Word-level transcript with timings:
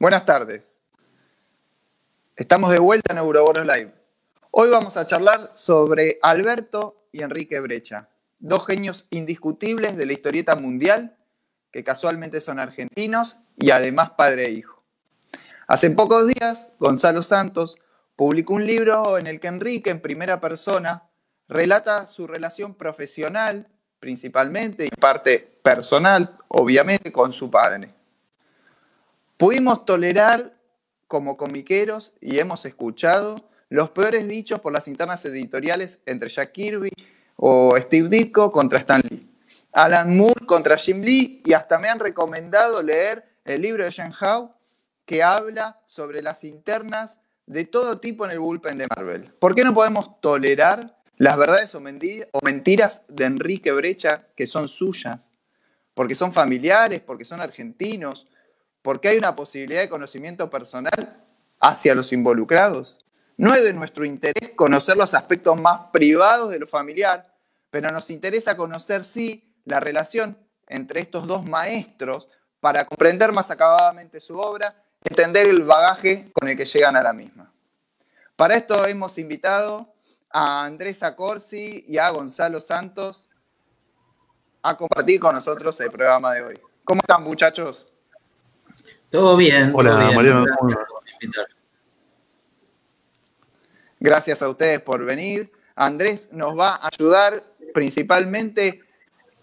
Buenas 0.00 0.24
tardes. 0.24 0.80
Estamos 2.34 2.70
de 2.70 2.78
vuelta 2.78 3.12
en 3.12 3.18
Euroboros 3.18 3.66
Live. 3.66 3.92
Hoy 4.50 4.70
vamos 4.70 4.96
a 4.96 5.06
charlar 5.06 5.50
sobre 5.52 6.18
Alberto 6.22 7.04
y 7.12 7.20
Enrique 7.20 7.60
Brecha, 7.60 8.08
dos 8.38 8.66
genios 8.66 9.06
indiscutibles 9.10 9.98
de 9.98 10.06
la 10.06 10.14
historieta 10.14 10.56
mundial 10.56 11.18
que 11.70 11.84
casualmente 11.84 12.40
son 12.40 12.58
argentinos 12.58 13.36
y 13.56 13.72
además 13.72 14.12
padre 14.16 14.46
e 14.46 14.52
hijo. 14.52 14.82
Hace 15.66 15.90
pocos 15.90 16.28
días, 16.28 16.70
Gonzalo 16.78 17.22
Santos 17.22 17.76
publicó 18.16 18.54
un 18.54 18.66
libro 18.66 19.18
en 19.18 19.26
el 19.26 19.38
que 19.38 19.48
Enrique, 19.48 19.90
en 19.90 20.00
primera 20.00 20.40
persona, 20.40 21.10
relata 21.46 22.06
su 22.06 22.26
relación 22.26 22.74
profesional, 22.74 23.68
principalmente, 23.98 24.86
y 24.86 24.88
parte 24.98 25.60
personal, 25.62 26.38
obviamente, 26.48 27.12
con 27.12 27.32
su 27.32 27.50
padre. 27.50 27.99
Pudimos 29.40 29.86
tolerar 29.86 30.52
como 31.08 31.38
comiqueros 31.38 32.12
y 32.20 32.40
hemos 32.40 32.66
escuchado 32.66 33.48
los 33.70 33.88
peores 33.88 34.28
dichos 34.28 34.60
por 34.60 34.70
las 34.70 34.86
internas 34.86 35.24
editoriales 35.24 36.00
entre 36.04 36.28
Jack 36.28 36.52
Kirby 36.52 36.90
o 37.36 37.74
Steve 37.78 38.10
Ditko 38.10 38.52
contra 38.52 38.80
Stan 38.80 39.00
Lee, 39.08 39.26
Alan 39.72 40.14
Moore 40.14 40.44
contra 40.44 40.76
Jim 40.76 41.00
Lee 41.00 41.40
y 41.42 41.54
hasta 41.54 41.78
me 41.78 41.88
han 41.88 42.00
recomendado 42.00 42.82
leer 42.82 43.24
el 43.46 43.62
libro 43.62 43.82
de 43.82 43.90
Jean 43.90 44.12
Howe 44.12 44.50
que 45.06 45.22
habla 45.22 45.80
sobre 45.86 46.20
las 46.20 46.44
internas 46.44 47.20
de 47.46 47.64
todo 47.64 47.98
tipo 47.98 48.26
en 48.26 48.32
el 48.32 48.40
bullpen 48.40 48.76
de 48.76 48.88
Marvel. 48.94 49.32
¿Por 49.38 49.54
qué 49.54 49.64
no 49.64 49.72
podemos 49.72 50.20
tolerar 50.20 51.00
las 51.16 51.38
verdades 51.38 51.74
o 51.74 51.80
mentiras 52.42 53.04
de 53.08 53.24
Enrique 53.24 53.72
Brecha 53.72 54.26
que 54.36 54.46
son 54.46 54.68
suyas? 54.68 55.30
Porque 55.94 56.14
son 56.14 56.30
familiares, 56.30 57.00
porque 57.00 57.24
son 57.24 57.40
argentinos, 57.40 58.26
porque 58.82 59.08
hay 59.08 59.18
una 59.18 59.36
posibilidad 59.36 59.80
de 59.80 59.88
conocimiento 59.88 60.50
personal 60.50 61.22
hacia 61.60 61.94
los 61.94 62.12
involucrados. 62.12 62.98
No 63.36 63.54
es 63.54 63.64
de 63.64 63.72
nuestro 63.72 64.04
interés 64.04 64.50
conocer 64.56 64.96
los 64.96 65.14
aspectos 65.14 65.60
más 65.60 65.88
privados 65.92 66.50
de 66.50 66.58
lo 66.58 66.66
familiar, 66.66 67.34
pero 67.70 67.90
nos 67.90 68.10
interesa 68.10 68.56
conocer, 68.56 69.04
sí, 69.04 69.54
la 69.64 69.80
relación 69.80 70.36
entre 70.66 71.00
estos 71.00 71.26
dos 71.26 71.44
maestros 71.44 72.28
para 72.60 72.84
comprender 72.84 73.32
más 73.32 73.50
acabadamente 73.50 74.20
su 74.20 74.38
obra 74.38 74.74
y 75.02 75.12
entender 75.12 75.48
el 75.48 75.62
bagaje 75.62 76.30
con 76.32 76.48
el 76.48 76.56
que 76.56 76.66
llegan 76.66 76.96
a 76.96 77.02
la 77.02 77.12
misma. 77.12 77.52
Para 78.36 78.56
esto 78.56 78.86
hemos 78.86 79.18
invitado 79.18 79.92
a 80.30 80.64
Andrés 80.64 81.02
Acorsi 81.02 81.84
y 81.86 81.98
a 81.98 82.10
Gonzalo 82.10 82.60
Santos 82.60 83.24
a 84.62 84.76
compartir 84.76 85.20
con 85.20 85.34
nosotros 85.34 85.78
el 85.80 85.90
programa 85.90 86.32
de 86.32 86.42
hoy. 86.42 86.60
¿Cómo 86.84 87.00
están, 87.00 87.22
muchachos? 87.22 87.89
Todo 89.10 89.36
bien. 89.36 89.72
Hola, 89.74 90.12
Mariano. 90.14 90.44
Gracias, 93.98 94.40
a 94.40 94.48
ustedes 94.48 94.80
por 94.80 95.04
venir. 95.04 95.50
Andrés 95.74 96.28
nos 96.32 96.56
va 96.58 96.76
a 96.76 96.88
ayudar 96.92 97.44
principalmente 97.74 98.82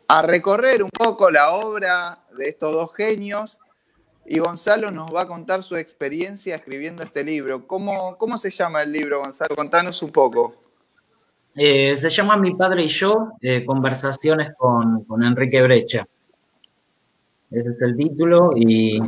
a 0.07 0.21
recorrer 0.21 0.83
un 0.83 0.89
poco 0.89 1.29
la 1.29 1.51
obra 1.51 2.19
de 2.37 2.47
estos 2.47 2.71
dos 2.71 2.95
genios 2.95 3.59
y 4.25 4.39
Gonzalo 4.39 4.89
nos 4.91 5.13
va 5.13 5.23
a 5.23 5.27
contar 5.27 5.63
su 5.63 5.75
experiencia 5.75 6.55
escribiendo 6.55 7.03
este 7.03 7.23
libro. 7.23 7.67
¿Cómo, 7.67 8.17
cómo 8.17 8.37
se 8.37 8.49
llama 8.49 8.81
el 8.83 8.91
libro, 8.91 9.19
Gonzalo? 9.19 9.55
Contanos 9.55 10.01
un 10.01 10.11
poco. 10.11 10.55
Eh, 11.55 11.95
se 11.97 12.09
llama 12.09 12.37
Mi 12.37 12.53
padre 12.55 12.83
y 12.83 12.87
yo, 12.87 13.31
eh, 13.41 13.65
conversaciones 13.65 14.53
con, 14.57 15.03
con 15.05 15.23
Enrique 15.23 15.61
Brecha. 15.61 16.07
Ese 17.49 17.69
es 17.69 17.81
el 17.81 17.95
título. 17.95 18.51
Y, 18.55 18.99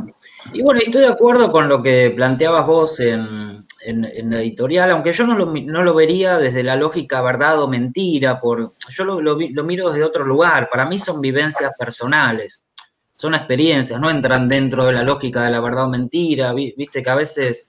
bueno, 0.62 0.80
estoy 0.80 1.02
de 1.02 1.08
acuerdo 1.08 1.50
con 1.52 1.68
lo 1.68 1.82
que 1.82 2.12
planteabas 2.14 2.66
vos 2.66 3.00
en, 3.00 3.66
la 3.86 4.40
editorial, 4.40 4.90
aunque 4.90 5.12
yo 5.12 5.26
no 5.26 5.34
lo, 5.36 5.94
vería 5.94 6.38
desde 6.38 6.62
la 6.62 6.76
lógica 6.76 7.22
verdad 7.22 7.62
o 7.62 7.68
mentira, 7.68 8.38
por, 8.38 8.74
yo 8.90 9.04
lo, 9.04 9.64
miro 9.64 9.90
desde 9.90 10.04
otro 10.04 10.24
lugar. 10.24 10.68
Para 10.70 10.86
mí 10.86 10.98
son 10.98 11.20
vivencias 11.20 11.72
personales, 11.78 12.66
son 13.14 13.34
experiencias, 13.34 14.00
no 14.00 14.10
entran 14.10 14.48
dentro 14.48 14.84
de 14.84 14.92
la 14.92 15.02
lógica 15.02 15.42
de 15.42 15.50
la 15.50 15.60
verdad 15.60 15.84
o 15.84 15.88
mentira. 15.88 16.52
Viste 16.52 17.02
que 17.02 17.10
a 17.10 17.14
veces 17.14 17.68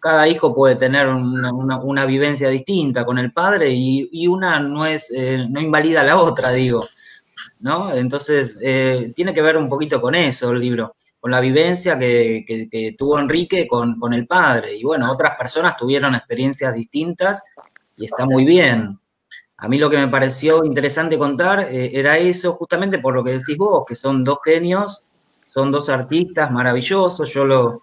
cada 0.00 0.26
hijo 0.26 0.54
puede 0.54 0.76
tener 0.76 1.06
una, 1.08 2.06
vivencia 2.06 2.48
distinta 2.48 3.04
con 3.04 3.18
el 3.18 3.32
padre 3.32 3.70
y, 3.70 4.26
una 4.26 4.58
no 4.58 4.86
es 4.86 5.10
eh, 5.14 5.46
no 5.48 5.60
invalida 5.60 6.02
la 6.02 6.16
otra, 6.16 6.50
digo. 6.50 6.86
¿no? 7.60 7.94
Entonces, 7.94 8.58
eh, 8.60 9.12
tiene 9.14 9.32
que 9.32 9.42
ver 9.42 9.56
un 9.56 9.68
poquito 9.68 10.00
con 10.00 10.14
eso 10.14 10.50
el 10.50 10.58
libro, 10.58 10.96
con 11.22 11.30
la 11.30 11.38
vivencia 11.38 11.96
que, 11.96 12.96
tuvo 12.98 13.16
Enrique 13.16 13.68
con, 13.68 14.12
el 14.12 14.26
padre. 14.26 14.74
Y 14.74 14.82
bueno, 14.82 15.08
otras 15.08 15.36
personas 15.36 15.76
tuvieron 15.76 16.16
experiencias 16.16 16.74
distintas 16.74 17.44
y 17.96 18.06
está 18.06 18.26
muy 18.26 18.44
bien. 18.44 18.98
A 19.58 19.68
mí 19.68 19.78
lo 19.78 19.88
que 19.88 19.98
me 19.98 20.08
pareció 20.08 20.64
interesante 20.64 21.16
contar 21.16 21.60
eh, 21.60 21.92
era 21.94 22.18
eso, 22.18 22.54
justamente 22.54 22.98
por 22.98 23.14
lo 23.14 23.22
que 23.22 23.38
decís 23.38 23.56
vos, 23.56 23.84
que 23.86 23.94
son 23.94 24.24
dos 24.24 24.38
genios, 24.44 25.06
son 25.46 25.70
dos 25.70 25.88
artistas 25.88 26.50
maravillosos. 26.50 27.32
Yo 27.32 27.44
lo, 27.44 27.80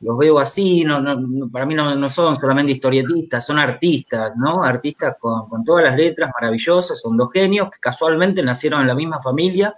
los 0.00 0.18
veo 0.18 0.38
así, 0.38 0.84
no, 0.84 1.02
para 1.50 1.64
mí 1.64 1.74
no, 1.74 2.10
son 2.10 2.36
solamente 2.36 2.72
historietistas, 2.72 3.46
son 3.46 3.58
artistas, 3.58 4.32
¿no? 4.36 4.62
Artistas 4.62 5.14
con, 5.18 5.64
todas 5.64 5.84
las 5.84 5.96
letras 5.96 6.30
maravillosas, 6.38 7.00
son 7.00 7.16
dos 7.16 7.30
genios 7.32 7.70
que 7.70 7.78
casualmente 7.78 8.42
nacieron 8.42 8.82
en 8.82 8.88
la 8.88 8.94
misma 8.94 9.22
familia 9.22 9.74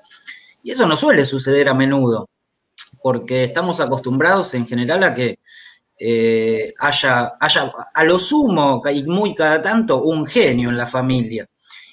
y 0.60 0.72
eso 0.72 0.88
no 0.88 0.96
suele 0.96 1.24
suceder 1.24 1.68
a 1.68 1.74
menudo, 1.74 2.28
porque 3.02 3.44
estamos 3.44 3.80
acostumbrados 3.80 4.54
en 4.54 4.66
general 4.66 5.04
a 5.04 5.14
que 5.14 5.38
eh, 5.98 6.74
haya, 6.78 7.34
haya 7.40 7.72
a 7.94 8.04
lo 8.04 8.18
sumo 8.18 8.82
y 8.92 9.04
muy 9.04 9.34
cada 9.34 9.62
tanto 9.62 10.02
un 10.02 10.26
genio 10.26 10.68
en 10.68 10.76
la 10.76 10.86
familia. 10.86 11.48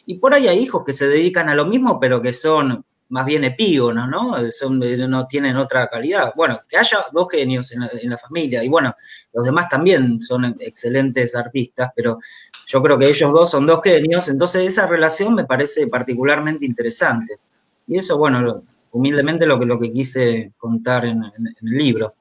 Y 0.05 0.15
por 0.15 0.33
ahí 0.33 0.47
hay 0.47 0.59
hijos 0.59 0.83
que 0.85 0.93
se 0.93 1.07
dedican 1.07 1.49
a 1.49 1.55
lo 1.55 1.65
mismo, 1.65 1.99
pero 1.99 2.21
que 2.21 2.33
son 2.33 2.83
más 3.09 3.25
bien 3.25 3.43
epígonos, 3.43 4.09
¿no? 4.09 4.35
Son, 4.51 4.79
no 4.79 5.27
tienen 5.27 5.55
otra 5.55 5.87
calidad. 5.87 6.33
Bueno, 6.35 6.61
que 6.67 6.77
haya 6.77 6.97
dos 7.11 7.27
genios 7.29 7.71
en 7.71 8.09
la, 8.09 8.17
familia, 8.17 8.63
y 8.63 8.69
bueno, 8.69 8.95
los 9.33 9.45
demás 9.45 9.69
también 9.69 10.19
son 10.19 10.57
excelentes 10.59 11.35
artistas, 11.35 11.91
pero 11.95 12.17
yo 12.65 12.81
creo 12.81 12.97
que 12.97 13.07
ellos 13.07 13.31
dos 13.31 13.51
son 13.51 13.67
dos 13.67 13.81
genios, 13.83 14.29
entonces 14.29 14.67
esa 14.67 14.87
relación 14.87 15.35
me 15.35 15.45
parece 15.45 15.85
particularmente 15.87 16.65
interesante. 16.65 17.37
Y 17.85 17.99
eso, 17.99 18.17
bueno, 18.17 18.63
humildemente 18.93 19.45
lo 19.45 19.59
que, 19.59 19.65
lo 19.65 19.79
que 19.79 19.91
quise 19.91 20.53
contar 20.57 21.05
en, 21.05 21.21
el 21.23 21.53
libro. 21.61 22.15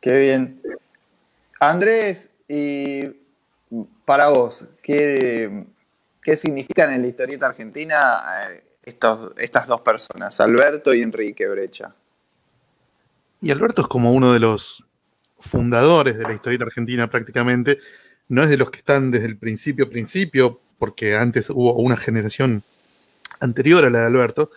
Qué 0.00 0.18
bien. 0.20 0.62
Andrés, 1.58 2.30
y 2.46 3.04
para 4.04 4.28
vos, 4.28 4.64
¿qué, 4.82 5.66
qué 6.22 6.36
significan 6.36 6.92
en 6.92 7.02
la 7.02 7.08
historieta 7.08 7.46
argentina 7.46 7.96
eh, 8.48 8.62
estas 8.82 9.66
dos 9.66 9.80
personas, 9.80 10.40
Alberto 10.40 10.94
y 10.94 11.02
Enrique 11.02 11.46
Brecha. 11.48 11.94
Y 13.40 13.50
Alberto 13.50 13.82
es 13.82 13.88
como 13.88 14.12
uno 14.12 14.32
de 14.32 14.40
los 14.40 14.84
fundadores 15.38 16.18
de 16.18 16.24
la 16.24 16.32
historieta 16.32 16.64
argentina 16.64 17.08
prácticamente, 17.08 17.78
no 18.28 18.42
es 18.42 18.50
de 18.50 18.56
los 18.56 18.70
que 18.70 18.78
están 18.78 19.10
desde 19.10 19.26
el 19.26 19.38
principio, 19.38 19.88
principio, 19.88 20.60
porque 20.78 21.14
antes 21.16 21.50
hubo 21.50 21.74
una 21.74 21.96
generación 21.96 22.62
anterior 23.40 23.84
a 23.84 23.90
la 23.90 24.00
de 24.00 24.06
Alberto, 24.06 24.50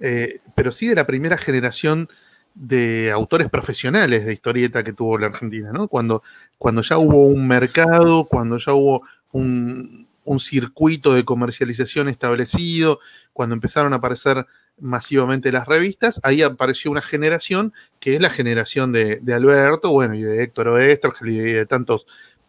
eh, 0.00 0.40
pero 0.54 0.72
sí 0.72 0.86
de 0.86 0.94
la 0.94 1.06
primera 1.06 1.36
generación 1.38 2.08
de 2.54 3.10
autores 3.12 3.50
profesionales 3.50 4.24
de 4.24 4.32
historieta 4.32 4.82
que 4.82 4.94
tuvo 4.94 5.18
la 5.18 5.26
Argentina, 5.26 5.72
¿no? 5.72 5.88
Cuando, 5.88 6.22
cuando 6.58 6.80
ya 6.82 6.96
hubo 6.96 7.26
un 7.26 7.46
mercado, 7.46 8.24
cuando 8.24 8.56
ya 8.56 8.72
hubo 8.72 9.02
un, 9.32 10.06
circuito 10.40 11.14
de 11.14 11.24
comercialización 11.24 12.08
establecido, 12.08 12.98
cuando 13.32 13.54
empezaron 13.54 13.92
a 13.92 13.96
aparecer 13.96 14.46
masivamente 14.80 15.52
las 15.52 15.68
revistas, 15.68 16.20
ahí 16.24 16.42
apareció 16.42 16.90
una 16.90 17.02
generación 17.02 17.72
que 18.00 18.16
es 18.16 18.20
la 18.20 18.30
generación 18.30 18.90
de, 18.90 19.20
Alberto, 19.32 19.92
bueno, 19.92 20.14
y 20.14 20.22
de 20.22 20.42
Héctor 20.42 20.68
Oestergel 20.68 21.28
y 21.28 21.38
de 21.38 21.66
tantos 21.66 22.06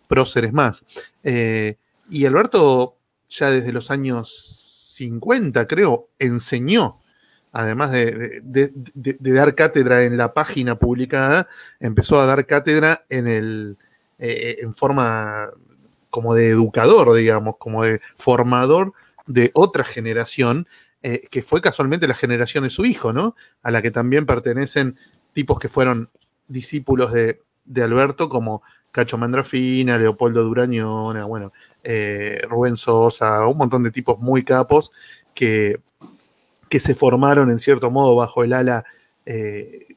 próceres 0.07 0.54
más. 0.54 0.83
Eh, 1.24 1.75
y 2.10 2.25
Alberto, 2.25 2.95
ya 3.30 3.51
desde 3.51 3.71
los 3.71 3.92
años 3.92 4.94
50, 4.95 5.68
creo, 5.68 6.07
enseñó, 6.18 6.98
además 7.51 7.91
de, 7.91 8.41
dar 9.19 9.55
cátedra 9.55 10.03
en 10.03 10.17
la 10.17 10.33
página 10.33 10.75
publicada, 10.75 11.47
empezó 11.79 12.19
a 12.19 12.25
dar 12.25 12.45
cátedra 12.45 13.05
en 13.09 13.27
el, 13.27 13.77
eh, 14.19 14.57
en 14.61 14.73
forma 14.73 15.49
como 16.09 16.33
de 16.33 16.49
educador, 16.49 17.13
digamos, 17.13 17.57
como 17.57 17.83
de 17.83 18.01
formador 18.15 18.94
de 19.25 19.51
otra 19.53 19.83
generación, 19.83 20.67
eh, 21.03 21.27
que 21.29 21.41
fue 21.41 21.61
casualmente 21.61 22.07
la 22.07 22.15
generación 22.15 22.63
de 22.63 22.69
su 22.69 22.85
hijo, 22.85 23.13
¿no? 23.13 23.35
A 23.61 23.71
la 23.71 23.81
que 23.81 23.91
también 23.91 24.25
pertenecen 24.25 24.97
tipos 25.33 25.59
que 25.59 25.69
fueron 25.69 26.09
discípulos 26.47 27.11
de, 27.13 27.41
Alberto, 27.83 28.29
como 28.29 28.63
Cacho 28.91 29.17
Mandrafina, 29.17 29.97
Leopoldo 29.97 30.44
Durañona, 30.44 31.25
bueno, 31.25 31.53
eh, 31.83 32.41
Rubén 32.49 32.77
Sosa, 32.77 33.45
un 33.45 33.57
montón 33.57 33.83
de 33.83 33.91
tipos 33.91 34.17
muy 34.19 34.44
capos 34.44 34.91
que, 35.35 35.79
que 36.69 36.80
se 36.80 36.96
formaron 36.96 37.50
en 37.50 37.60
cierto 37.60 37.92
modo 37.92 38.16
bajo 38.16 38.44
el 38.44 38.54
ala 38.54 38.86
eh, 39.25 39.96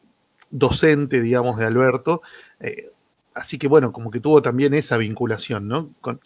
docente, 0.51 1.21
digamos, 1.21 1.59
de 1.59 1.67
Alberto. 1.67 2.23
Eh, 2.61 2.91
así 3.35 3.59
que 3.59 3.69
bueno, 3.69 3.93
como 3.93 4.11
que 4.11 4.21
tuvo 4.21 4.43
también 4.43 4.75
esa 4.75 4.97
vinculación, 4.97 5.69
¿no? 5.69 5.91
Con, 6.01 6.21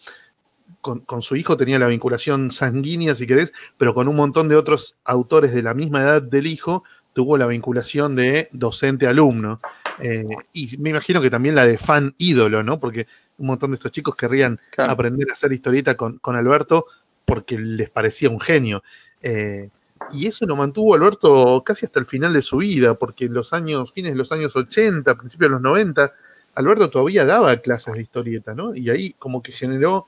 con, 0.81 1.21
su 1.21 1.35
hijo 1.35 1.57
tenía 1.57 1.79
la 1.79 1.87
vinculación 1.87 2.51
sanguínea, 2.51 3.15
si 3.15 3.25
querés, 3.25 3.51
pero 3.77 3.93
con 3.93 4.07
un 4.07 4.15
montón 4.15 4.47
de 4.47 4.55
otros 4.55 4.95
autores 5.03 5.51
de 5.51 5.63
la 5.63 5.73
misma 5.73 6.01
edad 6.01 6.21
del 6.21 6.45
hijo 6.45 6.83
tuvo 7.13 7.37
la 7.37 7.47
vinculación 7.47 8.15
de 8.15 8.49
docente-alumno. 8.51 9.61
Eh, 9.99 10.25
y 10.51 10.77
me 10.77 10.89
imagino 10.89 11.21
que 11.21 11.29
también 11.29 11.55
la 11.55 11.65
de 11.65 11.77
fan 11.77 12.13
ídolo, 12.17 12.61
¿no? 12.61 12.79
Porque 12.79 13.07
un 13.37 13.47
montón 13.47 13.71
de 13.71 13.75
estos 13.75 13.91
chicos 13.91 14.15
querrían 14.15 14.59
aprender 14.77 15.29
a 15.29 15.33
hacer 15.33 15.53
historieta 15.53 15.95
con, 15.95 16.19
Alberto 16.23 16.87
porque 17.23 17.57
les 17.57 17.89
parecía 17.89 18.29
un 18.29 18.39
genio. 18.39 18.83
Eh, 19.21 19.69
y 20.11 20.27
eso 20.27 20.45
lo 20.45 20.55
mantuvo 20.55 20.95
Alberto 20.95 21.63
casi 21.65 21.85
hasta 21.85 21.99
el 21.99 22.05
final 22.05 22.33
de 22.33 22.41
su 22.41 22.57
vida, 22.57 22.95
porque 22.95 23.25
en 23.25 23.33
los 23.33 23.53
años, 23.53 23.91
fines 23.91 24.11
de 24.13 24.17
los 24.17 24.31
años 24.31 24.55
80, 24.55 25.15
principios 25.15 25.49
de 25.49 25.53
los 25.53 25.61
90, 25.61 26.13
Alberto 26.55 26.89
todavía 26.89 27.25
daba 27.25 27.55
clases 27.57 27.93
de 27.93 28.01
historieta, 28.01 28.55
¿no? 28.55 28.75
Y 28.75 28.89
ahí 28.89 29.13
como 29.19 29.41
que 29.41 29.51
generó 29.51 30.05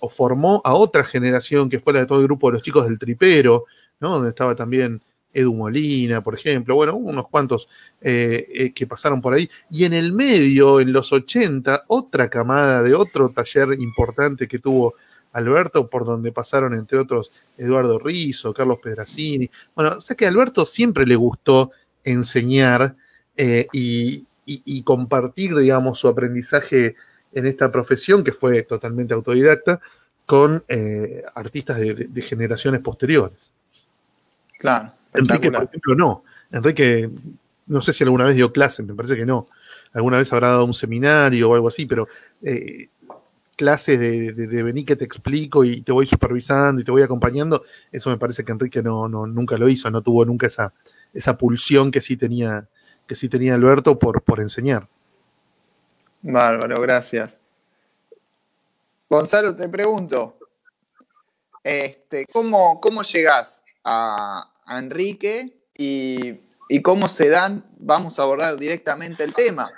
o 0.00 0.08
formó 0.08 0.60
a 0.64 0.74
otra 0.74 1.04
generación 1.04 1.70
que 1.70 1.78
fue 1.78 1.92
la 1.92 2.00
de 2.00 2.06
todo 2.06 2.20
el 2.20 2.26
grupo 2.26 2.48
de 2.48 2.54
los 2.54 2.62
chicos 2.62 2.88
del 2.88 2.98
tripero, 2.98 3.64
¿no? 4.00 4.10
Donde 4.10 4.30
estaba 4.30 4.54
también 4.54 5.00
Edu 5.32 5.54
Molina, 5.54 6.22
por 6.22 6.34
ejemplo, 6.34 6.74
bueno, 6.74 6.96
unos 6.96 7.28
cuantos 7.28 7.68
eh, 8.00 8.46
eh, 8.52 8.72
que 8.72 8.86
pasaron 8.86 9.20
por 9.20 9.34
ahí. 9.34 9.48
Y 9.70 9.84
en 9.84 9.92
el 9.92 10.12
medio, 10.12 10.80
en 10.80 10.92
los 10.92 11.12
80, 11.12 11.84
otra 11.88 12.30
camada 12.30 12.82
de 12.82 12.94
otro 12.94 13.30
taller 13.30 13.78
importante 13.78 14.48
que 14.48 14.58
tuvo 14.58 14.94
Alberto, 15.32 15.88
por 15.88 16.04
donde 16.04 16.32
pasaron, 16.32 16.74
entre 16.74 16.98
otros, 16.98 17.30
Eduardo 17.58 17.98
Rizzo, 17.98 18.54
Carlos 18.54 18.78
Pedrazzini. 18.82 19.50
Bueno, 19.74 19.96
o 19.98 20.00
sea 20.00 20.16
que 20.16 20.26
a 20.26 20.28
Alberto 20.28 20.64
siempre 20.64 21.06
le 21.06 21.16
gustó 21.16 21.72
enseñar 22.04 22.96
eh, 23.36 23.66
y, 23.72 24.82
compartir, 24.84 25.54
digamos, 25.56 25.98
su 25.98 26.08
aprendizaje 26.08 26.96
en 27.32 27.46
esta 27.46 27.70
profesión, 27.70 28.24
que 28.24 28.32
fue 28.32 28.62
totalmente 28.62 29.12
autodidacta, 29.12 29.80
con 30.24 30.64
artistas 31.34 31.78
de 31.78 32.22
generaciones 32.22 32.80
posteriores. 32.80 33.52
Claro. 34.58 34.92
Enrique, 35.12 35.50
por 35.50 35.64
ejemplo, 35.64 35.94
no. 35.94 36.24
Enrique, 36.50 37.10
no 37.66 37.80
sé 37.80 37.92
si 37.92 38.04
alguna 38.04 38.24
vez 38.24 38.36
dio 38.36 38.52
clases, 38.52 38.86
me 38.86 38.94
parece 38.94 39.16
que 39.16 39.26
no. 39.26 39.48
Alguna 39.92 40.18
vez 40.18 40.32
habrá 40.32 40.48
dado 40.48 40.64
un 40.64 40.74
seminario 40.74 41.50
o 41.50 41.54
algo 41.54 41.68
así, 41.68 41.86
pero 41.86 42.08
eh, 42.42 42.88
clases 43.56 43.98
de, 43.98 44.32
de, 44.32 44.62
venir 44.62 44.84
que 44.84 44.96
te 44.96 45.04
explico 45.04 45.64
y 45.64 45.80
te 45.80 45.92
voy 45.92 46.06
supervisando 46.06 46.80
y 46.80 46.84
te 46.84 46.90
voy 46.90 47.02
acompañando, 47.02 47.64
eso 47.90 48.10
me 48.10 48.18
parece 48.18 48.44
que 48.44 48.52
Enrique 48.52 48.82
no, 48.82 49.08
nunca 49.08 49.56
lo 49.56 49.68
hizo, 49.68 49.90
no 49.90 50.02
tuvo 50.02 50.24
nunca 50.24 50.46
esa, 50.46 50.74
esa 51.12 51.36
pulsión 51.36 51.90
que 51.90 52.00
sí 52.00 52.16
tenía, 52.16 52.68
que 53.06 53.14
sí 53.14 53.28
tenía 53.28 53.54
Alberto 53.54 53.98
por, 53.98 54.22
por 54.22 54.40
enseñar. 54.40 54.88
Bárbaro, 56.22 56.80
gracias. 56.80 57.40
Gonzalo, 59.08 59.56
te 59.56 59.68
pregunto, 59.68 60.38
este, 61.64 62.26
¿cómo, 62.26 62.80
cómo 62.80 63.02
llegás 63.02 63.62
a, 63.84 64.52
a 64.66 64.78
Enrique 64.78 65.56
y, 65.78 66.40
cómo 66.82 67.08
se 67.08 67.28
dan, 67.28 67.64
vamos 67.78 68.18
a 68.18 68.22
abordar 68.22 68.56
directamente 68.56 69.22
el 69.24 69.32
tema, 69.32 69.70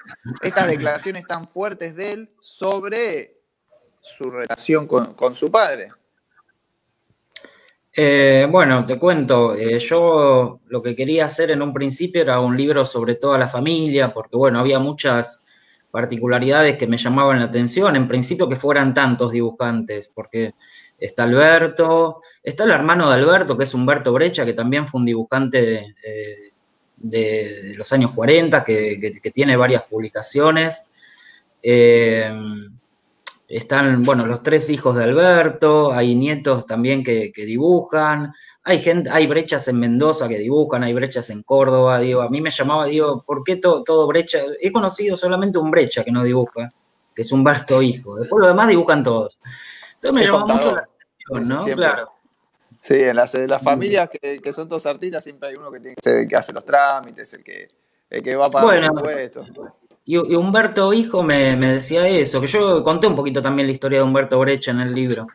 estas 0.42 0.68
declaraciones 0.68 1.26
tan 1.26 1.48
fuertes 1.48 1.94
de 1.94 2.12
él 2.12 2.34
sobre 2.40 3.37
su 4.08 4.30
relación 4.30 4.86
con, 4.86 5.34
su 5.34 5.50
padre. 5.50 5.90
Eh, 7.92 8.46
bueno, 8.50 8.86
te 8.86 8.98
cuento, 8.98 9.54
eh, 9.54 9.78
yo 9.78 10.60
lo 10.66 10.82
que 10.82 10.94
quería 10.94 11.26
hacer 11.26 11.50
en 11.50 11.62
un 11.62 11.72
principio 11.72 12.22
era 12.22 12.40
un 12.40 12.56
libro 12.56 12.84
sobre 12.86 13.16
toda 13.16 13.38
la 13.38 13.48
familia, 13.48 14.12
porque 14.12 14.36
bueno, 14.36 14.60
había 14.60 14.78
muchas 14.78 15.42
particularidades 15.90 16.76
que 16.76 16.86
me 16.86 16.96
llamaban 16.96 17.40
la 17.40 17.46
atención, 17.46 17.96
en 17.96 18.06
principio 18.06 18.48
que 18.48 18.56
fueran 18.56 18.94
tantos 18.94 19.32
dibujantes, 19.32 20.10
porque 20.14 20.54
está 20.98 21.24
Alberto, 21.24 22.20
está 22.42 22.64
el 22.64 22.70
hermano 22.70 23.08
de 23.08 23.16
Alberto, 23.16 23.56
que 23.56 23.64
es 23.64 23.74
Humberto 23.74 24.12
Brecha, 24.12 24.44
que 24.44 24.52
también 24.52 24.86
fue 24.86 25.00
un 25.00 25.06
dibujante 25.06 25.94
de, 26.96 27.74
los 27.76 27.92
años 27.92 28.12
40, 28.12 28.64
que, 28.64 29.30
tiene 29.32 29.56
varias 29.56 29.82
publicaciones. 29.84 30.86
Eh, 31.62 32.30
están, 33.48 34.02
bueno, 34.02 34.26
los 34.26 34.42
tres 34.42 34.68
hijos 34.68 34.94
de 34.94 35.04
Alberto, 35.04 35.92
hay 35.92 36.14
nietos 36.14 36.66
también 36.66 37.02
que, 37.02 37.32
dibujan, 37.34 38.34
hay 38.62 38.78
gente, 38.78 39.08
hay 39.10 39.26
brechas 39.26 39.66
en 39.68 39.80
Mendoza 39.80 40.28
que 40.28 40.38
dibujan, 40.38 40.84
hay 40.84 40.92
brechas 40.92 41.30
en 41.30 41.42
Córdoba, 41.42 41.98
digo, 41.98 42.20
a 42.20 42.28
mí 42.28 42.42
me 42.42 42.50
llamaba, 42.50 42.86
digo, 42.86 43.24
¿por 43.26 43.42
qué 43.44 43.56
todo 43.56 44.06
brecha? 44.06 44.40
He 44.60 44.70
conocido 44.70 45.16
solamente 45.16 45.56
un 45.56 45.70
brecha 45.70 46.04
que 46.04 46.12
no 46.12 46.22
dibuja, 46.22 46.70
que 47.14 47.22
es 47.22 47.32
Humberto 47.32 47.80
hijo, 47.80 48.16
después 48.16 48.38
los 48.38 48.48
demás 48.48 48.68
dibujan 48.68 49.02
todos. 49.02 49.40
Entonces 49.94 50.12
me 50.12 50.24
llamó 50.24 50.46
mucho 50.46 50.74
la 50.74 50.88
atención, 51.32 51.48
¿no? 51.48 51.74
Claro. 51.74 52.12
Sí, 52.80 52.94
en 53.00 53.16
las, 53.16 53.32
familias 53.62 54.08
que, 54.10 54.52
son 54.52 54.68
todos 54.68 54.86
artistas 54.86 55.24
siempre 55.24 55.48
hay 55.48 55.56
uno 55.56 55.70
que 55.72 55.80
tiene 55.80 55.96
que 55.96 56.02
ser 56.02 56.18
el 56.18 56.28
que 56.28 56.36
hace 56.36 56.52
los 56.52 56.64
trámites, 56.64 57.32
el 57.34 57.42
que, 57.42 57.68
el 58.08 58.22
que 58.22 58.36
va 58.36 58.46
a 58.46 58.50
pagar 58.50 58.78
los 58.78 58.86
impuestos. 58.86 59.48
Y, 60.10 60.16
Humberto 60.16 60.94
Hijo 60.94 61.22
me, 61.22 61.54
decía 61.54 62.08
eso, 62.08 62.40
que 62.40 62.46
yo 62.46 62.82
conté 62.82 63.06
un 63.06 63.14
poquito 63.14 63.42
también 63.42 63.66
la 63.66 63.72
historia 63.72 63.98
de 63.98 64.04
Humberto 64.04 64.38
Brecha 64.38 64.70
en 64.70 64.80
el 64.80 64.94
libro. 64.94 65.26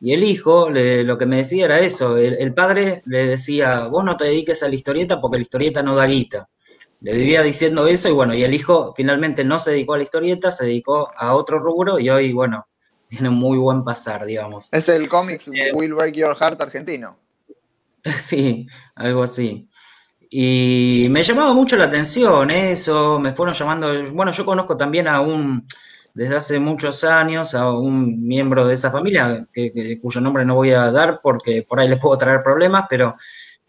Y 0.00 0.12
el 0.12 0.22
hijo 0.22 0.70
lo 0.70 1.18
que 1.18 1.26
me 1.26 1.38
decía 1.38 1.64
era 1.64 1.80
eso, 1.80 2.16
el, 2.16 2.54
padre 2.54 3.02
le 3.06 3.26
decía, 3.26 3.88
vos 3.88 4.04
no 4.04 4.16
te 4.16 4.26
dediques 4.26 4.62
a 4.62 4.68
la 4.68 4.76
historieta 4.76 5.20
porque 5.20 5.38
la 5.38 5.42
historieta 5.42 5.82
no 5.82 5.96
da 5.96 6.06
guita. 6.06 6.48
Le 7.00 7.14
vivía 7.14 7.42
diciendo 7.42 7.88
eso 7.88 8.08
y 8.08 8.12
bueno, 8.12 8.32
y 8.32 8.44
el 8.44 8.54
hijo 8.54 8.94
finalmente 8.96 9.42
no 9.42 9.58
se 9.58 9.72
dedicó 9.72 9.94
a 9.94 9.96
la 9.96 10.04
historieta, 10.04 10.52
se 10.52 10.64
dedicó 10.66 11.10
a 11.16 11.34
otro 11.34 11.58
rubro 11.58 11.98
y 11.98 12.08
hoy, 12.08 12.32
bueno, 12.32 12.68
tiene 13.08 13.30
un 13.30 13.34
muy 13.34 13.58
buen 13.58 13.82
pasar, 13.82 14.26
digamos. 14.26 14.68
Es 14.70 14.88
el 14.90 15.08
cómics 15.08 15.48
eh, 15.48 15.72
Will 15.74 15.94
Break 15.94 16.14
Your 16.14 16.36
Heart 16.36 16.62
argentino. 16.62 17.18
Sí, 18.16 18.68
algo 18.94 19.24
así. 19.24 19.68
Y 20.30 21.08
me 21.10 21.24
llamaba 21.24 21.52
mucho 21.52 21.76
la 21.76 21.86
atención 21.86 22.50
eso, 22.50 23.18
me 23.18 23.32
fueron 23.32 23.52
llamando, 23.52 23.92
bueno, 24.12 24.30
yo 24.30 24.46
conozco 24.46 24.76
también 24.76 25.08
a 25.08 25.20
un, 25.20 25.66
desde 26.14 26.36
hace 26.36 26.60
muchos 26.60 27.02
años, 27.02 27.54
a 27.56 27.72
un 27.72 28.26
miembro 28.26 28.64
de 28.64 28.74
esa 28.74 28.92
familia, 28.92 29.48
cuyo 30.00 30.20
nombre 30.20 30.44
no 30.44 30.54
voy 30.54 30.70
a 30.70 30.90
dar 30.92 31.20
porque 31.20 31.64
por 31.68 31.80
ahí 31.80 31.88
les 31.88 31.98
puedo 31.98 32.16
traer 32.16 32.40
problemas, 32.44 32.84
pero 32.88 33.16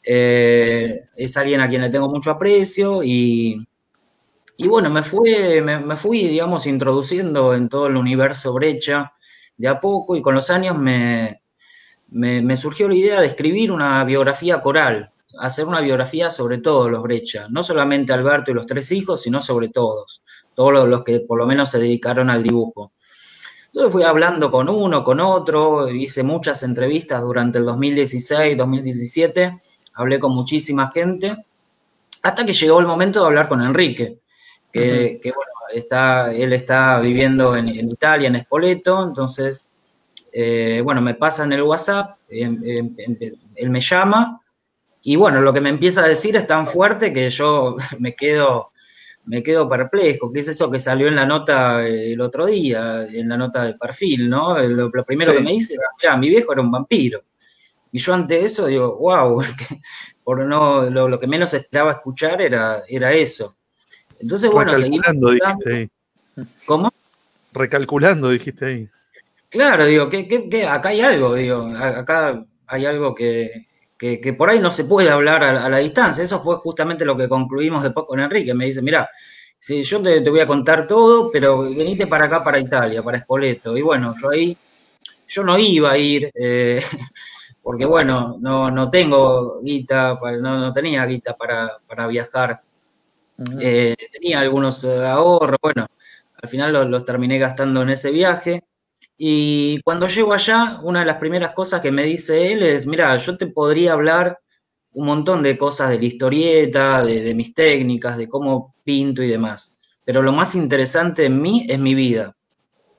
eh, 0.03 1.07
es 1.15 1.37
alguien 1.37 1.61
a 1.61 1.69
quien 1.69 1.81
le 1.81 1.89
tengo 1.89 2.09
mucho 2.09 2.29
aprecio 2.29 3.01
y, 3.03 3.67
y 4.57 4.67
bueno, 4.67 4.91
me 4.91 5.01
fui, 5.01 5.61
me, 5.61 5.95
fui, 5.95 6.27
digamos, 6.27 6.67
introduciendo 6.67 7.55
en 7.55 7.69
todo 7.69 7.87
el 7.87 7.95
universo 7.95 8.53
brecha 8.53 9.13
de 9.57 9.67
a 9.67 9.79
poco 9.79 10.15
y 10.15 10.21
con 10.21 10.35
los 10.35 10.51
años 10.51 10.77
me, 10.77 11.41
me, 12.09 12.57
surgió 12.57 12.87
la 12.87 12.95
idea 12.95 13.21
de 13.21 13.27
escribir 13.27 13.71
una 13.71 14.03
biografía 14.03 14.61
coral, 14.61 15.11
hacer 15.39 15.65
una 15.65 15.81
biografía 15.81 16.29
sobre 16.29 16.57
todos 16.59 16.89
los 16.91 17.01
Brecha, 17.01 17.47
no 17.49 17.63
solamente 17.63 18.13
Alberto 18.13 18.51
y 18.51 18.53
los 18.53 18.67
tres 18.67 18.91
hijos, 18.91 19.21
sino 19.21 19.41
sobre 19.41 19.69
todos, 19.69 20.23
todos 20.53 20.87
los 20.87 21.03
que 21.03 21.19
por 21.21 21.37
lo 21.37 21.45
menos 21.45 21.69
se 21.69 21.79
dedicaron 21.79 22.29
al 22.29 22.43
dibujo. 22.43 22.91
Entonces 23.67 23.93
fui 23.93 24.03
hablando 24.03 24.51
con 24.51 24.67
uno, 24.67 25.03
con 25.03 25.19
otro, 25.19 25.89
hice 25.89 26.23
muchas 26.23 26.63
entrevistas 26.63 27.21
durante 27.21 27.57
el 27.57 27.65
2016, 27.65 28.57
2017, 28.57 29.59
hablé 29.93 30.19
con 30.19 30.33
muchísima 30.33 30.89
gente, 30.91 31.45
hasta 32.23 32.45
que 32.45 32.53
llegó 32.53 32.79
el 32.79 32.85
momento 32.85 33.21
de 33.21 33.25
hablar 33.27 33.47
con 33.47 33.61
Enrique 33.61 34.21
que, 34.71 35.19
bueno, 35.23 35.51
está, 35.73 36.33
él 36.33 36.53
está 36.53 36.99
viviendo 36.99 37.55
en, 37.55 37.69
Italia, 37.69 38.27
en 38.27 38.41
Spoleto, 38.41 39.03
entonces, 39.03 39.73
eh, 40.31 40.81
bueno, 40.83 41.01
me 41.01 41.15
pasa 41.15 41.43
en 41.43 41.53
el 41.53 41.63
WhatsApp, 41.63 42.17
él 42.29 43.69
me 43.69 43.81
llama, 43.81 44.40
y 45.03 45.15
bueno, 45.15 45.41
lo 45.41 45.53
que 45.53 45.61
me 45.61 45.69
empieza 45.69 46.03
a 46.03 46.07
decir 46.07 46.35
es 46.35 46.45
tan 46.47 46.67
fuerte 46.67 47.11
que 47.11 47.29
yo 47.29 47.75
me 47.99 48.13
quedo, 48.13 48.71
me 49.25 49.41
quedo 49.41 49.67
perplejo, 49.67 50.31
que 50.31 50.41
es 50.41 50.47
eso 50.47 50.69
que 50.69 50.79
salió 50.79 51.07
en 51.07 51.15
la 51.15 51.25
nota 51.25 51.85
el 51.85 52.21
otro 52.21 52.45
día, 52.45 53.07
en 53.11 53.29
la 53.29 53.37
nota 53.37 53.63
de 53.63 53.73
perfil, 53.75 54.29
¿no? 54.29 54.57
Lo, 54.59 54.91
primero 55.05 55.33
que 55.33 55.41
me 55.41 55.51
dice 55.51 55.73
era, 55.73 55.87
mira, 56.01 56.17
mi 56.17 56.29
viejo 56.29 56.53
era 56.53 56.61
un 56.61 56.71
vampiro. 56.71 57.23
Y 57.93 57.99
yo 57.99 58.13
ante 58.13 58.43
eso 58.43 58.67
digo, 58.67 58.97
wow, 58.97 59.43
por 60.23 60.45
no, 60.45 60.89
lo, 60.89 61.09
lo, 61.09 61.19
que 61.19 61.27
menos 61.27 61.53
esperaba 61.53 61.91
escuchar 61.93 62.41
era, 62.41 62.83
era 62.87 63.11
eso. 63.11 63.57
Entonces, 64.19 64.49
bueno, 64.51 64.73
Recalculando, 64.73 65.31
dijiste 65.31 65.75
ahí. 65.75 65.89
¿Cómo? 66.65 66.93
Recalculando, 67.53 68.29
dijiste 68.29 68.65
ahí. 68.65 68.89
Claro, 69.49 69.85
digo, 69.85 70.07
que, 70.09 70.65
acá 70.65 70.89
hay 70.89 71.01
algo, 71.01 71.35
digo, 71.35 71.65
acá 71.75 72.45
hay 72.67 72.85
algo 72.85 73.13
que, 73.13 73.67
por 74.37 74.49
ahí 74.49 74.59
no 74.59 74.71
se 74.71 74.85
puede 74.85 75.09
hablar 75.09 75.43
a, 75.43 75.69
la 75.69 75.77
distancia. 75.77 76.23
Eso 76.23 76.41
fue 76.41 76.57
justamente 76.57 77.05
lo 77.05 77.15
que 77.15 77.29
concluimos 77.29 77.83
después 77.83 78.05
con 78.07 78.19
Enrique. 78.19 78.53
Me 78.53 78.65
dice, 78.65 78.81
mira, 78.81 79.09
si 79.57 79.83
yo 79.83 80.01
te, 80.01 80.27
voy 80.29 80.39
a 80.39 80.47
contar 80.47 80.87
todo, 80.87 81.31
pero 81.31 81.61
venite 81.63 82.07
para 82.07 82.25
acá, 82.25 82.43
para 82.43 82.59
Italia, 82.59 83.03
para 83.03 83.19
Spoleto. 83.19 83.77
Y 83.77 83.81
bueno, 83.81 84.15
yo 84.21 84.29
ahí, 84.29 84.57
yo 85.27 85.43
no 85.43 85.57
iba 85.57 85.91
a 85.91 85.97
ir, 85.97 86.31
eh, 86.33 86.81
porque 87.61 87.85
bueno, 87.85 88.37
no, 88.39 88.71
no 88.71 88.89
tengo 88.89 89.61
guita, 89.61 90.19
no, 90.41 90.57
no 90.59 90.73
tenía 90.73 91.05
guita 91.05 91.35
para, 91.37 91.77
para 91.87 92.07
viajar 92.07 92.61
Eh, 93.59 93.95
tenía 94.11 94.39
algunos 94.39 94.83
eh, 94.83 95.05
ahorros, 95.07 95.57
bueno, 95.61 95.87
al 96.41 96.49
final 96.49 96.89
los, 96.89 97.05
terminé 97.05 97.37
gastando 97.39 97.81
en 97.81 97.89
ese 97.89 98.11
viaje. 98.11 98.63
Y 99.23 99.79
cuando 99.83 100.07
llego 100.07 100.33
allá, 100.33 100.79
una 100.81 101.01
de 101.01 101.05
las 101.05 101.17
primeras 101.17 101.51
cosas 101.51 101.79
que 101.79 101.91
me 101.91 102.05
dice 102.05 102.53
él 102.53 102.63
es, 102.63 102.87
mira, 102.87 103.15
yo 103.17 103.37
te 103.37 103.45
podría 103.45 103.91
hablar 103.93 104.39
un 104.93 105.05
montón 105.05 105.43
de 105.43 105.59
cosas 105.59 105.91
de 105.91 105.99
la 105.99 106.05
historieta, 106.05 107.03
de, 107.03 107.35
mis 107.35 107.53
técnicas, 107.53 108.17
de 108.17 108.27
cómo 108.27 108.73
pinto 108.83 109.21
y 109.21 109.29
demás. 109.29 109.77
Pero 110.03 110.23
lo 110.23 110.31
más 110.31 110.55
interesante 110.55 111.25
en 111.25 111.39
mí 111.39 111.67
es 111.69 111.77
mi 111.77 111.93
vida, 111.93 112.35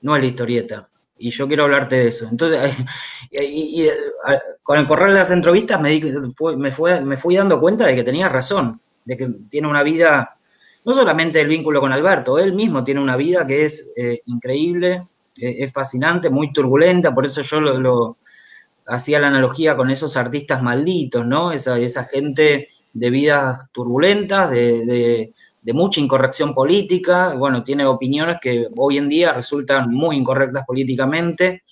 no 0.01 0.15
es 0.15 0.21
la 0.21 0.27
historieta. 0.29 0.89
Y 1.17 1.29
yo 1.29 1.45
quiero 1.45 1.65
hablarte 1.65 1.97
de 1.97 2.07
eso. 2.07 2.29
Entonces, 2.31 2.73
con 4.63 4.77
el 4.77 4.87
correr 4.87 5.09
de 5.09 5.19
las 5.19 5.31
entrevistas 5.31 5.81
me, 5.81 5.99
me, 6.55 6.71
fue, 6.71 7.01
me 7.01 7.17
fui 7.17 7.35
dando 7.35 7.59
cuenta 7.59 7.85
de 7.85 7.95
que 7.95 8.03
tenía 8.05 8.29
razón 8.29 8.79
de 9.03 9.17
que 9.17 9.27
tiene 9.49 9.67
una 9.67 9.83
vida, 9.83 10.37
no 10.85 10.93
solamente 10.93 11.41
el 11.41 11.49
vínculo 11.49 11.81
con 11.81 11.91
Alberto, 11.91 12.39
él 12.39 12.53
mismo 12.53 12.81
tiene 12.85 13.01
una 13.01 13.17
vida 13.17 13.45
que 13.45 13.65
es 13.65 13.91
eh, 13.97 14.21
increíble, 14.27 15.05
es 15.35 15.71
fascinante, 15.71 16.29
muy 16.29 16.53
turbulenta, 16.53 17.13
por 17.13 17.25
eso 17.25 17.41
yo 17.41 17.59
lo, 17.61 18.17
hacía 18.87 19.19
la 19.19 19.27
analogía 19.27 19.75
con 19.75 19.89
esos 19.89 20.17
artistas 20.17 20.61
malditos, 20.61 21.25
¿no? 21.25 21.51
Esa, 21.51 21.79
esa 21.79 22.05
gente 22.05 22.67
de 22.93 23.09
vidas 23.09 23.71
turbulentas, 23.71 24.51
de, 24.51 25.31
de, 25.61 25.73
mucha 25.73 25.99
incorrección 25.99 26.53
política, 26.53 27.33
bueno, 27.35 27.63
tiene 27.63 27.85
opiniones 27.85 28.37
que 28.41 28.67
hoy 28.75 28.97
en 28.97 29.09
día 29.09 29.33
resultan 29.33 29.89
muy 29.91 30.17
incorrectas 30.17 30.65
políticamente, 30.65 31.63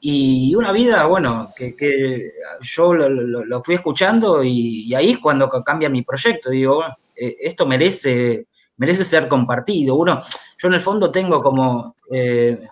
y 0.00 0.54
una 0.54 0.70
vida, 0.72 1.06
bueno, 1.06 1.48
que, 1.56 2.32
yo 2.60 2.94
lo, 2.94 3.64
fui 3.64 3.74
escuchando 3.74 4.44
y, 4.44 4.94
ahí 4.94 5.10
es 5.10 5.18
cuando 5.18 5.50
cambia 5.50 5.88
mi 5.88 6.02
proyecto. 6.02 6.50
Digo, 6.50 6.84
eh, 7.16 7.36
esto 7.40 7.66
merece, 7.66 8.46
merece 8.76 9.02
ser 9.04 9.26
compartido. 9.28 9.96
Uno, 9.96 10.22
yo 10.56 10.68
en 10.68 10.74
el 10.74 10.80
fondo 10.80 11.10
tengo 11.10 11.42
como 11.42 11.96
eh, 12.12 12.68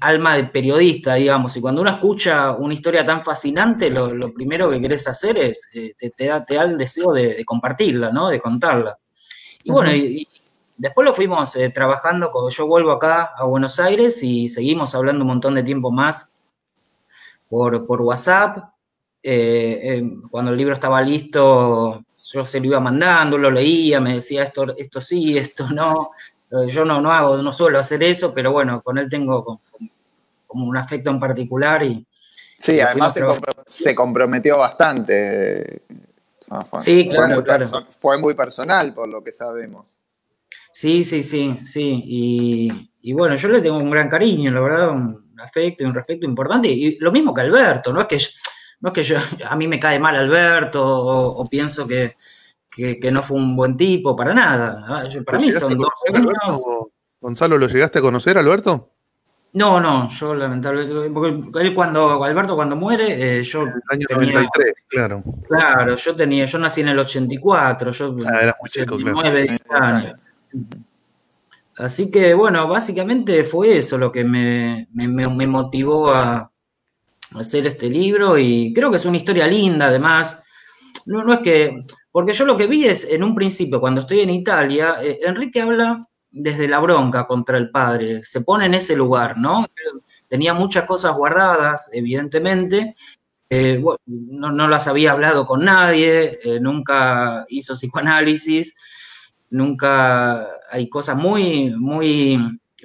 alma 0.00 0.36
de 0.36 0.44
periodista, 0.44 1.14
digamos, 1.14 1.56
y 1.56 1.60
cuando 1.60 1.80
uno 1.80 1.90
escucha 1.90 2.52
una 2.52 2.74
historia 2.74 3.04
tan 3.04 3.24
fascinante, 3.24 3.90
lo, 3.90 4.32
primero 4.32 4.70
que 4.70 4.80
querés 4.80 5.06
hacer 5.08 5.38
es, 5.38 5.68
eh, 5.74 5.94
te, 6.16 6.26
da, 6.26 6.44
te 6.44 6.54
da 6.54 6.64
el 6.64 6.76
deseo 6.76 7.12
de, 7.12 7.44
compartirla, 7.44 8.10
¿no? 8.10 8.28
De 8.28 8.40
contarla. 8.40 8.98
Y 9.64 9.70
bueno, 9.70 9.92
y, 9.94 10.26
Después 10.82 11.04
lo 11.04 11.14
fuimos 11.14 11.54
eh, 11.54 11.70
trabajando, 11.70 12.32
cuando 12.32 12.50
yo 12.50 12.66
vuelvo 12.66 12.90
acá 12.90 13.30
a 13.36 13.44
Buenos 13.44 13.78
Aires 13.78 14.20
y 14.24 14.48
seguimos 14.48 14.96
hablando 14.96 15.22
un 15.22 15.28
montón 15.28 15.54
de 15.54 15.62
tiempo 15.62 15.92
más 15.92 16.32
por, 17.48 17.84
WhatsApp. 17.86 18.70
Eh, 19.22 19.78
eh, 19.80 20.02
cuando 20.28 20.50
el 20.50 20.56
libro 20.56 20.74
estaba 20.74 21.00
listo, 21.00 22.02
yo 22.32 22.44
se 22.44 22.58
lo 22.58 22.66
iba 22.66 22.80
mandando, 22.80 23.38
lo 23.38 23.48
leía, 23.48 24.00
me 24.00 24.14
decía 24.14 24.42
esto, 24.42 24.74
esto 24.76 25.00
sí, 25.00 25.38
esto 25.38 25.68
no. 25.70 26.10
Yo 26.68 26.84
no, 26.84 27.00
no 27.00 27.10
hago, 27.12 27.38
no 27.38 27.52
suelo 27.52 27.78
hacer 27.78 28.02
eso, 28.02 28.34
pero 28.34 28.52
bueno, 28.52 28.82
con 28.82 28.98
él 28.98 29.08
tengo 29.08 29.60
como, 30.46 30.66
un 30.66 30.76
afecto 30.76 31.10
en 31.10 31.20
particular 31.20 31.82
y. 31.82 32.06
Sí, 32.58 32.78
además 32.80 33.14
se, 33.66 33.94
comprometió 33.94 34.58
bastante. 34.58 35.82
sí, 36.78 37.08
claro, 37.08 37.42
claro. 37.42 37.66
Fue 37.98 38.18
muy 38.18 38.34
personal, 38.34 38.94
por 38.94 39.08
lo 39.08 39.24
que 39.24 39.32
sabemos. 39.32 39.86
Sí, 40.72 41.04
sí, 41.04 41.22
sí, 41.22 41.60
sí. 41.64 42.02
Y, 43.02 43.12
bueno, 43.12 43.36
yo 43.36 43.48
le 43.48 43.60
tengo 43.60 43.76
un 43.76 43.90
gran 43.90 44.08
cariño, 44.08 44.50
la 44.50 44.60
verdad, 44.60 44.90
un 44.90 45.34
afecto 45.38 45.84
y 45.84 45.86
un 45.86 45.94
respeto 45.94 46.24
importante. 46.24 46.68
Y 46.68 46.98
lo 46.98 47.12
mismo 47.12 47.34
que 47.34 47.42
Alberto, 47.42 47.92
no 47.92 48.00
es 48.00 48.06
que, 48.06 48.18
no 48.80 48.88
es 48.88 48.94
que 48.94 49.02
yo, 49.02 49.18
a 49.46 49.54
mí 49.54 49.68
me 49.68 49.78
cae 49.78 49.98
mal 49.98 50.16
Alberto 50.16 50.82
o, 50.84 51.44
pienso 51.44 51.86
que, 51.86 52.16
no 53.12 53.22
fue 53.22 53.36
un 53.36 53.56
buen 53.56 53.76
tipo, 53.76 54.16
para 54.16 54.32
nada. 54.34 55.08
para 55.24 55.38
mí 55.38 55.52
son 55.52 55.76
dos 55.76 55.88
Gonzalo, 57.20 57.56
¿lo 57.56 57.68
llegaste 57.68 58.00
a 58.00 58.02
conocer, 58.02 58.36
Alberto? 58.36 58.90
No, 59.54 59.80
no, 59.80 60.08
yo 60.08 60.34
lamentablemente, 60.34 61.10
porque 61.10 61.60
él 61.60 61.74
cuando, 61.74 62.24
Alberto 62.24 62.56
cuando 62.56 62.74
muere, 62.74 63.40
eh, 63.40 63.44
yo 63.44 63.62
el 63.62 63.82
año 63.90 64.06
tenía, 64.08 64.32
93, 64.32 64.74
claro. 64.88 65.22
Claro, 65.46 65.94
yo 65.94 66.16
tenía, 66.16 66.46
yo 66.46 66.58
nací 66.58 66.80
en 66.80 66.88
el 66.88 66.98
84, 66.98 67.90
yo 67.90 68.16
ah, 68.24 68.38
era 68.42 68.56
muy 68.58 68.70
chico, 68.70 68.96
9, 68.98 69.42
10 69.42 69.70
años. 69.70 70.20
Así 71.76 72.10
que 72.10 72.32
bueno, 72.32 72.66
básicamente 72.66 73.44
fue 73.44 73.76
eso 73.76 73.98
lo 73.98 74.10
que 74.10 74.24
me, 74.24 74.88
motivó 75.46 76.10
a 76.12 76.50
hacer 77.38 77.66
este 77.66 77.90
libro 77.90 78.38
y 78.38 78.72
creo 78.74 78.90
que 78.90 78.96
es 78.96 79.06
una 79.06 79.16
historia 79.18 79.46
linda 79.46 79.86
además. 79.86 80.42
No, 81.06 81.22
no 81.22 81.34
es 81.34 81.40
que, 81.40 81.84
porque 82.10 82.32
yo 82.32 82.44
lo 82.44 82.56
que 82.56 82.66
vi 82.66 82.86
es 82.86 83.08
en 83.10 83.24
un 83.24 83.34
principio, 83.34 83.80
cuando 83.80 84.00
estoy 84.00 84.20
en 84.20 84.30
Italia, 84.30 84.96
eh, 85.02 85.18
Enrique 85.24 85.60
habla 85.60 86.06
desde 86.30 86.68
la 86.68 86.78
bronca 86.78 87.26
contra 87.26 87.58
el 87.58 87.70
padre, 87.70 88.22
se 88.22 88.40
pone 88.40 88.66
en 88.66 88.74
ese 88.74 88.96
lugar, 88.96 89.36
¿no? 89.36 89.66
Tenía 90.28 90.54
muchas 90.54 90.86
cosas 90.86 91.14
guardadas, 91.14 91.90
evidentemente, 91.92 92.94
eh, 93.50 93.82
no, 94.06 94.66
las 94.66 94.88
había 94.88 95.12
hablado 95.12 95.46
con 95.46 95.64
nadie, 95.64 96.38
eh, 96.42 96.58
nunca 96.58 97.44
hizo 97.48 97.74
psicoanálisis, 97.74 98.74
nunca, 99.50 100.46
hay 100.70 100.88
cosas 100.88 101.16
muy, 101.18 101.70
muy 101.76 102.38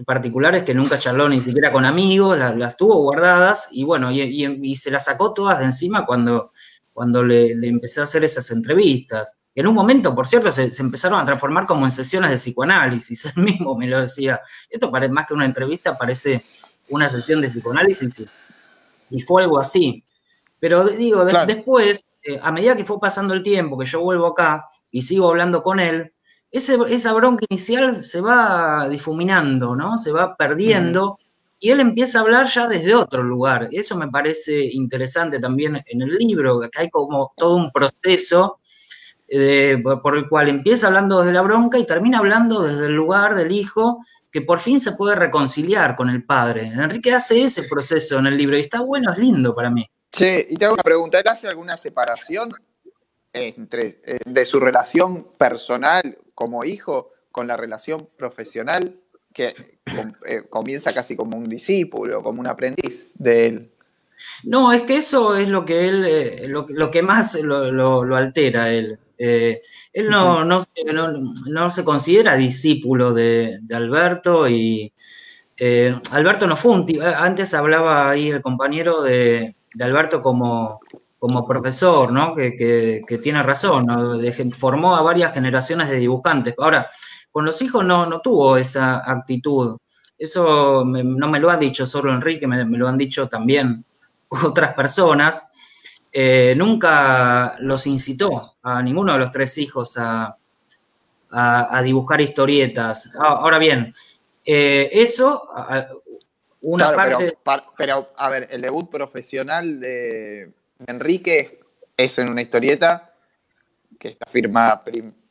particulares 0.06 0.64
que 0.64 0.74
nunca 0.74 1.00
charló 1.00 1.30
ni 1.30 1.40
siquiera 1.40 1.72
con 1.72 1.86
amigos, 1.86 2.38
las, 2.38 2.76
tuvo 2.76 3.02
guardadas 3.02 3.70
y 3.72 3.86
bueno, 3.86 4.12
y, 4.12 4.76
se 4.76 4.92
las 4.92 5.06
sacó 5.06 5.34
todas 5.34 5.60
de 5.60 5.66
encima 5.66 6.06
cuando, 6.06 6.52
cuando 6.98 7.24
le, 7.24 7.52
empecé 7.52 8.00
a 8.00 8.04
hacer 8.06 8.24
esas 8.24 8.50
entrevistas. 8.50 9.38
En 9.54 9.68
un 9.68 9.76
momento, 9.76 10.16
por 10.16 10.26
cierto, 10.26 10.52
se, 10.52 10.72
empezaron 10.80 11.20
a 11.20 11.26
transformar 11.26 11.68
como 11.68 11.86
en 11.86 11.92
sesiones 11.92 12.32
de 12.32 12.38
psicoanálisis, 12.38 13.26
él 13.36 13.44
mismo 13.44 13.78
me 13.78 13.86
lo 13.86 14.02
decía, 14.02 14.42
esto 14.68 14.90
parece 14.90 15.14
más 15.14 15.28
que 15.28 15.36
una 15.36 15.46
entrevista, 15.46 15.96
parece 15.96 16.44
una 16.90 17.08
sesión 17.08 17.40
de 17.40 17.50
psicoanálisis 17.50 18.24
y, 19.12 19.22
fue 19.22 19.44
algo 19.44 19.60
así. 19.60 20.04
Pero 20.60 20.86
digo, 20.86 21.24
después, 21.24 22.04
eh, 22.24 22.40
a 22.42 22.52
medida 22.52 22.76
que 22.76 22.84
fue 22.84 23.00
pasando 23.00 23.36
el 23.36 23.44
tiempo, 23.44 23.78
que 23.78 23.86
yo 23.86 24.02
vuelvo 24.02 24.26
acá 24.26 24.66
y 24.92 25.04
sigo 25.04 25.30
hablando 25.30 25.62
con 25.62 25.80
él, 25.80 26.16
esa 26.50 27.14
bronca 27.14 27.46
inicial 27.48 27.94
se 27.94 28.22
va 28.22 28.90
difuminando, 28.90 29.76
¿no? 29.76 30.00
Se 30.00 30.12
va 30.12 30.36
perdiendo. 30.36 31.20
Y 31.60 31.72
él 31.72 31.80
empieza 31.80 32.20
a 32.20 32.22
hablar 32.22 32.48
ya 32.48 32.68
desde 32.68 32.94
otro 32.94 33.24
lugar. 33.24 33.68
Eso 33.72 33.96
me 33.98 34.08
parece 34.10 34.66
interesante 34.74 35.40
también 35.40 35.84
en 35.86 36.02
el 36.02 36.16
libro, 36.16 36.60
que 36.60 36.80
hay 36.80 36.90
como 36.90 37.34
todo 37.36 37.56
un 37.56 37.72
proceso 37.72 38.60
eh, 39.30 39.78
por 39.84 40.16
el 40.16 40.30
cual 40.30 40.48
empieza 40.48 40.88
hablando 40.88 41.20
desde 41.20 41.34
la 41.34 41.42
bronca 41.42 41.78
y 41.78 41.86
termina 41.86 42.20
hablando 42.20 42.64
desde 42.64 42.86
el 42.86 42.94
lugar 42.94 43.36
del 43.36 43.52
hijo, 43.52 44.04
que 44.32 44.42
por 44.42 44.60
fin 44.60 44.80
se 44.80 44.94
puede 44.94 45.16
reconciliar 45.16 45.96
con 45.96 46.10
el 46.10 46.24
padre. 46.24 46.68
Enrique 46.68 47.14
hace 47.14 47.44
ese 47.44 47.64
proceso 47.64 48.20
en 48.20 48.28
el 48.28 48.38
libro 48.38 48.56
y 48.56 48.62
está 48.62 48.82
bueno, 48.82 49.12
es 49.12 49.18
lindo 49.18 49.54
para 49.54 49.70
mí. 49.70 49.86
Sí, 50.12 50.46
y 50.50 50.56
te 50.56 50.66
hago 50.66 50.76
una 50.76 50.84
pregunta, 50.84 51.20
¿él 51.20 51.28
hace 51.28 51.48
alguna 51.48 51.76
separación 51.76 52.54
entre, 53.34 54.00
eh, 54.06 54.20
de 54.26 54.46
su 54.46 54.60
relación 54.60 55.28
personal 55.38 56.18
como 56.34 56.64
hijo 56.64 57.12
con 57.32 57.48
la 57.48 57.58
relación 57.58 58.10
profesional 58.18 59.00
que 59.38 59.54
eh, 60.28 60.42
comienza 60.50 60.92
casi 60.94 61.16
como 61.16 61.38
un 61.38 61.48
discípulo, 61.48 62.24
como 62.24 62.42
un 62.42 62.48
aprendiz 62.48 63.12
de 63.14 63.46
él. 63.46 63.72
No, 64.44 64.74
es 64.74 64.82
que 64.82 64.98
eso 64.98 65.36
es 65.36 65.48
lo 65.48 65.64
que 65.64 65.88
él, 65.88 66.06
eh, 66.06 66.48
lo, 66.48 66.90
que 66.90 67.04
más 67.04 67.36
lo, 67.36 68.16
altera 68.16 68.74
él. 68.74 68.98
Eh, 69.20 69.62
él 69.94 70.10
no, 70.10 70.44
no, 70.44 70.60
no, 71.50 71.70
se 71.70 71.84
considera 71.84 72.36
discípulo 72.36 73.14
de, 73.14 73.60
Alberto 73.72 74.48
y 74.48 74.92
Alberto 76.12 76.46
no 76.48 76.56
fue 76.56 76.72
un 76.72 77.02
antes 77.02 77.54
hablaba 77.54 78.10
ahí 78.10 78.30
el 78.30 78.42
compañero 78.42 79.04
de, 79.04 79.56
de 79.74 79.84
Alberto 79.84 80.22
como, 80.22 80.80
como 81.20 81.48
profesor, 81.48 82.12
¿no? 82.12 82.34
Que, 82.36 83.04
tiene 83.22 83.44
razón, 83.44 83.86
¿no? 83.86 84.20
formó 84.52 84.96
a 84.96 85.02
varias 85.02 85.34
generaciones 85.34 85.90
de 85.90 85.98
dibujantes. 85.98 86.56
Ahora, 86.58 86.90
con 87.38 87.46
los 87.46 87.62
hijos 87.62 87.86
no, 87.86 88.08
no 88.08 88.20
tuvo 88.20 88.58
esa 88.58 89.04
actitud. 89.06 89.78
Eso 90.18 90.84
no 90.84 91.28
me 91.28 91.40
lo 91.40 91.52
ha 91.52 91.58
dicho 91.58 91.86
solo 91.86 92.12
Enrique, 92.12 92.48
me, 92.48 92.66
lo 92.66 92.88
han 92.88 92.98
dicho 92.98 93.30
también 93.30 93.86
otras 94.28 94.74
personas. 94.74 95.48
Eh, 96.12 96.56
nunca 96.58 97.56
los 97.60 97.86
incitó 97.86 98.56
a 98.64 98.82
ninguno 98.82 99.14
de 99.14 99.20
los 99.20 99.32
tres 99.32 99.56
hijos 99.60 100.00
a, 100.00 100.36
dibujar 101.84 102.22
historietas. 102.22 103.12
Ah, 103.20 103.38
ahora 103.42 103.60
bien, 103.60 103.94
eh, 104.44 104.90
eso, 104.92 105.48
una 106.62 106.92
parte... 106.92 107.38
pero, 107.78 108.14
a 108.18 108.30
ver, 108.32 108.48
el 108.50 108.62
debut 108.64 108.90
profesional 108.90 109.80
de, 109.80 110.54
Enrique, 110.88 111.60
eso 111.96 112.24
en 112.24 112.32
una 112.32 112.42
historieta 112.42 113.14
que 114.00 114.08
está 114.08 114.26
firmada 114.28 114.84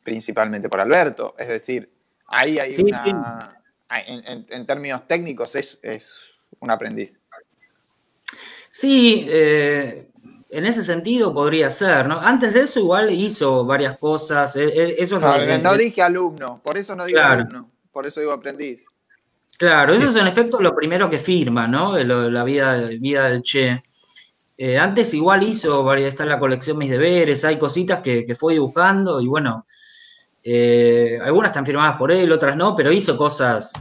principalmente 0.03 0.69
por 0.69 0.79
Alberto. 0.79 1.35
Es 1.37 1.49
decir, 1.49 1.96
ahí 2.27 2.59
hay 2.59 2.75
una. 2.81 3.53
En, 3.89 4.65
términos 4.65 5.07
técnicos, 5.07 5.55
es, 5.55 6.17
un 6.59 6.69
aprendiz. 6.69 7.17
Sí, 8.69 9.25
eh, 9.29 10.09
en 10.49 10.65
ese 10.65 10.83
sentido 10.83 11.33
podría 11.33 11.69
ser, 11.69 12.05
¿no? 12.07 12.19
Antes 12.19 12.53
de 12.53 12.61
eso 12.61 12.79
igual 12.79 13.09
hizo 13.11 13.65
varias 13.65 13.97
cosas. 13.97 14.55
e- 14.55 14.65
e- 14.65 14.95
Eso 15.01 15.17
es 15.17 15.61
No, 15.63 15.75
dije 15.77 16.01
alumno, 16.01 16.61
por 16.63 16.77
eso 16.77 16.95
no 16.95 17.05
digo 17.05 17.17
Claro. 17.17 17.41
alumno, 17.41 17.71
por 17.91 18.05
eso 18.05 18.19
digo 18.19 18.33
aprendiz. 18.33 18.85
Claro, 19.57 19.93
eso 19.93 20.09
es 20.09 20.15
en 20.15 20.27
efecto 20.27 20.61
lo 20.61 20.75
primero 20.75 21.09
que 21.09 21.17
firma, 21.17 21.67
¿no? 21.67 21.97
Lo- 22.03 22.29
la 22.29 22.43
vida, 22.43 22.77
vida 22.99 23.29
del 23.29 23.41
Che. 23.41 23.83
Eh, 24.57 24.77
antes 24.77 25.13
igual 25.13 25.43
hizo, 25.43 25.93
está 25.95 26.23
en 26.23 26.29
la 26.29 26.39
colección 26.39 26.77
Mis 26.77 26.89
Deberes, 26.91 27.45
hay 27.45 27.57
cositas 27.57 28.01
que, 28.01 28.25
que 28.25 28.35
fue 28.35 28.53
dibujando 28.53 29.21
y 29.21 29.27
bueno, 29.27 29.65
eh, 30.49 31.19
algunas 31.21 31.51
están 31.51 31.65
firmadas 31.65 31.97
por 31.97 32.09
él, 32.11 32.31
otras 32.31 32.55
no, 32.55 32.73
pero 32.75 32.89
hizo 32.91 33.17
cosas 33.17 33.73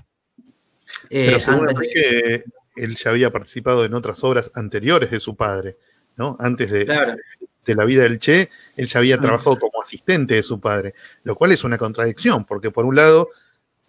eh, 1.11 1.27
Pero 1.27 1.41
según 1.41 1.69
antes 1.69 1.79
de- 1.79 1.85
Enrique, 1.87 2.45
él 2.77 2.97
ya 2.97 3.11
había 3.11 3.31
participado 3.31 3.85
en 3.85 3.95
otras 3.95 4.23
obras 4.25 4.51
anteriores 4.55 5.11
de 5.11 5.21
su 5.21 5.37
padre, 5.37 5.77
¿no? 6.17 6.37
Antes 6.41 6.71
de, 6.73 6.85
Claro, 6.85 7.15
de 7.65 7.75
la 7.75 7.85
vida 7.85 8.03
del 8.03 8.19
Che, 8.19 8.51
él 8.77 8.87
ya 8.87 8.99
había 8.99 9.17
Mm. 9.17 9.21
trabajado 9.21 9.59
como 9.59 9.81
asistente 9.83 10.35
de 10.35 10.43
su 10.43 10.59
padre, 10.61 10.95
lo 11.25 11.37
cual 11.37 11.53
es 11.53 11.63
una 11.65 11.79
contradicción, 11.79 12.45
porque 12.45 12.71
por 12.71 12.85
un 12.85 12.97
lado, 12.97 13.29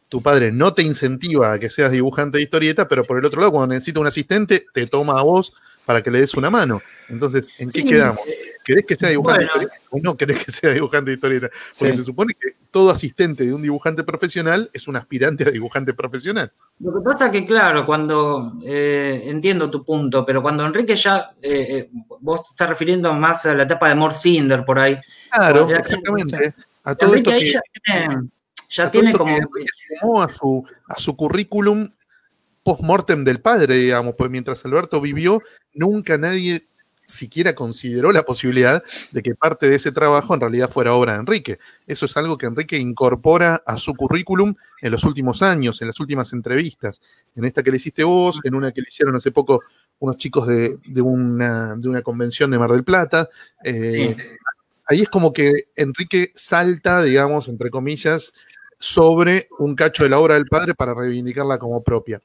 tu 0.10 0.22
padre 0.22 0.52
no 0.52 0.74
te 0.74 0.84
incentiva 0.84 1.54
a 1.54 1.60
que 1.60 1.70
seas 1.70 1.92
dibujante 1.92 2.38
de 2.38 2.44
historieta, 2.44 2.88
pero 2.88 3.04
por 3.04 3.18
el 3.18 3.26
otro 3.26 3.40
lado, 3.42 3.52
cuando 3.54 3.74
necesita 3.74 4.00
un 4.00 4.08
asistente, 4.08 4.66
te 4.74 4.86
toma 4.88 5.20
a 5.20 5.24
vos 5.24 5.54
para 5.86 6.02
que 6.02 6.12
le 6.12 6.20
des 6.22 6.34
una 6.36 6.50
mano. 6.50 6.82
Entonces, 7.10 7.60
¿en 7.60 7.70
qué 7.72 7.82
Sí, 7.82 7.88
quedamos? 7.88 8.22
eh, 8.28 8.57
¿Querés 8.68 8.86
que 8.86 8.96
sea 8.96 9.08
dibujante 9.08 9.46
Bueno. 9.46 9.64
historieta 9.64 9.88
o 9.92 10.00
no 10.02 10.18
querés 10.18 10.44
que 10.44 10.52
sea 10.52 10.72
dibujante 10.74 11.12
de 11.12 11.16
historieta? 11.16 11.48
Porque 11.48 11.92
Sí. 11.92 11.98
se 11.98 12.04
supone 12.04 12.34
que 12.34 12.50
todo 12.70 12.92
asistente 12.92 13.46
de 13.46 13.54
un 13.54 13.62
dibujante 13.62 14.04
profesional 14.04 14.70
es 14.74 14.90
un 14.90 14.98
aspirante 14.98 15.48
a 15.48 15.52
dibujante 15.52 15.94
profesional. 15.94 16.52
Lo 16.82 16.94
que 16.94 17.00
pasa 17.00 17.32
que, 17.32 17.46
claro, 17.46 17.86
cuando 17.86 18.60
eh, 18.66 19.22
entiendo 19.24 19.72
tu 19.72 19.86
punto, 19.86 20.26
pero 20.26 20.42
cuando 20.42 20.66
Enrique 20.66 20.98
ya, 20.98 21.32
eh, 21.42 21.66
eh, 21.70 21.90
vos 22.20 22.44
te 22.44 22.50
estás 22.50 22.68
refiriendo 22.68 23.14
más 23.14 23.46
a 23.46 23.56
la 23.56 23.64
etapa 23.64 23.88
de 23.88 23.96
Mort 23.96 24.18
Cinder 24.18 24.66
por 24.66 24.80
ahí. 24.80 24.98
Claro, 25.32 25.70
exactamente. 25.70 26.54
A 26.84 26.94
todo 26.94 27.12
Enrique 27.16 27.30
esto 27.30 27.40
ahí 27.40 27.46
que, 27.46 27.54
ya 27.54 27.62
tiene, 27.96 28.30
ya 28.70 28.84
a 28.84 28.92
tiene 28.92 29.14
como. 29.14 29.38
Sumó 30.02 30.22
a 30.22 30.34
su, 30.34 30.66
a 30.90 31.00
su 31.00 31.16
currículum 31.16 31.90
post-mortem 32.64 33.24
del 33.24 33.40
padre, 33.40 33.76
digamos, 33.76 34.16
pues 34.18 34.30
mientras 34.30 34.66
Alberto 34.66 35.00
vivió, 35.00 35.42
nunca 35.74 36.18
nadie 36.18 36.67
siquiera 37.08 37.56
consideró 37.56 38.12
la 38.12 38.24
posibilidad 38.24 38.84
de 39.12 39.24
que 39.24 39.34
parte 39.34 39.70
de 39.70 39.78
ese 39.78 39.92
trabajo 39.94 40.34
en 40.34 40.42
realidad 40.42 40.70
fuera 40.70 40.94
obra 40.94 41.14
de 41.14 41.20
Enrique. 41.20 41.58
Eso 41.88 42.06
es 42.06 42.18
algo 42.18 42.38
que 42.38 42.46
Enrique 42.46 42.78
incorpora 42.78 43.64
a 43.66 43.78
su 43.78 43.96
currículum 43.96 44.54
en 44.82 44.92
los 44.92 45.06
últimos 45.06 45.42
años, 45.42 45.82
en 45.82 45.88
las 45.88 46.00
últimas 46.00 46.34
entrevistas, 46.34 47.02
en 47.36 47.46
esta 47.46 47.64
que 47.64 47.72
le 47.72 47.78
hiciste 47.78 48.04
vos, 48.04 48.40
en 48.44 48.56
una 48.56 48.74
que 48.74 48.82
le 48.82 48.90
hicieron 48.90 49.16
hace 49.16 49.32
poco 49.32 49.64
unos 50.00 50.18
chicos 50.18 50.48
de, 50.48 50.78
de 50.86 51.02
una, 51.02 51.76
de 51.76 51.88
una 51.88 52.02
convención 52.02 52.52
de 52.52 52.60
Mar 52.60 52.72
del 52.72 52.84
Plata. 52.84 53.30
eh, 53.64 54.16
Sí. 54.18 54.24
ahí 54.86 55.02
es 55.02 55.10
como 55.10 55.32
que 55.32 55.70
Enrique 55.76 56.34
salta, 56.36 57.02
digamos, 57.02 57.48
entre 57.48 57.70
comillas, 57.70 58.34
sobre 58.80 59.48
un 59.60 59.76
cacho 59.76 60.04
de 60.04 60.10
la 60.10 60.20
obra 60.20 60.36
del 60.36 60.46
padre 60.46 60.76
para 60.76 60.94
reivindicarla 60.94 61.58
como 61.58 61.82
propia. 61.82 62.22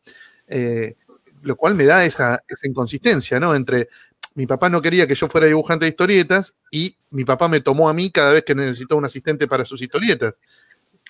Eh, 0.48 0.96
lo 1.42 1.56
cual 1.56 1.74
me 1.74 1.84
da 1.84 2.04
esa, 2.04 2.42
esa 2.46 2.68
inconsistencia, 2.68 3.40
¿no? 3.40 3.54
Entre 3.54 3.88
mi 4.34 4.46
papá 4.46 4.68
no 4.70 4.80
quería 4.80 5.06
que 5.06 5.14
yo 5.14 5.28
fuera 5.28 5.46
dibujante 5.46 5.84
de 5.84 5.90
historietas 5.90 6.54
y 6.70 6.96
mi 7.10 7.24
papá 7.24 7.48
me 7.48 7.60
tomó 7.60 7.88
a 7.88 7.94
mí 7.94 8.10
cada 8.10 8.32
vez 8.32 8.44
que 8.44 8.54
necesitó 8.54 8.96
un 8.96 9.04
asistente 9.04 9.46
para 9.46 9.64
sus 9.64 9.80
historietas. 9.82 10.34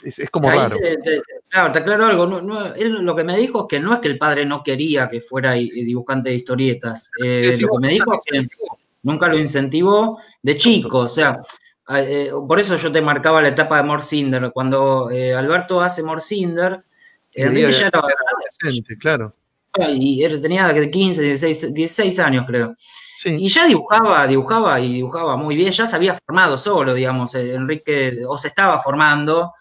Es, 0.03 0.19
es 0.19 0.31
como 0.31 0.51
Ahí 0.51 0.59
raro. 0.59 0.77
te- 0.79 0.97
te- 0.99 1.23
claro, 1.49 1.73
te 1.73 1.79
aclaro 1.79 2.07
algo. 2.07 2.27
No, 2.27 2.41
no, 2.43 2.75
él 2.75 2.93
lo 3.03 3.15
que 3.15 3.23
me 3.25 3.37
dijo 3.37 3.61
es 3.63 3.67
que 3.69 3.79
no 3.81 3.95
es 3.95 4.01
que 4.01 4.09
el 4.09 4.19
padre 4.19 4.45
no 4.45 4.63
quería 4.65 5.09
que 5.09 5.21
fuera 5.21 5.53
dibujante 5.53 6.31
de 6.31 6.37
historietas. 6.37 7.11
Eh, 7.23 7.57
lo 7.61 7.69
que 7.69 7.79
me 7.81 7.89
dijo 7.89 8.13
es 8.15 8.21
que 8.25 8.49
nunca 9.03 9.29
lo 9.29 9.39
incentivó 9.39 10.21
de 10.43 10.57
chico. 10.57 10.99
O 10.99 11.09
sea, 11.09 11.41
eh, 11.91 12.31
por 12.49 12.59
eso 12.59 12.77
yo 12.77 12.91
te 12.91 13.01
marcaba 13.01 13.41
la 13.43 13.49
etapa 13.51 13.77
de 13.77 13.85
Morcinder. 13.85 14.51
Cuando 14.53 15.11
eh, 15.11 15.35
Alberto 15.35 15.81
hace 15.81 16.03
Morcinder, 16.03 16.83
Enrique 17.33 17.71
ya 17.73 17.87
era, 17.89 18.03
claro. 18.99 19.35
y 19.91 20.23
él 20.25 20.41
tenía 20.43 20.75
15, 20.91 21.23
16, 21.23 21.75
16 21.75 22.19
años, 22.19 22.45
creo. 22.47 22.75
Sí, 23.23 23.31
Y 23.39 23.49
ya 23.49 23.67
dibujaba, 23.67 24.27
dibujaba 24.27 24.81
y 24.81 24.95
dibujaba 24.95 25.37
muy 25.37 25.55
bien, 25.55 25.71
ya 25.71 25.87
se 25.87 25.95
había 25.97 26.15
formado 26.27 26.59
solo, 26.59 26.93
digamos, 26.95 27.35
eh, 27.37 27.55
Enrique, 27.55 28.19
o 28.27 28.37
se 28.37 28.49
estaba 28.49 28.79
formando 28.81 29.53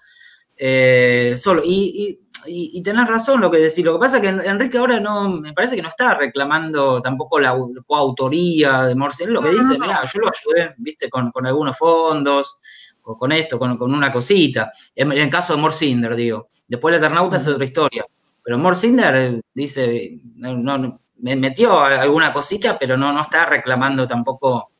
eh, 0.57 1.35
solo. 1.37 1.61
Y, 1.65 2.19
y, 2.47 2.71
y- 2.79 2.83
tenés 2.83 3.07
razón 3.07 3.41
lo 3.41 3.51
que 3.51 3.59
decís, 3.59 3.85
lo 3.85 3.93
que 3.93 3.99
pasa 3.99 4.17
es 4.17 4.23
que 4.23 4.29
Enrique 4.29 4.77
ahora 4.79 4.99
no, 4.99 5.29
me 5.29 5.53
parece 5.53 5.75
que 5.75 5.81
no 5.83 5.89
está 5.89 6.15
reclamando 6.15 7.01
tampoco 7.01 7.39
la 7.39 7.53
au- 7.53 7.83
coautoría 7.85 8.85
de 8.85 8.95
Morsi, 8.95 9.25
él 9.25 9.33
lo 9.33 9.41
que 9.41 9.49
No, 9.49 9.53
dice, 9.53 9.77
no. 9.77 9.85
mira, 9.85 10.01
yo 10.05 10.19
lo 10.21 10.29
ayudé, 10.29 10.75
viste, 10.77 11.09
con, 11.09 11.31
con 11.31 11.45
algunos 11.47 11.77
fondos, 11.77 12.59
o 13.03 13.17
con 13.17 13.31
esto, 13.31 13.59
con, 13.59 13.77
con 13.77 13.93
una 13.93 14.11
cosita, 14.11 14.71
en, 14.95 15.11
el 15.11 15.29
caso 15.29 15.55
de 15.55 15.61
Morsinder, 15.61 16.15
digo. 16.15 16.49
Después 16.67 16.93
el 16.93 16.99
Eternauta 16.99 17.37
es 17.37 17.47
otra 17.47 17.65
historia. 17.65 18.05
Pero 18.43 18.57
Morsinder 18.57 19.15
eh, 19.15 19.41
dice, 19.53 20.19
no, 20.35 20.55
no, 20.57 21.00
me 21.21 21.35
metió 21.35 21.79
alguna 21.79 22.33
cosita, 22.33 22.77
pero 22.77 22.97
no, 22.97 23.13
no 23.13 23.21
está 23.21 23.45
reclamando 23.45 24.07
tampoco 24.07 24.71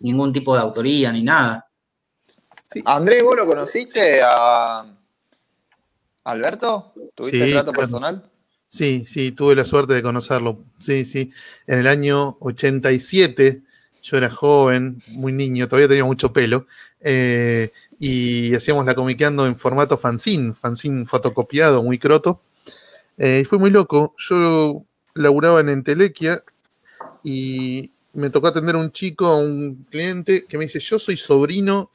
ningún 0.00 0.32
tipo 0.32 0.54
de 0.54 0.62
autoría 0.62 1.12
ni 1.12 1.22
nada. 1.22 1.66
Andrés, 2.84 3.22
¿vos 3.22 3.36
lo 3.36 3.46
conociste 3.46 4.20
a 4.22 4.84
Alberto? 6.24 6.92
¿Tuviste 7.14 7.44
Sí, 7.46 7.52
trato 7.52 7.72
claro. 7.72 7.80
personal? 7.80 8.30
Sí, 8.68 9.06
sí, 9.08 9.32
tuve 9.32 9.56
la 9.56 9.64
suerte 9.64 9.94
de 9.94 10.02
conocerlo. 10.02 10.58
Sí, 10.78 11.04
sí. 11.06 11.32
En 11.66 11.78
el 11.80 11.86
año 11.86 12.36
87, 12.40 13.62
yo 14.02 14.16
era 14.16 14.30
joven, 14.30 15.02
muy 15.08 15.32
niño, 15.32 15.66
todavía 15.68 15.88
tenía 15.88 16.04
mucho 16.04 16.32
pelo, 16.32 16.66
eh, 17.00 17.72
y 17.98 18.54
hacíamos 18.54 18.84
la 18.86 18.94
comiqueando 18.94 19.46
en 19.46 19.58
formato 19.58 19.96
fanzine, 19.98 20.54
fanzine 20.54 21.06
fotocopiado, 21.06 21.82
muy 21.82 21.98
croto. 21.98 22.42
Eh, 23.16 23.40
y 23.42 23.44
fue 23.44 23.58
muy 23.58 23.70
loco. 23.70 24.14
Yo 24.18 24.84
laburaba 25.18 25.60
en 25.60 25.68
Entelequia 25.68 26.42
y 27.22 27.90
me 28.14 28.30
tocó 28.30 28.48
atender 28.48 28.74
a 28.74 28.78
un 28.78 28.90
chico, 28.90 29.26
a 29.26 29.38
un 29.38 29.86
cliente, 29.90 30.46
que 30.48 30.58
me 30.58 30.64
dice, 30.64 30.80
yo 30.80 30.98
soy 30.98 31.16
sobrino 31.16 31.90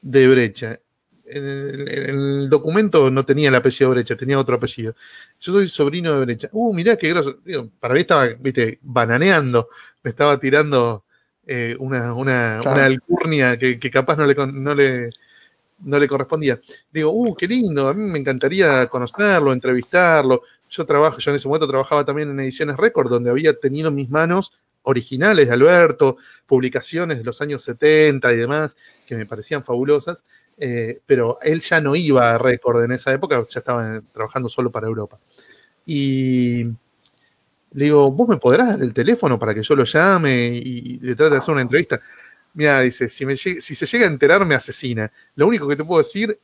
de 0.00 0.28
Brecha. 0.28 0.78
En 1.24 1.44
el, 1.44 1.88
en 1.88 2.10
el 2.10 2.50
documento 2.50 3.10
no 3.10 3.24
tenía 3.24 3.48
el 3.48 3.54
apellido 3.54 3.90
Brecha, 3.90 4.16
tenía 4.16 4.38
otro 4.38 4.56
apellido. 4.56 4.94
Yo 5.40 5.52
soy 5.52 5.68
sobrino 5.68 6.12
de 6.18 6.24
Brecha. 6.24 6.48
Uh, 6.52 6.74
mirá 6.74 6.96
qué 6.96 7.08
groso. 7.08 7.38
Digo, 7.44 7.68
para 7.80 7.94
mí 7.94 8.00
estaba, 8.00 8.26
viste, 8.38 8.78
bananeando. 8.82 9.68
Me 10.02 10.10
estaba 10.10 10.38
tirando 10.38 11.04
eh, 11.46 11.76
una, 11.78 12.12
una, 12.12 12.58
Claro. 12.60 12.76
una 12.76 12.86
alcurnia 12.86 13.58
que, 13.58 13.78
que 13.78 13.90
capaz 13.90 14.16
no 14.16 14.26
le, 14.26 14.34
no, 14.34 14.74
le, 14.74 15.10
no 15.84 15.98
le 15.98 16.08
correspondía. 16.08 16.60
Digo, 16.92 17.10
uh, 17.12 17.34
qué 17.34 17.46
lindo. 17.46 17.88
A 17.88 17.94
mí 17.94 18.10
me 18.10 18.18
encantaría 18.18 18.86
conocerlo, 18.88 19.52
entrevistarlo. 19.52 20.42
Yo 20.72 20.86
trabajo, 20.86 21.18
yo 21.18 21.30
en 21.30 21.36
ese 21.36 21.46
momento 21.46 21.68
trabajaba 21.68 22.02
también 22.04 22.30
en 22.30 22.40
Ediciones 22.40 22.78
Record, 22.78 23.10
donde 23.10 23.30
había 23.30 23.52
tenido 23.52 23.88
en 23.88 23.94
mis 23.94 24.08
manos 24.08 24.52
originales 24.84 25.48
de 25.48 25.54
Alberto, 25.54 26.16
publicaciones 26.46 27.18
de 27.18 27.24
los 27.24 27.42
años 27.42 27.62
70 27.62 28.32
y 28.32 28.36
demás, 28.36 28.76
que 29.06 29.14
me 29.14 29.26
parecían 29.26 29.62
fabulosas. 29.62 30.24
Eh, 30.56 31.00
pero 31.04 31.38
él 31.42 31.60
ya 31.60 31.80
no 31.82 31.94
iba 31.94 32.34
a 32.34 32.38
récord 32.38 32.82
en 32.82 32.92
esa 32.92 33.12
época, 33.12 33.44
ya 33.48 33.58
estaba 33.58 34.00
trabajando 34.12 34.48
solo 34.48 34.72
para 34.72 34.86
Europa. 34.86 35.20
Y 35.84 36.64
le 37.72 37.84
digo, 37.84 38.10
¿vos 38.10 38.28
me 38.28 38.38
podrás 38.38 38.68
dar 38.68 38.82
el 38.82 38.94
teléfono 38.94 39.38
para 39.38 39.54
que 39.54 39.62
yo 39.62 39.76
lo 39.76 39.84
llame 39.84 40.48
y, 40.48 40.98
le 41.00 41.14
trate 41.14 41.32
de 41.32 41.38
hacer 41.38 41.52
una 41.52 41.62
entrevista? 41.62 42.00
Mira, 42.54 42.80
dice, 42.80 43.10
si, 43.10 43.36
si 43.36 43.74
se 43.74 43.86
llega 43.86 44.06
a 44.06 44.10
enterar 44.10 44.44
me 44.46 44.54
asesina. 44.54 45.12
Lo 45.34 45.46
único 45.46 45.68
que 45.68 45.76
te 45.76 45.84
puedo 45.84 46.02
decir, 46.02 46.38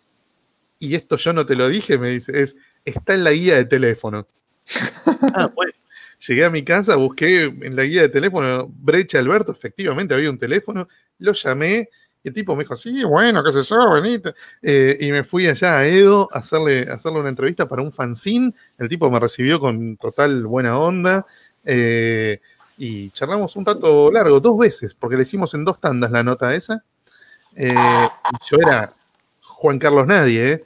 y 0.78 0.94
esto 0.94 1.16
yo 1.16 1.32
no 1.32 1.44
te 1.44 1.54
lo 1.54 1.68
dije, 1.68 1.98
me 1.98 2.10
dice, 2.10 2.40
es, 2.40 2.56
está 2.84 3.14
en 3.14 3.24
la 3.24 3.32
guía 3.32 3.56
de 3.56 3.64
teléfono. 3.64 4.26
ah, 5.34 5.50
bueno. 5.54 5.72
Llegué 6.26 6.44
a 6.44 6.50
mi 6.50 6.64
casa, 6.64 6.96
busqué 6.96 7.44
en 7.44 7.76
la 7.76 7.84
guía 7.84 8.02
de 8.02 8.08
teléfono 8.08 8.68
Brecha 8.68 9.20
Alberto, 9.20 9.52
efectivamente 9.52 10.14
había 10.14 10.30
un 10.30 10.38
teléfono, 10.38 10.88
lo 11.18 11.32
llamé 11.32 11.88
y 12.24 12.28
el 12.28 12.34
tipo 12.34 12.56
me 12.56 12.64
dijo, 12.64 12.74
sí, 12.74 13.04
bueno, 13.04 13.44
qué 13.44 13.52
sé 13.52 13.62
yo, 13.62 13.92
venite. 13.92 14.34
Eh, 14.60 14.98
y 15.00 15.12
me 15.12 15.22
fui 15.22 15.46
allá 15.46 15.78
a 15.78 15.86
Edo 15.86 16.28
a 16.32 16.38
hacerle, 16.38 16.88
a 16.90 16.94
hacerle 16.94 17.20
una 17.20 17.28
entrevista 17.28 17.68
para 17.68 17.82
un 17.82 17.92
fanzine. 17.92 18.52
El 18.76 18.88
tipo 18.88 19.08
me 19.08 19.20
recibió 19.20 19.60
con 19.60 19.96
total 19.96 20.44
buena 20.44 20.78
onda. 20.78 21.24
eh, 21.64 22.40
y 22.78 23.10
charlamos 23.10 23.56
un 23.56 23.66
rato 23.66 24.10
largo, 24.12 24.40
dos 24.40 24.56
veces, 24.56 24.94
porque 24.94 25.16
le 25.16 25.22
hicimos 25.22 25.52
en 25.54 25.64
dos 25.64 25.80
tandas 25.80 26.10
la 26.10 26.22
nota 26.22 26.54
esa. 26.54 26.84
Eh, 27.56 27.74
y 27.74 28.50
yo 28.50 28.58
era 28.60 28.94
Juan 29.42 29.78
Carlos 29.78 30.06
Nadie, 30.06 30.52
¿eh? 30.52 30.64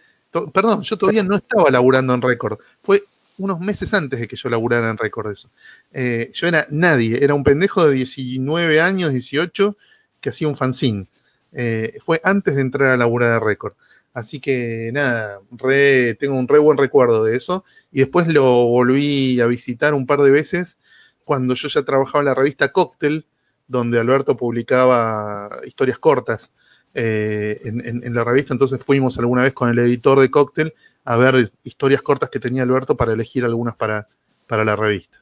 Perdón, 0.53 0.83
yo 0.83 0.97
todavía 0.97 1.23
no 1.23 1.37
estaba 1.37 1.71
laburando 1.71 2.15
en 2.15 2.23
récord. 2.23 2.59
Fue 2.83 3.05
unos 3.39 3.61
meses 3.61 3.93
antes 3.95 4.21
de 4.21 4.29
que 4.29 4.37
yo 4.37 4.49
laburara 4.49 4.89
en 4.91 4.97
récord 4.99 5.31
eso. 5.31 5.51
Eh, 5.93 6.31
yo 6.33 6.47
era 6.47 6.67
nadie, 6.71 7.23
era 7.23 7.35
un 7.35 7.45
pendejo 7.45 7.87
de 7.87 7.95
19 7.95 8.81
años, 8.81 9.13
18, 9.13 9.77
que 10.21 10.31
hacía 10.31 10.49
un 10.49 10.57
fanzine. 10.57 11.07
Eh, 11.53 11.99
fue 12.05 12.21
antes 12.25 12.55
de 12.55 12.61
entrar 12.63 12.91
a 12.91 12.97
laburar 12.97 13.41
de 13.41 13.47
récord. 13.47 13.75
Así 14.15 14.41
que 14.41 14.91
nada, 14.93 15.41
re- 15.53 16.15
tengo 16.17 16.39
un 16.39 16.47
re 16.49 16.59
buen 16.59 16.79
recuerdo 16.79 17.25
de 17.25 17.37
eso. 17.37 17.65
Y 17.91 18.01
después 18.01 18.27
lo 18.29 18.43
volví 18.67 19.41
a 19.41 19.47
visitar 19.47 19.95
un 19.95 20.07
par 20.07 20.21
de 20.21 20.31
veces 20.31 20.79
cuando 21.25 21.55
yo 21.55 21.69
ya 21.69 21.83
trabajaba 21.83 22.21
en 22.21 22.27
la 22.27 22.35
revista 22.35 22.73
Cocktail, 22.73 23.27
donde 23.69 23.99
Alberto 23.99 24.37
publicaba 24.37 25.61
historias 25.65 25.99
cortas 25.99 26.53
eh, 26.95 27.61
en, 27.65 28.15
la 28.15 28.25
revista, 28.25 28.53
entonces 28.53 28.81
fuimos 28.85 29.19
alguna 29.19 29.43
vez 29.43 29.53
con 29.53 29.71
el 29.71 29.79
editor 29.79 30.21
de 30.21 30.31
Cóctel 30.31 30.75
a 31.05 31.17
ver 31.17 31.53
historias 31.65 32.03
cortas 32.03 32.29
que 32.31 32.39
tenía 32.39 32.63
Alberto 32.63 32.97
para 32.97 33.13
elegir 33.13 33.45
algunas 33.45 33.75
para, 33.77 34.07
para 34.47 34.65
la 34.65 34.77
revista. 34.77 35.19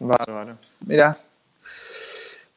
Bárbaro. 0.00 0.58
Mira. 0.86 1.16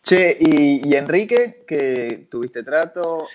Che, 0.03 0.37
¿y, 0.39 0.87
¿y, 0.87 0.95
Enrique, 0.95 1.63
que 1.67 2.27
tuviste 2.29 2.63
trato? 2.63 3.27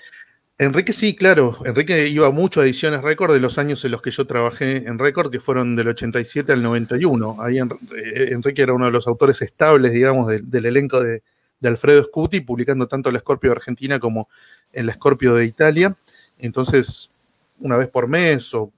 Enrique 0.57 0.93
sí, 0.93 1.15
claro. 1.15 1.57
Enrique 1.65 2.07
iba 2.07 2.29
mucho 2.29 2.61
a 2.61 2.65
Ediciones 2.65 3.01
Récord 3.01 3.33
de 3.33 3.39
los 3.39 3.57
años 3.57 3.83
en 3.83 3.91
los 3.91 4.01
que 4.01 4.11
yo 4.11 4.27
trabajé 4.27 4.87
en 4.87 4.99
Récord, 4.99 5.31
que 5.31 5.39
fueron 5.39 5.75
del 5.75 5.87
87 5.87 6.51
al 6.51 6.61
91. 6.61 7.37
Ahí 7.41 7.57
eh, 7.57 8.29
Enrique 8.31 8.61
era 8.61 8.73
uno 8.73 8.85
de 8.85 8.91
los 8.91 9.07
autores 9.07 9.41
estables, 9.41 9.91
digamos, 9.91 10.27
del 10.27 10.65
elenco 10.65 11.01
de, 11.01 11.23
Alfredo 11.69 12.03
Scuti, 12.03 12.41
publicando 12.41 12.87
tanto 12.87 13.11
la 13.11 13.19
Scorpio 13.19 13.51
de 13.51 13.57
Argentina 13.57 13.99
como 13.99 14.29
en 14.73 14.85
la 14.85 14.93
Scorpio 14.93 15.35
de 15.35 15.45
Italia. 15.45 15.95
Entonces, 16.37 17.11
una 17.59 17.77
vez 17.77 17.87
por 17.87 18.07
mes 18.07 18.53
o, 18.53 18.71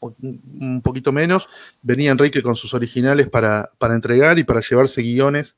un 0.00 0.82
poquito 0.82 1.12
menos, 1.12 1.48
venía 1.80 2.10
Enrique 2.10 2.42
con 2.42 2.56
sus 2.56 2.74
originales 2.74 3.28
para, 3.28 3.68
para 3.78 3.94
entregar 3.94 4.38
y 4.38 4.44
para 4.44 4.60
llevarse 4.60 5.02
guiones 5.02 5.56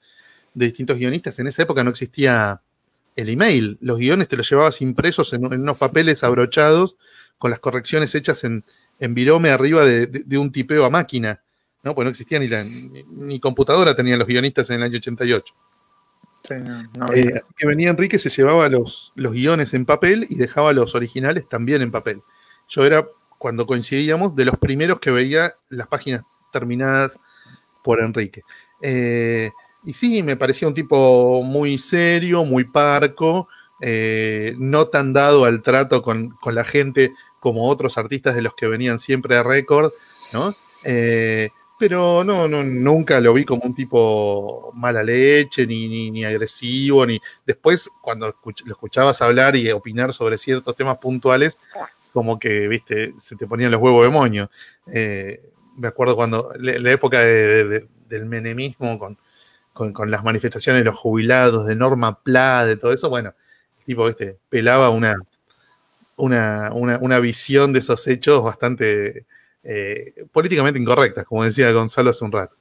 de 0.53 0.67
distintos 0.67 0.99
guionistas. 0.99 1.39
En 1.39 1.47
esa 1.47 1.63
época 1.63 1.83
no 1.83 1.91
existía 1.91 2.61
el 3.17 3.29
email. 3.29 3.79
Los 3.81 3.99
guiones 3.99 4.29
te 4.29 4.37
los 4.37 4.49
llevabas 4.49 4.81
impresos 4.81 5.33
en, 5.33 5.45
unos 5.45 5.77
papeles 5.77 6.25
abrochados 6.25 6.97
con 7.39 7.51
las 7.51 7.61
correcciones 7.61 8.15
hechas 8.15 8.45
en, 8.45 8.65
en 9.01 9.15
virome 9.15 9.51
arriba 9.51 9.85
de, 9.85 10.39
un 10.39 10.53
tipeo 10.53 10.85
a 10.85 10.91
máquina. 10.91 11.43
¿no? 11.83 11.95
Pues 11.95 12.05
no 12.05 12.11
existía 12.11 12.39
ni, 12.39 12.49
la, 12.49 12.65
ni, 12.65 13.41
computadora 13.41 13.95
tenían 13.95 14.19
los 14.19 14.29
guionistas 14.29 14.71
en 14.71 14.77
el 14.77 14.83
año 14.85 14.99
88. 14.99 15.55
Eh, 16.51 17.33
así 17.41 17.53
que 17.57 17.67
venía 17.67 17.91
Enrique, 17.91 18.19
se 18.19 18.29
llevaba 18.29 18.69
los, 18.69 19.13
los 19.15 19.33
guiones 19.33 19.73
en 19.73 19.87
papel 19.87 20.27
y 20.29 20.37
dejaba 20.37 20.73
los 20.73 20.95
originales 20.95 21.49
también 21.49 21.81
en 21.81 21.91
papel. 21.91 22.23
Yo 22.69 22.85
era, 22.85 23.07
cuando 23.39 23.67
coincidíamos, 23.67 24.37
de 24.37 24.45
los 24.45 24.59
primeros 24.59 25.01
que 25.01 25.11
veía 25.11 25.57
las 25.71 25.87
páginas 25.87 26.23
terminadas 26.53 27.19
por 27.83 28.01
Enrique. 28.01 28.43
Eh, 28.83 29.51
y 29.85 29.95
sí, 29.95 30.23
me 30.23 30.37
parecía 30.37 30.69
un 30.69 30.75
tipo 30.75 31.43
muy 31.43 31.79
serio, 31.79 32.45
muy 32.45 32.65
parco, 32.65 33.49
eh, 33.81 34.55
no 34.59 34.87
tan 34.89 35.13
dado 35.13 35.45
al 35.45 35.63
trato 35.63 36.03
con, 36.03 36.37
la 36.47 36.65
gente 36.65 37.13
como 37.41 37.69
otros 37.69 37.99
artistas 37.99 38.35
de 38.35 38.43
los 38.43 38.55
que 38.55 38.67
venían 38.67 38.99
siempre 38.99 39.37
a 39.37 39.43
récord, 39.43 39.93
¿no? 40.33 40.55
Eh, 40.85 41.51
pero 41.87 42.25
no, 42.25 42.49
no, 42.49 42.65
nunca 42.65 43.21
lo 43.21 43.35
vi 43.35 43.45
como 43.45 43.65
un 43.65 43.75
tipo 43.75 44.73
mala 44.73 45.03
leche, 45.03 45.67
ni, 45.67 46.11
ni, 46.11 46.25
agresivo, 46.25 47.05
ni. 47.05 47.21
Después, 47.45 47.91
cuando 48.01 48.35
lo 48.65 48.73
escuchabas 48.73 49.21
hablar 49.21 49.55
y 49.55 49.71
opinar 49.71 50.15
sobre 50.15 50.39
ciertos 50.39 50.75
temas 50.77 50.97
puntuales, 50.97 51.59
como 52.11 52.39
que, 52.39 52.69
viste, 52.69 53.13
se 53.21 53.37
te 53.37 53.47
ponían 53.47 53.71
los 53.71 53.83
huevos 53.83 54.07
de. 54.07 54.49
Eh, 54.95 55.43
me 55.77 55.89
acuerdo 55.89 56.17
cuando, 56.17 56.53
la, 56.59 56.91
época 56.91 57.21
del 57.23 58.25
menemismo 58.25 58.99
con, 58.99 59.93
con, 59.93 60.11
las 60.11 60.25
manifestaciones 60.25 60.81
de 60.81 60.87
los 60.87 60.97
jubilados, 60.97 61.67
de 61.67 61.77
Norma 61.77 62.19
Pla, 62.23 62.65
de 62.65 62.79
todo 62.79 62.95
eso, 62.95 63.11
bueno, 63.11 63.35
tipo, 63.85 64.09
este, 64.09 64.39
pelaba 64.49 64.89
una, 64.89 65.13
una, 66.17 66.73
una, 66.73 67.19
visión 67.21 67.75
de 67.75 67.81
esos 67.81 68.07
hechos 68.07 68.43
bastante 68.43 69.27
eh, 69.65 70.27
políticamente 70.33 70.79
incorrectas, 70.79 71.25
como 71.25 71.45
decía 71.45 71.71
Gonzalo 71.73 72.11
hace 72.11 72.25
un 72.25 72.33
rato. 72.33 72.57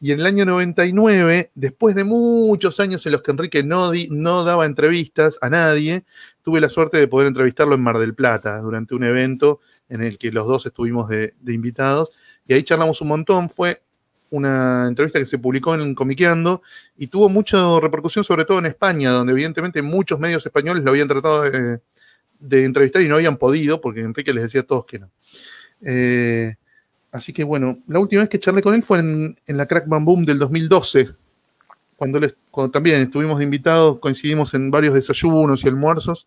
Y 0.00 0.12
en 0.12 0.20
el 0.20 0.26
año 0.26 0.44
99, 0.44 1.50
después 1.54 1.94
de 1.96 2.04
muchos 2.04 2.78
años 2.78 3.04
en 3.06 3.12
los 3.12 3.22
que 3.22 3.32
Enrique 3.32 3.64
no, 3.64 3.90
no 4.10 4.44
daba 4.44 4.64
entrevistas 4.64 5.38
a 5.40 5.50
nadie, 5.50 6.04
tuve 6.42 6.60
la 6.60 6.68
suerte 6.68 6.98
de 6.98 7.08
poder 7.08 7.26
entrevistarlo 7.26 7.74
en 7.74 7.80
Mar 7.80 7.98
del 7.98 8.14
Plata 8.14 8.60
durante 8.60 8.94
un 8.94 9.02
evento 9.02 9.60
en 9.88 10.02
el 10.02 10.18
que 10.18 10.30
los 10.30 10.46
dos 10.46 10.66
estuvimos 10.66 11.08
de, 11.08 11.34
de 11.40 11.52
invitados 11.52 12.12
y 12.46 12.54
ahí 12.54 12.62
charlamos 12.62 13.00
un 13.00 13.08
montón. 13.08 13.50
Fue 13.50 13.82
una 14.30 14.86
entrevista 14.88 15.18
que 15.18 15.26
se 15.26 15.38
publicó 15.38 15.74
en 15.74 15.94
Comiqueando 15.94 16.62
y 16.96 17.06
tuvo 17.06 17.28
mucha 17.28 17.78
repercusión, 17.80 18.24
sobre 18.24 18.44
todo 18.44 18.58
en 18.58 18.66
España, 18.66 19.10
donde 19.10 19.32
evidentemente 19.32 19.82
muchos 19.82 20.18
medios 20.18 20.44
españoles 20.44 20.82
lo 20.82 20.90
habían 20.90 21.08
tratado 21.08 21.42
de, 21.42 21.80
entrevistar 22.64 23.02
y 23.02 23.08
no 23.08 23.16
habían 23.16 23.36
podido, 23.36 23.80
porque 23.80 24.00
Enrique 24.00 24.32
les 24.32 24.44
decía 24.44 24.62
a 24.62 24.64
todos 24.64 24.86
que 24.86 24.98
no. 24.98 25.10
Eh, 25.82 26.54
así 27.12 27.32
que 27.32 27.44
bueno, 27.44 27.78
la 27.86 27.98
última 28.00 28.22
vez 28.22 28.28
que 28.28 28.38
charlé 28.38 28.62
con 28.62 28.74
él 28.74 28.82
fue 28.82 28.98
en, 28.98 29.36
la 29.46 29.66
Crack 29.66 29.86
Bam 29.86 30.04
Boom 30.04 30.24
del 30.24 30.38
2012, 30.38 31.10
cuando, 31.96 32.20
también 32.70 33.00
estuvimos 33.02 33.42
invitados, 33.42 33.98
coincidimos 33.98 34.54
en 34.54 34.70
varios 34.70 34.94
desayunos 34.94 35.64
y 35.64 35.68
almuerzos, 35.68 36.26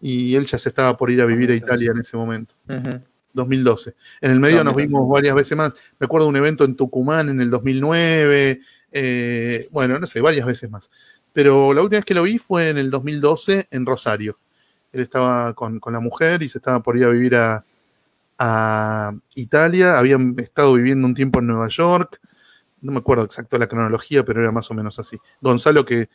y 0.00 0.34
él 0.34 0.46
ya 0.46 0.58
se 0.58 0.68
estaba 0.68 0.96
por 0.96 1.10
ir 1.10 1.20
a 1.20 1.26
vivir 1.26 1.50
a 1.50 1.54
Italia 1.54 1.92
en 1.92 2.00
ese 2.00 2.16
momento. 2.16 2.54
2012. 3.32 3.94
En 4.20 4.30
el 4.32 4.40
medio 4.40 4.64
nos 4.64 4.74
vimos 4.74 5.08
varias 5.08 5.34
veces 5.34 5.56
más. 5.56 5.74
Recuerdo 5.98 6.28
un 6.28 6.36
evento 6.36 6.64
en 6.64 6.76
Tucumán 6.76 7.28
en 7.28 7.40
el 7.40 7.50
2009. 7.50 8.60
Eh, 8.92 9.68
bueno, 9.70 9.98
no 9.98 10.06
sé, 10.06 10.20
varias 10.20 10.46
veces 10.46 10.70
más. 10.70 10.90
Pero 11.32 11.72
la 11.72 11.82
última 11.82 11.98
vez 11.98 12.04
que 12.04 12.14
lo 12.14 12.24
vi 12.24 12.38
fue 12.38 12.70
en 12.70 12.78
el 12.78 12.90
2012 12.90 13.68
en 13.70 13.86
Rosario. 13.86 14.38
Él 14.92 15.02
estaba 15.02 15.54
con, 15.54 15.80
la 15.86 16.00
mujer 16.00 16.42
y 16.42 16.48
se 16.48 16.58
estaba 16.58 16.82
por 16.82 16.96
ir 16.96 17.04
a 17.04 17.10
vivir 17.10 17.36
a, 17.36 17.64
Italia. 19.34 19.98
Habían 19.98 20.34
estado 20.38 20.74
viviendo 20.74 21.06
un 21.06 21.14
tiempo 21.14 21.40
en 21.40 21.48
Nueva 21.48 21.68
York. 21.68 22.20
No 22.80 22.92
me 22.92 22.98
acuerdo 22.98 23.24
exacto 23.24 23.58
la 23.58 23.66
cronología, 23.66 24.24
pero 24.24 24.40
era 24.40 24.52
más 24.52 24.70
o 24.70 24.74
menos 24.74 24.98
así. 24.98 25.18
Gonzalo, 25.40 25.84
que, 25.84 26.08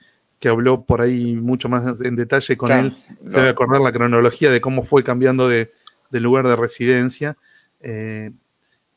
habló 0.45 0.83
por 0.83 1.01
ahí 1.01 1.33
mucho 1.33 1.69
más 1.69 2.01
en 2.01 2.15
detalle 2.15 2.55
con 2.55 2.71
él, 2.71 2.95
se 3.27 3.37
debe 3.37 3.49
acordar 3.49 3.81
la 3.81 3.91
cronología 3.91 4.51
de 4.51 4.61
cómo 4.61 4.83
fue 4.83 5.03
cambiando 5.03 5.49
de, 5.49 5.71
lugar 6.11 6.47
de 6.47 6.55
residencia. 6.55 7.37
Eh, 7.81 8.31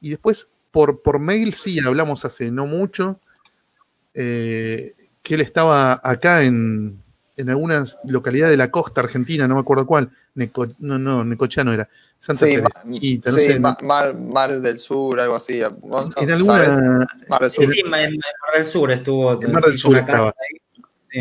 y 0.01 0.11
después, 0.11 0.51
por, 0.71 1.03
por 1.03 1.19
mail, 1.19 1.55
sí, 1.55 1.79
hablamos 1.81 2.25
hace 2.25 2.51
no 2.51 2.67
mucho, 2.67 3.19
eh, 4.15 4.95
que 5.23 5.35
él 5.35 5.41
estaba 5.41 6.01
acá 6.03 6.43
en, 6.45 7.03
en 7.39 7.49
alguna 7.49 7.85
localidad 8.05 8.51
de 8.51 8.57
la 8.57 8.71
costa 8.71 9.01
argentina, 9.01 9.49
no 9.49 9.55
me 9.55 9.61
acuerdo 9.61 9.87
cuál, 9.87 10.11
no, 10.79 10.99
no, 10.99 11.25
Necochea 11.25 11.65
no 11.65 11.73
era, 11.73 11.89
Santa 12.19 12.47
sí, 12.47 12.59
mar, 13.61 14.61
del 14.61 14.79
Sur, 14.79 15.21
algo 15.21 15.37
así. 15.37 15.61
en 15.61 16.31
alguna... 16.31 17.07
Mar 17.29 17.41
del 17.41 17.51
Sur. 17.51 17.67
Sí, 17.69 17.83
Mar 17.85 18.09
del 18.55 18.67
Sur 18.67 18.91
estuvo. 18.91 19.41
Mar 19.41 19.63
del 19.63 19.79
Sur 19.79 19.97
estaba. 19.97 20.35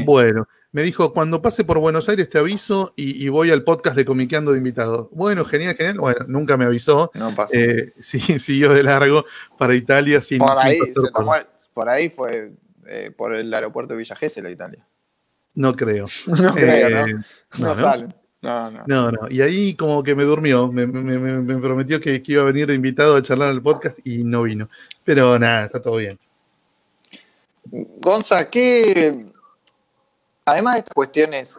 Bueno, 0.05 0.47
me 0.71 0.81
dijo, 0.81 1.13
cuando 1.13 1.41
pase 1.41 1.63
por 1.63 1.77
Buenos 1.77 2.09
Aires 2.09 2.29
te 2.29 2.39
aviso 2.39 2.93
y, 2.95 3.27
voy 3.29 3.51
al 3.51 3.63
podcast 3.63 3.95
de 3.95 4.05
Comiqueando 4.05 4.51
de 4.51 4.57
invitados. 4.57 5.07
Bueno, 5.11 5.45
genial, 5.45 5.75
genial. 5.75 5.99
Bueno, 5.99 6.25
nunca 6.27 6.57
me 6.57 6.65
avisó. 6.65 7.11
No 7.13 7.33
pasó. 7.35 7.55
Eh, 7.55 7.93
sí, 7.99 8.19
siguió 8.39 8.73
de 8.73 8.83
largo 8.83 9.25
para 9.57 9.75
Italia 9.75 10.21
sin... 10.21 10.39
Por 10.39 10.57
ahí, 10.57 10.77
por 11.73 11.89
ahí 11.89 12.09
fue 12.09 12.53
eh, 12.87 13.11
por 13.15 13.33
el 13.33 13.53
aeropuerto 13.53 13.93
de 13.93 13.99
Villa 13.99 14.15
Gesell, 14.15 14.49
Italia. 14.49 14.85
No 15.57 15.75
creo. 15.75 16.05
no 16.27 16.53
creo, 16.53 16.89
¿no? 16.89 17.07
Eh, 17.07 17.13
no, 17.59 17.75
salen. 17.75 18.15
No, 18.41 18.71
no. 18.71 18.83
No, 18.87 19.11
no. 19.11 19.29
Y 19.29 19.41
ahí 19.41 19.75
como 19.75 20.03
que 20.03 20.15
me 20.15 20.23
durmió. 20.23 20.71
Me, 20.71 20.87
prometió 20.87 21.99
que, 21.99 22.21
que, 22.21 22.31
iba 22.31 22.43
a 22.43 22.45
venir 22.45 22.69
invitado 22.69 23.15
a 23.15 23.23
charlar 23.23 23.49
al 23.49 23.61
podcast 23.61 23.97
y 24.05 24.23
no 24.23 24.43
vino. 24.43 24.69
Pero 25.03 25.37
nada, 25.39 25.65
está 25.65 25.81
todo 25.81 25.97
bien. 25.97 26.19
Gonza, 27.65 28.49
¿qué, 28.49 29.25
además 30.45 30.75
de 30.75 30.79
estas 30.79 30.93
cuestiones 30.93 31.57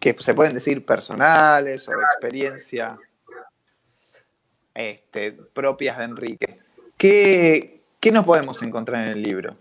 que 0.00 0.16
se 0.18 0.34
pueden 0.34 0.54
decir 0.54 0.84
personales 0.84 1.86
o 1.88 1.92
de 1.92 2.02
experiencia 2.02 2.98
este, 4.74 5.32
propias 5.32 5.98
de 5.98 6.04
Enrique, 6.04 6.58
¿qué, 6.96 7.82
nos 8.12 8.24
podemos 8.24 8.62
encontrar 8.62 9.04
en 9.04 9.10
el 9.10 9.22
libro? 9.22 9.56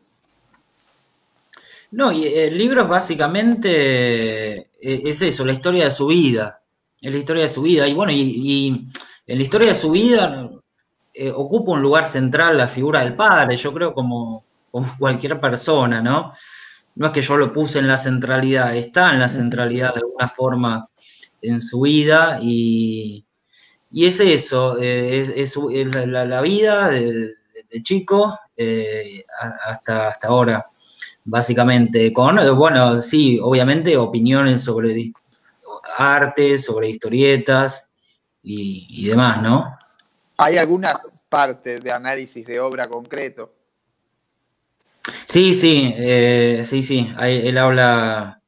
No, 1.92 2.12
y 2.12 2.26
el 2.26 2.58
libro 2.58 2.88
básicamente 2.88 4.58
eh, 4.58 4.70
es 4.82 5.22
eso, 5.22 5.46
la 5.46 5.54
historia 5.54 5.86
de 5.86 5.92
su 5.92 6.08
vida. 6.08 6.62
Es 7.02 7.12
la 7.12 7.18
historia 7.18 7.44
de 7.44 7.50
su 7.50 7.62
vida. 7.62 7.88
Y 7.88 7.94
bueno, 7.94 8.12
y, 8.12 8.90
en 9.26 9.38
la 9.38 9.44
historia 9.44 9.70
de 9.70 9.76
su 9.76 9.92
vida 9.92 10.50
eh, 11.14 11.32
ocupa 11.32 11.72
un 11.72 11.82
lugar 11.82 12.06
central 12.06 12.58
la 12.58 12.68
figura 12.68 13.02
del 13.02 13.16
padre, 13.16 13.58
yo 13.58 13.74
creo 13.74 13.94
como, 13.94 14.46
cualquier 15.00 15.40
persona, 15.40 16.02
¿no? 16.02 16.32
no 16.96 17.08
es 17.08 17.12
que 17.12 17.22
yo 17.22 17.38
lo 17.38 17.52
puse 17.54 17.80
en 17.80 17.88
la 17.88 17.98
centralidad, 17.98 18.76
está 18.76 19.14
en 19.14 19.20
la 19.20 19.30
centralidad 19.30 19.94
de 19.94 20.02
alguna 20.02 20.28
forma 20.28 20.90
en 21.42 21.62
su 21.62 21.82
vida 21.82 22.40
y, 22.42 23.26
es 23.92 24.20
eso, 24.20 24.78
eh, 24.80 25.20
es, 25.20 25.58
la, 25.58 26.42
vida 26.42 26.90
de, 26.90 27.34
chico 27.84 28.38
hasta, 29.66 30.10
hasta 30.10 30.28
ahora, 30.28 30.66
básicamente, 31.28 32.12
con, 32.14 32.38
bueno, 32.56 33.02
sí, 33.02 33.38
obviamente 33.42 33.96
opiniones 33.98 34.64
sobre 34.64 35.12
arte, 35.98 36.58
sobre 36.58 36.90
historietas 36.90 37.92
y, 38.42 38.88
y 38.90 39.08
demás, 39.10 39.42
¿no? 39.44 39.66
¿Hay 40.38 40.58
algunas 40.58 40.98
partes 41.28 41.84
de 41.84 41.92
análisis 41.92 42.46
de 42.46 42.60
obra 42.60 42.88
concreto? 42.88 43.54
Sí, 45.26 45.54
sí, 45.54 45.94
eh, 45.98 46.62
sí, 46.66 46.82
sí. 46.82 47.12
él 47.20 47.58
habla 47.58 48.42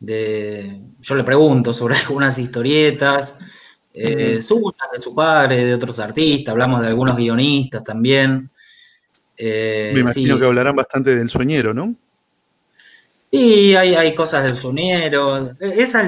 de. 0.00 0.80
Yo 1.00 1.14
le 1.14 1.24
pregunto 1.24 1.72
sobre 1.72 1.94
algunas 2.06 2.38
historietas, 2.38 3.38
eh, 3.92 4.42
suyas, 4.42 4.88
de 4.92 5.00
su 5.00 5.14
padre, 5.14 5.64
de 5.64 5.74
otros 5.74 5.98
artistas, 6.00 6.52
hablamos 6.52 6.80
de 6.80 6.88
algunos 6.88 7.16
guionistas 7.16 7.84
también. 7.84 8.50
Eh, 9.36 9.92
Me 9.94 10.00
imagino 10.00 10.38
que 10.38 10.46
hablarán 10.46 10.76
bastante 10.76 11.14
del 11.14 11.28
sueñero, 11.28 11.74
¿no? 11.74 11.94
Sí, 13.34 13.74
hay, 13.74 13.96
hay 13.96 14.14
cosas 14.14 14.44
del 14.44 14.56
sueñero. 14.56 15.56
E, 15.60 15.82
esa, 15.82 16.06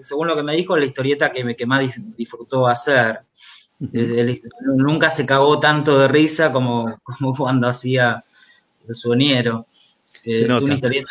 según 0.00 0.26
lo 0.26 0.34
que 0.34 0.42
me 0.42 0.56
dijo, 0.56 0.76
la 0.76 0.84
historieta 0.84 1.30
que, 1.30 1.54
que 1.54 1.66
más 1.66 1.88
disfrutó 2.16 2.66
hacer. 2.66 3.20
nunca 3.78 5.08
se 5.08 5.24
cagó 5.24 5.60
tanto 5.60 6.00
de 6.00 6.08
risa 6.08 6.52
como, 6.52 7.00
como 7.04 7.32
cuando 7.32 7.68
hacía 7.68 8.24
el 8.88 8.94
sueñero. 8.94 9.68
es 10.24 10.50
una 10.60 10.74
historieta 10.74 11.10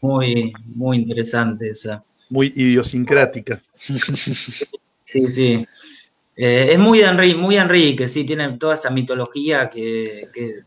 muy, 0.00 0.54
muy 0.64 0.96
interesante 0.96 1.68
esa. 1.68 2.02
Muy 2.30 2.50
idiosincrática. 2.56 3.62
sí, 3.76 5.26
sí. 5.26 5.66
Eh, 6.34 6.68
es 6.72 6.78
muy 6.78 7.00
Enrique, 7.00 7.36
muy 7.36 7.56
Enrique, 7.56 8.08
sí, 8.08 8.24
tiene 8.24 8.56
toda 8.56 8.72
esa 8.74 8.88
mitología 8.88 9.68
que, 9.68 10.18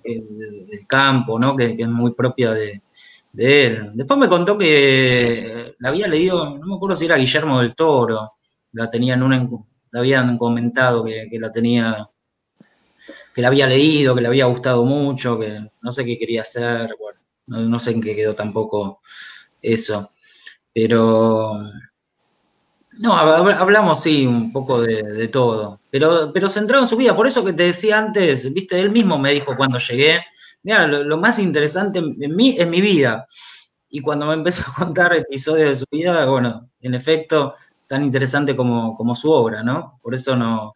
del 0.04 0.86
campo, 0.86 1.40
¿no? 1.40 1.56
Que, 1.56 1.76
es 1.76 1.88
muy 1.88 2.14
propia 2.14 2.52
de, 2.52 2.84
él. 3.38 3.92
Después 3.94 4.20
me 4.20 4.30
contó 4.30 4.58
que 4.58 5.76
la 5.80 5.90
había 5.90 6.08
leído, 6.08 6.58
no 6.58 6.66
me 6.66 6.76
acuerdo 6.76 6.96
si 6.96 7.06
era 7.06 7.18
Guillermo 7.18 7.62
del 7.62 7.76
Toro, 7.76 8.34
la 8.74 8.90
tenían 8.90 9.24
una, 9.24 9.48
la 9.92 10.00
habían 10.00 10.38
comentado 10.38 11.04
que, 11.04 11.28
la 11.40 11.52
tenía, 11.52 12.10
que 13.34 13.42
la 13.42 13.48
había 13.48 13.68
leído, 13.68 14.16
que 14.16 14.22
le 14.22 14.28
había 14.28 14.46
gustado 14.46 14.84
mucho, 14.84 15.40
que 15.40 15.70
no 15.82 15.92
sé 15.92 16.06
qué 16.06 16.18
quería 16.18 16.42
hacer, 16.42 16.96
bueno, 17.00 17.70
no 17.70 17.80
sé 17.80 17.92
en 17.92 18.02
qué 18.02 18.16
quedó 18.16 18.36
tampoco 18.36 19.02
eso. 19.62 20.12
Pero 20.74 21.62
no, 23.00 23.14
hablamos 23.14 24.02
sí 24.02 24.26
un 24.26 24.52
poco 24.52 24.82
de, 24.82 25.28
todo, 25.28 25.82
pero, 25.90 26.32
pero 26.34 26.50
centrado 26.50 26.84
en 26.84 26.88
su 26.88 26.98
vida. 26.98 27.16
Por 27.16 27.28
eso 27.28 27.44
que 27.44 27.54
te 27.54 27.64
decía 27.64 27.98
antes, 27.98 28.54
viste, 28.54 28.80
él 28.80 28.92
mismo 28.92 29.18
me 29.18 29.32
dijo 29.32 29.56
cuando 29.56 29.80
llegué, 29.80 30.22
mira, 30.66 30.88
lo, 30.88 31.18
más 31.18 31.38
interesante 31.40 32.00
en 32.00 32.36
mí 32.36 32.56
es 32.58 32.68
mi 32.68 32.82
vida. 32.82 33.26
Y 33.88 34.02
cuando 34.02 34.26
me 34.26 34.34
empezó 34.34 34.64
a 34.70 34.86
contar 34.86 35.16
episodios 35.16 35.70
de 35.70 35.76
su 35.76 35.86
vida, 35.90 36.26
bueno, 36.26 36.70
en 36.82 36.96
efecto, 36.96 37.54
tan 37.88 38.04
interesante 38.04 38.56
como, 38.56 38.98
como 38.98 39.16
su 39.16 39.32
obra, 39.32 39.64
¿no? 39.64 40.00
Por 40.02 40.16
eso 40.16 40.36
no, 40.36 40.76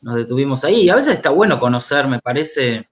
nos 0.00 0.16
detuvimos 0.16 0.64
ahí. 0.64 0.84
Y 0.84 0.88
a 0.88 0.96
veces 0.96 1.14
está 1.14 1.30
bueno 1.30 1.60
conocer, 1.60 2.08
me 2.08 2.18
parece, 2.18 2.88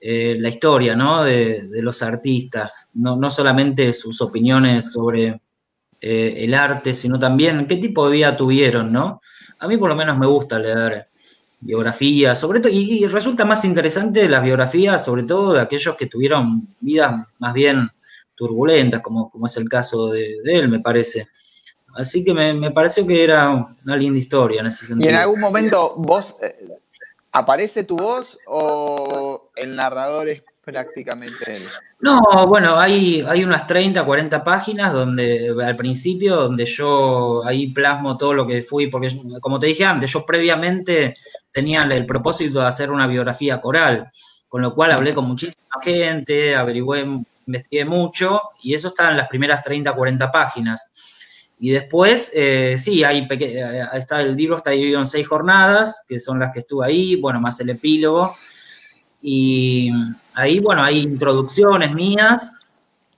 eh, 0.00 0.36
la 0.40 0.48
historia, 0.48 0.96
¿no? 0.96 1.22
De, 1.22 1.68
de 1.68 1.80
los 1.80 2.02
artistas, 2.02 2.90
no, 2.94 3.16
no 3.16 3.30
solamente 3.30 3.92
sus 3.92 4.20
opiniones 4.20 4.92
sobre 4.92 5.40
eh, 6.00 6.44
el 6.44 6.54
arte, 6.54 6.92
sino 6.92 7.18
también 7.20 7.66
qué 7.68 7.76
tipo 7.76 8.06
de 8.06 8.16
vida 8.16 8.36
tuvieron, 8.36 8.92
¿no? 8.92 9.20
A 9.60 9.68
mí 9.68 9.76
por 9.78 9.88
lo 9.88 9.96
menos 9.96 10.18
me 10.18 10.26
gusta 10.26 10.58
leer 10.58 11.08
biografías, 11.60 12.38
sobre 12.38 12.60
todo, 12.60 12.72
y, 12.72 13.06
resulta 13.06 13.44
más 13.44 13.64
interesante 13.64 14.28
las 14.28 14.42
biografías, 14.42 15.04
sobre 15.04 15.22
todo 15.22 15.52
de 15.52 15.60
aquellos 15.60 15.96
que 15.96 16.06
tuvieron 16.06 16.74
vidas 16.80 17.26
más 17.38 17.54
bien 17.54 17.88
turbulentas, 18.34 19.00
como, 19.00 19.30
como 19.30 19.46
es 19.46 19.56
el 19.56 19.68
caso 19.68 20.08
de, 20.08 20.36
él, 20.44 20.68
me 20.68 20.80
parece. 20.80 21.28
Así 21.94 22.24
que 22.24 22.34
me, 22.34 22.70
pareció 22.70 23.06
que 23.06 23.24
era 23.24 23.50
una 23.86 23.96
linda 23.96 24.20
historia 24.20 24.60
en 24.60 24.66
ese 24.66 24.86
sentido. 24.86 25.10
¿Y 25.10 25.14
en 25.14 25.20
algún 25.20 25.40
momento 25.40 25.94
vos, 25.96 26.36
eh, 26.42 26.68
aparece 27.32 27.84
tu 27.84 27.96
voz 27.96 28.38
o 28.46 29.50
el 29.56 29.76
narrador 29.76 30.28
es 30.28 30.42
prácticamente 30.66 31.56
él? 31.56 31.62
No, 32.00 32.20
bueno, 32.48 32.76
hay, 32.76 33.24
hay 33.26 33.44
unas 33.44 33.68
30, 33.68 34.04
40 34.04 34.42
páginas 34.42 34.92
donde 34.92 35.54
al 35.64 35.76
principio, 35.76 36.34
donde 36.34 36.66
yo 36.66 37.46
ahí 37.46 37.68
plasmo 37.68 38.18
todo 38.18 38.34
lo 38.34 38.46
que 38.46 38.64
fui, 38.64 38.88
porque 38.88 39.16
como 39.40 39.60
te 39.60 39.68
dije 39.68 39.84
antes, 39.84 40.12
yo 40.12 40.26
previamente 40.26 41.14
tenía 41.52 41.84
el 41.84 42.04
propósito 42.04 42.60
de 42.60 42.66
hacer 42.66 42.90
una 42.90 43.06
biografía 43.06 43.60
coral, 43.60 44.10
con 44.48 44.60
lo 44.60 44.74
cual 44.74 44.90
hablé 44.90 45.14
con 45.14 45.26
muchísima 45.26 45.76
gente, 45.80 46.56
averigüé, 46.56 47.06
investigué 47.46 47.84
mucho, 47.84 48.40
y 48.60 48.74
eso 48.74 48.88
está 48.88 49.10
en 49.10 49.18
las 49.18 49.28
primeras 49.28 49.62
30, 49.62 49.92
40 49.92 50.32
páginas. 50.32 50.90
Y 51.60 51.70
después, 51.70 52.32
eh, 52.34 52.76
sí, 52.76 53.04
hay 53.04 53.26
eh, 53.30 53.86
está 53.94 54.20
el 54.20 54.36
libro 54.36 54.56
está 54.56 54.70
dividido 54.70 54.98
en 54.98 55.06
seis 55.06 55.28
jornadas, 55.28 56.04
que 56.08 56.18
son 56.18 56.40
las 56.40 56.52
que 56.52 56.58
estuve 56.58 56.86
ahí, 56.86 57.16
bueno, 57.16 57.40
más 57.40 57.60
el 57.60 57.70
epílogo. 57.70 58.34
Y 59.22 59.90
ahí, 60.36 60.60
bueno, 60.60 60.84
hay 60.84 61.00
introducciones 61.00 61.92
mías 61.92 62.54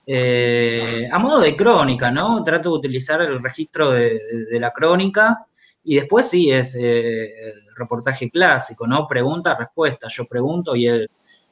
eh, 0.07 1.07
a 1.11 1.19
modo 1.19 1.41
de 1.41 1.55
crónica, 1.55 2.09
¿no? 2.09 2.43
Trato 2.43 2.71
de 2.71 2.77
utilizar 2.77 3.21
el 3.21 3.43
registro 3.43 3.91
de, 3.91 4.19
la 4.53 4.71
crónica 4.71 5.45
y 5.83 5.97
después 5.97 6.27
sí 6.27 6.51
es 6.51 6.75
eh, 6.79 7.31
reportaje 7.75 8.31
clásico, 8.31 8.87
¿no? 8.87 9.07
Pregunta, 9.07 9.55
respuesta. 9.55 10.07
Yo 10.09 10.25
pregunto 10.25 10.75
y 10.75 10.87
él, 10.87 11.11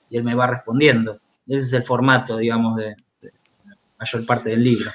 y 0.09 0.17
él 0.17 0.23
me 0.23 0.33
va 0.33 0.47
respondiendo. 0.47 1.19
Ese 1.45 1.65
es 1.65 1.73
el 1.73 1.83
formato, 1.83 2.37
digamos, 2.37 2.77
de, 2.77 2.95
la 3.21 3.75
mayor 3.99 4.25
parte 4.25 4.49
del 4.49 4.63
libro. 4.63 4.89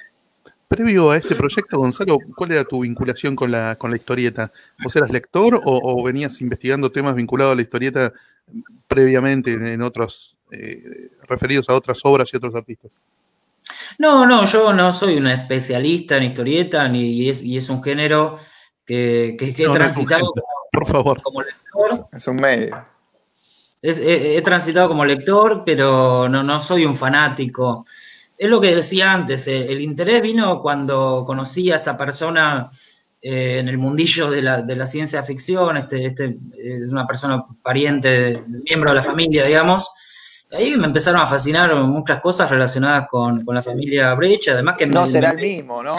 Previo 0.67 1.11
a 1.11 1.19
este 1.19 1.35
proyecto, 1.35 1.79
Gonzalo, 1.79 2.17
¿cuál 2.35 2.53
era 2.53 2.65
tu 2.65 2.81
vinculación 2.81 3.37
con 3.37 3.51
la, 3.51 3.77
con 3.77 3.91
la 3.91 3.97
historieta? 3.97 4.51
¿Vos 4.83 4.97
eras 4.97 5.11
lector 5.11 5.61
o 5.63 6.03
venías 6.03 6.41
investigando 6.41 6.91
temas 6.91 7.15
vinculados 7.15 7.53
a 7.53 7.57
la 7.57 7.63
historieta 7.63 8.13
previamente 8.87 9.53
en, 9.53 9.83
otros, 9.83 10.39
eh, 10.53 11.11
referidos 11.29 11.69
a 11.69 11.75
otras 11.75 12.01
obras 12.05 12.33
y 12.33 12.37
otros 12.37 12.55
artistas? 12.55 12.91
No, 13.99 14.27
no, 14.27 14.45
yo 14.45 14.73
no 14.73 14.93
soy 14.93 15.17
un 15.17 15.29
especialista 15.29 16.17
en 16.17 16.25
historieta 16.25 16.89
ni, 16.89 17.13
y, 17.13 17.31
es, 17.31 17.43
y 17.43 17.57
es 17.57 17.69
un 17.69 17.83
género 17.83 18.39
que, 18.85 19.37
que, 19.39 19.51
he 19.51 19.69
transitado 19.69 20.33
por 20.73 20.87
favor. 20.87 21.23
como 21.23 21.43
lector. 21.43 22.09
Es 22.13 22.27
un 22.27 22.37
medio. 22.37 22.85
he, 23.83 24.41
transitado 24.43 24.89
como 24.89 25.05
lector, 25.05 25.63
pero 25.65 26.29
no, 26.29 26.43
no 26.43 26.61
soy 26.61 26.85
un 26.85 26.97
fanático. 26.97 27.85
Es 28.37 28.49
lo 28.49 28.61
que 28.61 28.75
decía 28.75 29.13
antes, 29.13 29.47
eh, 29.47 29.71
el 29.71 29.81
interés 29.81 30.23
vino 30.23 30.61
cuando 30.61 31.25
conocí 31.27 31.71
a 31.71 31.77
esta 31.77 31.97
persona 31.97 32.71
eh, 33.21 33.59
en 33.59 33.69
el 33.69 33.79
mundillo 33.79 34.31
de 34.31 34.43
la, 34.43 34.63
de 34.63 34.75
la, 34.75 34.87
ciencia 34.87 35.23
ficción, 35.23 35.77
este, 35.77 36.07
este 36.07 36.39
es 36.59 36.91
una 36.91 37.07
persona 37.07 37.45
pariente, 37.63 38.43
miembro 38.49 38.91
de 38.91 38.97
la 38.97 39.03
familia, 39.03 39.45
digamos. 39.45 39.89
Ahí 40.53 40.77
me 40.77 40.87
empezaron 40.87 41.21
a 41.21 41.27
fascinar 41.27 41.75
muchas 41.85 42.21
cosas 42.21 42.51
relacionadas 42.51 43.09
con, 43.09 43.45
la 43.47 43.63
familia 43.63 44.15
Brecha, 44.15 44.53
además 44.53 44.77
que... 44.77 44.87
No 44.87 45.03
me, 45.03 45.09
será 45.09 45.31
el 45.31 45.39
mismo, 45.39 45.83
¿no? 45.83 45.97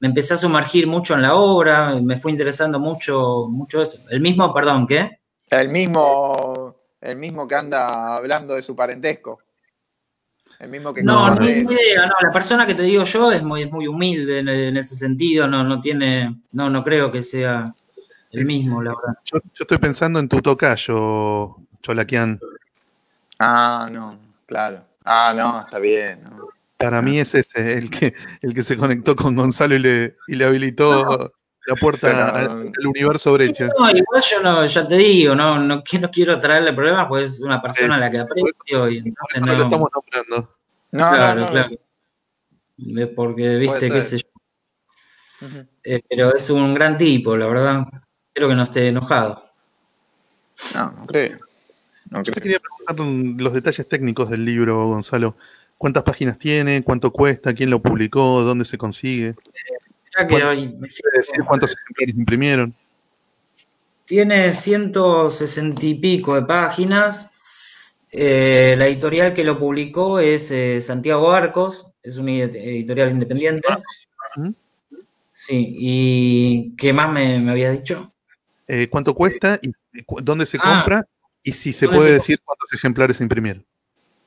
Me 0.00 0.08
empecé 0.08 0.34
a 0.34 0.36
sumergir 0.36 0.86
mucho 0.86 1.14
en 1.14 1.22
la 1.22 1.34
obra, 1.34 1.94
me 2.00 2.18
fue 2.18 2.32
interesando 2.32 2.78
mucho, 2.78 3.46
mucho 3.48 3.80
eso. 3.80 3.98
El 4.10 4.20
mismo, 4.20 4.52
perdón, 4.52 4.86
¿qué? 4.86 5.20
El 5.48 5.68
mismo, 5.68 6.76
el 7.00 7.16
mismo 7.16 7.46
que 7.46 7.54
anda 7.54 8.16
hablando 8.16 8.54
de 8.54 8.62
su 8.62 8.74
parentesco. 8.74 9.38
El 10.58 10.70
mismo 10.70 10.94
que 10.94 11.02
no, 11.02 11.34
ni 11.36 11.50
idea, 11.50 12.06
no, 12.06 12.14
la 12.20 12.32
persona 12.32 12.64
que 12.66 12.74
te 12.74 12.84
digo 12.84 13.02
yo 13.02 13.32
es 13.32 13.42
muy, 13.42 13.68
muy 13.68 13.88
humilde 13.88 14.38
en, 14.38 14.76
ese 14.76 14.94
sentido, 14.94 15.48
no, 15.48 15.64
no 15.64 15.80
tiene, 15.80 16.42
no, 16.52 16.70
no 16.70 16.84
creo 16.84 17.10
que 17.10 17.20
sea 17.20 17.74
el 18.30 18.44
mismo, 18.46 18.80
la 18.80 18.94
verdad. 18.94 19.18
Yo, 19.24 19.38
estoy 19.58 19.78
pensando 19.78 20.20
en 20.20 20.28
tu 20.28 20.40
tocayo, 20.40 21.56
Cholaquian. 21.80 22.38
Ah, 23.44 23.88
no, 23.90 24.20
claro. 24.46 24.84
Ah, 25.04 25.34
no, 25.36 25.62
está 25.62 25.80
bien. 25.80 26.22
Para 26.76 27.02
mí 27.02 27.18
es 27.18 27.34
ese, 27.34 27.76
el 27.76 27.90
que, 27.90 28.14
el 28.40 28.54
que 28.54 28.62
se 28.62 28.76
conectó 28.76 29.16
con 29.16 29.34
Gonzalo 29.34 29.74
y 29.74 29.80
le, 29.80 30.16
y 30.28 30.36
le 30.36 30.44
habilitó 30.44 31.32
la 31.66 31.74
puerta 31.74 32.28
al, 32.28 32.72
universo 32.86 33.32
brecha. 33.32 33.68
No, 33.76 33.90
igual 33.90 34.22
yo 34.22 34.40
no, 34.40 34.64
ya 34.64 34.86
te 34.86 34.96
digo, 34.96 35.34
no, 35.34 35.58
no, 35.58 35.82
no 35.82 36.10
quiero 36.10 36.38
traerle 36.38 36.72
problemas, 36.72 37.08
pues 37.08 37.34
es 37.34 37.40
una 37.40 37.60
persona 37.60 37.96
a 37.96 37.98
la 37.98 38.10
que 38.12 38.20
aprecio 38.20 38.88
y 38.88 38.98
entonces 38.98 39.40
no. 39.40 39.46
lo 39.46 39.62
estamos 39.64 39.90
nombrando. 39.92 40.56
No, 40.92 41.10
claro, 41.10 41.46
claro. 41.46 41.76
Porque, 43.16 43.56
viste, 43.56 43.90
qué 43.90 44.02
sé 44.02 44.18
yo. 44.18 45.48
Eh, 45.82 46.00
pero 46.08 46.32
es 46.32 46.48
un 46.48 46.74
gran 46.74 46.96
tipo, 46.96 47.36
la 47.36 47.46
verdad. 47.46 47.86
Espero 48.28 48.48
que 48.48 48.54
no 48.54 48.62
esté 48.62 48.86
enojado. 48.86 49.42
No, 50.74 50.92
no 50.92 51.06
creo. 51.06 51.40
Yo 52.22 52.32
te 52.32 52.40
quería 52.40 52.60
preguntar 52.60 53.42
los 53.42 53.54
detalles 53.54 53.88
técnicos 53.88 54.30
del 54.30 54.44
libro, 54.44 54.88
Gonzalo. 54.88 55.36
¿Cuántas 55.78 56.02
páginas 56.02 56.38
tiene? 56.38 56.82
¿Cuánto 56.84 57.10
cuesta? 57.10 57.54
¿Quién 57.54 57.70
lo 57.70 57.80
publicó? 57.80 58.42
¿Dónde 58.42 58.64
se 58.64 58.78
consigue? 58.78 59.34
¿Cuántos 61.46 61.74
ejemplares 61.84 62.14
imprimieron? 62.14 62.74
Tiene 64.04 64.52
160 64.52 65.86
y 65.86 65.94
pico 65.94 66.34
de 66.34 66.42
páginas. 66.42 67.30
Eh, 68.10 68.74
la 68.76 68.86
editorial 68.86 69.32
que 69.32 69.42
lo 69.42 69.58
publicó 69.58 70.20
es 70.20 70.50
eh, 70.50 70.80
Santiago 70.82 71.32
Arcos, 71.32 71.92
es 72.02 72.18
una 72.18 72.32
editorial 72.32 73.10
independiente. 73.10 73.68
Sí, 75.30 75.74
¿y 75.78 76.76
qué 76.76 76.92
más 76.92 77.10
me, 77.10 77.38
me 77.38 77.52
habías 77.52 77.72
dicho? 77.72 78.12
Eh, 78.68 78.88
¿Cuánto 78.88 79.14
cuesta 79.14 79.58
y 79.62 79.72
dónde 80.22 80.44
se 80.46 80.58
ah, 80.60 80.82
compra? 80.82 81.06
Y 81.42 81.52
si 81.52 81.72
se 81.72 81.88
puede 81.88 82.12
decir 82.12 82.40
cuántos 82.44 82.72
ejemplares 82.72 83.16
se 83.16 83.24
imprimieron. 83.24 83.66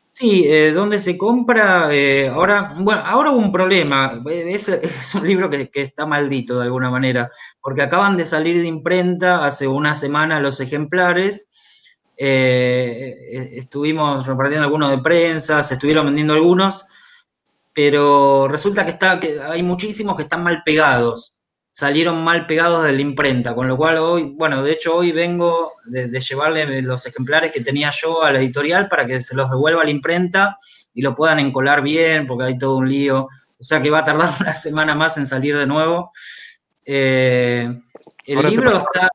Sí, 0.09 0.45
eh, 0.47 0.71
¿dónde 0.71 0.99
se 0.99 1.17
compra? 1.17 1.93
Eh, 1.93 2.29
ahora, 2.29 2.73
bueno, 2.77 3.01
ahora 3.05 3.31
hubo 3.31 3.39
un 3.39 3.51
problema. 3.51 4.21
Es, 4.25 4.69
es 4.69 5.13
un 5.13 5.27
libro 5.27 5.49
que, 5.49 5.69
que, 5.69 5.81
está 5.81 6.05
maldito 6.05 6.57
de 6.57 6.63
alguna 6.63 6.89
manera, 6.89 7.29
porque 7.61 7.81
acaban 7.81 8.15
de 8.15 8.25
salir 8.25 8.57
de 8.57 8.65
imprenta 8.65 9.45
hace 9.45 9.67
una 9.67 9.93
semana 9.93 10.39
los 10.39 10.61
ejemplares. 10.61 11.47
Eh, 12.17 13.57
estuvimos 13.57 14.25
repartiendo 14.25 14.63
algunos 14.63 14.89
de 14.91 14.99
prensa, 14.99 15.61
se 15.63 15.73
estuvieron 15.73 16.05
vendiendo 16.05 16.33
algunos, 16.33 16.87
pero 17.73 18.47
resulta 18.47 18.85
que, 18.85 18.91
está, 18.91 19.19
que 19.19 19.41
hay 19.41 19.63
muchísimos 19.63 20.15
que 20.15 20.23
están 20.23 20.43
mal 20.43 20.63
pegados 20.63 21.34
salieron 21.75 22.23
mal 22.23 22.47
pegados 22.47 22.85
de 22.85 22.93
la 22.93 23.01
imprenta, 23.01 23.53
con 23.53 23.67
lo 23.67 23.75
cual 23.75 23.97
hoy, 23.97 24.33
bueno, 24.37 24.63
de 24.63 24.71
hecho 24.71 24.95
hoy 24.95 25.11
vengo 25.11 25.73
de, 25.83 26.07
de, 26.07 26.21
llevarle 26.21 26.81
los 26.81 27.05
ejemplares 27.05 27.51
que 27.51 27.59
tenía 27.59 27.91
yo 27.91 28.23
a 28.23 28.31
la 28.31 28.39
editorial 28.39 28.87
para 28.87 29.05
que 29.05 29.19
se 29.19 29.35
los 29.35 29.49
devuelva 29.49 29.81
a 29.81 29.83
la 29.83 29.91
imprenta 29.91 30.57
y 30.93 31.01
lo 31.01 31.13
puedan 31.17 31.37
encolar 31.41 31.81
bien, 31.81 32.27
porque 32.27 32.45
hay 32.45 32.57
todo 32.57 32.77
un 32.77 32.87
lío, 32.87 33.23
o 33.25 33.29
sea 33.59 33.81
que 33.81 33.89
va 33.89 33.99
a 33.99 34.05
tardar 34.05 34.29
una 34.39 34.53
semana 34.53 34.95
más 34.95 35.17
en 35.17 35.25
salir 35.25 35.57
de 35.57 35.67
nuevo. 35.67 36.13
Eh, 36.85 37.77
el 38.25 38.37
ahora 38.37 38.49
libro 38.49 38.77
está... 38.77 39.09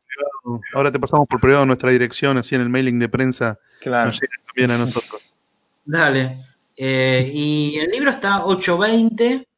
Ahora 0.74 0.92
te 0.92 1.00
pasamos 1.00 1.26
por 1.28 1.40
privado 1.40 1.64
nuestra 1.64 1.90
dirección, 1.90 2.36
así 2.36 2.56
en 2.56 2.60
el 2.60 2.68
mailing 2.68 2.98
de 2.98 3.08
prensa, 3.08 3.58
claro. 3.80 4.08
nos 4.08 4.20
llega 4.20 4.34
también 4.46 4.70
a 4.70 4.76
nosotros. 4.76 5.34
Dale. 5.86 6.44
Eh, 6.76 7.30
y 7.32 7.78
el 7.78 7.90
libro 7.90 8.10
está 8.10 8.44
820 8.44 9.48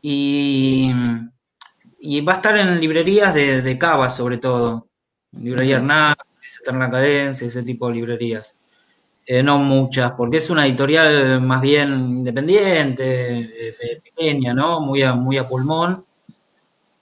y 0.00 0.90
y 2.00 2.20
va 2.22 2.32
a 2.32 2.36
estar 2.36 2.56
en 2.56 2.80
librerías 2.80 3.34
de, 3.34 3.62
de 3.62 3.78
Cava, 3.78 4.10
sobre 4.10 4.38
todo. 4.38 4.88
Librería 5.32 5.76
Hernández, 5.76 6.16
Eterna 6.60 6.90
Cadencia, 6.90 7.46
ese 7.46 7.62
tipo 7.62 7.88
de 7.88 7.94
librerías. 7.94 8.56
Eh, 9.26 9.42
no 9.42 9.58
muchas, 9.58 10.12
porque 10.12 10.38
es 10.38 10.50
una 10.50 10.66
editorial 10.66 11.40
más 11.42 11.60
bien 11.60 11.90
independiente, 11.92 13.68
eh, 13.68 14.00
pequeña, 14.02 14.54
¿no? 14.54 14.80
Muy 14.80 15.02
a, 15.02 15.14
muy 15.14 15.36
a 15.38 15.46
pulmón. 15.46 16.04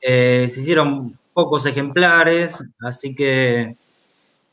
Eh, 0.00 0.46
se 0.48 0.60
hicieron 0.60 1.18
pocos 1.32 1.64
ejemplares, 1.66 2.62
así 2.80 3.14
que 3.14 3.76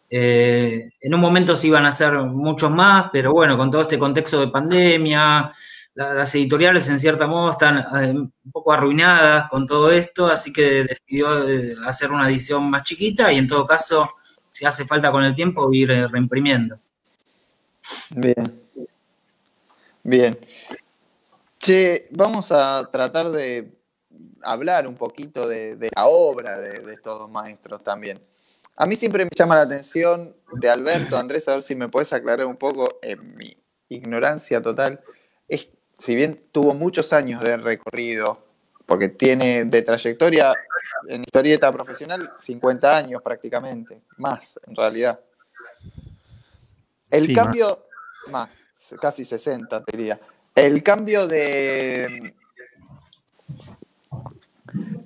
eh, 0.10 0.90
en 1.02 1.14
un 1.14 1.20
momento 1.20 1.56
se 1.56 1.68
iban 1.68 1.86
a 1.86 1.90
hacer 1.90 2.14
muchos 2.14 2.72
más, 2.72 3.08
pero 3.12 3.34
bueno, 3.34 3.58
con 3.58 3.72
todo 3.72 3.82
este 3.82 4.00
contexto 4.00 4.40
de 4.40 4.48
pandemia, 4.50 5.52
las 5.96 6.36
editoriales 6.36 6.90
en 6.90 7.00
cierta 7.00 7.26
modo 7.26 7.52
están 7.52 7.78
eh, 7.78 8.12
un 8.12 8.52
poco 8.52 8.74
arruinadas 8.74 9.50
con 9.50 9.66
todo 9.66 9.92
esto, 9.92 10.28
así 10.28 10.52
que 10.52 10.84
decidió 10.84 11.48
eh, 11.48 11.76
hacer 11.86 12.12
una 12.12 12.30
edición 12.30 12.70
más 12.70 12.84
chiquita 12.84 13.32
y 13.32 13.38
en 13.38 13.48
todo 13.48 13.66
caso, 13.66 14.12
si 14.48 14.66
hace 14.66 14.84
falta 14.84 15.10
con 15.12 15.24
el 15.24 15.34
tiempo, 15.34 15.72
ir 15.72 15.92
eh, 15.92 16.08
reimprimiendo. 16.08 16.78
Bien. 18.10 18.62
Bien. 20.04 20.38
Che, 21.58 22.08
vamos 22.12 22.52
a 22.52 22.90
tratar 22.92 23.32
de 23.32 23.74
hablar 24.44 24.88
un 24.88 24.96
poquito 24.96 25.48
de, 25.48 25.90
la 25.96 26.06
obra 26.06 26.60
de, 26.60 26.80
de, 26.80 26.94
estos 26.94 27.20
dos 27.20 27.32
maestros 27.32 27.84
también. 27.84 28.22
A 28.76 28.86
mí 28.86 28.98
siempre 28.98 29.24
me 29.24 29.32
llama 29.34 29.56
la 29.56 29.62
atención 29.62 30.36
de 30.52 30.70
Alberto, 30.70 31.18
Andrés, 31.18 31.48
a 31.48 31.54
ver 31.54 31.64
si 31.64 31.74
me 31.74 31.88
puedes 31.88 32.12
aclarar 32.12 32.46
un 32.46 32.58
poco 32.58 33.00
en 33.02 33.36
mi 33.38 33.56
ignorancia 33.88 34.62
total. 34.62 35.00
Es, 35.48 35.70
si 35.98 36.16
bien 36.16 36.44
tuvo 36.52 36.74
muchos 36.74 37.14
años 37.14 37.42
de 37.42 37.58
recorrido, 37.58 38.44
porque 38.86 39.10
tiene 39.10 39.64
de 39.66 39.82
trayectoria 39.82 40.54
en 41.08 41.22
historieta 41.22 41.72
profesional 41.72 42.32
50 42.40 42.98
años 42.98 43.22
prácticamente, 43.22 44.02
más 44.18 44.60
en 44.68 44.76
realidad. 44.76 45.20
El 47.10 47.28
Sí, 47.28 47.34
cambio, 47.34 47.86
más. 48.30 48.68
casi 49.02 49.26
60 49.26 49.84
te 49.84 49.98
diría. 49.98 50.20
El 50.54 50.84
cambio 50.84 51.28
de. 51.28 52.34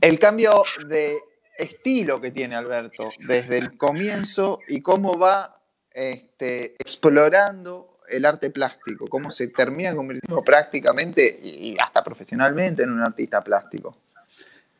El 0.01 0.19
cambio 0.19 0.63
de 0.87 1.17
estilo 1.57 2.21
que 2.21 2.31
tiene 2.31 2.55
Alberto 2.55 3.09
desde 3.27 3.57
el 3.57 3.77
comienzo 3.77 4.59
y 4.67 4.81
cómo 4.81 5.19
va 5.19 5.61
este, 5.91 6.75
explorando 6.79 7.88
el 8.11 8.25
arte 8.25 8.49
plástico, 8.49 9.07
cómo 9.07 9.31
se 9.31 9.47
termina 9.47 9.93
convirtiendo 9.95 10.43
prácticamente 10.43 11.39
y 11.41 11.77
hasta 11.79 12.03
profesionalmente 12.03 12.83
en 12.83 12.91
un 12.91 13.01
artista 13.01 13.43
plástico. 13.43 13.97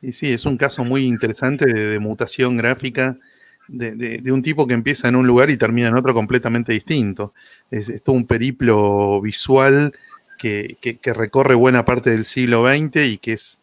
Y 0.01 0.13
sí, 0.13 0.31
es 0.31 0.45
un 0.45 0.57
caso 0.57 0.83
muy 0.83 1.05
interesante 1.05 1.65
de, 1.65 1.99
mutación 1.99 2.57
gráfica 2.57 3.17
de, 3.67 3.95
de, 3.95 4.17
de, 4.19 4.31
un 4.31 4.41
tipo 4.41 4.65
que 4.65 4.73
empieza 4.73 5.09
en 5.09 5.15
un 5.15 5.27
lugar 5.27 5.49
y 5.49 5.57
termina 5.57 5.89
en 5.89 5.97
otro 5.97 6.13
completamente 6.13 6.71
distinto. 6.71 7.33
Es, 7.69 7.89
es 7.89 8.01
todo 8.01 8.15
un 8.15 8.25
periplo 8.25 9.21
visual 9.21 9.93
que, 10.37 10.77
que, 10.81 10.97
que, 10.97 11.13
recorre 11.13 11.53
buena 11.53 11.85
parte 11.85 12.09
del 12.11 12.23
siglo 12.23 12.65
XX 12.65 12.95
y 13.05 13.17
que 13.17 13.33
es 13.33 13.59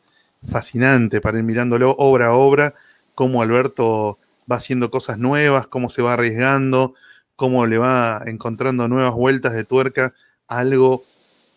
fascinante 0.48 1.20
para 1.20 1.38
ir 1.38 1.44
mirándolo 1.44 1.96
obra 1.98 2.29
a 2.29 2.33
obra, 2.33 2.74
cómo 3.14 3.42
Alberto 3.42 4.18
va 4.50 4.57
haciendo 4.57 4.90
cosas 4.90 5.18
nuevas, 5.18 5.66
cómo 5.66 5.90
se 5.90 6.02
va 6.02 6.12
arriesgando, 6.12 6.94
cómo 7.37 7.66
le 7.66 7.79
va 7.79 8.22
encontrando 8.27 8.88
nuevas 8.88 9.14
vueltas 9.14 9.55
de 9.55 9.64
tuerca 9.64 10.14
a 10.49 10.59
algo 10.59 11.05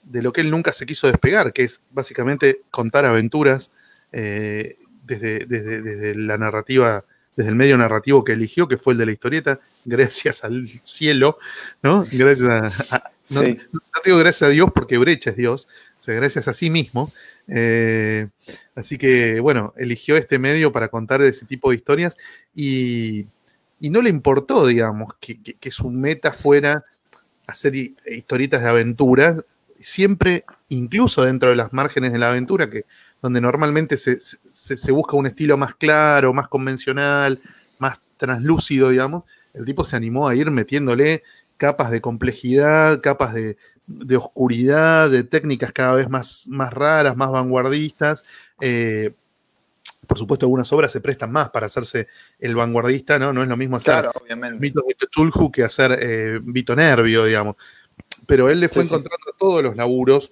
de 0.04 0.22
lo 0.22 0.34
que 0.34 0.42
él 0.42 0.52
nunca 0.52 0.74
se 0.74 0.86
quiso 0.86 1.08
despegar, 1.08 1.54
que 1.54 1.64
es 1.64 1.82
básicamente 1.92 2.62
contar 2.72 3.06
aventuras 3.06 3.72
eh, 4.12 4.78
desde, 5.04 5.46
desde, 5.46 5.82
desde, 5.82 6.16
la 6.16 6.38
narrativa, 6.38 7.04
desde 7.36 7.50
el 7.50 7.56
medio 7.56 7.78
narrativo 7.78 8.24
que 8.24 8.34
eligió, 8.34 8.68
que 8.68 8.78
fue 8.78 8.94
el 8.94 9.00
de 9.00 9.06
la 9.06 9.12
historieta, 9.12 9.60
gracias 9.86 10.44
al 10.44 10.68
cielo, 10.84 11.38
¿no? 11.82 12.06
Gracias 12.12 12.50
a, 12.50 12.96
a 12.96 13.12
no, 13.30 13.44
sí. 13.44 13.60
no, 13.72 13.80
digo 14.04 14.18
gracias 14.18 14.50
a 14.50 14.52
Dios 14.52 14.72
porque 14.74 14.98
Brecha 14.98 15.30
es 15.32 15.36
Dios, 15.36 15.68
o 15.98 16.02
sea, 16.02 16.16
gracias 16.16 16.48
a 16.48 16.54
sí 16.54 16.70
mismo. 16.70 17.12
Eh, 17.48 18.28
así 18.76 18.98
que, 18.98 19.40
bueno, 19.40 19.74
eligió 19.78 20.16
este 20.16 20.40
medio 20.40 20.72
para 20.72 20.88
contar 20.90 21.22
ese 21.22 21.46
tipo 21.46 21.70
de 21.70 21.78
historias 21.78 22.18
y, 22.56 23.26
y 23.80 23.90
no 23.90 24.02
le 24.02 24.10
importó, 24.10 24.66
digamos, 24.68 25.14
que, 25.20 25.72
su 25.72 25.90
meta 25.90 26.34
fuera 26.34 26.84
hacer 27.48 27.74
historietas 27.76 28.62
de 28.62 28.70
aventuras, 28.70 29.44
siempre, 29.80 30.46
incluso 30.68 31.24
dentro 31.24 31.50
de 31.50 31.56
las 31.56 31.74
márgenes 31.74 32.12
de 32.12 32.20
la 32.20 32.30
aventura, 32.30 32.70
que 32.70 32.86
donde 33.22 33.42
normalmente 33.42 33.98
se, 33.98 34.20
se, 34.20 34.78
se 34.78 34.92
busca 34.92 35.16
un 35.16 35.28
estilo 35.28 35.58
más 35.58 35.74
claro, 35.76 36.34
más 36.34 36.48
convencional, 36.48 37.40
más 37.78 38.00
translúcido, 38.18 38.90
digamos, 38.90 39.24
el 39.54 39.66
tipo 39.66 39.84
se 39.84 39.96
animó 39.96 40.28
a 40.28 40.36
ir 40.36 40.52
metiéndole 40.52 41.24
capas 41.58 41.92
de 41.92 42.02
complejidad, 42.02 43.02
capas 43.02 43.34
de, 43.34 43.58
de 43.88 44.16
oscuridad, 44.18 45.10
de 45.10 45.24
técnicas 45.24 45.72
cada 45.72 45.96
vez 45.96 46.10
más, 46.10 46.48
más 46.48 46.72
raras, 46.72 47.18
más 47.18 47.32
vanguardistas. 47.32 48.24
Eh, 48.62 49.14
por 50.10 50.18
supuesto, 50.18 50.48
algunas 50.48 50.74
obras 50.74 50.92
se 50.92 51.02
prestan 51.02 51.32
más 51.32 51.52
para 51.52 51.68
hacerse 51.68 52.08
el 52.40 52.56
vanguardista, 52.56 53.20
¿no? 53.20 53.32
No 53.32 53.44
es 53.44 53.48
lo 53.48 53.56
mismo 53.56 53.76
hacer 53.76 53.94
claro, 53.94 54.12
mitos 54.58 54.84
de 54.88 54.96
Cthulhu 54.96 55.52
que 55.52 55.64
hacer 55.64 56.00
eh, 56.02 56.40
Vito 56.42 56.76
Nervio, 56.76 57.26
digamos. 57.26 57.58
Pero 58.26 58.50
él 58.50 58.60
le 58.60 58.70
fue 58.70 58.82
sí, 58.82 58.90
encontrando 58.90 59.28
sí. 59.28 59.38
todos 59.38 59.62
los 59.62 59.76
laburos 59.76 60.32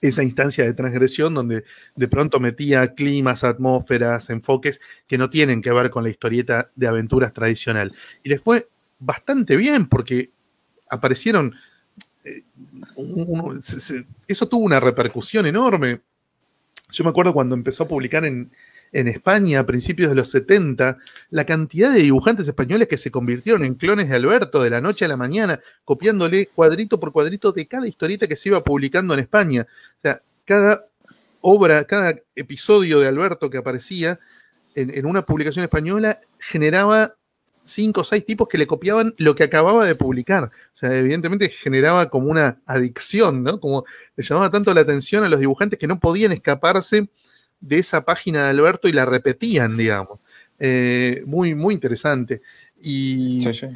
esa 0.00 0.22
instancia 0.22 0.64
de 0.64 0.72
transgresión 0.72 1.34
donde 1.34 1.64
de 1.96 2.08
pronto 2.08 2.38
metía 2.38 2.94
climas, 2.94 3.42
atmósferas, 3.42 4.30
enfoques 4.30 4.80
que 5.08 5.18
no 5.18 5.28
tienen 5.28 5.62
que 5.62 5.72
ver 5.72 5.90
con 5.90 6.04
la 6.04 6.10
historieta 6.10 6.70
de 6.76 6.86
aventuras 6.86 7.32
tradicional. 7.32 7.92
Y 8.22 8.28
le 8.28 8.38
fue 8.38 8.68
bastante 9.00 9.56
bien 9.56 9.88
porque 9.88 10.30
aparecieron... 10.88 11.56
Eh, 12.22 12.44
uno, 12.94 13.60
se, 13.62 13.80
se, 13.80 14.06
eso 14.28 14.46
tuvo 14.46 14.64
una 14.64 14.78
repercusión 14.78 15.44
enorme. 15.46 16.02
Yo 16.92 17.04
me 17.04 17.10
acuerdo 17.10 17.32
cuando 17.32 17.54
empezó 17.54 17.84
a 17.84 17.88
publicar 17.88 18.24
en, 18.24 18.50
en 18.92 19.08
España 19.08 19.60
a 19.60 19.66
principios 19.66 20.10
de 20.10 20.16
los 20.16 20.30
70, 20.30 20.98
la 21.30 21.44
cantidad 21.44 21.92
de 21.92 22.00
dibujantes 22.00 22.48
españoles 22.48 22.88
que 22.88 22.98
se 22.98 23.10
convirtieron 23.10 23.64
en 23.64 23.74
clones 23.74 24.08
de 24.08 24.16
Alberto 24.16 24.62
de 24.62 24.70
la 24.70 24.80
noche 24.80 25.04
a 25.04 25.08
la 25.08 25.16
mañana, 25.16 25.60
copiándole 25.84 26.46
cuadrito 26.46 26.98
por 26.98 27.12
cuadrito 27.12 27.52
de 27.52 27.66
cada 27.66 27.86
historieta 27.86 28.26
que 28.26 28.36
se 28.36 28.48
iba 28.48 28.64
publicando 28.64 29.14
en 29.14 29.20
España. 29.20 29.66
O 29.98 30.00
sea, 30.02 30.22
cada 30.44 30.86
obra, 31.40 31.84
cada 31.84 32.14
episodio 32.34 33.00
de 33.00 33.08
Alberto 33.08 33.48
que 33.50 33.58
aparecía 33.58 34.18
en, 34.74 34.90
en 34.90 35.06
una 35.06 35.24
publicación 35.24 35.64
española 35.64 36.20
generaba 36.38 37.14
cinco 37.64 38.02
o 38.02 38.04
seis 38.04 38.24
tipos 38.24 38.48
que 38.48 38.58
le 38.58 38.66
copiaban 38.66 39.14
lo 39.18 39.34
que 39.34 39.44
acababa 39.44 39.86
de 39.86 39.94
publicar. 39.94 40.44
O 40.44 40.50
sea, 40.72 40.96
evidentemente 40.96 41.48
generaba 41.48 42.08
como 42.08 42.30
una 42.30 42.60
adicción, 42.66 43.42
¿no? 43.42 43.60
Como 43.60 43.84
le 44.16 44.24
llamaba 44.24 44.50
tanto 44.50 44.74
la 44.74 44.80
atención 44.80 45.24
a 45.24 45.28
los 45.28 45.40
dibujantes 45.40 45.78
que 45.78 45.86
no 45.86 46.00
podían 46.00 46.32
escaparse 46.32 47.08
de 47.60 47.78
esa 47.78 48.04
página 48.04 48.44
de 48.44 48.50
Alberto 48.50 48.88
y 48.88 48.92
la 48.92 49.04
repetían, 49.04 49.76
digamos. 49.76 50.18
Eh, 50.58 51.22
muy, 51.26 51.54
muy 51.54 51.74
interesante. 51.74 52.42
Y, 52.80 53.40
sí, 53.42 53.54
sí. 53.54 53.66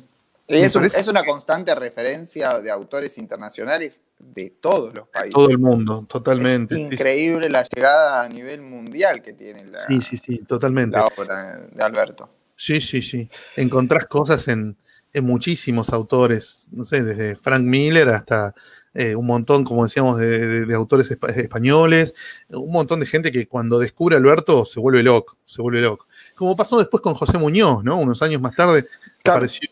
y 0.49 0.57
es, 0.57 0.75
un, 0.75 0.85
es, 0.85 1.09
una 1.09 1.25
constante 1.25 1.75
referencia 1.75 2.59
de 2.61 2.71
autores 2.71 3.19
internacionales 3.19 4.01
de 4.19 4.51
todos 4.51 4.95
los 4.95 5.09
países. 5.09 5.35
Todo 5.35 5.51
el 5.51 5.59
mundo, 5.59 6.07
totalmente. 6.09 6.75
Es 6.75 6.81
increíble 6.81 7.47
sí, 7.47 7.53
la 7.53 7.65
llegada 7.65 8.23
a 8.25 8.29
nivel 8.29 8.63
mundial 8.63 9.23
que 9.23 9.33
tiene 9.33 9.67
la, 9.67 9.81
sí, 9.87 10.01
sí, 10.01 10.17
sí, 10.17 10.39
totalmente. 10.39 10.97
la 10.97 11.07
obra 11.07 11.61
de 11.73 11.83
Alberto. 11.83 12.31
Sí, 12.57 12.81
sí, 12.81 13.03
sí. 13.03 13.29
Encontrás 13.57 14.07
cosas 14.07 14.49
en, 14.49 14.77
en 15.13 15.25
muchísimos 15.25 15.91
autores, 15.91 16.69
no 16.73 16.85
sé, 16.85 17.03
desde 17.03 17.37
Frank 17.37 17.63
Miller 17.63 18.09
hasta 18.09 18.55
eh, 18.95 19.17
un 19.17 19.27
montón, 19.27 19.65
como 19.65 19.83
decíamos, 19.83 20.19
de, 20.19 20.73
autores 20.73 21.11
españoles, 21.11 22.15
un 22.49 22.71
montón 22.71 23.01
de 23.01 23.07
gente 23.07 23.33
que 23.33 23.49
cuando 23.49 23.81
descubre 23.81 24.15
a 24.15 24.19
Alberto 24.19 24.65
se 24.65 24.79
vuelve 24.79 25.03
loco, 25.03 25.37
se 25.45 25.61
vuelve 25.61 25.81
loco. 25.81 26.07
Como 26.37 26.57
pasó 26.57 26.79
después 26.79 27.03
con 27.03 27.15
José 27.15 27.37
Muñoz, 27.39 27.83
¿no? 27.83 27.97
Unos 27.97 28.23
años 28.23 28.41
más 28.41 28.55
tarde 28.55 28.87
apareció 29.25 29.69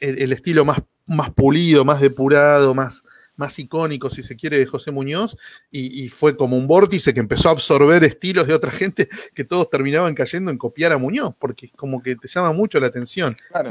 el, 0.00 0.32
estilo 0.32 0.64
más, 0.64 0.78
más 1.06 1.30
pulido, 1.32 1.84
más 1.84 2.00
depurado, 2.00 2.74
más, 2.74 3.04
más 3.36 3.58
icónico, 3.58 4.10
si 4.10 4.22
se 4.22 4.36
quiere, 4.36 4.58
de 4.58 4.66
José 4.66 4.90
Muñoz, 4.90 5.36
y, 5.70 6.08
fue 6.08 6.36
como 6.36 6.56
un 6.56 6.66
vórtice 6.66 7.14
que 7.14 7.20
empezó 7.20 7.48
a 7.48 7.52
absorber 7.52 8.04
estilos 8.04 8.46
de 8.46 8.54
otra 8.54 8.70
gente 8.70 9.08
que 9.34 9.44
todos 9.44 9.70
terminaban 9.70 10.14
cayendo 10.14 10.50
en 10.50 10.58
copiar 10.58 10.92
a 10.92 10.98
Muñoz, 10.98 11.34
porque 11.38 11.66
es 11.66 11.72
como 11.72 12.02
que 12.02 12.16
te 12.16 12.28
llama 12.28 12.52
mucho 12.52 12.78
la 12.78 12.88
atención. 12.88 13.36
Claro, 13.50 13.70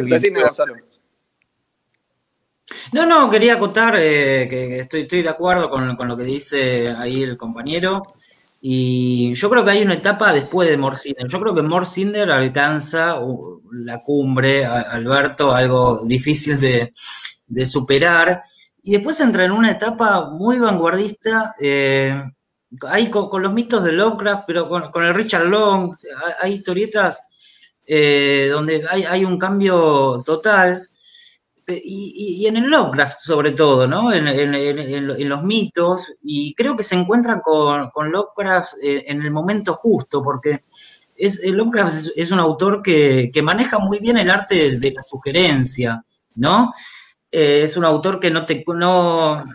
no, 2.94 3.06
no, 3.06 3.30
quería 3.30 3.56
acotar 3.56 3.96
eh, 3.98 4.48
que 4.50 4.80
estoy, 4.80 5.02
estoy 5.02 5.22
de 5.22 5.30
acuerdo 5.30 5.70
con, 5.70 6.08
lo 6.08 6.18
que 6.18 6.24
dice 6.24 6.90
ahí 6.90 7.24
el 7.24 7.38
compañero. 7.38 8.14
Y 8.62 9.34
yo 9.34 9.50
creo 9.50 9.66
que 9.66 9.72
hay 9.72 9.82
una 9.82 9.96
etapa 9.96 10.32
después 10.32 10.70
de 10.70 10.78
Morcinder. 10.78 11.28
Yo 11.28 11.40
creo 11.40 11.56
que 11.56 11.64
Morcinder 11.64 12.30
alcanza 12.30 13.20
la 13.72 14.04
cumbre, 14.04 14.66
Alberto, 14.66 15.54
algo 15.54 16.06
difícil 16.06 16.60
de, 16.60 16.92
superar. 17.66 18.44
Y 18.84 18.94
después 18.94 19.20
entra 19.22 19.46
en 19.46 19.52
una 19.52 19.72
etapa 19.72 20.30
muy 20.30 20.60
vanguardista, 20.60 21.54
eh, 21.60 22.22
ahí 22.88 23.10
con, 23.10 23.42
los 23.42 23.54
mitos 23.54 23.84
de 23.84 23.92
Lovecraft, 23.92 24.44
pero 24.48 24.68
con, 24.68 25.04
el 25.04 25.14
Richard 25.14 25.46
Long, 25.46 25.96
hay, 26.42 26.54
historietas 26.54 27.78
eh, 27.86 28.50
donde 28.52 28.86
hay, 28.90 29.04
hay, 29.04 29.26
un 29.26 29.38
cambio 29.38 30.24
total. 30.26 30.88
Este, 31.72 31.82
y, 31.84 32.46
en 32.48 32.58
el 32.58 32.70
Lovecraft 32.70 33.20
sobre 33.20 33.52
todo, 33.52 33.88
¿no? 33.88 34.12
En, 34.12 35.30
los 35.30 35.44
mitos, 35.44 36.14
y 36.22 36.54
creo 36.56 36.76
que 36.76 36.84
se 36.84 36.96
encuentra 36.96 37.42
con, 37.42 37.90
con 37.92 38.12
Lovecraft 38.12 38.74
eh, 38.84 39.06
en 39.08 39.22
el 39.22 39.32
momento 39.32 39.74
justo, 39.74 40.22
porque 40.22 40.64
es, 41.16 41.42
Lovecraft 41.44 42.10
es, 42.16 42.32
un 42.32 42.40
autor 42.40 42.82
que, 42.82 43.32
maneja 43.44 43.80
muy 43.80 44.00
bien 44.00 44.18
el 44.18 44.30
arte 44.30 44.80
de, 44.80 44.92
la 44.92 45.04
sugerencia, 45.04 46.04
¿no? 46.36 46.72
Eh, 47.32 47.64
es 47.64 47.78
un 47.78 47.86
autor 47.86 48.20
que 48.20 48.30
no 48.30 48.46
te... 48.46 48.64
No, 48.68 49.46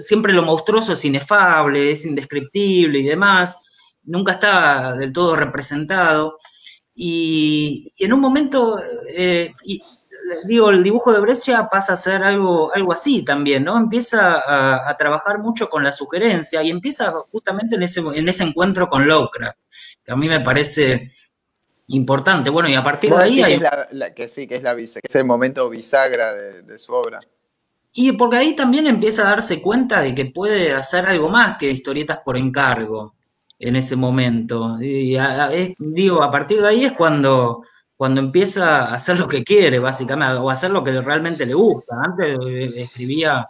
siempre 0.00 0.32
lo 0.32 0.42
monstruoso 0.42 0.92
es 0.92 1.04
inefable, 1.04 1.90
es 1.90 2.04
indescriptible 2.04 2.98
y 2.98 3.04
demás, 3.04 3.98
nunca 4.04 4.32
está 4.32 4.94
del 4.94 5.12
todo 5.12 5.34
representado. 5.36 6.36
Y, 6.94 7.92
en 7.98 8.12
un 8.12 8.20
momento, 8.20 8.78
eh, 9.08 9.52
digo, 10.44 10.70
el 10.70 10.82
dibujo 10.82 11.12
de 11.12 11.20
Brescia 11.20 11.68
pasa 11.70 11.94
a 11.94 11.96
ser 11.96 12.22
algo, 12.22 12.72
algo 12.74 12.92
así 12.92 13.24
también, 13.24 13.64
¿no? 13.64 13.76
Empieza 13.76 14.88
a, 14.88 14.96
trabajar 14.96 15.38
mucho 15.38 15.68
con 15.68 15.84
la 15.84 15.92
sugerencia 15.92 16.62
y 16.62 16.70
empieza 16.70 17.12
justamente 17.30 17.76
en 17.76 17.82
ese, 17.82 18.00
en 18.00 18.28
ese 18.28 18.44
encuentro 18.44 18.88
con 18.88 19.06
Lovecraft, 19.06 19.58
que 20.04 20.12
a 20.12 20.16
mí 20.16 20.28
me 20.28 20.40
parece 20.40 21.10
importante. 21.88 22.50
Bueno, 22.50 22.68
y 22.68 22.74
a 22.74 22.82
partir 22.82 23.12
de 23.12 23.22
ahí... 23.22 23.42
Hay... 23.42 23.60
Que, 24.14 24.28
sí, 24.28 24.46
que 24.46 24.56
es, 24.56 24.62
la, 24.62 24.74
que 24.74 24.84
es 24.84 25.14
el 25.14 25.24
momento 25.24 25.68
bisagra 25.70 26.32
de, 26.34 26.78
su 26.78 26.92
obra. 26.92 27.18
Y 27.92 28.12
porque 28.12 28.36
ahí 28.36 28.56
también 28.56 28.86
empieza 28.86 29.22
a 29.22 29.30
darse 29.30 29.62
cuenta 29.62 30.00
de 30.00 30.14
que 30.14 30.26
puede 30.26 30.72
hacer 30.72 31.06
algo 31.06 31.28
más 31.28 31.56
que 31.56 31.70
historietas 31.70 32.18
por 32.24 32.36
encargo 32.36 33.14
en 33.58 33.76
ese 33.76 33.96
momento. 33.96 34.78
Y 34.80 35.16
digo, 35.78 36.22
a 36.22 36.30
partir 36.30 36.60
de 36.60 36.68
ahí 36.68 36.84
es 36.84 36.92
cuando 36.92 37.62
cuando 37.96 38.20
empieza 38.20 38.86
a 38.86 38.94
hacer 38.94 39.18
lo 39.18 39.26
que 39.26 39.42
quiere, 39.42 39.78
básicamente, 39.78 40.34
o 40.34 40.50
a 40.50 40.52
hacer 40.52 40.70
lo 40.70 40.84
que 40.84 41.00
realmente 41.00 41.46
le 41.46 41.54
gusta. 41.54 41.96
Antes 42.02 42.38
escribía, 42.74 43.46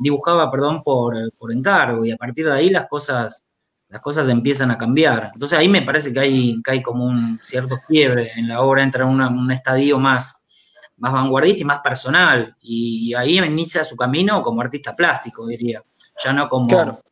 dibujaba, 0.00 0.50
perdón, 0.50 0.82
por, 0.82 1.14
encargo, 1.50 2.04
y 2.04 2.10
a 2.12 2.16
partir 2.16 2.46
de 2.46 2.52
ahí 2.52 2.70
las 2.70 2.88
cosas, 2.88 3.49
las 3.90 4.00
cosas 4.00 4.28
empiezan 4.28 4.70
a 4.70 4.78
cambiar. 4.78 5.30
Entonces 5.32 5.58
ahí 5.58 5.68
me 5.68 5.82
parece 5.82 6.12
que 6.12 6.20
hay, 6.20 6.62
que 6.62 6.70
hay 6.70 6.82
como 6.82 7.04
un 7.04 7.38
cierto 7.42 7.78
quiebre 7.86 8.30
en 8.36 8.48
la 8.48 8.60
obra, 8.60 8.82
entra 8.82 9.04
en 9.04 9.10
un 9.10 9.50
estadio 9.50 9.98
más, 9.98 10.44
más 10.98 11.12
vanguardista 11.12 11.62
y 11.62 11.64
más 11.64 11.80
personal, 11.80 12.56
y, 12.60 13.12
ahí 13.14 13.38
inicia 13.38 13.84
su 13.84 13.96
camino 13.96 14.42
como 14.42 14.60
artista 14.60 14.94
plástico, 14.94 15.46
diría, 15.46 15.82
ya 16.24 16.32
no 16.32 16.48
como 16.48 16.66
claro. 16.66 17.02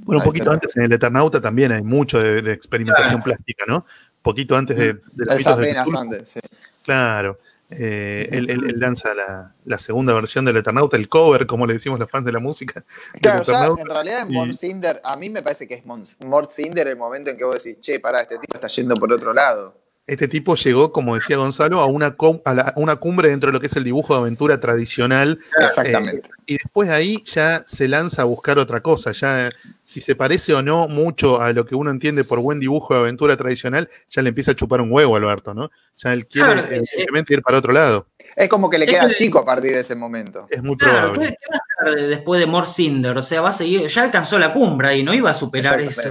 Bueno, 0.00 0.20
un 0.20 0.24
poquito 0.24 0.52
antes 0.52 0.76
en 0.76 0.84
el 0.84 0.92
Eternauta 0.92 1.40
también 1.40 1.72
hay 1.72 1.82
mucho 1.82 2.20
de, 2.20 2.52
experimentación 2.52 3.22
plástica, 3.22 3.64
¿no? 3.66 3.84
poquito 4.22 4.56
antes 4.56 4.76
de, 4.76 4.94
de 5.12 5.24
los 5.24 5.46
apenas 5.46 5.94
antes, 5.94 6.28
sí. 6.28 6.40
Claro. 6.82 7.38
Eh, 7.70 8.28
él, 8.32 8.80
lanza 8.80 9.10
la, 9.14 9.78
segunda 9.78 10.14
versión 10.14 10.44
del 10.44 10.56
Eternauta, 10.56 10.96
el 10.96 11.08
cover, 11.08 11.46
como 11.46 11.66
le 11.66 11.74
decimos 11.74 11.98
los 11.98 12.10
fans 12.10 12.24
de 12.24 12.32
la 12.32 12.38
música. 12.38 12.84
Claro, 13.20 13.42
ya, 13.42 13.66
en 13.66 13.86
realidad 13.86 14.26
Cinder, 14.54 15.00
a 15.04 15.16
mí 15.16 15.28
me 15.28 15.42
parece 15.42 15.68
que 15.68 15.74
es 15.74 15.84
Mort 15.84 16.50
Cinder 16.50 16.88
el 16.88 16.96
momento 16.96 17.30
en 17.30 17.36
que 17.36 17.44
vos 17.44 17.62
decís, 17.62 17.80
che, 17.80 18.00
pará, 18.00 18.22
este 18.22 18.38
tipo 18.38 18.54
está 18.54 18.68
yendo 18.68 18.94
por 18.94 19.12
otro 19.12 19.34
lado 19.34 19.87
este 20.08 20.26
tipo 20.26 20.56
llegó, 20.56 20.90
como 20.90 21.14
decía 21.14 21.36
Gonzalo, 21.36 21.80
a 21.80 21.86
una, 21.86 22.16
a 22.16 22.72
una 22.76 22.96
cumbre 22.96 23.28
dentro 23.28 23.48
de 23.48 23.52
lo 23.52 23.60
que 23.60 23.66
es 23.66 23.76
el 23.76 23.84
dibujo 23.84 24.14
de 24.14 24.20
aventura 24.20 24.58
tradicional. 24.58 25.38
Exactamente. 25.60 26.28
Eh, 26.28 26.42
y 26.46 26.52
después 26.54 26.88
de 26.88 26.94
ahí 26.94 27.22
ya 27.26 27.62
se 27.66 27.86
lanza 27.88 28.22
a 28.22 28.24
buscar 28.24 28.58
otra 28.58 28.80
cosa. 28.80 29.12
Ya, 29.12 29.50
si 29.84 30.00
se 30.00 30.16
parece 30.16 30.54
o 30.54 30.62
no 30.62 30.88
mucho 30.88 31.42
a 31.42 31.52
lo 31.52 31.66
que 31.66 31.74
uno 31.74 31.90
entiende 31.90 32.24
por 32.24 32.40
buen 32.40 32.58
dibujo 32.58 32.94
de 32.94 33.00
aventura 33.00 33.36
tradicional, 33.36 33.86
ya 34.08 34.22
le 34.22 34.30
empieza 34.30 34.52
a 34.52 34.56
chupar 34.56 34.80
un 34.80 34.90
huevo 34.90 35.14
a 35.14 35.18
Alberto, 35.18 35.52
¿no? 35.52 35.70
Ya 35.98 36.14
él 36.14 36.26
quiere 36.26 36.52
eh, 36.52 36.82
evidentemente 36.90 37.34
ir 37.34 37.42
para 37.42 37.58
otro 37.58 37.74
lado. 37.74 38.06
Es 38.34 38.48
como 38.48 38.70
que 38.70 38.78
le 38.78 38.86
queda 38.86 39.12
chico 39.12 39.40
a 39.40 39.44
partir 39.44 39.72
de 39.72 39.80
ese 39.80 39.94
momento. 39.94 40.46
Es 40.48 40.62
muy 40.62 40.76
probable. 40.76 41.36
¿Qué 41.38 41.46
va 41.52 41.58
a 41.58 41.90
hacer 41.90 42.08
después 42.08 42.40
de 42.40 42.46
More 42.46 42.66
Cinder? 42.66 43.18
O 43.18 43.22
sea, 43.22 43.42
va 43.42 43.50
a 43.50 43.52
seguir, 43.52 43.86
ya 43.88 44.04
alcanzó 44.04 44.38
la 44.38 44.54
cumbre 44.54 44.96
y 44.96 45.02
no 45.02 45.12
iba 45.12 45.28
a 45.28 45.34
superar 45.34 45.78
eso 45.82 46.08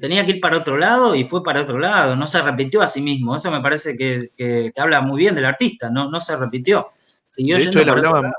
tenía 0.00 0.24
que 0.24 0.32
ir 0.32 0.40
para 0.40 0.58
otro 0.58 0.78
lado 0.78 1.14
y 1.14 1.24
fue 1.24 1.42
para 1.42 1.62
otro 1.62 1.78
lado, 1.78 2.16
no 2.16 2.26
se 2.26 2.40
repitió 2.42 2.82
a 2.82 2.88
sí 2.88 3.00
mismo. 3.00 3.36
Eso 3.36 3.50
me 3.50 3.60
parece 3.60 3.96
que, 3.96 4.72
habla 4.76 5.00
muy 5.00 5.20
bien 5.20 5.34
del 5.34 5.44
artista, 5.44 5.90
no, 5.90 6.10
no 6.10 6.20
se 6.20 6.36
repitió. 6.36 6.88
de 7.36 7.62
hecho, 7.62 7.80
él 7.80 7.88
hablaba, 7.88 8.32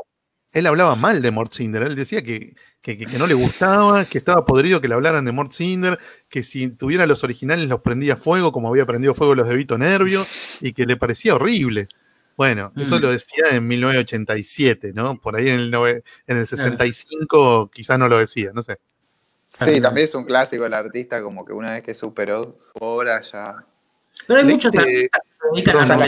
él 0.51 0.65
hablaba, 0.65 0.95
mal 0.95 1.21
de 1.21 1.31
Mortzinder, 1.31 1.83
él 1.83 1.95
decía 1.95 2.23
que, 2.23 2.55
no 3.19 3.27
le 3.27 3.35
gustaba, 3.35 4.05
que 4.05 4.17
estaba 4.17 4.45
podrido 4.45 4.81
que 4.81 4.87
le 4.87 4.95
hablaran 4.95 5.25
de 5.25 5.31
Mortzinder, 5.31 5.99
que 6.27 6.41
si 6.43 6.69
tuviera 6.69 7.05
los 7.05 7.23
originales 7.23 7.69
los 7.69 7.81
prendía 7.81 8.15
fuego 8.15 8.51
como 8.51 8.69
había 8.69 8.85
prendido 8.85 9.13
fuego 9.13 9.35
los 9.35 9.47
de 9.47 9.55
Vito 9.55 9.77
Nervio 9.77 10.25
y 10.61 10.73
que 10.73 10.85
le 10.85 10.97
parecía 10.97 11.35
horrible. 11.35 11.87
Bueno, 12.35 12.71
eso 12.77 12.97
mm. 12.97 13.01
lo 13.01 13.11
decía 13.11 13.43
en 13.51 13.67
1987, 13.67 14.93
¿no? 14.95 15.19
Por 15.19 15.35
ahí 15.35 15.49
en 15.49 15.59
el, 15.59 15.73
en 16.25 16.37
el 16.37 16.47
65 16.47 17.69
quizás 17.71 17.99
no 17.99 18.07
lo 18.07 18.17
decía, 18.17 18.51
no 18.53 18.63
sé. 18.63 18.79
Sí, 19.49 19.81
también 19.81 20.05
es 20.05 20.13
un 20.13 20.25
clásico 20.25 20.65
el 20.65 20.73
artista, 20.73 21.23
como 21.23 21.43
que 21.43 21.53
una 21.53 21.73
vez 21.73 21.81
que 21.81 21.95
superó 21.95 22.55
su 22.59 22.73
obra 22.81 23.19
ya. 23.19 23.65
Pero 24.27 24.39
hay 24.39 24.45
muchos 24.45 24.71
que 24.71 24.79
se 24.79 24.87
dedican 25.53 25.91
a 25.91 26.07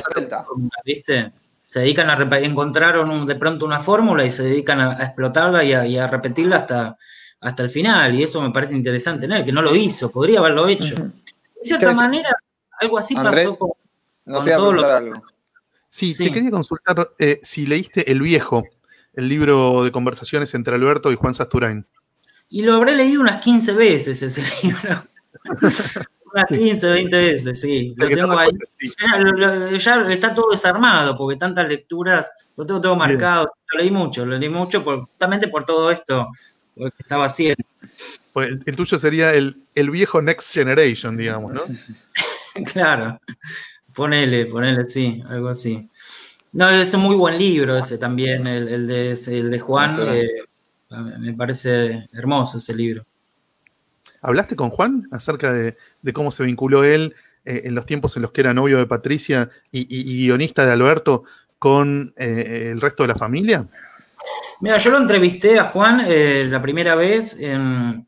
¿viste? 0.86 1.34
Se 1.66 1.80
dedican 1.80 2.10
a 2.10 2.38
encontraron 2.38 3.26
de 3.26 3.36
pronto 3.36 3.66
una 3.66 3.80
fórmula 3.80 4.24
y 4.24 4.32
se 4.32 4.44
dedican 4.44 4.80
a, 4.80 5.04
explotarla 5.04 5.64
y 5.64 5.98
a, 5.98 6.08
repetirla 6.08 6.58
hasta, 6.58 6.98
hasta 7.40 7.64
el 7.64 7.72
final. 7.72 8.14
Y 8.14 8.22
eso 8.22 8.42
me 8.42 8.52
parece 8.52 8.76
interesante 8.76 9.26
en 9.26 9.32
él, 9.32 9.46
que 9.46 9.52
no 9.52 9.64
lo 9.64 9.76
hizo, 9.76 10.12
podría 10.12 10.40
haberlo 10.40 10.68
hecho. 10.68 10.96
De 10.96 11.64
cierta 11.64 11.94
manera, 11.94 12.30
algo 12.80 13.00
así 13.00 13.16
pasó 13.16 13.58
con, 13.58 13.72
no 14.26 14.42
sé 14.44 14.52
todo 14.52 14.72
algo. 14.86 15.24
Sí, 15.90 16.16
te 16.16 16.32
quería 16.32 16.52
consultar 16.52 17.12
eh, 17.18 17.40
si 17.44 17.66
leíste 17.66 18.12
El 18.12 18.22
Viejo, 18.22 18.64
el 19.14 19.28
libro 19.28 19.84
de 19.84 19.92
conversaciones 19.92 20.54
entre 20.54 20.76
Alberto 20.76 21.12
y 21.12 21.16
Juan 21.16 21.34
Sasturain. 21.34 21.88
Y 22.52 22.64
lo 22.64 22.76
habré 22.76 22.96
leído 22.96 23.22
unas 23.22 23.42
15 23.42 23.74
veces 23.74 24.22
ese 24.22 24.44
libro. 24.64 25.04
unas 26.34 26.46
15, 26.50 26.90
20 26.90 27.18
veces, 27.18 27.62
sí. 27.62 27.94
Lo 27.96 28.10
tengo 28.10 28.38
ahí. 28.38 28.50
Ya, 29.80 30.08
está 30.10 30.36
todo 30.36 30.52
desarmado, 30.52 31.18
porque 31.18 31.40
tantas 31.40 31.68
lecturas, 31.68 32.30
lo 32.58 32.66
tengo 32.66 32.82
todo 32.82 32.96
marcado. 32.98 33.48
Lo 33.72 33.80
leí 33.80 33.90
mucho, 33.90 34.26
lo 34.26 34.38
leí 34.38 34.50
mucho 34.50 34.82
justamente 34.82 35.48
por 35.48 35.64
todo 35.64 35.92
esto 35.92 36.28
que 36.76 36.92
estaba 37.00 37.26
haciendo. 37.26 37.64
Pues 38.34 38.50
el, 38.66 38.76
tuyo 38.76 39.00
sería 39.00 39.34
el, 39.34 39.56
viejo 39.90 40.22
Next 40.22 40.54
Generation, 40.54 41.16
digamos, 41.16 41.54
¿no? 41.54 41.62
claro. 42.74 43.18
Ponele, 43.94 44.46
ponele, 44.48 44.86
sí, 44.86 45.24
algo 45.30 45.50
así. 45.50 45.90
No, 46.52 46.70
es 46.70 46.94
un 46.94 47.02
muy 47.02 47.16
buen 47.16 47.38
libro 47.38 47.78
ese 47.78 47.98
también, 47.98 48.46
el, 48.46 48.88
de, 48.88 49.12
el 49.12 49.52
de 49.52 49.60
Juan. 49.60 49.96
Me 50.92 51.34
parece 51.34 52.10
hermoso 52.12 52.58
ese 52.58 52.76
libro. 52.76 53.06
¿Hablaste 54.22 54.56
con 54.56 54.70
Juan 54.70 55.08
acerca 55.12 55.52
de, 55.54 55.76
cómo 56.14 56.32
se 56.32 56.44
vinculó 56.44 56.84
él 56.84 57.16
eh, 57.46 57.62
en 57.66 57.76
los 57.76 57.86
tiempos 57.86 58.16
en 58.16 58.24
los 58.24 58.32
que 58.32 58.42
era 58.42 58.54
novio 58.54 58.78
de 58.78 58.86
Patricia 58.86 59.50
y, 59.72 60.26
guionista 60.26 60.66
de 60.66 60.74
Alberto 60.74 61.24
con 61.58 62.14
eh, 62.18 62.70
el 62.72 62.82
resto 62.82 63.04
de 63.04 63.08
la 63.08 63.16
familia? 63.16 63.66
Mira, 64.60 64.78
yo 64.78 64.92
lo 64.92 64.98
entrevisté 64.98 65.58
a 65.58 65.70
Juan 65.70 66.06
eh, 66.08 66.46
la 66.48 66.62
primera 66.62 66.96
vez 66.96 67.38
en, 67.40 68.06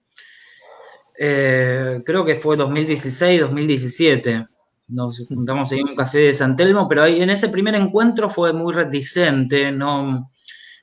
creo 1.15 2.25
que 2.25 2.35
fue 2.35 2.57
2016, 2.57 3.41
2017. 3.41 4.45
Nos 4.89 5.25
juntamos 5.27 5.71
ahí 5.71 5.79
en 5.79 5.89
un 5.89 5.95
café 5.95 6.19
de 6.19 6.33
San 6.33 6.55
Telmo, 6.55 6.87
pero 6.87 7.03
ahí, 7.03 7.21
en 7.21 7.29
ese 7.29 7.49
primer 7.49 7.73
encuentro 7.73 8.29
fue 8.29 8.53
muy 8.53 8.73
reticente, 8.73 9.71
no, 9.71 10.29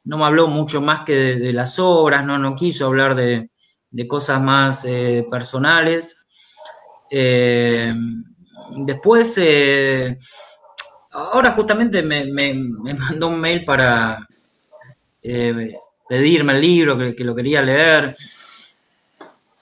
no 0.05 0.19
me 0.19 0.25
habló 0.25 0.49
mucho 0.49 0.81
más 0.81 1.05
que 1.05 1.15
de, 1.15 1.53
las 1.53 1.79
obras, 1.79 2.25
no, 2.25 2.39
no 2.39 2.55
quiso 2.55 2.87
hablar 2.87 3.15
de, 3.15 3.51
cosas 4.09 4.41
más 4.41 4.85
eh, 4.85 5.27
personales. 5.31 6.17
Eh, 7.11 7.93
después, 8.77 9.39
eh, 9.43 10.17
ahora 11.11 11.53
justamente 11.53 12.03
me, 12.03 12.25
mandó 12.95 13.29
un 13.29 13.41
mail 13.41 13.65
para 13.65 14.27
pedirme 15.21 16.55
el 16.55 16.61
libro, 16.61 16.97
que, 16.97 17.25
lo 17.25 17.35
quería 17.35 17.63
leer, 17.63 18.17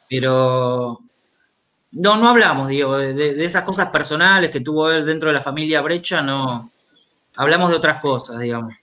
pero 0.09 1.01
no, 1.93 2.17
no 2.17 2.29
hablamos, 2.29 2.69
digo, 2.69 2.97
de, 2.97 3.13
de, 3.13 3.45
esas 3.45 3.65
cosas 3.65 3.91
personales 3.91 4.51
que 4.51 4.61
tuvo 4.61 4.91
él 4.91 5.05
dentro 5.05 5.29
de 5.29 5.35
la 5.35 5.43
familia 5.43 5.83
Brecha, 5.83 6.23
no, 6.23 6.71
hablamos 7.37 7.71
de 7.71 7.77
otras 7.77 8.01
cosas, 8.01 8.39
digamos. 8.39 8.75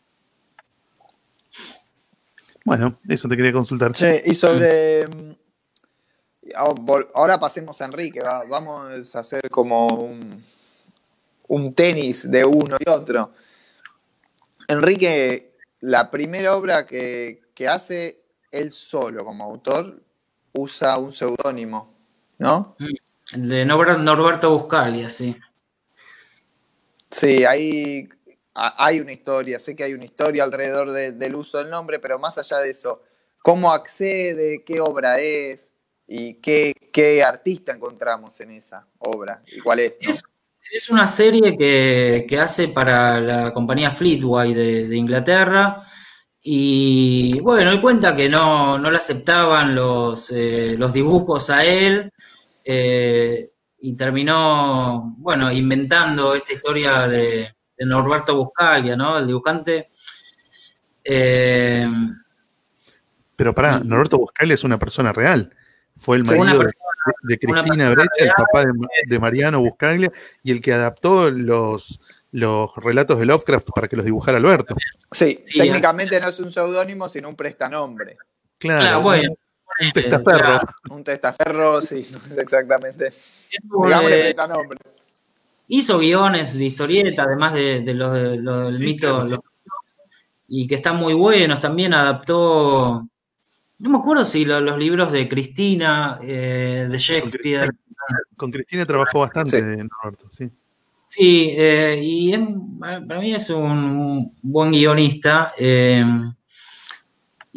Bueno, 2.66 3.00
eso 3.08 3.30
te 3.30 3.38
quería 3.38 3.54
consultar. 3.54 3.96
Sí, 3.96 4.08
y 4.26 4.34
sobre. 4.34 5.08
Mm, 5.08 5.36
ahora 7.14 7.40
pasemos 7.40 7.80
a 7.80 7.86
Enrique, 7.86 8.20
vamos 8.50 9.16
a 9.16 9.20
hacer 9.20 9.50
como 9.52 9.88
un, 11.48 11.74
tenis 11.74 12.30
de 12.30 12.44
uno 12.44 12.78
y 12.84 12.90
otro. 12.90 13.32
Enrique, 14.68 15.54
la 15.82 16.10
primera 16.10 16.56
obra 16.56 16.88
que, 16.88 17.42
hace 17.70 18.24
él 18.52 18.72
solo 18.72 19.24
como 19.24 19.44
autor 19.44 20.02
usa 20.54 20.98
un 20.98 21.14
seudónimo, 21.14 21.94
¿no? 22.40 22.76
El 23.32 23.48
de 23.48 23.66
Norberto 23.66 24.58
Buscalia, 24.58 25.10
sí. 25.12 25.38
Sí, 27.12 27.46
ahí 27.46 28.10
hay 28.56 29.02
una 29.02 29.12
historia, 29.12 29.60
sé 29.60 29.76
que 29.76 29.84
hay 29.84 29.94
una 29.94 30.06
historia 30.06 30.44
alrededor 30.44 30.92
del 30.92 31.36
uso 31.36 31.58
del 31.58 31.70
nombre, 31.70 32.00
pero 32.00 32.18
más 32.18 32.38
allá 32.38 32.58
de 32.60 32.70
eso, 32.70 33.04
¿cómo 33.44 33.74
accede? 33.74 34.64
¿Qué 34.66 34.80
obra 34.80 35.20
es? 35.20 35.74
¿Y 36.08 36.36
qué, 36.36 37.24
artista 37.26 37.74
encontramos 37.74 38.40
en 38.40 38.52
esa 38.52 38.88
obra? 39.00 39.44
¿Y 39.48 39.60
cuál 39.60 39.80
es? 39.80 39.98
Es, 40.72 40.90
una 40.90 41.06
serie 41.06 41.58
que, 41.58 42.40
hace 42.40 42.70
para 42.70 43.20
la 43.20 43.54
compañía 43.54 43.92
Fleetway 43.92 44.54
de, 44.54 44.96
Inglaterra. 44.96 45.82
Y 46.42 47.40
bueno, 47.42 47.72
él 47.72 47.82
cuenta 47.82 48.16
que 48.16 48.30
no, 48.30 48.78
le 48.78 48.98
aceptaban 48.98 49.76
los, 49.76 50.32
eh, 50.32 50.76
los 50.78 50.94
dibujos 50.94 51.50
a 51.50 51.66
él. 51.66 52.12
Eh, 52.64 53.52
y 53.80 53.96
terminó, 53.96 55.14
bueno, 55.18 55.52
inventando 55.52 56.34
esta 56.34 56.54
historia 56.54 57.08
de, 57.08 57.55
de 57.78 57.86
Norberto 57.86 58.36
Buscalia, 58.36 58.96
¿no? 58.96 59.18
El 59.18 59.28
dibujante. 59.28 59.90
Eh, 61.04 61.88
Pero 63.36 63.54
pará, 63.54 63.80
Norberto 63.80 64.18
Buscalia 64.18 64.56
es 64.56 64.64
una 64.64 64.80
persona 64.80 65.12
real. 65.14 65.54
Fue 65.98 66.18
el 66.18 66.24
marido 66.24 66.60
de, 67.24 67.38
Cristina 67.38 67.92
Brecha, 67.92 68.26
el 68.26 68.32
papá 68.36 68.66
de, 69.08 69.20
Mariano 69.20 69.62
Buscalia, 69.62 70.12
y 70.44 70.52
el 70.52 70.62
que 70.62 70.74
adaptó 70.74 71.30
los, 71.30 72.02
los 72.32 72.76
relatos 72.78 73.20
de 73.20 73.26
Lovecraft 73.26 73.70
para 73.74 73.88
que 73.88 73.96
los 73.96 74.06
dibujara 74.06 74.38
Alberto. 74.38 74.76
Sí, 75.12 75.44
técnicamente 75.58 76.20
no 76.20 76.30
es 76.30 76.40
un 76.40 76.52
seudónimo, 76.52 77.08
sino 77.08 77.30
un 77.30 77.36
prestanombre. 77.36 78.18
Claro, 78.58 79.02
bueno. 79.02 79.36
Un 79.80 79.92
testaferro. 79.92 80.62
Un 80.90 81.04
testaferro, 81.04 81.82
sí, 81.82 82.10
exactamente. 82.38 83.12
Digámosle 83.62 84.20
prestanombre 84.20 84.95
hizo 85.68 86.00
guiones 86.00 86.58
de 86.58 86.66
historieta, 86.66 87.24
además 87.24 87.54
de, 87.54 87.94
los, 87.94 88.14
del 88.14 88.80
mito, 88.80 89.44
y 90.48 90.68
que 90.68 90.76
están 90.76 90.98
muy 90.98 91.14
buenos. 91.14 91.60
También 91.60 91.94
adaptó, 91.94 93.08
no 93.80 93.90
me 93.90 93.98
acuerdo 93.98 94.26
si 94.26 94.46
los 94.46 94.78
libros 94.78 95.12
de 95.12 95.28
Cristina, 95.28 96.20
eh, 96.22 96.88
de 96.90 96.98
Shakespeare. 96.98 97.70
Con 98.38 98.52
Cristina, 98.52 98.86
trabajó 98.86 99.20
bastante, 99.20 99.60
Roberto, 100.02 100.30
sí. 100.30 100.50
Sí, 101.08 101.54
eh, 101.56 102.00
y 102.02 102.34
para 102.80 103.20
mí 103.20 103.34
es 103.34 103.50
un 103.50 104.36
buen 104.42 104.72
guionista. 104.72 105.54
Eh, 105.58 106.04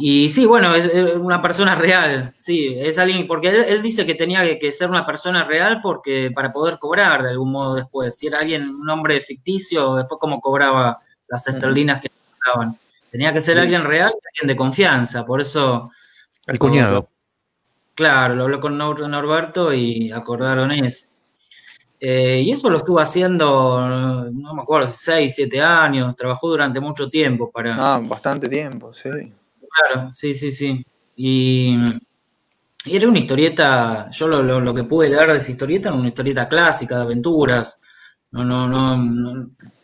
y 0.01 0.29
sí, 0.29 0.47
bueno, 0.47 0.77
es 0.77 0.89
una 1.17 1.43
persona 1.43 1.75
real, 1.75 2.33
sí, 2.37 2.73
es 2.79 2.99
alguien, 2.99 3.27
porque 3.27 3.49
él, 3.49 3.83
dice 3.83 4.07
que 4.07 4.15
tenía 4.15 4.57
que, 4.57 4.73
ser 4.73 4.89
una 4.89 5.05
persona 5.05 5.43
real 5.43 5.81
porque 5.83 6.31
para 6.33 6.53
poder 6.53 6.79
cobrar 6.79 7.25
de 7.25 7.31
algún 7.31 7.51
modo 7.51 7.75
después. 7.75 8.17
Si 8.17 8.29
era 8.29 8.39
alguien, 8.39 8.69
un 8.69 8.89
hombre 8.89 9.21
ficticio, 9.21 9.97
después 9.97 10.21
cómo 10.21 10.41
cobraba 10.41 11.01
las 11.27 11.49
esterlinas 11.49 12.01
que 12.01 12.13
daban. 12.47 12.79
Tenía 13.11 13.33
que 13.33 13.41
ser 13.41 13.59
alguien 13.59 13.83
real, 13.83 14.13
alguien 14.13 14.47
de 14.47 14.55
confianza, 14.55 15.27
por 15.27 15.41
eso... 15.41 15.91
El 16.47 16.61
cuñado. 16.61 17.09
claro, 17.97 18.37
lo 18.37 18.45
habló 18.45 18.61
con 18.61 18.79
Norberto 18.79 19.73
y 19.73 20.13
acordaron 20.13 20.71
eso. 20.71 21.09
Eh, 21.99 22.43
y 22.45 22.53
eso 22.53 22.71
lo 22.71 22.77
estuvo 22.79 23.01
haciendo, 23.01 24.31
no 24.33 24.55
me 24.55 24.63
acuerdo, 24.63 24.87
seis, 24.87 25.35
siete 25.35 25.61
años, 25.61 26.15
trabajó 26.15 26.51
durante 26.51 26.79
mucho 26.79 27.11
tiempo 27.11 27.51
para... 27.51 27.75
Ah, 27.77 28.01
bastante 28.01 28.49
tiempo, 28.49 28.95
sí. 28.95 29.33
Claro, 29.79 30.13
sí, 30.13 30.35
sí, 30.35 30.51
sí. 30.51 30.85
Y, 31.17 31.77
era 32.87 33.09
una 33.09 33.19
historieta, 33.19 34.09
yo 34.11 34.29
lo, 34.29 34.75
que 34.75 34.85
pude 34.85 35.11
leer 35.11 35.33
de 35.33 35.39
esa 35.39 35.51
historieta 35.51 35.89
era 35.89 35.99
una 35.99 36.09
historieta 36.09 36.49
clásica 36.49 36.97
de 36.97 37.03
aventuras. 37.03 37.81
No, 38.31 38.45
no, 38.45 38.69
no, 38.69 38.97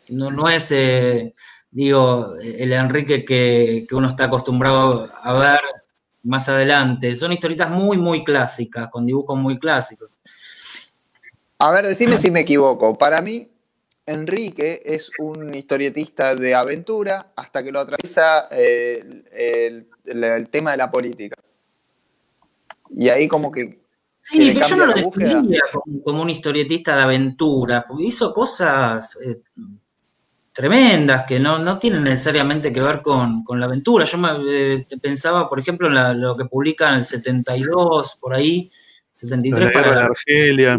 no, 0.09 0.31
no, 0.31 0.49
es, 0.49 0.71
eh, 0.73 1.33
digo, 1.71 2.35
el 2.37 2.73
Enrique 2.73 3.25
que, 3.25 3.87
uno 3.93 4.09
está 4.09 4.25
acostumbrado 4.25 5.09
a 5.23 5.33
ver 5.35 5.61
más 6.23 6.49
adelante. 6.49 7.15
Son 7.17 7.33
historietas 7.33 7.71
muy, 7.71 7.99
muy 7.99 8.25
clásicas, 8.25 8.89
con 8.91 9.05
dibujos 9.05 9.39
muy 9.39 9.59
clásicos. 9.59 10.17
A 11.59 11.71
ver, 11.71 11.87
decime 11.87 12.19
si 12.19 12.31
me 12.31 12.41
equivoco. 12.41 12.97
Para 12.97 13.21
mí, 13.21 13.51
Enrique 14.07 14.83
es 14.85 15.11
un 15.19 15.55
historietista 15.55 16.35
de 16.35 16.55
aventura 16.55 17.33
hasta 17.37 17.63
que 17.63 17.73
lo 17.73 17.81
atraviesa 17.81 18.49
eh, 18.51 19.03
el, 20.05 20.49
tema 20.51 20.73
de 20.73 20.77
la 20.77 20.91
política. 20.91 21.37
Y 22.91 23.09
ahí 23.09 23.27
como 23.29 23.51
que... 23.51 23.83
Sí, 24.19 24.53
pero 24.55 24.67
yo 24.67 24.77
no 24.77 24.87
lo 24.87 24.95
definía 24.95 25.61
como, 26.03 26.23
un 26.23 26.31
historietista 26.31 26.97
de 26.97 27.03
aventura, 27.03 27.85
porque 27.87 28.05
hizo 28.05 28.33
cosas 28.33 29.19
eh, 29.23 29.43
tremendas 30.53 31.27
que 31.27 31.39
no, 31.39 31.79
tienen 31.79 32.05
necesariamente 32.05 32.73
que 32.73 32.81
ver 32.81 33.03
con, 33.03 33.45
la 33.49 33.67
aventura. 33.67 34.05
Yo 34.07 34.19
eh, 34.49 34.87
pensaba, 35.01 35.49
por 35.49 35.61
ejemplo, 35.61 35.89
en 35.89 36.21
lo 36.23 36.37
que 36.37 36.47
publica 36.47 36.89
en 36.89 36.95
el 36.95 37.05
72, 37.05 38.17
por 38.21 38.35
ahí, 38.35 38.71
73 39.13 39.73
para 39.73 39.95
la 39.95 40.05
Argelia. 40.07 40.79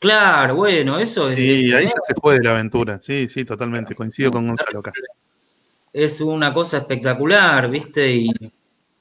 Claro, 0.00 0.56
bueno, 0.56 0.98
eso 0.98 1.28
es. 1.28 1.36
Sí, 1.36 1.72
ahí 1.74 1.84
ya 1.84 1.92
se 2.06 2.14
fue 2.18 2.38
de 2.38 2.44
la 2.44 2.52
aventura. 2.52 2.98
Sí, 3.02 3.28
sí, 3.28 3.44
totalmente. 3.44 3.94
Coincido 3.94 4.30
con 4.30 4.46
Gonzalo 4.46 4.78
acá. 4.78 4.92
Es 5.92 6.22
una 6.22 6.54
cosa 6.54 6.78
espectacular, 6.78 7.70
¿viste? 7.70 8.10
Y 8.10 8.30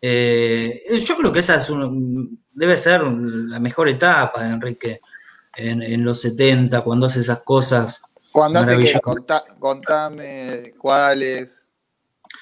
eh, 0.01 0.83
yo 0.99 1.15
creo 1.15 1.31
que 1.31 1.39
esa 1.39 1.55
es 1.55 1.71
debe 2.51 2.77
ser 2.77 3.01
la 3.03 3.61
mejor 3.61 3.87
etapa 3.87 4.43
de 4.43 4.49
Enrique 4.49 4.99
en, 5.55 6.03
los 6.03 6.19
70, 6.19 6.81
cuando 6.81 7.05
hace 7.05 7.21
esas 7.21 7.43
cosas. 7.43 8.01
Cuando 8.33 8.59
hace 8.59 8.77
que, 8.77 8.99
contame 9.57 10.73
cuáles. 10.77 11.69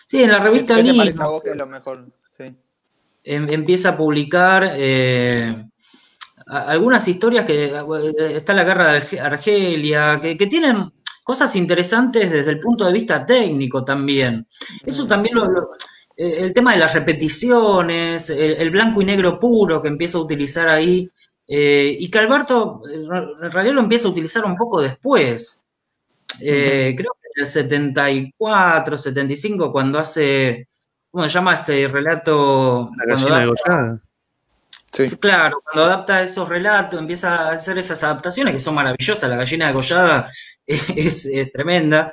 Sí, 0.08 0.24
en 0.24 0.32
la 0.32 0.40
revista 0.40 0.78
¿Qué, 0.78 0.84
te 0.84 0.94
parece 0.96 1.22
a 1.22 1.28
vos 1.28 1.44
que 1.44 1.52
es 1.52 1.56
lo 1.56 1.68
mejor? 1.68 2.08
Sí. 2.36 2.56
Em, 3.24 3.50
empieza 3.52 3.90
a 3.90 3.98
publicar. 3.98 4.72
Eh, 4.76 5.64
algunas 6.48 7.08
historias 7.08 7.46
que 7.46 7.66
eh, 7.66 8.14
está 8.36 8.54
la 8.54 8.64
guerra 8.64 8.94
de 8.94 9.20
Argelia, 9.20 10.20
que, 10.22 10.36
tienen 10.48 10.92
cosas 11.24 11.56
interesantes 11.56 12.32
desde 12.32 12.52
el 12.52 12.60
punto 12.60 12.86
de 12.86 12.94
vista 12.94 13.26
técnico 13.26 13.84
también. 13.84 14.48
Eso 14.86 15.06
mm. 15.06 15.08
también 15.08 15.36
lo, 15.36 15.72
eh, 16.16 16.38
el 16.40 16.54
tema 16.54 16.74
de 16.74 16.80
las 16.80 16.94
repeticiones, 16.94 18.30
el, 18.30 18.70
blanco 18.72 19.02
y 19.02 19.06
negro 19.06 19.40
puro 19.40 19.82
que 19.82 19.90
empieza 19.90 20.18
a 20.18 20.22
utilizar 20.22 20.70
ahí, 20.70 21.10
eh, 21.48 21.96
y 22.00 22.10
que 22.10 22.20
Alberto 22.20 22.82
en 22.92 23.52
realidad 23.52 23.76
lo 23.76 23.82
empieza 23.82 24.08
a 24.08 24.12
utilizar 24.12 24.46
un 24.46 24.56
poco 24.56 24.82
después. 24.82 25.64
creo 26.40 26.96
que 26.96 27.28
en 27.36 27.42
el 27.42 27.48
74, 27.48 28.98
75, 28.98 29.72
cuando 29.72 30.00
hace, 30.00 30.68
¿cómo 31.12 31.24
se 31.26 31.30
llama 31.30 31.56
este 31.56 31.88
relato? 31.88 32.90
La 32.98 33.16
gallina 33.16 34.02
de 34.96 35.18
Claro, 35.20 35.62
cuando 35.64 35.86
adapta 35.86 36.24
esos 36.24 36.48
relatos, 36.48 37.00
empieza 37.00 37.50
a 37.50 37.52
hacer 37.54 37.78
esas 37.78 38.04
adaptaciones 38.04 38.54
que 38.54 38.60
son 38.60 38.76
maravillosas. 38.76 39.30
La 39.30 39.38
gallina 39.38 39.68
degollada 39.68 40.30
es, 40.66 41.30
tremenda. 41.52 42.12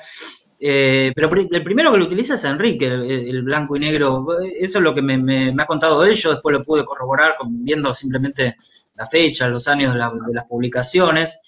Eh, 0.58 1.12
pero 1.14 1.30
el 1.34 1.62
primero 1.62 1.92
que 1.92 1.98
lo 1.98 2.06
utiliza 2.06 2.34
es 2.34 2.44
Enrique, 2.44 2.86
el, 2.86 3.42
blanco 3.42 3.76
y 3.76 3.80
negro. 3.80 4.26
Eso 4.60 4.78
es 4.78 4.84
lo 4.84 4.94
que 4.94 5.02
me, 5.02 5.54
ha 5.56 5.66
contado 5.66 6.04
él. 6.04 6.14
Yo 6.14 6.32
después 6.32 6.56
lo 6.56 6.64
pude 6.64 6.84
corroborar 6.84 7.36
viendo 7.48 7.92
simplemente 7.94 8.56
la 8.94 9.06
fecha, 9.06 9.48
los 9.48 9.68
años 9.68 9.94
de, 9.94 10.00
las 10.32 10.44
publicaciones. 10.48 11.40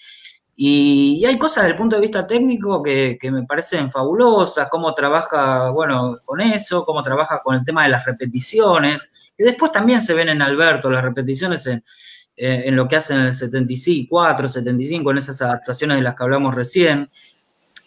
Y, 0.58 1.22
hay 1.26 1.38
cosas 1.38 1.64
desde 1.64 1.72
el 1.72 1.76
punto 1.76 1.96
de 1.96 2.02
vista 2.02 2.26
técnico 2.26 2.82
que, 2.82 3.18
me 3.30 3.44
parecen 3.44 3.90
fabulosas, 3.90 4.68
cómo 4.70 4.94
trabaja, 4.94 5.70
bueno, 5.70 6.18
con 6.24 6.40
eso, 6.40 6.84
cómo 6.84 7.02
trabaja 7.02 7.40
con 7.44 7.56
el 7.56 7.64
tema 7.64 7.82
de 7.84 7.90
las 7.90 8.06
repeticiones, 8.06 9.25
que 9.36 9.44
después 9.44 9.72
también 9.72 10.00
se 10.00 10.14
ven 10.14 10.28
en 10.28 10.42
Alberto, 10.42 10.90
las 10.90 11.02
repeticiones 11.02 11.66
en, 11.66 11.84
en 12.36 12.76
lo 12.76 12.86
que 12.86 12.96
hacen 12.96 13.20
en 13.20 13.26
el 13.26 13.34
74, 13.34 14.48
75, 14.48 15.10
en 15.10 15.18
esas 15.18 15.40
adaptaciones 15.42 15.96
de 15.96 16.02
las 16.02 16.14
que 16.14 16.22
hablamos 16.22 16.54
recién. 16.54 17.10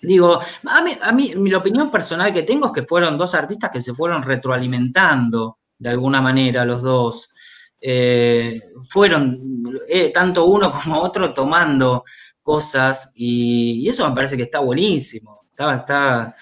Digo, 0.02 0.39
a 0.66 0.82
mí, 0.82 0.91
a 1.02 1.12
mí, 1.12 1.34
mi 1.36 1.54
opinión 1.54 1.91
personal 1.91 2.34
que 2.34 2.43
tengo 2.43 2.68
es 2.68 2.74
que 2.74 2.88
fueron 2.88 3.18
dos 3.18 3.36
artistas 3.36 3.70
que 3.70 3.82
se 3.82 3.93
fueron 3.93 4.24
retroalimentando 4.24 5.60
de 5.78 5.89
alguna 5.89 6.22
manera 6.22 6.66
los 6.66 6.82
dos. 6.82 7.34
Eh, 7.82 8.62
fueron 8.89 9.64
eh, 9.88 10.12
tanto 10.14 10.45
uno 10.45 10.72
como 10.84 11.02
otro 11.02 11.34
tomando 11.34 12.04
cosas 12.41 13.14
y, 13.16 13.88
eso 13.88 14.08
me 14.10 14.16
parece 14.16 14.36
que 14.36 14.43
está 14.43 14.60
buenísimo, 14.60 15.45
está, 15.50 15.76
está 15.76 16.36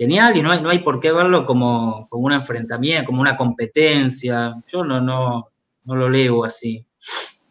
genial 0.00 0.34
y 0.34 0.40
no 0.40 0.50
hay, 0.50 0.62
no 0.62 0.70
hay 0.70 0.78
por 0.78 0.98
qué 0.98 1.12
verlo 1.12 1.44
como, 1.44 2.08
como 2.08 2.24
un 2.24 2.32
enfrentamiento, 2.32 3.04
como 3.08 3.20
una 3.20 3.36
competencia. 3.36 4.54
Yo 4.66 4.82
no, 4.82 4.98
no, 4.98 5.50
no 5.84 5.94
lo 5.94 6.08
leo 6.08 6.42
así. 6.42 6.82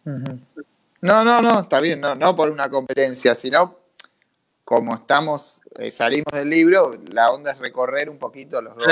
No, 0.03 1.23
no, 1.23 1.41
no, 1.43 1.59
está 1.59 1.79
bien, 1.79 2.01
no, 2.01 2.15
no 2.15 2.35
por 2.35 2.49
una 2.49 2.67
competencia, 2.67 3.35
sino 3.35 3.77
como 4.65 4.95
estamos, 4.95 5.61
eh, 5.77 5.91
salimos 5.91 6.31
del 6.33 6.49
libro, 6.49 6.97
la 7.11 7.29
onda 7.29 7.51
es 7.51 7.59
recorrer 7.59 8.09
un 8.09 8.17
poquito 8.17 8.63
los 8.63 8.75
dos. 8.75 8.87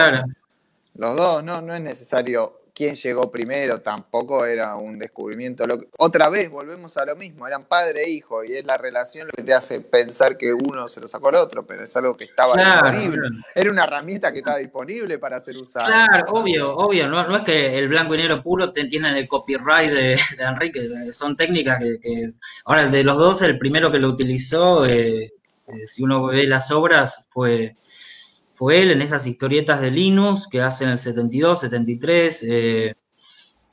Los 0.93 1.15
dos, 1.15 1.43
no, 1.43 1.59
no 1.59 1.73
es 1.73 1.81
necesario 1.81 2.61
quién 2.77 2.95
llegó 2.95 3.31
primero, 3.31 3.81
tampoco 3.81 4.45
era 4.45 4.75
un 4.75 4.99
descubrimiento. 4.99 5.65
otra 5.97 6.29
vez 6.29 6.51
volvemos 6.51 6.95
a 6.97 7.05
lo 7.05 7.15
mismo, 7.15 7.47
eran 7.47 7.65
padre 7.65 8.03
e 8.03 8.11
hijo, 8.11 8.43
y 8.43 8.53
es 8.53 8.63
la 8.65 8.77
relación 8.77 9.25
lo 9.25 9.33
que 9.33 9.41
te 9.41 9.51
hace 9.51 9.81
pensar 9.81 10.37
que 10.37 10.53
uno 10.53 10.87
se 10.87 11.01
lo 11.01 11.07
sacó 11.07 11.29
al 11.29 11.35
otro, 11.37 11.65
pero 11.65 11.83
es 11.83 11.97
algo 11.97 12.15
que 12.15 12.25
estaba 12.25 12.53
disponible. 12.55 13.29
Era 13.55 13.71
una 13.71 13.85
herramienta 13.85 14.31
que 14.31 14.39
estaba 14.39 14.59
disponible 14.59 15.17
para 15.17 15.41
ser 15.41 15.57
usada. 15.57 15.87
Claro, 15.87 16.25
obvio, 16.33 16.71
obvio, 16.75 17.07
no, 17.07 17.27
no 17.27 17.37
es 17.37 17.41
que 17.41 17.79
el 17.79 17.87
blanco 17.87 18.13
y 18.13 18.19
negro 18.19 18.43
puro 18.43 18.71
te 18.71 18.85
tienen 18.85 19.17
el 19.17 19.27
copyright 19.27 19.91
de, 19.91 20.19
Enrique, 20.37 20.87
son 21.13 21.35
técnicas 21.35 21.79
que, 21.79 22.27
Ahora, 22.65 22.83
el 22.83 22.91
de 22.91 23.03
los 23.03 23.17
dos, 23.17 23.41
el 23.41 23.57
primero 23.57 23.91
que 23.91 23.97
lo 23.97 24.09
utilizó, 24.09 24.85
eh, 24.85 25.33
eh, 25.67 25.87
si 25.87 26.03
uno 26.03 26.27
ve 26.27 26.45
las 26.45 26.69
obras, 26.69 27.25
fue 27.31 27.75
fue 28.57 28.81
él 28.81 28.89
en 28.89 29.03
esas 29.03 29.27
historietas 29.27 29.81
de 29.81 29.91
Linus 29.91 30.47
que 30.47 30.61
hacen 30.61 30.89
el 30.89 30.97
72, 30.97 31.59
73, 31.59 32.45
eh, 32.49 32.95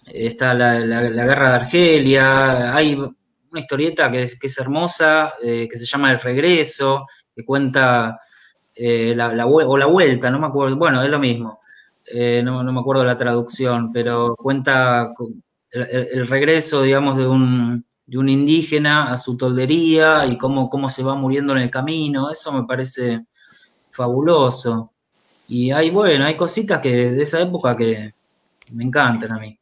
está 0.05 0.53
la, 0.53 0.79
guerra 0.79 1.49
de 1.49 1.55
Argelia, 1.55 2.77
hay 2.77 2.95
una 2.95 3.61
historieta 3.61 4.11
que 4.11 4.25
es, 4.25 4.39
que 4.39 4.47
es 4.47 4.59
hermosa, 4.59 5.33
eh, 5.43 5.67
que 5.71 5.79
se 5.79 5.87
llama 5.87 6.13
El 6.13 6.21
Regreso, 6.21 7.07
que 7.35 7.47
cuenta 7.47 8.19
eh, 8.75 9.15
la, 9.17 9.47
o 9.47 9.79
la 9.79 9.87
vuelta, 9.87 10.31
no 10.31 10.39
me 10.39 10.49
acuerdo, 10.49 10.77
bueno, 10.77 11.03
es 11.03 11.09
lo 11.09 11.19
mismo, 11.19 11.61
no, 12.45 12.63
me 12.63 12.81
acuerdo 12.81 13.07
la 13.07 13.17
traducción, 13.17 13.91
pero 13.91 14.37
cuenta 14.37 15.15
el, 15.71 16.29
regreso, 16.29 16.83
digamos, 16.83 17.17
de 17.17 17.27
un, 17.27 17.87
de 18.05 18.19
un, 18.19 18.29
indígena 18.29 19.15
a 19.15 19.17
su 19.17 19.39
toldería 19.39 20.27
y 20.27 20.37
cómo, 20.37 20.69
cómo 20.69 20.91
se 20.91 21.03
va 21.03 21.15
muriendo 21.15 21.55
en 21.55 21.61
el 21.61 21.71
camino, 21.71 22.31
eso 22.31 22.53
me 22.53 22.67
parece 22.67 23.25
fabuloso. 23.95 24.91
Y 25.47 25.71
hay, 25.71 25.91
bueno, 25.91 26.25
hay 26.25 26.37
cositas 26.37 26.81
que 26.81 27.11
de 27.11 27.23
esa 27.23 27.41
época 27.41 27.77
que 27.77 28.13
me 28.73 28.85
encantan 28.85 29.33
a 29.33 29.39
mí. 29.39 29.59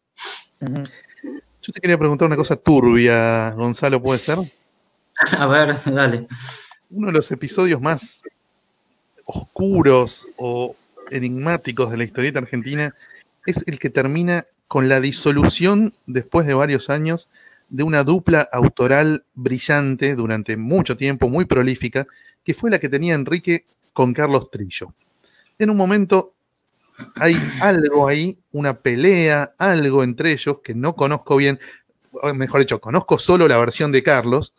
Yo 0.60 1.72
te 1.72 1.80
quería 1.80 1.98
preguntar 1.98 2.26
una 2.26 2.36
cosa 2.36 2.56
turbia, 2.56 3.50
Gonzalo, 3.50 4.00
¿puede 4.00 4.18
ser? 4.18 4.38
A 5.38 5.46
ver, 5.46 5.76
dale. 5.84 6.26
Uno 6.90 7.08
de 7.08 7.12
los 7.12 7.30
episodios 7.30 7.80
más 7.80 8.22
oscuros 9.26 10.26
o 10.36 10.74
enigmáticos 11.10 11.90
de 11.90 11.96
la 11.96 12.04
historieta 12.04 12.38
argentina 12.38 12.94
es 13.46 13.62
el 13.66 13.78
que 13.78 13.90
termina 13.90 14.46
con 14.66 14.88
la 14.88 15.00
disolución, 15.00 15.92
después 16.06 16.46
de 16.46 16.54
varios 16.54 16.88
años, 16.90 17.28
de 17.68 17.82
una 17.82 18.04
dupla 18.04 18.48
autoral 18.52 19.24
brillante 19.34 20.14
durante 20.14 20.56
mucho 20.56 20.96
tiempo, 20.96 21.28
muy 21.28 21.44
prolífica, 21.44 22.06
que 22.44 22.54
fue 22.54 22.70
la 22.70 22.78
que 22.78 22.88
tenía 22.88 23.14
Enrique 23.14 23.66
con 23.92 24.12
Carlos 24.12 24.50
Trillo. 24.50 24.94
En 25.58 25.70
un 25.70 25.76
momento 25.76 26.34
hay 27.16 27.36
algo 27.60 28.08
ahí, 28.08 28.38
una 28.52 28.78
pelea, 28.78 29.54
algo 29.58 30.02
entre 30.02 30.32
ellos 30.32 30.60
que 30.62 30.74
no 30.74 30.94
conozco 30.94 31.36
bien, 31.36 31.58
mejor 32.34 32.60
dicho, 32.60 32.80
conozco 32.80 33.18
solo 33.18 33.48
la 33.48 33.58
versión 33.58 33.92
de 33.92 34.02
Carlos, 34.02 34.54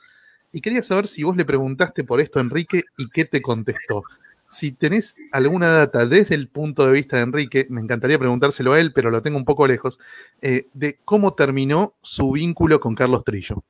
y 0.52 0.62
quería 0.62 0.84
saber 0.84 1.08
si 1.08 1.24
vos 1.24 1.36
le 1.36 1.46
preguntaste 1.46 2.04
por 2.04 2.22
esto 2.22 2.40
a 2.40 2.44
Enrique 2.44 2.84
y 2.98 3.10
qué 3.10 3.26
te 3.26 3.42
contestó. 3.42 4.04
Si 4.50 4.72
tenés 4.72 5.16
alguna 5.32 5.70
data 5.70 6.06
desde 6.06 6.36
el 6.36 6.48
punto 6.48 6.86
de 6.86 6.94
vista 6.94 7.18
de 7.18 7.24
Enrique, 7.24 7.66
me 7.70 7.82
encantaría 7.82 8.20
preguntárselo 8.20 8.74
a 8.74 8.80
él, 8.80 8.94
pero 8.94 9.10
lo 9.10 9.24
tengo 9.24 9.38
un 9.38 9.46
poco 9.46 9.66
lejos, 9.66 10.00
eh, 10.42 10.68
de 10.74 11.00
cómo 11.04 11.34
terminó 11.34 11.96
su 12.04 12.32
vínculo 12.32 12.80
con 12.80 12.94
Carlos 12.94 13.24
Trillo. 13.24 13.64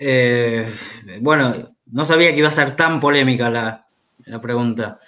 Eh, 0.00 0.68
bueno, 1.20 1.76
no 1.86 2.04
sabía 2.04 2.32
que 2.32 2.40
iba 2.40 2.48
a 2.48 2.52
ser 2.52 2.74
tan 2.74 2.98
polémica 2.98 3.48
la, 3.48 3.86
la 4.32 4.40
pregunta. 4.40 4.98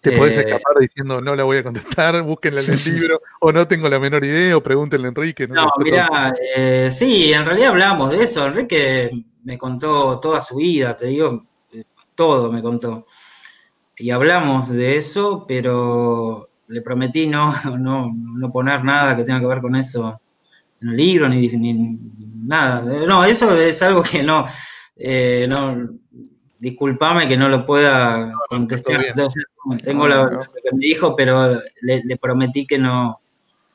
Te 0.00 0.18
podés 0.18 0.36
eh, 0.36 0.40
escapar 0.40 0.76
diciendo 0.80 1.20
no 1.20 1.34
la 1.34 1.44
voy 1.44 1.58
a 1.58 1.62
contestar, 1.62 2.20
búsquenla 2.22 2.60
en 2.60 2.72
el 2.72 2.84
libro, 2.84 3.22
o 3.40 3.52
no 3.52 3.66
tengo 3.66 3.88
la 3.88 3.98
menor 3.98 4.24
idea, 4.24 4.56
o 4.56 4.62
pregúntenle 4.62 5.06
a 5.06 5.10
Enrique. 5.10 5.46
No, 5.46 5.68
mira, 5.78 6.34
eh, 6.56 6.90
sí, 6.90 7.32
en 7.32 7.46
realidad 7.46 7.70
hablamos 7.70 8.10
de 8.10 8.24
eso. 8.24 8.46
Enrique 8.46 9.10
me 9.44 9.56
contó 9.56 10.18
toda 10.20 10.40
su 10.40 10.56
vida, 10.56 10.96
te 10.96 11.06
digo, 11.06 11.46
eh, 11.72 11.84
todo 12.14 12.52
me 12.52 12.60
contó. 12.62 13.06
Y 13.96 14.10
hablamos 14.10 14.68
de 14.68 14.96
eso, 14.96 15.44
pero 15.46 16.50
le 16.66 16.82
prometí 16.82 17.28
no, 17.28 17.54
no, 17.78 18.12
no 18.12 18.50
poner 18.50 18.84
nada 18.84 19.16
que 19.16 19.22
tenga 19.22 19.40
que 19.40 19.46
ver 19.46 19.60
con 19.60 19.76
eso 19.76 20.20
en 20.82 20.88
el 20.88 20.96
libro, 20.96 21.28
ni, 21.28 21.48
ni 21.48 21.98
nada. 22.44 22.80
No, 23.06 23.24
eso 23.24 23.56
es 23.56 23.80
algo 23.82 24.02
que 24.02 24.22
no, 24.22 24.44
no 25.48 25.88
discúlpame 26.64 27.28
que 27.28 27.36
no 27.36 27.50
lo 27.50 27.66
pueda 27.66 28.32
contestar. 28.48 29.04
tengo 29.82 30.08
lo 30.08 30.40
que 30.40 30.72
me 30.72 30.78
dijo, 30.78 31.14
pero 31.14 31.60
le, 31.82 32.16
prometí 32.16 32.66
que 32.66 32.78
no, 32.78 33.20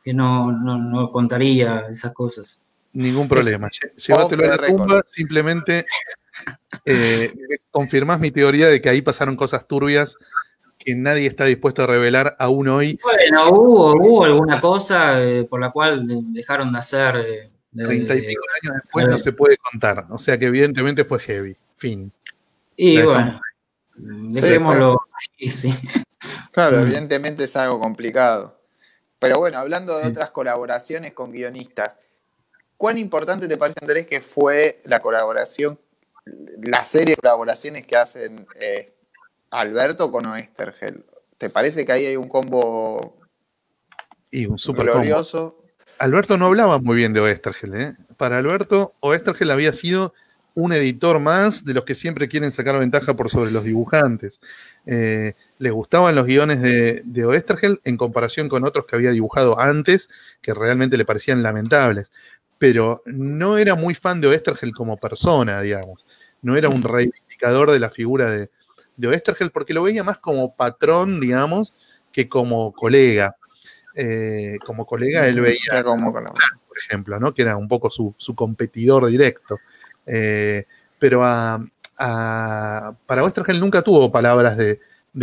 que 0.03 0.11
no, 0.11 0.51
no, 0.51 1.11
contaría 1.11 1.85
esas 1.87 2.13
cosas. 2.13 2.59
Ningún 2.93 3.27
problema. 3.27 3.69
Llévatelo 3.95 4.43
a 4.45 4.47
la 4.47 4.67
tumba, 4.67 5.03
simplemente 5.05 5.85
eh, 6.83 7.31
confirmás 7.69 8.19
mi 8.19 8.31
teoría 8.31 8.67
de 8.67 8.81
que 8.81 8.89
ahí 8.89 9.03
pasaron 9.03 9.35
cosas 9.35 9.67
turbias 9.67 10.15
que 10.79 10.95
nadie 10.95 11.27
está 11.27 11.45
dispuesto 11.45 11.83
a 11.83 11.87
revelar 11.87 12.35
aún 12.39 12.69
hoy. 12.69 12.99
Bueno, 13.03 13.51
hubo, 13.51 13.93
hubo 13.93 14.23
alguna 14.23 14.59
cosa 14.59 15.21
eh, 15.21 15.43
por 15.43 15.59
la 15.61 15.69
cual 15.69 16.07
dejaron 16.33 16.71
de 16.73 16.79
hacer. 16.79 17.15
Eh, 17.17 17.51
Treinta 17.71 18.15
y 18.15 18.21
pico 18.23 18.41
años 18.63 18.81
después 18.81 19.07
no 19.07 19.19
se 19.19 19.31
puede 19.31 19.57
contar. 19.57 20.07
O 20.09 20.17
sea 20.17 20.39
que 20.39 20.47
evidentemente 20.47 21.05
fue 21.05 21.19
heavy. 21.19 21.55
Fin. 21.77 22.11
Y 22.81 23.01
bueno, 23.01 23.41
dejémoslo 23.93 25.01
sí. 25.37 25.75
Claro, 26.51 26.77
mm. 26.77 26.81
evidentemente 26.83 27.43
es 27.43 27.55
algo 27.57 27.77
complicado. 27.77 28.57
Pero 29.19 29.37
bueno, 29.37 29.57
hablando 29.57 29.97
de 29.97 30.07
otras 30.07 30.31
colaboraciones 30.31 31.11
con 31.11 31.33
guionistas, 31.33 31.99
¿cuán 32.77 32.97
importante 32.97 33.49
te 33.49 33.57
parece, 33.57 33.79
Andrés, 33.81 34.07
que 34.07 34.21
fue 34.21 34.81
la 34.85 35.01
colaboración, 35.01 35.77
la 36.61 36.85
serie 36.85 37.15
de 37.15 37.21
colaboraciones 37.21 37.85
que 37.85 37.97
hacen 37.97 38.47
eh, 38.55 38.93
Alberto 39.51 40.09
con 40.09 40.25
Oestergel? 40.27 41.03
¿Te 41.37 41.49
parece 41.49 41.85
que 41.85 41.91
ahí 41.91 42.05
hay 42.05 42.15
un 42.15 42.29
combo 42.29 43.17
y 44.31 44.45
un 44.45 44.57
super 44.57 44.85
glorioso? 44.85 45.65
Alberto 45.97 46.37
no 46.37 46.45
hablaba 46.45 46.79
muy 46.79 46.95
bien 46.95 47.11
de 47.11 47.19
Oestergel. 47.19 47.73
¿eh? 47.75 47.97
Para 48.15 48.37
Alberto, 48.37 48.93
Oestergel 49.01 49.51
había 49.51 49.73
sido 49.73 50.13
un 50.59 50.73
editor 50.73 51.19
más 51.19 51.63
de 51.63 51.73
los 51.73 51.85
que 51.85 51.95
siempre 51.95 52.27
quieren 52.27 52.51
sacar 52.51 52.77
ventaja 52.77 53.15
por 53.15 53.29
sobre 53.29 53.51
los 53.51 53.63
dibujantes. 53.63 54.41
Eh, 54.85 55.33
le 55.57 55.71
gustaban 55.71 56.15
los 56.15 56.25
guiones 56.25 56.61
de, 56.61 57.01
de 57.05 57.25
Oestergel 57.25 57.79
en 57.85 57.95
comparación 57.95 58.49
con 58.49 58.65
otros 58.65 58.85
que 58.85 58.95
había 58.95 59.11
dibujado 59.11 59.59
antes, 59.59 60.09
que 60.41 60.53
realmente 60.53 60.97
le 60.97 61.05
parecían 61.05 61.41
lamentables. 61.43 62.11
Pero 62.57 63.01
no 63.05 63.57
era 63.57 63.75
muy 63.75 63.95
fan 63.95 64.19
de 64.19 64.27
Oestergel 64.27 64.73
como 64.73 64.97
persona, 64.97 65.61
digamos. 65.61 66.05
No 66.41 66.57
era 66.57 66.67
un 66.67 66.83
reivindicador 66.83 67.71
de 67.71 67.79
la 67.79 67.89
figura 67.89 68.29
de, 68.29 68.49
de 68.97 69.07
Oestergel 69.07 69.51
porque 69.51 69.73
lo 69.73 69.83
veía 69.83 70.03
más 70.03 70.17
como 70.17 70.55
patrón, 70.55 71.21
digamos, 71.21 71.73
que 72.11 72.27
como 72.27 72.73
colega. 72.73 73.37
Eh, 73.95 74.57
como 74.65 74.85
colega 74.85 75.25
él 75.27 75.41
veía, 75.41 75.83
como, 75.83 76.13
por 76.13 76.77
ejemplo, 76.77 77.19
¿no? 77.19 77.33
que 77.33 77.41
era 77.41 77.57
un 77.57 77.67
poco 77.67 77.89
su, 77.89 78.13
su 78.17 78.35
competidor 78.35 79.07
directo. 79.07 79.57
Eh, 80.11 80.65
pero 80.97 81.23
a, 81.23 81.63
para 83.05 83.23
Westergel 83.23 83.59
nunca 83.59 83.81
tuvo 83.83 84.11
palabras 84.11 84.57
de, 84.57 84.79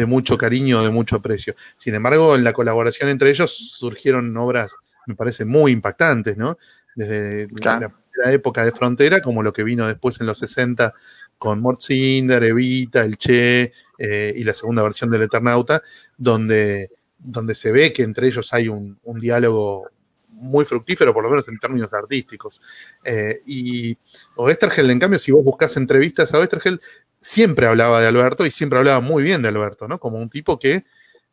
mucho 0.07 0.39
cariño, 0.39 0.83
de 0.83 0.91
mucho 0.91 1.17
aprecio. 1.17 1.55
Sin 1.77 1.95
embargo, 1.95 2.37
en 2.37 2.45
la 2.45 2.53
colaboración 2.53 3.09
entre 3.09 3.31
ellos 3.31 3.57
surgieron 3.57 4.35
obras, 4.37 4.77
me 5.07 5.15
parece, 5.15 5.45
muy 5.45 5.73
impactantes, 5.73 6.37
¿no? 6.37 6.57
Desde 6.95 7.47
la, 7.63 7.93
época 8.33 8.65
de 8.65 8.73
Frontera, 8.73 9.21
como 9.21 9.43
lo 9.43 9.53
que 9.53 9.63
vino 9.63 9.87
después 9.87 10.19
en 10.21 10.27
los 10.27 10.39
60 10.39 10.95
con 11.37 11.61
Mort 11.61 11.83
Cinder, 11.83 12.43
Evita, 12.45 13.03
El 13.03 13.19
Che 13.19 13.73
eh, 13.99 14.33
y 14.35 14.43
la 14.43 14.55
segunda 14.55 14.83
versión 14.83 15.11
del 15.11 15.23
Eternauta, 15.23 15.83
donde, 16.17 16.89
donde 17.19 17.55
se 17.55 17.73
ve 17.73 17.93
que 17.93 18.05
entre 18.05 18.29
ellos 18.29 18.55
hay 18.55 18.69
un, 18.69 18.99
un 19.05 19.21
diálogo 19.21 19.91
muy 20.37 20.65
fructífero, 20.65 21.13
por 21.13 21.25
lo 21.25 21.31
menos 21.31 21.49
en 21.49 21.59
términos 21.59 21.93
artísticos. 21.93 22.61
Eh, 23.05 23.43
y 23.47 23.97
Oestergel, 24.37 24.91
en 24.91 24.99
cambio, 24.99 25.19
si 25.19 25.33
vos 25.33 25.45
buscas 25.45 25.77
entrevistas 25.77 26.33
a 26.33 26.39
Oestergel, 26.39 26.81
siempre 27.21 27.67
hablaba 27.67 28.01
de 28.01 28.07
Alberto 28.07 28.47
y 28.47 28.51
siempre 28.51 28.79
hablaba 28.79 29.01
muy 29.01 29.23
bien 29.23 29.43
de 29.43 29.49
Alberto, 29.49 29.89
¿no? 29.89 29.99
Como 29.99 30.19
un 30.19 30.31
tipo 30.31 30.59
que, 30.59 30.85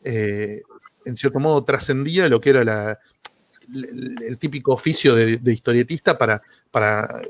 eh, 0.04 0.62
en 1.06 1.18
cierto 1.18 1.40
modo, 1.40 1.64
trascendía 1.64 2.30
lo 2.30 2.42
que 2.42 2.50
era 2.50 2.64
la, 2.64 3.00
el, 3.74 4.38
típico 4.38 4.74
oficio 4.74 5.16
de, 5.16 5.38
de 5.38 5.54
historietista 5.54 6.18
para, 6.18 6.42
para 6.72 7.22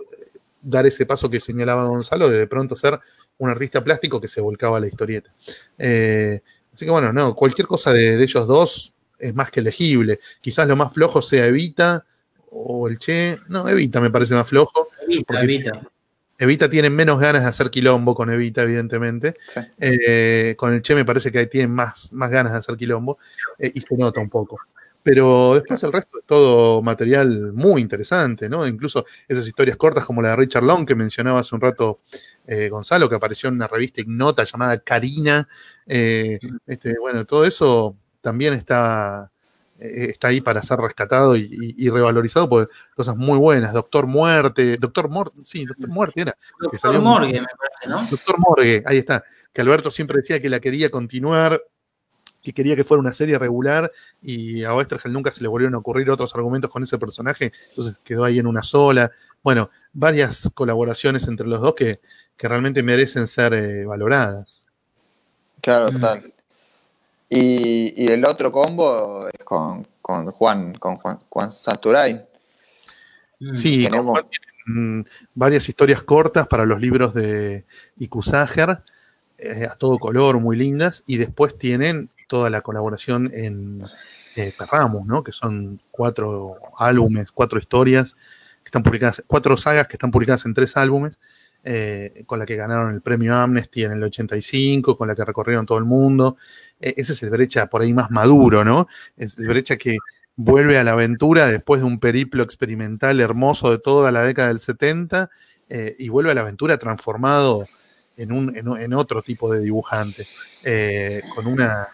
dar 0.62 0.86
ese 0.86 1.06
paso 1.06 1.30
que 1.30 1.40
señalaba 1.40 1.86
Gonzalo, 1.86 2.30
de 2.30 2.40
de 2.40 2.48
pronto 2.48 2.76
ser 2.76 3.00
un 3.38 3.50
artista 3.50 3.84
plástico 3.84 4.22
que 4.22 4.28
se 4.28 4.42
volcaba 4.42 4.78
a 4.78 4.80
la 4.80 4.88
historieta. 4.88 5.32
Eh, 5.78 6.42
así 6.74 6.86
que 6.86 6.92
bueno, 6.92 7.12
no, 7.12 7.36
cualquier 7.36 7.68
cosa 7.68 7.92
de, 7.92 8.18
de, 8.18 8.24
ellos 8.24 8.48
dos 8.48 8.93
es 9.20 9.36
más 9.36 9.52
que 9.52 9.60
elegible. 9.60 10.20
Quizás 10.42 10.68
lo 10.68 10.76
más 10.76 10.94
flojo 10.94 11.22
sea 11.22 11.46
Evita 11.46 12.06
o 12.52 12.88
el 12.88 13.00
Che. 13.00 13.40
No, 13.48 13.68
Evita 13.68 14.02
me 14.02 14.12
parece 14.12 14.34
más 14.34 14.48
flojo. 14.48 14.90
Evita, 15.06 15.42
Evita. 15.42 15.82
Evita 16.38 16.70
tiene 16.70 16.90
menos 16.90 17.20
ganas 17.20 17.44
de 17.44 17.50
hacer 17.50 17.70
quilombo 17.70 18.16
con 18.16 18.30
Evita, 18.30 18.64
evidentemente. 18.64 19.34
Sí. 19.48 19.62
Eh, 19.80 20.56
con 20.58 20.74
el 20.74 20.82
Che 20.82 20.96
me 20.96 21.06
parece 21.06 21.32
que 21.32 21.46
tienen 21.48 21.72
más, 21.72 22.12
más 22.14 22.30
ganas 22.30 22.54
de 22.54 22.60
hacer 22.60 22.76
quilombo 22.76 23.18
eh, 23.58 23.72
y 23.74 23.82
se 23.82 23.96
nota 23.96 24.20
un 24.20 24.30
poco. 24.30 24.58
Pero 25.04 25.56
después 25.56 25.84
el 25.84 25.92
resto 25.92 26.20
es 26.20 26.26
todo 26.26 26.82
material 26.82 27.52
muy 27.52 27.82
interesante, 27.82 28.48
¿no? 28.48 28.66
Incluso 28.66 29.06
esas 29.28 29.46
historias 29.46 29.76
cortas 29.76 30.06
como 30.06 30.22
la 30.22 30.30
de 30.30 30.38
Richard 30.38 30.64
Long 30.64 30.88
que 30.88 30.96
mencionaba 30.96 31.42
hace 31.42 31.54
un 31.54 31.60
rato 31.60 32.00
eh, 32.48 32.70
Gonzalo, 32.70 33.10
que 33.10 33.16
apareció 33.16 33.50
en 33.50 33.56
una 33.56 33.68
revista 33.68 34.00
ignota 34.00 34.46
llamada 34.46 34.80
Karina. 34.80 35.48
Eh, 35.86 36.40
este, 36.66 36.98
bueno, 37.00 37.26
todo 37.26 37.46
eso 37.46 37.98
también 38.24 38.54
está, 38.54 39.30
eh, 39.78 40.08
está 40.10 40.30
ahí 40.30 40.42
para 40.42 40.64
ser 40.64 40.80
rescatado 40.80 41.36
y, 41.36 41.42
y, 41.42 41.86
y, 41.86 41.90
revalorizado 41.90 42.48
por 42.48 42.70
cosas 42.96 43.18
muy 43.18 43.38
buenas. 43.38 43.74
Doctor 43.74 44.08
Muerte, 44.08 44.78
Doctor 44.78 45.10
Muerte, 45.10 45.38
sí, 45.44 45.66
Doctor 45.66 45.90
Muerte 45.90 46.22
era. 46.22 46.38
Doctor 46.60 47.00
Morgue, 47.02 47.42
me 47.42 47.48
parece, 47.48 47.90
¿no? 47.90 48.08
Doctor 48.10 48.40
Morgue, 48.40 48.82
ahí 48.86 49.00
está. 49.00 49.24
Que 49.52 49.62
Alberto 49.62 49.92
siempre 49.92 50.18
decía 50.18 50.42
que 50.42 50.50
la 50.50 50.60
quería 50.60 50.90
continuar 50.90 51.62
que 52.42 52.54
quería 52.54 52.76
que 52.76 52.84
fuera 52.84 53.00
una 53.00 53.14
serie 53.14 53.40
regular 53.40 53.90
y 54.22 54.66
a 54.66 54.74
Oestergel 54.74 55.14
nunca 55.14 55.32
se 55.32 55.42
le 55.42 55.48
volvieron 55.48 55.76
a 55.76 55.78
ocurrir 55.78 56.10
otros 56.10 56.36
argumentos 56.36 56.70
con 56.70 56.84
ese 56.84 56.98
personaje, 56.98 57.54
entonces 57.70 58.00
quedó 58.04 58.26
ahí 58.26 58.38
en 58.38 58.48
una 58.48 58.64
sola. 58.64 59.12
Bueno, 59.42 59.70
varias 59.94 60.52
colaboraciones 60.54 61.26
entre 61.30 61.48
los 61.48 61.62
dos 61.62 61.74
que, 61.74 62.02
que 62.36 62.48
realmente 62.50 62.84
merecen 62.84 63.28
ser 63.28 63.54
eh, 63.54 63.86
valoradas. 63.86 64.68
Claro, 65.62 65.90
total. 65.90 66.34
Mm. 67.34 67.40
Y, 67.40 67.94
y, 67.98 68.08
el 68.08 68.26
otro 68.26 68.52
combo 68.52 69.28
es 69.28 69.44
con, 69.44 69.88
con 70.02 70.32
Juan, 70.32 70.74
con 70.76 70.98
Juan, 70.98 71.20
Juan 71.30 71.52
Santurain. 71.52 72.22
Sí, 73.54 73.84
Tenemos... 73.84 74.20
Juan 74.20 74.30
varias 75.34 75.68
historias 75.68 76.04
cortas 76.04 76.48
para 76.48 76.66
los 76.66 76.80
libros 76.80 77.14
de 77.14 77.66
Ikusager, 77.98 78.82
eh, 79.38 79.68
a 79.70 79.76
todo 79.76 80.00
color, 80.00 80.40
muy 80.40 80.56
lindas, 80.56 81.04
y 81.06 81.18
después 81.18 81.58
tienen 81.58 82.10
toda 82.28 82.50
la 82.50 82.62
colaboración 82.62 83.30
en 83.34 83.84
eh, 84.36 84.54
Perramus, 84.58 85.06
¿no? 85.06 85.24
Que 85.24 85.32
son 85.32 85.82
cuatro 85.92 86.56
álbumes, 86.78 87.32
cuatro 87.32 87.60
historias 87.60 88.16
que 88.64 88.68
están 88.68 88.84
publicadas, 88.84 89.24
cuatro 89.28 89.58
sagas 89.58 89.88
que 89.88 89.98
están 89.98 90.12
publicadas 90.12 90.46
en 90.46 90.54
tres 90.54 90.78
álbumes, 90.78 91.20
eh, 91.64 92.24
con 92.26 92.40
la 92.40 92.46
que 92.46 92.56
ganaron 92.56 92.94
el 92.94 93.02
premio 93.02 93.36
Amnesty 93.36 93.84
en 93.84 93.94
el 93.94 94.04
85, 94.04 94.98
con 94.98 95.08
la 95.08 95.16
que 95.16 95.26
recorrieron 95.26 95.66
todo 95.66 95.78
el 95.78 95.86
mundo. 95.86 96.38
Eh, 96.80 96.96
ese 96.98 97.14
es 97.14 97.24
el 97.24 97.30
Brecha 97.30 97.68
por 97.68 97.82
ahí 97.82 97.94
más 97.94 98.12
maduro, 98.12 98.64
¿no? 98.66 98.88
Es 99.16 99.38
el 99.38 99.48
Brecha 99.48 99.78
que 99.78 99.98
vuelve 100.36 100.78
a 100.78 100.84
la 100.84 100.92
aventura 100.92 101.48
después 101.48 101.82
de 101.82 101.88
un 101.88 102.00
periplo 102.00 102.44
experimental 102.44 103.20
hermoso 103.20 103.72
de 103.72 103.80
toda 103.80 104.12
la 104.12 104.24
década 104.24 104.50
del 104.50 104.60
70 104.60 105.30
eh, 105.70 105.96
y 106.00 106.10
vuelve 106.10 106.32
a 106.32 106.34
la 106.34 106.42
aventura 106.42 106.78
transformado 106.78 107.66
en, 108.18 108.32
un, 108.32 108.56
en 108.56 108.94
otro 108.94 109.22
tipo 109.22 109.52
de 109.52 109.60
dibujante, 109.62 110.26
eh, 110.64 111.24
con 111.34 111.48
una, 111.48 111.88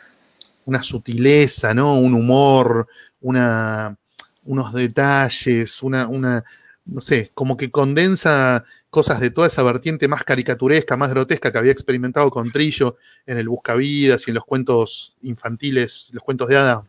una 0.65 0.83
sutileza, 0.83 1.73
¿no? 1.73 1.97
Un 1.99 2.13
humor, 2.13 2.87
una, 3.21 3.95
unos 4.43 4.73
detalles, 4.73 5.81
una, 5.81 6.07
una, 6.07 6.43
no 6.85 7.01
sé, 7.01 7.31
como 7.33 7.55
que 7.55 7.71
condensa 7.71 8.65
cosas 8.89 9.19
de 9.19 9.29
toda 9.29 9.47
esa 9.47 9.63
vertiente 9.63 10.07
más 10.07 10.23
caricaturesca, 10.23 10.97
más 10.97 11.09
grotesca 11.11 11.51
que 11.51 11.57
había 11.57 11.71
experimentado 11.71 12.29
con 12.31 12.51
Trillo 12.51 12.97
en 13.25 13.37
el 13.37 13.47
Buscavidas 13.47 14.27
y 14.27 14.31
en 14.31 14.35
los 14.35 14.45
cuentos 14.45 15.15
infantiles, 15.21 16.09
los 16.13 16.23
cuentos 16.23 16.49
de 16.49 16.57
hadas 16.57 16.83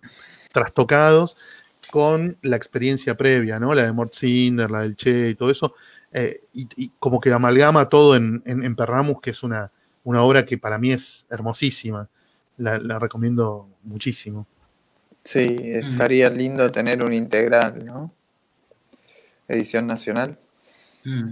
trastocados, 0.52 1.36
con 1.90 2.38
la 2.42 2.56
experiencia 2.56 3.16
previa, 3.16 3.58
¿no? 3.58 3.74
La 3.74 3.82
de 3.82 3.92
Mort 3.92 4.14
Cinder, 4.14 4.70
la 4.70 4.82
del 4.82 4.96
Che 4.96 5.30
y 5.30 5.34
todo 5.34 5.50
eso, 5.50 5.74
eh, 6.12 6.42
y, 6.54 6.68
y, 6.76 6.92
como 6.98 7.20
que 7.20 7.32
amalgama 7.32 7.88
todo 7.88 8.16
en, 8.16 8.42
en, 8.46 8.64
en 8.64 8.76
Perramus, 8.76 9.20
que 9.20 9.30
es 9.30 9.42
una, 9.42 9.70
una 10.04 10.22
obra 10.22 10.46
que 10.46 10.58
para 10.58 10.78
mí 10.78 10.92
es 10.92 11.26
hermosísima 11.30 12.08
la, 12.56 12.78
la, 12.78 12.98
recomiendo 12.98 13.68
muchísimo. 13.82 14.46
Sí, 15.22 15.58
estaría 15.62 16.30
lindo 16.30 16.70
tener 16.70 17.02
un 17.02 17.12
integral, 17.12 17.84
¿no? 17.84 18.12
Edición 19.48 19.86
nacional. 19.86 20.38
Mm. 21.04 21.30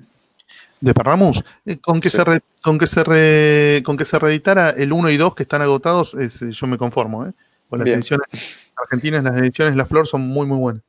De 0.81 0.95
Parramus, 0.95 1.43
eh, 1.66 1.79
con 1.79 2.01
que, 2.01 2.09
sí. 2.09 2.18
se 2.18 2.24
re, 2.24 2.41
con, 2.62 2.79
que 2.79 2.87
se 2.87 3.03
re, 3.03 3.83
con 3.85 3.97
que 3.97 4.05
se 4.05 4.18
reeditara 4.18 4.70
el 4.70 4.93
1 4.93 5.11
y 5.11 5.16
2 5.16 5.35
que 5.35 5.43
están 5.43 5.61
agotados, 5.61 6.14
es, 6.14 6.41
yo 6.41 6.66
me 6.68 6.79
conformo. 6.79 7.26
¿eh? 7.26 7.33
Con 7.68 7.81
las 7.81 7.85
Bien. 7.85 7.99
ediciones 7.99 8.72
argentinas, 8.76 9.24
las 9.24 9.37
ediciones 9.37 9.74
La 9.74 9.87
Flor 9.87 10.07
son 10.07 10.22
muy, 10.22 10.47
muy 10.47 10.59
buenas. 10.59 10.83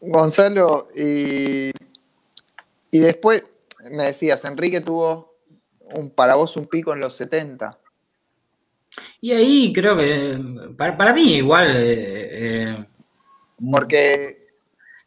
Gonzalo, 0.00 0.88
y, 0.94 1.70
y 2.90 2.98
después 2.98 3.48
me 3.90 4.04
decías, 4.04 4.44
Enrique 4.44 4.80
tuvo 4.80 5.34
un, 5.94 6.10
para 6.10 6.34
vos 6.34 6.56
un 6.56 6.66
pico 6.66 6.92
en 6.92 7.00
los 7.00 7.14
70. 7.16 7.78
Y 9.20 9.32
ahí 9.32 9.72
creo 9.72 9.96
que, 9.96 10.38
para, 10.76 10.96
para 10.96 11.12
mí 11.12 11.36
igual... 11.36 11.74
Eh, 11.76 12.28
eh, 12.32 12.86
Porque... 13.70 14.43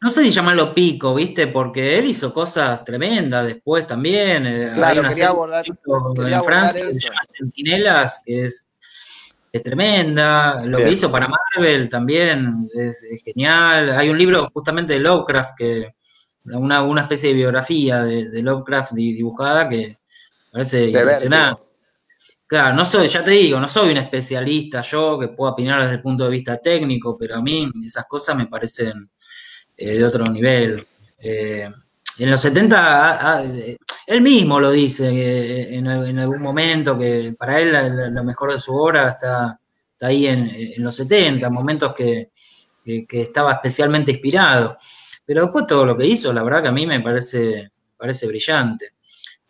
No 0.00 0.10
sé 0.10 0.24
si 0.24 0.30
llamarlo 0.30 0.74
pico, 0.74 1.14
¿viste? 1.14 1.48
Porque 1.48 1.98
él 1.98 2.06
hizo 2.06 2.32
cosas 2.32 2.84
tremendas 2.84 3.46
después 3.46 3.86
también. 3.86 4.46
Eh, 4.46 4.70
claro, 4.72 5.02
quería 5.02 5.28
abordar, 5.28 5.64
quería 5.64 6.36
en 6.36 6.44
Francia 6.44 6.86
que 6.86 6.94
se 6.94 7.00
llama 7.00 7.20
Centinelas, 7.36 8.22
que 8.24 8.44
es, 8.44 8.66
es 9.50 9.62
tremenda. 9.62 10.62
Lo 10.64 10.76
Bien. 10.76 10.88
que 10.88 10.94
hizo 10.94 11.10
para 11.10 11.28
Marvel 11.28 11.88
también 11.88 12.70
es, 12.74 13.02
es, 13.02 13.22
genial. 13.24 13.90
Hay 13.90 14.08
un 14.08 14.18
libro 14.18 14.48
justamente 14.54 14.92
de 14.92 15.00
Lovecraft, 15.00 15.56
que 15.58 15.94
una, 16.44 16.82
una 16.82 17.02
especie 17.02 17.30
de 17.30 17.34
biografía 17.34 18.04
de, 18.04 18.30
de 18.30 18.42
Lovecraft 18.42 18.92
dibujada 18.92 19.68
que 19.68 19.98
parece 20.52 20.90
impresionante. 20.90 21.62
Claro, 22.46 22.74
no 22.74 22.84
soy, 22.86 23.08
ya 23.08 23.22
te 23.22 23.32
digo, 23.32 23.60
no 23.60 23.68
soy 23.68 23.90
un 23.90 23.98
especialista 23.98 24.80
yo 24.80 25.18
que 25.18 25.28
pueda 25.28 25.52
opinar 25.52 25.82
desde 25.82 25.96
el 25.96 26.00
punto 26.00 26.24
de 26.24 26.30
vista 26.30 26.56
técnico, 26.56 27.18
pero 27.18 27.36
a 27.36 27.42
mí 27.42 27.70
esas 27.84 28.06
cosas 28.06 28.36
me 28.36 28.46
parecen 28.46 29.10
eh, 29.78 29.96
de 29.96 30.04
otro 30.04 30.24
nivel. 30.24 30.84
Eh, 31.20 31.70
en 32.18 32.30
los 32.30 32.40
70, 32.40 32.76
a, 32.76 33.38
a, 33.38 33.44
él 34.06 34.20
mismo 34.20 34.58
lo 34.58 34.72
dice 34.72 35.08
eh, 35.08 35.76
en, 35.76 35.86
en, 35.86 36.18
algún 36.18 36.42
momento, 36.42 36.98
que 36.98 37.34
para 37.38 37.60
él 37.60 37.72
la, 37.72 37.88
lo 37.88 38.24
mejor 38.24 38.52
de 38.52 38.58
su 38.58 38.74
obra 38.74 39.10
está, 39.10 39.58
está 39.92 40.08
ahí 40.08 40.26
en, 40.26 40.48
en, 40.48 40.82
los 40.82 40.96
70, 40.96 41.48
momentos 41.48 41.94
que, 41.94 42.30
que, 42.84 43.06
que, 43.06 43.22
estaba 43.22 43.52
especialmente 43.52 44.10
inspirado. 44.10 44.76
Pero 45.24 45.42
después 45.42 45.66
todo 45.66 45.86
lo 45.86 45.96
que 45.96 46.06
hizo, 46.06 46.32
la 46.32 46.42
verdad 46.42 46.62
que 46.62 46.68
a 46.68 46.72
mí 46.72 46.86
me 46.86 47.00
parece, 47.00 47.70
parece 47.96 48.26
brillante. 48.26 48.94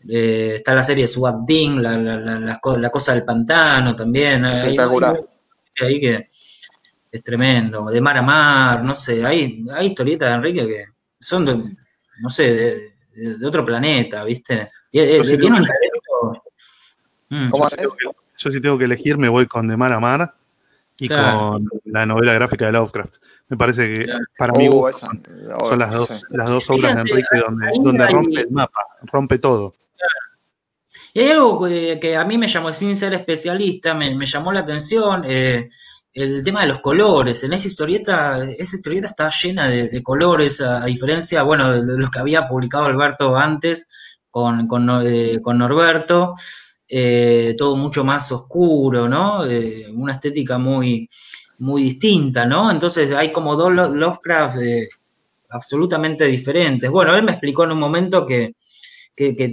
Eh, 0.07 0.55
está 0.57 0.74
la 0.74 0.83
serie 0.83 1.09
SWAT 1.09 1.37
Ding, 1.47 1.81
la, 1.81 1.97
la, 1.97 2.18
la, 2.18 2.39
la, 2.39 2.91
cosa 2.91 3.14
del 3.14 3.24
pantano 3.24 3.97
también. 3.97 4.45
Espectacular. 4.45 5.16
Hay, 5.81 5.87
ahí 5.87 6.01
que 6.01 6.29
es 7.11 7.23
tremendo. 7.23 7.87
De 7.87 8.01
mar 8.01 8.17
a 8.19 8.23
mar, 8.23 8.85
no 8.85 8.95
sé. 8.95 9.25
Hay, 9.25 9.65
hay 9.75 9.87
historietas 9.87 10.29
de 10.29 10.35
Enrique 10.35 10.67
que 10.67 10.85
son, 11.19 11.45
de, 11.45 11.77
no 12.21 12.31
sé, 12.31 12.55
de, 12.55 12.95
de, 13.15 13.39
de 13.39 13.47
otro 13.47 13.65
planeta, 13.65 14.25
¿viste? 14.25 14.69
Tiene, 14.91 15.25
sí 15.25 15.39
tiene 15.39 15.59
un 15.59 15.67
talento. 15.67 16.43
Mm. 17.29 17.51
Yo, 17.53 17.65
si 17.69 17.77
que, 17.77 17.85
yo, 18.39 18.51
si 18.51 18.61
tengo 18.61 18.79
que 18.79 18.85
elegir, 18.85 19.19
me 19.19 19.29
voy 19.29 19.47
con 19.47 19.69
De 19.69 19.77
mar 19.77 19.93
a 19.93 20.01
mar 20.01 20.35
y 20.99 21.09
claro. 21.09 21.51
con 21.51 21.69
la 21.85 22.07
novela 22.07 22.33
gráfica 22.35 22.67
de 22.67 22.73
Lovecraft. 22.73 23.17
Me 23.49 23.57
parece 23.57 23.93
que 23.93 24.05
claro. 24.05 24.25
para 24.37 24.53
mí 24.55 24.69
uh, 24.69 24.91
son, 24.93 25.23
son, 25.61 25.79
las 25.79 25.93
dos, 25.93 26.09
sí. 26.09 26.25
las 26.31 26.49
dos 26.49 26.69
obras 26.71 26.95
de 26.95 27.01
Enrique 27.03 27.39
donde, 27.47 27.71
donde 27.83 28.07
rompe 28.07 28.41
el 28.41 28.51
mapa, 28.51 28.81
rompe 29.03 29.39
todo. 29.39 29.75
Y 31.15 31.21
hay 31.21 31.31
algo 31.31 31.67
que, 31.67 31.99
que, 32.01 32.17
a 32.17 32.25
mí 32.25 32.37
me 32.37 32.49
llamó, 32.49 32.73
sin 32.73 32.97
ser 32.97 33.15
especialista, 33.15 33.95
me, 33.95 34.15
me 34.15 34.27
llamó 34.27 34.53
la 34.53 34.61
atención, 34.61 35.23
eh, 35.25 35.69
el 36.13 36.43
tema 36.43 36.63
de 36.63 36.69
los 36.69 36.81
colores. 36.81 37.45
En 37.45 37.53
esa 37.53 37.69
historieta, 37.69 38.43
esa 38.45 38.77
historieta 38.77 39.07
está 39.07 39.31
llena 39.31 39.69
de, 39.69 40.03
colores, 40.03 40.61
a, 40.61 40.85
diferencia, 40.87 41.43
bueno, 41.43 41.73
de, 41.73 41.85
de, 41.85 41.99
los 41.99 42.11
que 42.11 42.19
había 42.19 42.49
publicado 42.49 42.87
Alberto 42.87 43.37
antes, 43.37 43.91
con, 44.31 44.67
con 44.67 45.59
Norberto, 45.59 46.35
todo 47.57 47.77
mucho 47.77 48.05
más 48.05 48.31
oscuro, 48.33 49.09
¿no? 49.09 49.45
una 49.95 50.13
estética 50.15 50.59
muy, 50.59 51.09
muy 51.59 51.83
distinta, 51.83 52.47
¿no? 52.47 52.71
Entonces 52.71 53.13
hay 53.13 53.33
como 53.33 53.57
dos 53.57 53.73
Lovecraft 53.73 54.59
absolutamente 55.51 56.25
diferentes. 56.27 56.91
Bueno, 56.91 57.17
él 57.17 57.25
me 57.25 57.33
explicó 57.33 57.65
en 57.65 57.73
un 57.73 57.79
momento 57.79 58.27
que, 58.27 58.55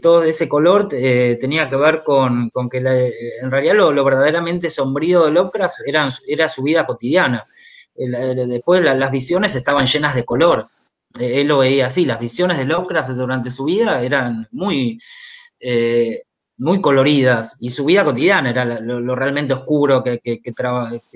todo 0.01 0.23
ese 0.23 0.47
color 0.47 0.89
eh, 0.91 1.37
tenía 1.41 1.69
que 1.69 1.75
ver 1.75 2.03
con, 2.03 2.51
que 2.69 2.77
en 2.77 3.51
realidad 3.51 3.75
lo, 3.75 4.03
verdaderamente 4.03 4.69
sombrío 4.69 5.25
de 5.25 5.31
Lovecraft 5.31 5.75
era, 5.85 6.09
era 6.27 6.49
su 6.49 6.63
vida 6.63 6.85
cotidiana. 6.85 7.47
después 7.95 8.83
las 8.83 9.11
visiones 9.11 9.55
estaban 9.55 9.87
llenas 9.87 10.13
de 10.15 10.23
color. 10.23 10.67
Eh, 11.19 11.41
él 11.41 11.47
lo 11.47 11.59
veía 11.59 11.87
así, 11.87 12.05
las 12.05 12.19
visiones 12.19 12.57
de 12.57 12.65
Lovecraft 12.65 13.11
durante 13.11 13.49
su 13.49 13.65
vida 13.65 14.03
eran 14.03 14.47
muy, 14.51 14.99
eh, 15.59 16.23
muy 16.57 16.79
coloridas 16.81 17.57
y 17.59 17.69
su 17.69 17.85
vida 17.85 18.03
cotidiana 18.05 18.51
era 18.51 18.65
lo, 18.65 19.15
realmente 19.15 19.53
oscuro 19.53 20.03
que, 20.03 20.21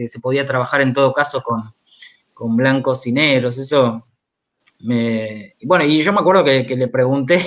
se 0.08 0.20
podía 0.20 0.46
trabajar 0.46 0.82
en 0.82 0.94
todo 0.94 1.14
caso 1.14 1.42
con, 1.42 1.74
con 2.34 2.56
blancos 2.56 3.06
y 3.06 3.12
negros. 3.12 3.58
Eso 3.58 4.04
bueno, 4.80 5.86
y 5.86 6.02
yo 6.02 6.14
me 6.14 6.20
acuerdo 6.20 6.44
que, 6.44 6.64
le 6.64 6.88
pregunté, 6.88 7.42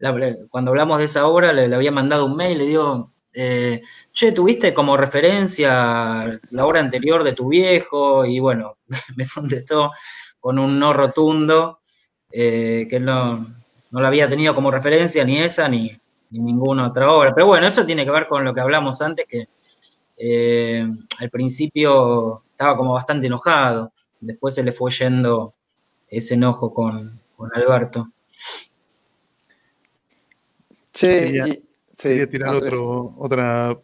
cuando 0.50 0.70
hablamos 0.70 0.98
de 0.98 1.04
esa 1.04 1.26
obra, 1.26 1.52
le, 1.52 1.74
había 1.74 1.92
mandado 1.92 2.26
un 2.26 2.36
mail, 2.36 2.58
le 2.58 2.66
digo, 2.66 3.12
eh, 3.34 3.82
che, 4.12 4.32
¿tuviste 4.32 4.74
como 4.74 4.96
referencia 4.96 6.40
la 6.50 6.66
obra 6.66 6.80
anterior 6.80 7.24
de 7.24 7.32
tu 7.32 7.48
viejo? 7.48 8.24
Y 8.24 8.40
bueno, 8.40 8.78
me 9.16 9.26
contestó 9.26 9.92
con 10.40 10.58
un 10.58 10.78
no 10.78 10.92
rotundo, 10.92 11.80
eh, 12.30 12.86
que 12.90 12.98
no, 12.98 13.46
no 13.90 14.00
la 14.00 14.08
había 14.08 14.28
tenido 14.28 14.54
como 14.54 14.70
referencia 14.70 15.24
ni 15.24 15.38
esa 15.38 15.68
ni, 15.68 16.00
ninguna 16.30 16.88
otra 16.88 17.12
obra. 17.12 17.34
Pero 17.34 17.46
bueno, 17.46 17.66
eso 17.66 17.84
tiene 17.86 18.04
que 18.04 18.10
ver 18.10 18.26
con 18.26 18.44
lo 18.44 18.54
que 18.54 18.60
hablamos 18.60 19.00
antes, 19.02 19.26
que 19.28 19.48
eh, 20.16 20.86
al 21.18 21.30
principio 21.30 22.42
estaba 22.50 22.76
como 22.76 22.94
bastante 22.94 23.26
enojado, 23.26 23.92
después 24.20 24.54
se 24.54 24.62
le 24.62 24.72
fue 24.72 24.90
yendo 24.90 25.54
ese 26.12 26.34
enojo 26.34 26.72
con, 26.72 27.20
Alberto. 27.54 28.12
Sí, 30.92 31.08
quería, 31.08 32.28
tirar 32.28 32.54
otro, 32.54 33.14
otra 33.16 33.76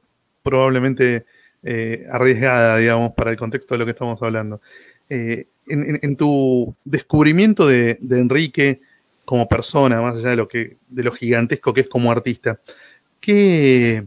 probablemente 0.42 1.24
eh, 1.62 2.04
arriesgada, 2.12 2.76
digamos, 2.76 3.14
para 3.14 3.30
el 3.30 3.36
contexto 3.36 3.74
de 3.74 3.78
lo 3.78 3.84
que 3.86 3.92
estamos 3.92 4.22
hablando. 4.22 4.60
Eh, 5.08 5.48
en, 5.66 6.16
tu 6.16 6.74
descubrimiento 6.84 7.66
de, 7.66 7.98
Enrique 8.10 8.80
como 9.24 9.48
persona, 9.48 10.00
más 10.00 10.16
allá 10.16 10.30
de 10.30 10.36
lo, 10.36 10.48
que, 10.48 10.76
de 10.88 11.02
lo 11.02 11.12
gigantesco 11.12 11.72
que 11.74 11.80
es 11.82 11.88
como 11.88 12.12
artista, 12.12 12.60
¿qué, 13.20 14.06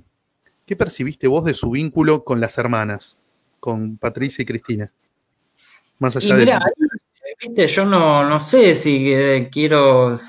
¿qué 0.65 0.76
percibiste 0.76 1.28
vos 1.28 1.43
de 1.43 1.53
su 1.53 1.72
vínculo 1.72 2.24
con 2.24 2.39
las 2.39 2.57
hermanas, 2.57 3.17
con 3.59 3.97
Patricia 3.97 4.43
y 4.43 4.45
Cristina? 4.45 4.91
Más 5.99 6.15
allá 6.15 6.36
de 6.36 6.45
viste, 7.41 7.67
yo 7.67 7.85
no, 7.85 8.27
no 8.27 8.39
sé 8.39 8.75
si 8.75 9.13
eh, 9.13 9.49
quiero. 9.51 10.19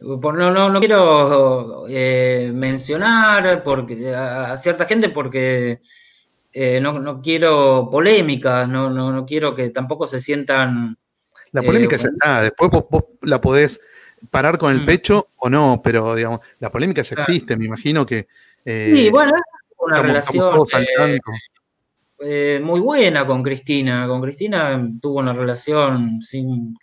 No, 0.00 0.32
no, 0.32 0.70
no 0.70 0.80
quiero 0.80 1.84
eh, 1.88 2.50
mencionar 2.54 3.62
porque, 3.62 4.14
a, 4.14 4.56
cierta 4.56 4.86
gente 4.86 5.10
porque 5.10 5.80
eh, 6.52 6.80
no, 6.80 7.20
quiero 7.20 7.88
polémicas, 7.90 8.66
no, 8.66 8.88
no, 8.88 9.12
no 9.12 9.26
quiero 9.26 9.54
que 9.54 9.70
tampoco 9.70 10.06
se 10.06 10.20
sientan. 10.20 10.96
La 11.52 11.62
polémica 11.62 11.96
ya 11.96 12.08
está, 12.08 12.42
después 12.42 12.70
vos, 12.70 13.04
la 13.22 13.40
podés 13.40 13.78
parar 14.30 14.56
con 14.56 14.72
el 14.72 14.82
mm. 14.82 14.86
pecho 14.86 15.28
o 15.36 15.50
no, 15.50 15.82
pero 15.84 16.14
digamos, 16.14 16.40
la 16.60 16.70
polémica 16.70 17.02
ya 17.02 17.16
existe, 17.16 17.56
me 17.56 17.66
imagino 17.66 18.06
que. 18.06 18.26
sí, 18.64 19.10
bueno, 19.10 19.32
es 19.36 19.76
una 19.78 20.00
relación. 20.00 20.66
Eh, 22.20 22.60
muy 22.62 22.80
buena 22.80 23.26
con 23.26 23.42
Cristina. 23.42 24.06
Con 24.06 24.20
Cristina 24.20 24.80
tuvo 25.00 25.20
una 25.20 25.32
relación 25.32 26.20
sin. 26.20 26.74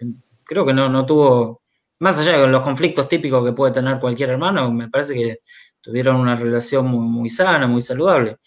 Creo 0.44 0.66
que 0.66 0.74
no, 0.74 0.90
no 0.90 1.06
tuvo. 1.06 1.62
Más 2.00 2.20
allá 2.20 2.40
de 2.40 2.48
los 2.48 2.62
conflictos 2.62 3.10
típicos 3.10 3.44
que 3.44 3.54
puede 3.54 3.74
tener 3.74 4.00
cualquier 4.00 4.30
hermano, 4.30 4.72
me 4.72 4.88
parece 4.88 5.16
que 5.16 5.40
tuvieron 5.82 6.18
una 6.18 6.36
relación 6.36 6.86
muy, 6.86 7.08
muy 7.08 7.30
sana, 7.30 7.66
muy 7.66 7.82
saludable. 7.82 8.38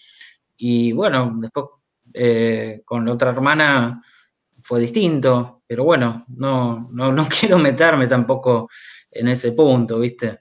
Y 0.57 0.93
bueno, 0.93 1.33
después 1.37 1.67
eh, 2.15 2.83
con 2.85 3.05
la 3.07 3.13
otra 3.13 3.31
hermana 3.31 4.01
fue 4.61 4.81
distinto, 4.81 5.63
pero 5.67 5.85
bueno, 5.85 6.25
no, 6.29 6.89
no, 6.93 7.13
no 7.13 7.29
quiero 7.41 7.59
meterme 7.59 8.07
tampoco 8.07 8.69
en 9.11 9.29
ese 9.29 9.53
punto, 9.53 9.99
¿viste? 9.99 10.39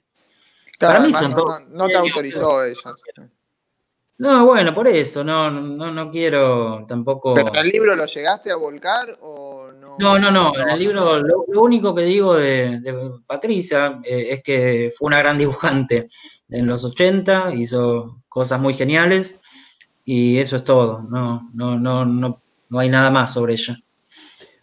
Para 0.78 1.00
mí 1.00 1.12
son 1.12 1.32
no, 1.32 1.46
no, 1.70 1.86
te 1.86 1.96
autorizó 1.96 2.64
eso. 2.64 2.94
No, 4.20 4.44
bueno, 4.44 4.74
por 4.74 4.86
eso, 4.86 5.24
no, 5.24 5.50
no, 5.50 5.90
no 5.90 6.10
quiero 6.10 6.84
tampoco. 6.86 7.32
¿Pero 7.32 7.54
el 7.54 7.68
libro 7.68 7.96
lo 7.96 8.04
llegaste 8.04 8.50
a 8.50 8.56
volcar 8.56 9.16
o 9.22 9.72
no? 9.72 9.96
No, 9.98 10.18
no, 10.18 10.30
no. 10.30 10.52
En 10.60 10.68
el 10.68 10.78
libro 10.78 11.20
lo, 11.20 11.62
único 11.62 11.94
que 11.94 12.02
digo 12.02 12.36
de, 12.36 12.82
Patricia 13.26 13.98
eh, 14.04 14.26
es 14.32 14.42
que 14.42 14.92
fue 14.94 15.06
una 15.06 15.20
gran 15.20 15.38
dibujante 15.38 16.06
en 16.50 16.66
los 16.66 16.84
80, 16.84 17.54
hizo 17.54 18.20
cosas 18.28 18.60
muy 18.60 18.74
geniales 18.74 19.40
y 20.04 20.36
eso 20.36 20.56
es 20.56 20.64
todo. 20.64 21.00
No, 21.08 21.48
no, 21.54 21.78
no, 21.78 22.04
no, 22.04 22.42
no 22.68 22.78
hay 22.78 22.90
nada 22.90 23.10
más 23.10 23.32
sobre 23.32 23.54
ella. 23.54 23.74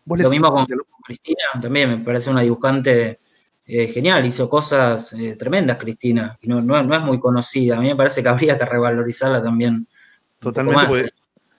Lo 0.05 0.29
mismo 0.29 0.51
con 0.51 0.67
Cristina, 1.03 1.59
también 1.59 1.89
me 1.89 2.05
parece 2.05 2.29
una 2.29 2.41
dibujante 2.41 3.21
eh, 3.69 3.87
genial, 3.87 4.25
hizo 4.25 4.49
cosas 4.49 5.11
eh, 5.11 5.35
tremendas, 5.35 5.77
Cristina, 5.77 6.37
y 6.41 6.47
no, 6.47 6.61
no, 6.61 6.95
es 6.95 7.01
muy 7.01 7.19
conocida. 7.19 7.75
A 7.75 7.81
mí 7.81 7.87
me 7.87 7.97
parece 7.97 8.23
que 8.23 8.29
habría 8.29 8.57
que 8.57 8.63
revalorizarla 8.63 9.43
también. 9.43 9.85
Totalmente, 10.39 11.01
eh. 11.01 11.09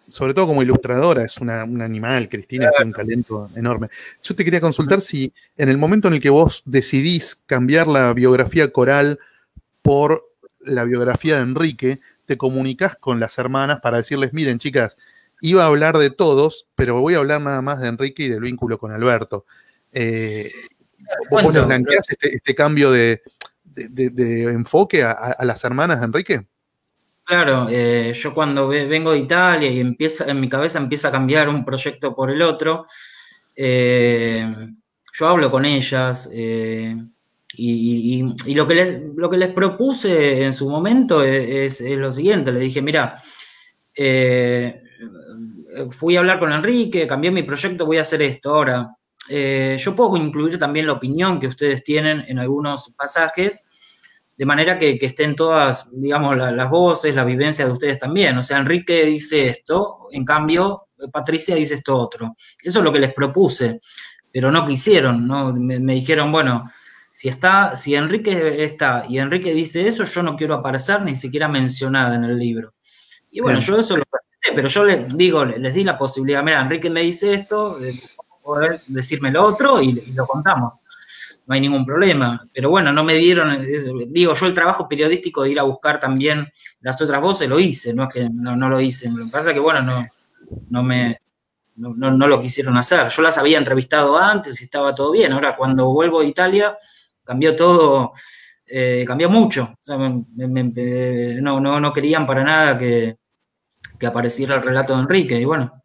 sobre 0.09 0.33
todo 0.33 0.47
como 0.47 0.63
ilustradora, 0.63 1.23
es 1.25 1.37
un 1.37 1.51
animal, 1.51 2.31
Cristina, 2.31 2.71
tiene 2.71 2.87
un 2.87 2.93
talento 2.95 3.51
enorme. 3.55 3.89
Yo 4.23 4.35
te 4.35 4.43
quería 4.43 4.63
consultar 4.63 5.03
si 5.03 5.35
en 5.59 5.69
el 5.69 5.77
momento 5.77 6.09
en 6.09 6.15
el 6.15 6.21
que 6.21 6.31
vos 6.31 6.63
decidís 6.65 7.37
cambiar 7.45 7.87
la 7.87 8.15
biografía 8.15 8.73
coral 8.73 9.19
por 9.83 10.25
la 10.61 10.85
biografía 10.85 11.37
de 11.37 11.43
Enrique, 11.43 12.01
te 12.25 12.39
comunicas 12.39 12.97
con 12.97 13.21
las 13.21 13.37
hermanas 13.37 13.81
para 13.83 13.99
decirles, 13.99 14.33
miren 14.33 14.59
chicas, 14.59 14.97
iba 15.43 15.65
a 15.65 15.67
hablar 15.67 15.99
de 15.99 16.09
todos, 16.09 16.67
pero 16.75 17.03
voy 17.03 17.15
a 17.15 17.19
hablar 17.19 17.43
nada 17.43 17.61
más 17.61 17.83
de 17.83 17.89
Enrique 17.89 18.25
y 18.25 18.29
del 18.29 18.41
vínculo 18.41 18.79
con 18.79 18.93
Alberto. 18.93 19.45
Eh, 19.93 20.51
¿Vos, 21.31 21.43
este, 22.09 22.35
este, 22.35 22.55
cambio 22.55 22.91
de, 22.91 23.21
enfoque 23.75 25.03
a, 25.03 25.37
las 25.45 25.65
hermanas 25.65 26.01
de 26.01 26.07
Enrique? 26.07 26.47
Claro, 27.25 27.69
eh, 27.71 28.13
yo 28.15 28.33
cuando 28.33 28.69
vengo 28.69 29.13
de 29.13 29.19
Italia 29.19 29.71
y 29.71 29.81
empieza, 29.81 30.31
en 30.31 30.41
mi 30.41 30.49
cabeza 30.49 30.79
empieza 30.79 31.09
a 31.09 31.13
cambiar 31.13 31.49
un 31.49 31.65
proyecto 31.65 32.15
por 32.15 32.31
el 32.31 32.41
otro, 32.41 32.87
eh, 33.55 34.47
yo 35.13 35.29
hablo 35.29 35.51
con 35.51 35.65
ellas 35.65 36.29
eh, 36.33 36.97
y, 37.55 38.23
lo, 38.55 38.67
que 38.67 38.75
les, 38.75 39.03
lo 39.15 39.29
que 39.29 39.37
les 39.37 39.53
propuse 39.53 40.45
en 40.45 40.53
su 40.55 40.71
momento 40.71 41.23
es, 41.23 41.81
es 41.81 41.99
lo 41.99 42.11
siguiente, 42.13 42.53
le 42.53 42.61
dije, 42.61 42.81
mira, 42.81 43.17
fui 45.91 46.17
a 46.17 46.21
hablar 46.21 46.39
con 46.39 46.53
Enrique, 46.53 47.07
cambié 47.07 47.31
mi 47.31 47.43
proyecto, 47.43 47.85
voy 47.85 47.99
a 47.99 48.03
hacer 48.03 48.23
esto 48.23 48.55
ahora. 48.55 48.98
Eh, 49.29 49.77
yo 49.79 49.95
puedo 49.95 50.17
incluir 50.17 50.59
también 50.59 50.87
la 50.87 50.95
opinión 50.95 51.39
que 51.39 51.47
ustedes 51.47 51.85
tienen 51.85 52.25
en 52.27 52.39
algunos 52.39 52.95
pasajes, 52.97 53.67
de 54.37 54.47
manera 54.47 54.79
que, 54.79 54.99
estén 55.01 55.35
todas, 55.35 55.89
digamos, 55.93 56.37
las 56.37 56.71
voces, 56.71 57.15
la 57.15 57.25
vivencia 57.25 57.67
de 57.67 57.73
ustedes 57.73 57.99
también. 57.99 58.39
O 58.39 58.43
sea, 58.43 58.59
Enrique 58.59 59.05
dice 59.05 59.49
esto, 59.49 60.07
en 60.13 60.25
cambio, 60.25 60.89
Patricia 61.13 61.57
dice 61.57 61.75
esto 61.75 61.97
otro. 61.97 62.35
Eso 62.63 62.79
es 62.79 62.85
lo 62.85 62.93
que 62.93 63.01
les 63.01 63.13
propuse, 63.13 63.81
pero 64.33 64.53
no 64.53 64.65
quisieron, 64.65 65.27
¿no? 65.27 65.53
Me, 65.53 65.95
dijeron, 65.95 66.31
bueno, 66.31 66.71
si 67.11 67.29
está, 67.29 67.77
si 67.77 67.97
Enrique 67.97 68.63
está 68.63 69.05
y 69.09 69.19
Enrique 69.19 69.53
dice 69.53 69.89
eso, 69.89 70.05
yo 70.05 70.23
no 70.23 70.37
quiero 70.37 70.55
aparecer 70.55 71.03
ni 71.03 71.17
siquiera 71.17 71.49
mencionada 71.49 72.15
en 72.15 72.25
el 72.25 72.39
libro. 72.39 72.75
Y 73.31 73.41
bueno, 73.41 73.59
yo 73.59 73.79
eso 73.79 73.97
lo 73.97 74.05
pero 74.55 74.69
yo 74.69 74.85
les 74.85 75.17
digo, 75.17 75.45
les 75.45 75.75
di 75.75 75.85
la 75.85 75.99
posibilidad, 75.99 76.43
mira, 76.43 76.61
Enrique 76.61 76.91
me 76.91 77.03
dice 77.03 77.35
esto, 77.35 77.79
poder 78.49 78.81
decirme 78.87 79.31
lo 79.31 79.45
otro 79.45 79.83
y, 79.83 79.93
lo 80.15 80.27
contamos. 80.27 80.77
No 81.47 81.55
hay 81.55 81.61
ningún 81.61 81.85
problema. 81.85 82.49
Pero 82.55 82.71
bueno, 82.71 82.91
no 82.93 83.05
me 83.05 83.15
dieron, 83.15 83.63
digo, 84.09 84.33
yo 84.33 84.47
el 84.47 84.55
trabajo 84.55 84.89
periodístico 84.89 85.43
de 85.43 85.51
ir 85.51 85.61
a 85.61 85.65
buscar 85.65 86.01
también 86.01 86.49
las 86.81 87.01
otras 87.03 87.21
voces 87.21 87.47
lo 87.47 87.61
hice, 87.61 87.93
no 87.93 88.05
es 88.05 88.09
que 88.15 88.31
no, 88.31 88.57
lo 88.57 88.81
hice. 88.81 89.11
Lo 89.11 89.27
que 89.27 89.31
pasa 89.31 89.51
es 89.51 89.55
que, 89.55 89.61
bueno, 89.61 89.83
no, 89.83 90.03
no 90.71 90.83
me, 90.83 91.19
no, 91.77 92.27
lo 92.27 92.41
quisieron 92.41 92.79
hacer. 92.79 93.11
Yo 93.11 93.21
las 93.21 93.37
había 93.37 93.59
entrevistado 93.59 94.17
antes 94.17 94.59
y 94.63 94.65
estaba 94.65 94.95
todo 94.95 95.13
bien. 95.13 95.33
Ahora, 95.33 95.55
cuando 95.55 95.93
vuelvo 95.93 96.21
a 96.21 96.25
Italia, 96.25 96.75
cambió 97.25 97.55
todo, 97.55 98.13
eh, 98.67 99.05
cambió 99.07 99.29
mucho. 99.29 99.77
no, 99.87 101.61
no, 101.61 101.81
no 101.81 101.93
querían 101.93 102.27
para 102.27 102.45
nada 102.45 102.79
que, 102.79 103.19
que 103.99 104.07
apareciera 104.07 104.57
el 104.57 104.63
relato 104.63 104.95
de 104.95 105.01
Enrique. 105.01 105.39
Y 105.39 105.45
bueno, 105.45 105.83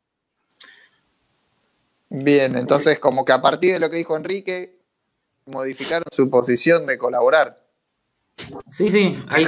Bien, 2.16 2.56
entonces 2.56 3.00
como 3.00 3.26
que 3.26 3.32
a 3.32 3.42
partir 3.42 3.74
de 3.74 3.80
lo 3.80 3.90
que 3.90 3.98
dijo 3.98 4.16
Enrique, 4.16 4.80
modificaron 5.48 6.06
su 6.12 6.30
posición 6.30 6.86
de 6.86 7.00
colaborar. 7.00 7.66
Sí, 8.70 8.88
sí, 8.92 9.18
ahí, 9.30 9.48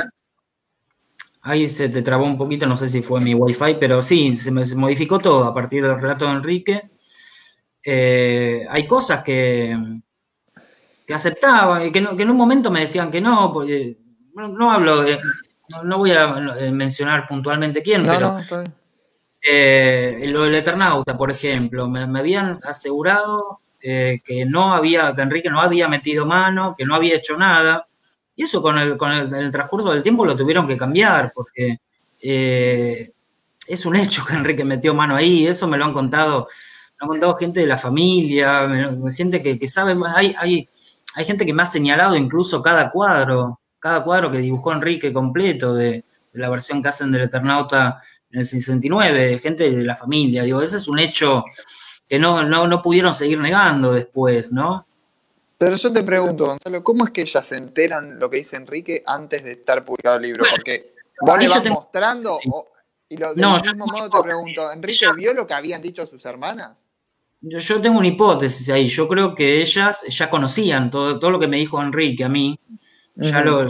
ahí 1.44 1.68
se 1.68 1.90
te 1.90 2.02
trabó 2.02 2.26
un 2.26 2.40
poquito, 2.40 2.66
no 2.66 2.76
sé 2.76 2.90
si 2.90 3.04
fue 3.04 3.22
mi 3.22 3.36
wifi, 3.36 3.76
pero 3.80 4.02
sí, 4.02 4.36
se, 4.36 4.50
me, 4.50 4.66
se 4.66 4.76
modificó 4.76 5.20
todo 5.20 5.44
a 5.44 5.54
partir 5.54 5.84
del 5.84 6.02
relato 6.02 6.26
de 6.26 6.32
Enrique. 6.32 6.90
Eh, 7.84 8.66
hay 8.68 8.88
cosas 8.88 9.24
que, 9.24 9.78
que 11.06 11.14
aceptaba 11.14 11.86
y 11.86 11.92
que, 11.92 12.02
no, 12.02 12.18
que, 12.18 12.24
en 12.24 12.32
un 12.32 12.38
momento 12.38 12.72
me 12.72 12.80
decían 12.80 13.12
que 13.12 13.22
no, 13.22 13.54
porque 13.54 14.00
no, 14.34 14.48
no 14.48 14.72
hablo 14.72 15.04
de, 15.04 15.20
no, 15.70 15.84
no, 15.84 16.00
voy 16.00 16.14
a 16.14 16.34
mencionar 16.72 17.28
puntualmente 17.28 17.84
quién, 17.84 18.02
pero. 18.02 18.40
Eh, 19.48 20.26
lo 20.28 20.44
del 20.44 20.56
Eternauta, 20.56 21.16
por 21.16 21.30
ejemplo, 21.30 21.88
me, 21.88 22.02
habían 22.02 22.60
asegurado 22.64 23.60
eh, 23.80 24.20
que 24.26 24.44
no 24.46 24.74
había, 24.74 25.14
que 25.16 25.22
Enrique 25.22 25.52
no 25.52 25.62
había 25.62 25.88
metido 25.88 26.26
mano, 26.26 26.74
que 26.76 26.84
no 26.84 26.96
había 26.96 27.18
hecho 27.18 27.38
nada, 27.38 27.88
y 28.36 28.44
eso 28.44 28.60
con 28.62 28.80
el, 28.80 28.98
transcurso 29.52 29.92
del 29.92 30.02
tiempo 30.02 30.26
lo 30.26 30.36
tuvieron 30.36 30.68
que 30.68 30.78
cambiar, 30.78 31.32
porque 31.34 31.78
eh, 32.20 33.12
es 33.68 33.86
un 33.86 33.96
hecho 33.96 34.26
que 34.26 34.34
Enrique 34.34 34.66
metió 34.66 34.96
mano 34.96 35.16
ahí, 35.16 35.46
eso 35.46 35.68
me 35.68 35.78
lo 35.78 35.86
han 35.86 35.94
contado, 35.94 36.48
me 37.00 37.06
han 37.06 37.10
contado 37.10 37.38
gente 37.38 37.60
de 37.60 37.68
la 37.68 37.78
familia, 37.78 38.68
gente 39.16 39.44
que, 39.44 39.68
sabe, 39.68 39.96
hay, 40.16 40.36
hay, 40.40 41.26
gente 41.26 41.46
que 41.46 41.54
me 41.54 41.62
ha 41.62 41.68
señalado 41.68 42.16
incluso 42.16 42.64
cada 42.64 42.90
cuadro, 42.90 43.60
cada 43.78 44.04
cuadro 44.04 44.32
que 44.32 44.40
dibujó 44.40 44.74
Enrique 44.74 45.14
completo 45.14 45.76
de 45.76 46.04
la 46.34 46.50
versión 46.50 46.82
que 46.82 46.90
hacen 46.90 47.12
del 47.12 47.24
Eternauta 47.24 48.00
en 48.36 48.42
el 48.42 48.46
69, 48.46 49.40
gente 49.40 49.72
de 49.72 49.84
la 49.86 49.96
familia, 49.96 50.44
digo, 50.44 50.62
ese 50.62 50.76
es 50.76 50.90
un 50.90 51.00
hecho 51.00 51.44
que 52.08 52.20
no, 52.20 52.44
no, 52.44 52.68
no 52.68 52.82
pudieron 52.82 53.14
seguir 53.14 53.40
negando 53.40 53.94
después, 53.94 54.52
¿no? 54.52 54.86
Pero 55.58 55.78
yo 55.78 55.94
te 55.94 56.04
pregunto, 56.04 56.48
Gonzalo, 56.48 56.84
¿cómo 56.84 57.06
es 57.06 57.12
que 57.12 57.22
ellas 57.22 57.46
se 57.46 57.56
enteran 57.56 58.20
lo 58.20 58.30
que 58.30 58.38
dice 58.38 58.58
Enrique 58.58 59.02
antes 59.06 59.46
de 59.46 59.54
estar 59.54 59.86
publicado 59.86 60.18
el 60.18 60.24
libro? 60.24 60.44
Bueno, 60.44 60.58
Porque 60.58 60.96
vos 61.22 61.40
le 61.40 61.48
vas 61.48 61.66
mostrando, 61.66 62.38
sí. 62.40 62.50
o- 62.52 62.68
y 63.08 63.16
lo, 63.16 63.34
del 63.34 63.42
No, 63.42 63.58
mismo 63.62 63.86
modo 63.88 64.10
te 64.10 64.22
pregunto, 64.22 64.70
¿Enrique 64.74 65.06
vio 65.16 65.34
lo 65.34 65.48
que 65.48 65.54
habían 65.54 65.82
dicho 65.82 66.06
sus 66.06 66.26
hermanas? 66.26 66.78
Yo, 67.40 67.60
yo 67.60 67.82
tengo 67.82 68.00
una 68.00 68.08
hipótesis 68.08 68.68
ahí, 68.70 68.90
yo 68.90 69.08
creo 69.08 69.34
que 69.34 69.62
ellas 69.62 70.04
ya 70.10 70.30
conocían 70.30 70.92
todo, 70.92 71.20
todo 71.20 71.32
lo 71.32 71.40
que 71.40 71.48
me 71.48 71.58
dijo 71.58 71.82
Enrique 71.82 72.26
a 72.26 72.30
mí, 72.30 72.60
ya 73.16 73.40
Ujú. 73.40 73.46
lo, 73.50 73.70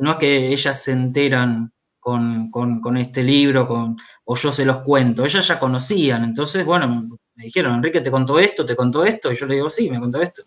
no 0.00 0.12
es 0.12 0.18
que 0.18 0.48
ellas 0.52 0.82
se 0.82 0.92
enteran 0.92 1.72
con, 2.02 2.50
con, 2.50 2.96
este 2.98 3.22
libro, 3.22 3.66
con, 3.68 3.96
o 4.24 4.36
yo 4.36 4.52
se 4.52 4.64
los 4.66 4.78
cuento, 4.80 5.24
ellas 5.24 5.46
ya 5.46 5.58
conocían, 5.58 6.24
entonces, 6.24 6.64
bueno, 6.66 7.08
me 7.36 7.44
dijeron, 7.44 7.74
Enrique 7.76 8.00
te 8.02 8.10
contó 8.10 8.38
esto, 8.40 8.66
te 8.66 8.76
contó 8.76 9.04
esto, 9.04 9.32
y 9.32 9.36
yo 9.36 9.46
le 9.46 9.54
digo, 9.56 9.70
sí, 9.70 9.88
me 9.90 10.00
contó 10.00 10.20
esto. 10.20 10.42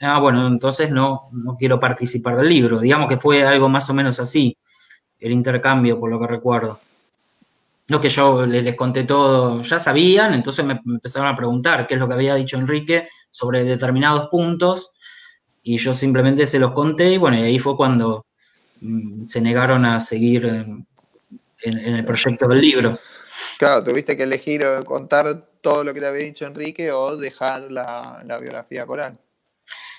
Ah, 0.00 0.18
bueno, 0.20 0.46
entonces 0.48 0.90
no, 0.90 1.28
no 1.32 1.54
quiero 1.56 1.78
participar 1.80 2.36
del 2.36 2.48
libro, 2.48 2.80
digamos 2.80 3.08
que 3.08 3.16
fue 3.18 3.44
algo 3.44 3.68
más 3.68 3.88
o 3.90 3.94
menos 3.94 4.18
así, 4.20 4.58
el 5.20 5.32
intercambio, 5.32 6.00
por 6.00 6.10
lo 6.10 6.20
que 6.20 6.26
recuerdo. 6.28 6.80
No 7.90 8.00
que 8.00 8.08
yo 8.08 8.46
le- 8.46 8.62
les 8.62 8.74
conté 8.76 9.04
todo, 9.04 9.60
ya 9.62 9.78
sabían, 9.80 10.34
entonces 10.34 10.64
me 10.64 10.74
me 10.84 10.94
empezaron 10.94 11.28
a 11.28 11.34
preguntar 11.36 11.86
qué 11.86 11.94
es 11.94 12.00
lo 12.00 12.08
que 12.08 12.14
había 12.14 12.34
dicho 12.36 12.56
Enrique 12.56 13.08
sobre 13.30 13.64
determinados 13.64 14.28
puntos, 14.30 14.92
y 15.62 15.78
yo 15.78 15.94
simplemente 15.94 16.46
se 16.46 16.58
los 16.58 16.72
conté, 16.72 17.14
y 17.14 17.18
bueno, 17.18 17.38
y 17.38 17.42
ahí 17.42 17.58
fue 17.58 17.76
cuando 17.76 18.26
se 19.24 19.40
negaron 19.40 19.84
a 19.84 20.00
seguir 20.00 20.44
en, 20.46 20.86
en- 21.62 21.78
en 21.78 21.94
el 21.94 22.04
proyecto 22.04 22.48
del 22.48 22.60
libro. 22.60 22.98
Claro, 23.58 23.84
tuviste 23.84 24.16
que 24.16 24.24
elegir 24.24 24.62
contar 24.84 25.48
todo 25.60 25.84
lo 25.84 25.94
que 25.94 26.00
te 26.00 26.06
había 26.06 26.24
dicho 26.24 26.46
Enrique 26.46 26.90
o 26.92 27.16
dejar 27.16 27.70
la, 27.70 28.22
la 28.26 28.38
biografía 28.38 28.84
coral. 28.86 29.18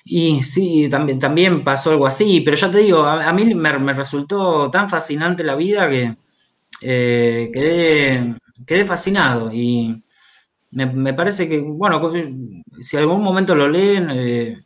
Y 0.05 0.41
sí, 0.43 0.89
también, 0.89 1.17
también 1.19 1.63
pasó 1.63 1.91
algo 1.91 2.05
así, 2.05 2.41
pero 2.41 2.57
ya 2.57 2.69
te 2.69 2.79
digo, 2.79 3.03
a, 3.03 3.27
a 3.27 3.34
mí 3.34 3.45
me, 3.55 3.79
me 3.79 3.93
resultó 3.93 4.69
tan 4.69 4.89
fascinante 4.89 5.43
la 5.43 5.55
vida 5.55 5.89
que 5.89 6.17
eh, 6.81 7.49
quedé, 7.53 8.36
quedé 8.67 8.86
fascinado 8.86 9.51
y 9.53 10.03
me, 10.71 10.88
me 10.88 11.13
parece 11.13 11.47
que, 11.47 11.59
bueno, 11.59 12.01
si 12.81 12.97
algún 12.97 13.21
momento 13.23 13.55
lo 13.55 13.69
leen, 13.69 14.09
eh, 14.11 14.65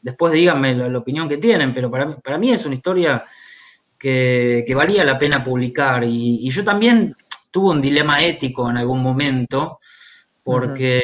después 0.00 0.32
díganme 0.32 0.74
la, 0.74 0.88
la 0.88 0.98
opinión 0.98 1.28
que 1.28 1.38
tienen, 1.38 1.74
pero 1.74 1.90
para 1.90 2.38
mí 2.38 2.52
es 2.52 2.64
una 2.64 2.74
historia 2.76 3.24
que, 3.98 4.64
valía 4.74 5.04
la 5.04 5.18
pena 5.18 5.42
publicar 5.42 6.04
y, 6.04 6.48
yo 6.50 6.64
también 6.64 7.16
tuve 7.50 7.70
un 7.70 7.82
dilema 7.82 8.22
ético 8.22 8.70
en 8.70 8.76
algún 8.76 9.02
momento 9.02 9.78
porque 10.42 11.02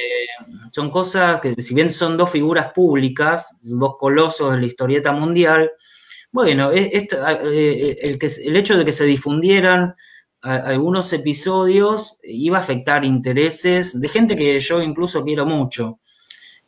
son 0.70 0.90
cosas 0.90 1.40
que, 1.40 1.54
si 1.60 1.74
bien 1.74 1.90
son 1.90 2.16
dos 2.16 2.30
figuras 2.30 2.72
públicas, 2.72 3.58
dos 3.78 3.96
colosos 3.98 4.52
de 4.52 4.60
la 4.60 4.66
historieta 4.66 5.12
mundial, 5.12 5.70
bueno, 6.32 6.72
e- 6.72 6.90
esto, 6.92 7.16
eh, 7.42 7.96
el, 8.00 8.18
que, 8.18 8.26
el 8.26 8.56
hecho 8.56 8.78
de 8.78 8.84
que 8.84 8.92
se 8.92 9.04
difundieran 9.04 9.94
algunos 10.40 11.10
episodios 11.14 12.20
iba 12.22 12.58
a 12.58 12.60
afectar 12.60 13.02
intereses 13.02 13.98
de 13.98 14.08
gente 14.10 14.36
que 14.36 14.60
yo 14.60 14.82
incluso 14.82 15.24
quiero 15.24 15.46
mucho. 15.46 16.00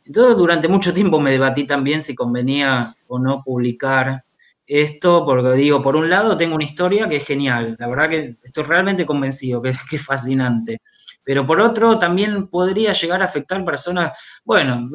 Entonces, 0.03 0.35
durante 0.35 0.67
mucho 0.67 0.93
tiempo 0.93 1.19
me 1.19 1.31
debatí 1.31 1.65
también 1.65 2.01
si 2.01 2.15
convenía 2.15 2.95
o 3.07 3.19
no 3.19 3.43
publicar 3.43 4.23
esto, 4.67 5.23
porque 5.25 5.53
digo, 5.53 5.81
por 5.81 5.95
un 5.95 6.09
lado 6.09 6.37
tengo 6.37 6.55
una 6.55 6.65
historia 6.65 7.07
que 7.07 7.17
es 7.17 7.25
genial, 7.25 7.75
la 7.79 7.87
verdad 7.87 8.09
que 8.09 8.37
estoy 8.43 8.63
realmente 8.65 9.05
convencido 9.05 9.61
que, 9.61 9.69
es 9.91 10.05
fascinante, 10.05 10.81
pero 11.23 11.45
por 11.45 11.61
otro 11.61 11.97
también 11.97 12.47
podría 12.47 12.93
llegar 12.93 13.21
a 13.21 13.25
afectar 13.25 13.63
personas, 13.63 14.39
bueno, 14.43 14.89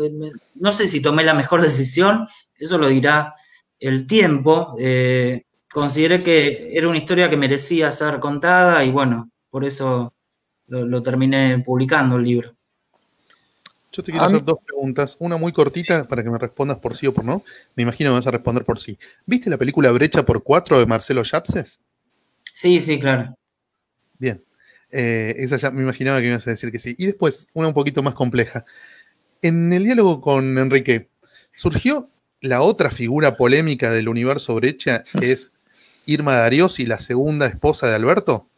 no 0.55 0.73
sé 0.73 0.89
si 0.89 1.01
tomé 1.01 1.25
la 1.25 1.35
mejor 1.35 1.62
decisión, 1.62 2.27
eso 2.57 2.79
lo 2.79 2.89
dirá 2.89 3.35
el 3.79 4.07
tiempo, 4.07 4.77
eh, 4.79 5.45
consideré 5.73 6.23
que 6.23 6.70
era 6.77 6.89
una 6.89 6.99
historia 6.99 7.31
que 7.31 7.37
merecía 7.37 7.91
ser 7.91 8.20
contada 8.20 8.85
y 8.85 8.91
bueno, 8.91 9.31
por 9.51 9.64
eso 9.64 10.14
lo 10.66 11.03
terminé 11.03 11.59
publicando 11.59 12.16
el 12.16 12.25
libro. 12.25 12.55
Yo 13.93 14.03
te 14.03 14.11
quiero 14.11 14.24
A 14.24 14.28
mí- 14.28 14.36
hacer 14.36 14.47
dos 14.47 14.59
preguntas. 14.64 15.16
Una 15.20 15.36
muy 15.36 15.53
cortita 15.53 16.09
para 16.09 16.22
que 16.22 16.30
me 16.30 16.38
respondas 16.38 16.78
por 16.78 16.97
sí 16.97 17.07
o 17.07 17.12
por 17.12 17.24
no. 17.24 17.45
Me 17.76 17.82
imagino 17.82 18.11
que 18.11 18.14
vas 18.14 18.26
a 18.26 18.30
responder 18.30 18.64
por 18.64 18.80
sí. 18.80 18.99
¿Viste 19.26 19.51
la 19.51 19.59
película 19.59 19.93
Brecha 19.93 20.24
por 20.24 20.43
cuatro 20.43 20.78
de 20.78 20.86
Marcelo 20.86 21.22
Yapses? 21.22 21.78
Sí, 22.55 22.80
sí, 22.80 22.99
claro. 22.99 23.36
Bien. 24.18 24.43
Eh, 24.90 25.34
esa 25.38 25.57
ya 25.57 25.70
me 25.70 25.82
imaginaba 25.82 26.20
que 26.20 26.28
ibas 26.28 26.47
a 26.47 26.51
decir 26.51 26.72
que 26.72 26.78
sí. 26.78 26.95
Y 26.99 27.07
después, 27.07 27.47
una 27.53 27.68
un 27.68 27.74
poquito 27.74 28.03
más 28.03 28.14
compleja. 28.14 28.64
En 29.43 29.72
el 29.72 29.84
diálogo 29.84 30.20
con 30.20 30.57
Enrique, 30.59 31.09
¿surgió 31.55 32.09
la 32.40 32.62
otra 32.62 32.90
figura 32.90 33.36
polémica 33.36 33.90
del 33.90 34.09
universo 34.09 34.55
Brecha, 34.55 35.05
que 35.18 35.32
es 35.32 35.51
Irma 36.07 36.34
Dariosi, 36.36 36.86
la 36.86 36.99
segunda 36.99 37.47
esposa 37.47 37.88
de 37.88 37.95
Alberto? 37.95 38.49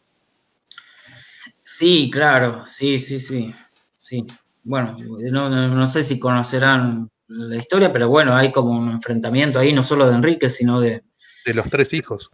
Sí, 1.64 2.10
claro, 2.12 2.66
sí, 2.66 2.98
sí, 2.98 3.18
sí, 3.18 3.54
sí. 3.96 4.26
Bueno, 4.64 4.96
no, 5.30 5.50
no, 5.50 5.68
no 5.68 5.86
sé 5.86 6.02
si 6.02 6.18
conocerán 6.18 7.10
la 7.28 7.56
historia, 7.56 7.92
pero 7.92 8.08
bueno, 8.08 8.34
hay 8.36 8.50
como 8.50 8.72
un 8.72 8.90
enfrentamiento 8.90 9.58
ahí, 9.58 9.72
no 9.72 9.82
solo 9.82 10.08
de 10.08 10.14
Enrique, 10.14 10.50
sino 10.50 10.80
de, 10.80 11.02
De 11.44 11.54
los 11.54 11.68
tres 11.70 11.92
hijos. 11.92 12.30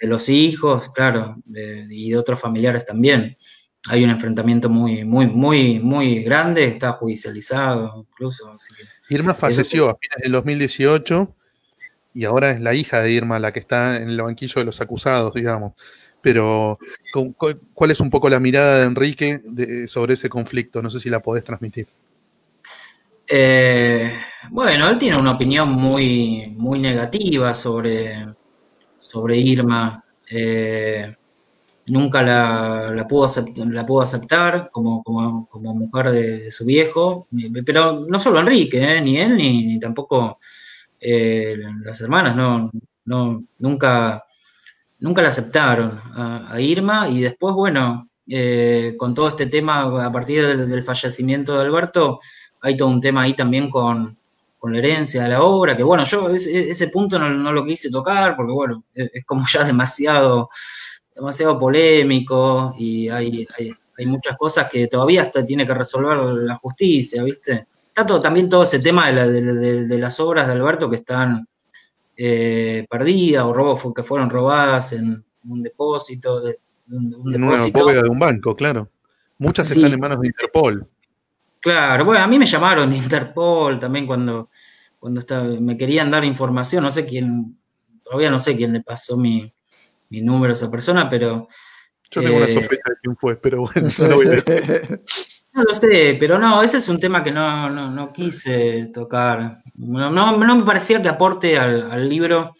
de 0.00 0.08
los 0.08 0.28
hijos, 0.28 0.88
claro, 0.90 1.36
de- 1.44 1.86
y 1.88 2.10
de 2.10 2.18
otros 2.18 2.40
familiares 2.40 2.84
también. 2.84 3.36
Hay 3.88 4.02
un 4.04 4.10
enfrentamiento 4.10 4.68
muy, 4.68 5.04
muy, 5.04 5.26
muy, 5.28 5.78
muy 5.80 6.22
grande, 6.22 6.64
está 6.66 6.92
judicializado 6.92 7.92
incluso. 7.96 8.50
Así 8.52 8.74
que, 8.74 9.14
Irma 9.14 9.34
falleció 9.34 9.88
a 9.88 9.96
fines 10.00 10.22
del 10.22 10.32
2018 10.32 11.34
y 12.14 12.24
ahora 12.24 12.50
es 12.52 12.60
la 12.60 12.74
hija 12.74 13.00
de 13.00 13.12
Irma 13.12 13.38
la 13.38 13.52
que 13.52 13.60
está 13.60 13.96
en 13.96 14.08
el 14.08 14.20
banquillo 14.20 14.54
de 14.56 14.64
los 14.64 14.80
acusados, 14.80 15.34
digamos. 15.34 15.72
Pero, 16.22 16.78
¿cu- 17.12 17.34
cu- 17.34 17.58
¿cuál 17.74 17.90
es 17.90 18.00
un 18.00 18.08
poco 18.10 18.28
la 18.28 18.38
mirada 18.40 18.78
de 18.80 18.86
Enrique 18.86 19.40
de- 19.44 19.88
sobre 19.88 20.14
ese 20.14 20.28
conflicto? 20.28 20.80
No 20.80 20.88
sé 20.90 21.00
si 21.00 21.10
la 21.10 21.20
podés 21.20 21.44
transmitir. 21.44 21.86
Eh, 23.28 24.12
bueno, 24.50 24.88
él 24.88 24.98
tiene 24.98 25.16
una 25.18 25.32
opinión 25.32 25.70
muy, 25.70 26.52
muy 26.56 26.78
negativa 26.78 27.54
sobre, 27.54 28.26
sobre 28.98 29.36
Irma. 29.38 30.04
Eh, 30.30 31.14
nunca 31.88 32.22
la, 32.22 32.92
la 32.94 33.06
pudo 33.08 33.26
acept- 33.26 33.64
la 33.70 33.84
pudo 33.86 34.02
aceptar 34.02 34.70
como, 34.70 35.02
como, 35.02 35.46
como 35.48 35.74
mujer 35.74 36.10
de, 36.10 36.38
de 36.44 36.50
su 36.50 36.64
viejo, 36.64 37.26
pero 37.66 38.04
no 38.08 38.20
solo 38.20 38.40
Enrique, 38.40 38.96
eh, 38.98 39.00
ni 39.00 39.18
él 39.18 39.36
ni, 39.36 39.66
ni 39.66 39.80
tampoco 39.80 40.38
las 41.00 42.00
hermanas, 42.00 42.36
no, 42.36 42.70
no, 43.06 43.42
nunca, 43.58 44.24
nunca 45.02 45.20
la 45.20 45.28
aceptaron 45.28 46.00
a, 46.14 46.60
Irma 46.60 47.08
y 47.08 47.20
después, 47.20 47.54
bueno, 47.54 48.08
eh, 48.26 48.94
con 48.96 49.14
todo 49.14 49.28
este 49.28 49.46
tema 49.46 50.04
a 50.04 50.12
partir 50.12 50.56
del, 50.56 50.82
fallecimiento 50.82 51.54
de 51.54 51.62
Alberto, 51.62 52.20
hay 52.60 52.76
todo 52.76 52.88
un 52.88 53.00
tema 53.00 53.22
ahí 53.22 53.34
también 53.34 53.68
con, 53.68 54.16
con 54.58 54.72
la 54.72 54.78
herencia 54.78 55.24
de 55.24 55.30
la 55.30 55.42
obra, 55.42 55.76
que 55.76 55.82
bueno, 55.82 56.04
yo 56.04 56.28
ese, 56.28 56.70
ese 56.70 56.88
punto 56.88 57.18
no, 57.18 57.28
no 57.28 57.52
lo 57.52 57.64
quise 57.64 57.90
tocar 57.90 58.36
porque 58.36 58.52
bueno, 58.52 58.84
es, 58.94 59.24
como 59.26 59.44
ya 59.46 59.64
demasiado, 59.64 60.48
demasiado 61.14 61.58
polémico 61.58 62.72
y 62.78 63.08
hay, 63.08 63.46
hay, 63.58 63.72
hay 63.98 64.06
muchas 64.06 64.36
cosas 64.38 64.70
que 64.70 64.86
todavía 64.86 65.22
hasta 65.22 65.44
tiene 65.44 65.66
que 65.66 65.74
resolver 65.74 66.16
la 66.16 66.56
justicia, 66.56 67.24
¿viste? 67.24 67.66
Está 67.88 68.06
todo, 68.06 68.20
también 68.20 68.48
todo 68.48 68.62
ese 68.62 68.78
tema 68.78 69.10
de 69.10 69.98
las 69.98 70.18
obras 70.20 70.46
de 70.46 70.52
Alberto 70.52 70.88
que 70.88 70.96
están 70.96 71.46
eh, 72.24 72.86
perdidas 72.88 73.42
o 73.42 73.52
robos 73.52 73.82
que 73.92 74.04
fueron 74.04 74.30
robadas 74.30 74.92
en 74.92 75.24
un 75.44 75.60
depósito. 75.60 76.40
De, 76.40 76.60
un, 76.88 77.34
en 77.34 77.42
una 77.42 77.66
bóveda 77.66 78.02
de 78.02 78.08
un 78.08 78.18
banco, 78.20 78.54
claro. 78.54 78.88
Muchas 79.38 79.72
están 79.72 79.92
en 79.92 79.98
manos 79.98 80.20
de 80.20 80.28
Interpol. 80.28 80.88
Claro, 81.58 82.04
bueno, 82.04 82.22
a 82.22 82.28
mí 82.28 82.38
me 82.38 82.46
llamaron 82.46 82.90
de 82.90 82.96
Interpol 82.96 83.80
también 83.80 84.06
cuando, 84.06 84.50
cuando 85.00 85.18
estaba, 85.18 85.42
me 85.42 85.76
querían 85.76 86.12
dar 86.12 86.24
información, 86.24 86.84
no 86.84 86.92
sé 86.92 87.06
quién, 87.06 87.58
todavía 88.04 88.30
no 88.30 88.38
sé 88.38 88.56
quién 88.56 88.72
le 88.72 88.82
pasó 88.82 89.16
mi, 89.16 89.52
número 90.08 90.52
a 90.52 90.54
esa 90.54 90.70
persona, 90.70 91.08
pero... 91.08 91.48
Yo 92.08 92.22
tengo 92.22 92.36
una 92.36 92.46
eh, 92.46 92.54
sospecha 92.54 92.82
de 92.88 92.96
quién 93.02 93.16
fue, 93.16 93.34
pero 93.34 93.62
bueno, 93.62 93.88
no 93.98 94.06
lo 94.06 94.14
voy 94.14 94.26
a 94.28 94.30
decir. 94.30 95.02
No 95.54 95.64
lo 95.64 95.74
sé, 95.74 96.16
pero 96.18 96.38
no, 96.38 96.62
ese 96.62 96.78
es 96.78 96.88
un 96.88 96.98
tema 96.98 97.22
que 97.22 97.30
no, 97.30 98.10
quise 98.12 98.86
tocar. 98.86 99.62
No, 99.74 100.10
no, 100.10 100.56
me 100.56 100.64
parecía 100.64 101.02
que 101.02 101.10
aporte 101.10 101.58
al, 101.58 102.08
libro 102.08 102.54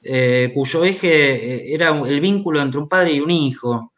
eh, 0.00 0.52
cuyo 0.54 0.84
eje 0.84 1.08
eh, 1.10 1.74
era 1.74 1.88
el 1.88 2.20
vínculo 2.20 2.60
entre 2.62 2.80
un 2.80 2.88
padre 2.88 3.14
y 3.14 3.20
un 3.20 3.30
hijo. 3.30 3.92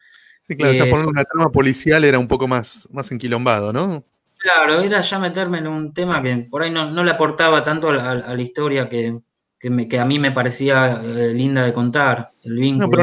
Sí, 0.46 0.56
claro, 0.56 0.72
ya 0.72 0.86
poner 0.86 1.06
una 1.06 1.24
trama 1.24 1.52
policial 1.52 2.04
era 2.04 2.18
un 2.18 2.26
poco 2.26 2.48
más, 2.48 2.88
más 2.90 3.12
enquilombado, 3.12 3.70
¿no? 3.70 4.02
Claro, 4.38 4.80
era 4.80 5.02
ya 5.02 5.18
meterme 5.18 5.58
en 5.58 5.66
un 5.66 5.92
tema 5.92 6.22
que 6.22 6.34
por 6.50 6.62
ahí 6.62 6.70
no, 6.70 7.04
le 7.04 7.10
aportaba 7.10 7.62
tanto 7.62 7.90
a, 7.90 8.14
la 8.14 8.40
historia 8.40 8.88
que, 8.88 9.18
que, 9.58 9.98
a 9.98 10.04
mí 10.06 10.18
me 10.18 10.32
parecía 10.32 11.02
eh, 11.04 11.34
linda 11.34 11.66
de 11.66 11.74
contar. 11.74 12.30
El 12.44 12.56
vínculo 12.56 12.86
no, 12.86 12.90
pero 12.90 13.02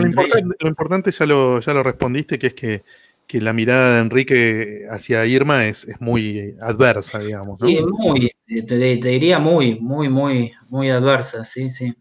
lo 0.59 0.67
importante, 0.67 1.11
ya, 1.11 1.25
lo, 1.27 1.59
ya 1.59 1.73
lo 1.73 1.83
respondiste, 1.83 2.39
que 2.39 2.47
es 2.47 2.53
que, 2.55 2.83
la 3.31 3.53
mirada 3.53 3.95
de 3.95 4.01
Enrique 4.01 4.85
hacia 4.89 5.25
Irma 5.25 5.65
es, 5.65 5.87
muy 5.99 6.55
adversa, 6.61 7.19
digamos. 7.19 7.59
Sí, 7.65 7.79
muy, 7.81 8.31
te, 8.45 8.75
diría 8.75 9.39
muy, 9.39 9.79
muy, 9.79 10.09
muy, 10.09 10.53
muy 10.69 10.89
adversa, 10.89 11.43
sí, 11.43 11.69
sí. 11.69 11.93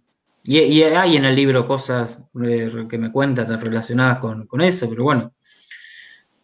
Y, 0.45 0.83
hay 0.83 1.17
en 1.17 1.25
el 1.25 1.35
libro 1.35 1.67
cosas 1.67 2.23
eh, 2.45 2.71
que 2.89 2.99
me 2.99 3.11
cuentas 3.11 3.49
relacionadas 3.61 4.19
con, 4.19 4.61
eso, 4.61 4.89
pero 4.89 5.05
bueno. 5.05 5.33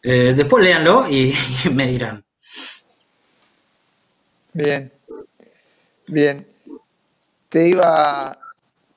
Eh, 0.03 0.33
después 0.35 0.65
léanlo 0.65 1.07
y 1.09 1.35
me 1.75 1.87
dirán. 1.87 2.25
Bien. 4.53 4.91
Bien. 6.07 6.47
Te 7.49 7.69
iba. 7.69 8.39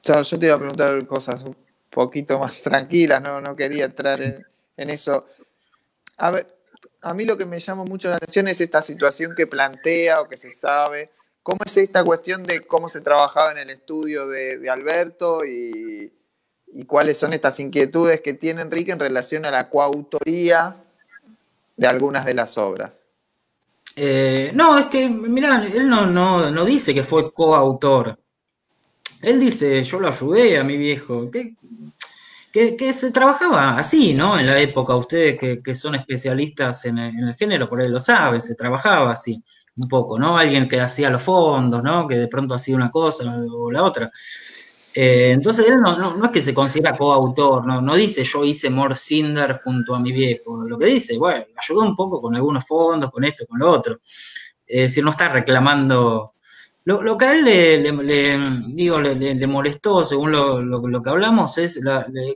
Yo, 0.03 0.39
te 0.39 0.45
iba 0.45 0.55
a 0.55 0.57
preguntar 0.57 1.05
cosas 1.05 1.43
un 1.43 1.55
poquito 1.89 2.39
más 2.39 2.61
tranquilas, 2.61 3.21
no, 3.21 3.39
no 3.41 3.55
quería 3.55 3.85
entrar 3.85 4.21
en, 4.21 4.89
eso. 4.89 5.27
A 6.17 6.31
ver, 6.31 6.47
a 7.01 7.13
mí 7.13 7.25
lo 7.25 7.37
que 7.37 7.45
me 7.45 7.59
llama 7.59 7.83
mucho 7.83 8.09
la 8.09 8.15
atención 8.15 8.47
es 8.47 8.61
esta 8.61 8.81
situación 8.81 9.35
que 9.35 9.47
plantea 9.47 10.21
o 10.21 10.27
que 10.27 10.37
se 10.37 10.51
sabe. 10.51 11.11
¿Cómo 11.43 11.59
es 11.65 11.75
esta 11.75 12.03
cuestión 12.03 12.43
de 12.43 12.61
cómo 12.61 12.87
se 12.87 13.01
trabajaba 13.01 13.51
en 13.51 13.57
el 13.57 13.69
estudio 13.69 14.27
de, 14.27 14.69
Alberto 14.69 15.45
y, 15.45 16.11
cuáles 16.87 17.17
son 17.17 17.33
estas 17.33 17.59
inquietudes 17.59 18.21
que 18.21 18.33
tiene 18.33 18.61
Enrique 18.61 18.91
en 18.91 18.99
relación 18.99 19.45
a 19.45 19.51
la 19.51 19.69
coautoría 19.69 20.77
de 21.75 21.87
algunas 21.87 22.25
de 22.25 22.33
las 22.33 22.57
obras? 22.57 23.05
Eh, 23.95 24.51
no, 24.55 24.79
es 24.79 24.87
que, 24.87 25.07
mirá, 25.09 25.63
él 25.65 25.87
no, 25.87 26.05
no, 26.05 26.65
dice 26.65 26.93
que 26.93 27.03
fue 27.03 27.31
coautor. 27.31 28.17
Él 29.21 29.39
dice, 29.39 29.83
yo 29.83 29.99
lo 29.99 30.07
ayudé 30.07 30.57
a 30.57 30.63
mi 30.63 30.77
viejo. 30.77 31.29
Que, 32.53 32.93
se 32.93 33.11
trabajaba 33.11 33.79
así, 33.79 34.13
¿no? 34.13 34.37
En 34.39 34.45
la 34.45 34.59
época, 34.59 34.95
ustedes 34.95 35.39
que, 35.63 35.73
son 35.73 35.95
especialistas 35.95 36.85
en 36.85 36.99
el, 36.99 37.33
género, 37.33 37.67
por 37.67 37.81
ahí 37.81 37.89
lo 37.89 37.99
saben, 37.99 38.41
se 38.43 38.53
trabajaba 38.53 39.11
así, 39.11 39.43
un 39.75 39.89
poco, 39.89 40.19
¿no? 40.19 40.37
Alguien 40.37 40.69
que 40.69 40.79
hacía 40.79 41.09
los 41.09 41.23
fondos, 41.23 41.81
¿no? 41.81 42.07
Que 42.07 42.15
de 42.15 42.27
pronto 42.27 42.53
hacía 42.53 42.75
una 42.75 42.91
cosa 42.91 43.23
o 43.51 43.71
la 43.71 43.83
otra. 43.83 44.11
Eh, 44.93 45.31
entonces 45.31 45.67
él 45.67 45.77
no, 45.81 46.23
es 46.25 46.31
que 46.31 46.43
se 46.43 46.53
considera 46.53 46.95
coautor, 46.95 47.65
no, 47.65 47.95
dice 47.95 48.23
yo 48.23 48.45
hice 48.45 48.69
More 48.69 48.93
Cinder 48.93 49.59
junto 49.63 49.95
a 49.95 49.99
mi 49.99 50.11
viejo, 50.11 50.61
lo 50.67 50.77
que 50.77 50.85
dice, 50.85 51.17
bueno, 51.17 51.45
ayudó 51.59 51.81
un 51.81 51.95
poco 51.95 52.21
con 52.21 52.35
algunos 52.35 52.65
fondos, 52.67 53.09
con 53.09 53.23
esto, 53.23 53.47
con 53.47 53.57
lo 53.57 53.71
otro. 53.71 53.99
Es 54.67 54.81
decir, 54.83 55.03
no 55.03 55.09
está 55.09 55.29
reclamando. 55.29 56.35
Lo, 56.85 57.17
que 57.17 57.25
a 57.25 57.31
él 57.31 57.45
le, 57.45 58.37
digo, 58.73 58.99
le, 58.99 59.47
molestó, 59.47 60.03
según 60.03 60.31
lo, 60.33 61.01
que 61.01 61.09
hablamos, 61.09 61.57
es 61.57 61.79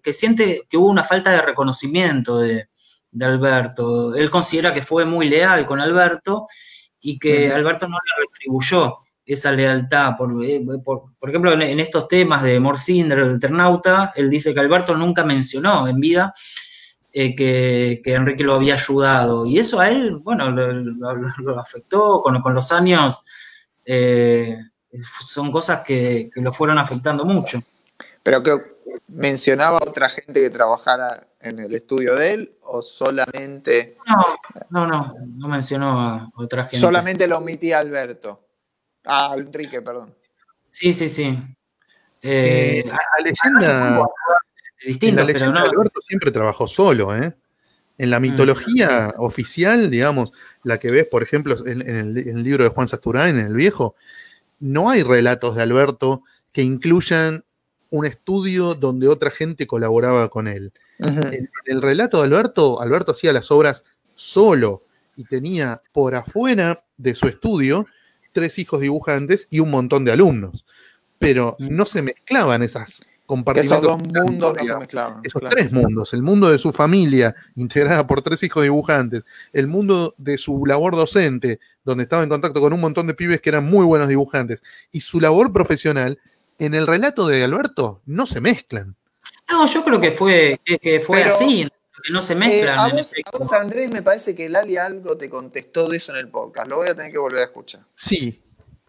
que 0.01 0.13
siente 0.13 0.63
que 0.69 0.77
hubo 0.77 0.87
una 0.87 1.03
falta 1.03 1.31
de 1.31 1.41
reconocimiento 1.41 2.39
de, 2.39 2.67
Alberto. 3.19 4.15
Él 4.15 4.29
considera 4.29 4.73
que 4.73 4.81
fue 4.81 5.03
muy 5.03 5.27
leal 5.27 5.65
con 5.65 5.81
Alberto 5.81 6.47
y 7.01 7.17
que 7.17 7.51
Alberto 7.51 7.87
no 7.87 7.97
le 7.97 8.25
retribuyó 8.25 8.95
esa 9.25 9.51
lealtad. 9.51 10.15
Por, 10.17 10.43
eh, 10.45 10.61
por, 10.83 11.29
ejemplo, 11.29 11.51
en, 11.53 11.79
estos 11.79 12.07
temas 12.07 12.43
de 12.43 12.59
Morcinder, 12.59 13.19
el 13.19 13.35
Eternauta, 13.35 14.13
él 14.15 14.29
dice 14.29 14.53
que 14.53 14.59
Alberto 14.59 14.95
nunca 14.95 15.23
mencionó 15.23 15.87
en 15.87 15.99
vida 15.99 16.33
eh, 17.11 17.35
que, 17.35 18.01
Enrique 18.05 18.43
lo 18.43 18.53
había 18.53 18.75
ayudado. 18.75 19.45
Y 19.45 19.59
eso 19.59 19.79
a 19.79 19.89
él, 19.89 20.17
bueno, 20.19 20.49
lo, 20.51 21.59
afectó 21.59 22.21
con, 22.21 22.41
con, 22.41 22.53
los 22.53 22.71
años. 22.71 23.25
Eh, 23.89 24.57
son 25.25 25.49
cosas 25.49 25.81
que, 25.81 26.29
lo 26.35 26.51
fueron 26.51 26.77
afectando 26.77 27.23
mucho. 27.23 27.63
Pero 28.21 28.43
que 28.43 28.51
mencionaba 29.07 29.77
a 29.77 29.89
otra 29.89 30.09
gente 30.09 30.41
que 30.41 30.49
trabajara 30.49 31.25
en 31.39 31.59
el 31.59 31.73
estudio 31.73 32.15
de 32.15 32.33
él 32.33 32.57
o 32.63 32.81
solamente... 32.81 33.97
No, 34.05 34.25
no, 34.69 34.87
no, 34.87 35.15
no 35.25 35.47
mencionó 35.47 36.01
a 36.01 36.29
otra 36.35 36.63
gente. 36.63 36.77
Solamente 36.77 37.27
lo 37.27 37.37
omitía 37.37 37.79
Alberto. 37.79 38.45
Ah, 39.05 39.33
Enrique, 39.37 39.81
perdón. 39.81 40.13
Sí, 40.69 40.91
sí, 40.91 41.07
sí. 41.07 41.39
Eh, 42.21 42.83
la 42.85 42.99
leyenda, 43.23 44.05
distinto, 44.85 45.25
pero 45.25 45.51
no. 45.51 45.59
Alberto 45.59 46.01
siempre 46.01 46.29
trabajó 46.31 46.67
solo, 46.67 47.15
¿eh? 47.15 47.33
En 47.97 48.09
la 48.09 48.19
mm. 48.19 48.21
mitología 48.21 49.13
oficial, 49.17 49.89
digamos, 49.89 50.31
la 50.63 50.79
que 50.79 50.91
ves, 50.91 51.05
por 51.05 51.23
ejemplo, 51.23 51.55
en, 51.65 51.81
el, 51.81 52.43
libro 52.43 52.63
de 52.63 52.69
Juan 52.69 52.87
Sasturán, 52.87 53.37
en 53.37 53.47
el 53.47 53.53
viejo, 53.53 53.95
no 54.59 54.89
hay 54.89 55.03
relatos 55.03 55.55
de 55.55 55.63
Alberto 55.63 56.23
que 56.51 56.61
incluyan 56.63 57.43
un 57.89 58.05
estudio 58.05 58.73
donde 58.73 59.07
otra 59.07 59.31
gente 59.31 59.67
colaboraba 59.67 60.29
con 60.29 60.47
él. 60.47 60.73
en, 60.99 61.49
el 61.65 61.81
relato 61.81 62.17
de 62.17 62.25
Alberto, 62.25 62.81
Alberto 62.81 63.11
hacía 63.11 63.33
las 63.33 63.51
obras 63.51 63.83
solo 64.15 64.81
y 65.15 65.23
tenía 65.23 65.81
por 65.91 66.15
afuera 66.15 66.83
de 66.97 67.15
su 67.15 67.27
estudio 67.27 67.85
tres 68.31 68.59
hijos 68.59 68.81
dibujantes 68.81 69.47
y 69.49 69.59
un 69.59 69.69
montón 69.69 70.05
de 70.05 70.11
alumnos. 70.11 70.65
Pero 71.19 71.55
no 71.59 71.85
se 71.85 72.01
mezclaban 72.03 72.61
esas. 72.61 73.01
Esos 73.55 73.81
dos 73.81 73.99
mundos 73.99 74.55
no 74.55 74.65
se 74.65 74.77
mezclaban. 74.77 75.21
Esos 75.23 75.41
tres 75.49 75.71
mundos. 75.71 76.13
El 76.13 76.23
mundo 76.23 76.49
de 76.49 76.57
su 76.57 76.71
familia, 76.71 77.35
integrada 77.55 78.07
por 78.07 78.21
tres 78.21 78.41
hijos 78.43 78.63
dibujantes. 78.63 79.23
El 79.51 79.67
mundo 79.67 80.15
de 80.17 80.37
su 80.37 80.65
labor 80.65 80.95
docente, 80.95 81.59
donde 81.83 82.03
estaba 82.03 82.23
en 82.23 82.29
contacto 82.29 82.61
con 82.61 82.73
un 82.73 82.79
montón 82.79 83.07
de 83.07 83.13
pibes 83.13 83.41
que 83.41 83.49
eran 83.49 83.65
muy 83.65 83.85
buenos 83.85 84.07
dibujantes. 84.07 84.63
Y 84.91 85.01
su 85.01 85.19
labor 85.19 85.51
profesional, 85.51 86.19
en 86.57 86.73
el 86.73 86.87
relato 86.87 87.27
de 87.27 87.43
Alberto, 87.43 88.01
no 88.05 88.25
se 88.25 88.39
mezclan. 88.39 88.95
No, 89.49 89.65
yo 89.65 89.83
creo 89.83 89.99
que 89.99 90.11
fue, 90.11 90.59
que 90.63 90.99
fue 90.99 91.23
así 91.23 91.67
que 92.03 92.13
no 92.13 92.21
se 92.21 92.35
mezclan. 92.35 92.91
Eh, 92.91 93.23
a, 93.25 93.37
vos, 93.37 93.53
Andrés, 93.53 93.89
me 93.89 94.01
parece 94.01 94.35
que 94.35 94.49
Lali 94.49 94.77
algo 94.77 95.17
te 95.17 95.29
contestó 95.29 95.89
de 95.89 95.97
eso 95.97 96.11
en 96.11 96.19
el 96.19 96.29
podcast. 96.29 96.67
Lo 96.67 96.77
voy 96.77 96.89
a 96.89 96.95
tener 96.95 97.11
que 97.11 97.17
volver 97.17 97.39
a 97.39 97.43
escuchar. 97.45 97.81
Sí, 97.95 98.41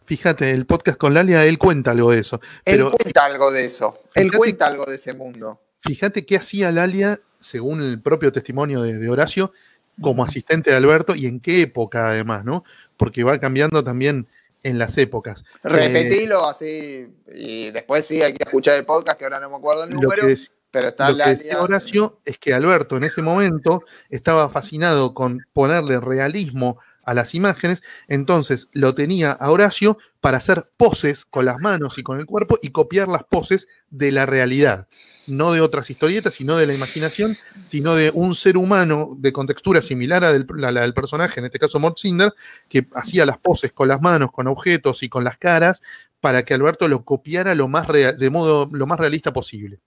fíjate, 0.09 0.53
el 0.53 0.65
podcast 0.65 0.97
con 0.97 1.13
Lalia, 1.13 1.45
él 1.45 1.59
cuenta 1.59 1.91
algo 1.91 2.11
de 2.11 2.21
eso. 2.21 2.41
Él 2.65 2.83
cuenta 2.83 3.27
algo 3.27 3.51
de 3.51 3.67
eso. 3.67 3.99
Él 4.15 4.33
cuenta 4.33 4.67
algo 4.67 4.87
de 4.87 4.95
ese 4.95 5.13
mundo. 5.13 5.61
Fíjate 5.81 6.25
qué 6.25 6.37
hacía 6.37 6.73
Lalia, 6.73 7.21
según 7.41 7.83
el 7.83 8.01
propio 8.01 8.33
testimonio 8.33 8.81
de, 8.81 9.07
Horacio, 9.11 9.53
como 10.01 10.25
asistente 10.25 10.71
de 10.71 10.77
Alberto 10.77 11.15
y 11.15 11.27
en 11.27 11.41
qué 11.41 11.61
época 11.61 12.09
además, 12.09 12.47
¿no? 12.47 12.65
Porque 12.97 13.23
va 13.23 13.39
cambiando 13.39 13.85
también 13.85 14.27
en 14.63 14.79
las 14.79 14.97
épocas. 14.97 15.45
Repetilo 15.63 16.49
así 16.49 17.07
y 17.31 17.71
después 17.71 18.07
sí 18.07 18.23
hay 18.23 18.33
que 18.33 18.45
escuchar 18.45 18.77
el 18.77 18.87
podcast 18.87 19.19
que 19.19 19.25
ahora 19.25 19.41
no 19.41 19.51
me 19.51 19.57
acuerdo 19.57 19.85
el 19.85 19.91
número. 19.91 20.23
Pero 20.71 20.89
está 20.89 21.11
Lo 21.11 21.25
que 21.25 21.31
decía 21.31 21.63
Horacio 21.63 22.21
es 22.25 22.39
que 22.39 22.53
Alberto 22.53 22.97
en 22.97 23.05
ese 23.05 23.23
momento 23.23 23.85
estaba 24.11 24.51
fascinado 24.51 25.15
con 25.15 25.47
ponerle 25.53 25.99
realismo 26.01 26.79
a 27.09 27.15
las 27.15 27.35
imágenes, 27.35 27.83
entonces 28.07 28.69
lo 28.73 28.95
tenía 28.95 29.33
a 29.33 29.51
Horacio 29.51 29.97
para 30.21 30.37
hacer 30.37 30.71
poses 30.77 31.25
con 31.25 31.47
las 31.47 31.59
manos 31.59 31.97
y 31.97 32.03
con 32.03 32.19
el 32.19 32.27
cuerpo 32.27 32.59
y 32.61 32.69
copiar 32.69 33.09
las 33.09 33.25
poses 33.25 33.67
de 33.89 34.13
la 34.13 34.27
realidad, 34.27 34.89
no 35.27 35.53
de 35.53 35.63
otras 35.63 35.89
historietas, 35.89 36.35
sino 36.35 36.57
de 36.57 36.67
la 36.67 36.75
imaginación, 36.75 37.35
sino 37.65 37.95
de 37.95 38.11
un 38.13 38.35
ser 38.35 38.59
humano 38.59 39.17
de 39.17 39.33
contextura 39.33 39.81
similar 39.81 40.23
a, 40.23 40.33
la 40.33 40.83
del 40.83 40.93
personaje, 40.93 41.41
en 41.41 41.47
este 41.47 41.59
caso 41.59 41.79
Mort 41.81 41.97
Cinder, 41.97 42.35
que 42.69 42.87
hacía 42.93 43.25
las 43.25 43.39
poses 43.39 43.73
con 43.73 43.89
las 43.89 44.03
manos, 44.03 44.31
con 44.31 44.47
objetos 44.47 45.03
y 45.03 45.09
con 45.09 45.25
las 45.25 45.39
caras, 45.39 45.81
para 46.21 46.45
que 46.45 46.53
Alberto 46.53 46.89
lo 46.89 47.07
copiara 47.07 47.55
lo 47.55 47.69
más 47.69 47.89
de 47.89 48.31
modo 48.31 48.69
lo 48.71 48.87
más 48.87 49.01
realista 49.01 49.33
posible. 49.33 49.81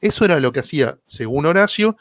Eso 0.00 0.24
era 0.24 0.40
lo 0.40 0.50
que 0.50 0.60
hacía, 0.60 0.96
según 1.04 1.44
Horacio, 1.44 1.98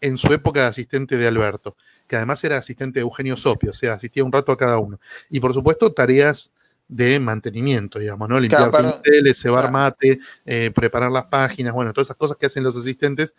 en 0.00 0.16
su 0.16 0.32
época 0.32 0.62
de 0.62 0.68
asistente 0.68 1.18
de 1.18 1.26
Alberto, 1.26 1.76
que 2.10 2.16
además 2.16 2.42
era 2.42 2.56
asistente 2.56 2.98
de 2.98 3.02
Eugenio 3.02 3.36
Sopio, 3.36 3.70
o 3.70 3.72
sea, 3.72 3.92
asistía 3.92 4.24
un 4.24 4.32
rato 4.32 4.50
a 4.50 4.58
cada 4.58 4.78
uno. 4.78 4.98
Y 5.28 5.38
por 5.38 5.54
supuesto, 5.54 5.92
tareas 5.92 6.50
de 6.88 7.20
mantenimiento, 7.20 8.00
digamos, 8.00 8.28
¿no? 8.28 8.40
Limpiar 8.40 8.68
pinceles, 8.68 9.40
cebar 9.40 9.70
mate, 9.70 10.18
eh, 10.44 10.72
preparar 10.74 11.12
las 11.12 11.26
páginas, 11.26 11.72
bueno, 11.72 11.92
todas 11.92 12.08
esas 12.08 12.16
cosas 12.16 12.36
que 12.36 12.46
hacen 12.46 12.64
los 12.64 12.76
asistentes 12.76 13.32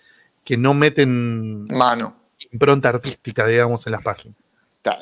que 0.46 0.56
no 0.56 0.74
meten 0.74 1.66
mano. 1.66 2.16
Impronta 2.50 2.88
artística, 2.88 3.46
digamos, 3.46 3.86
en 3.88 3.92
las 3.92 4.04
páginas. 4.04 4.38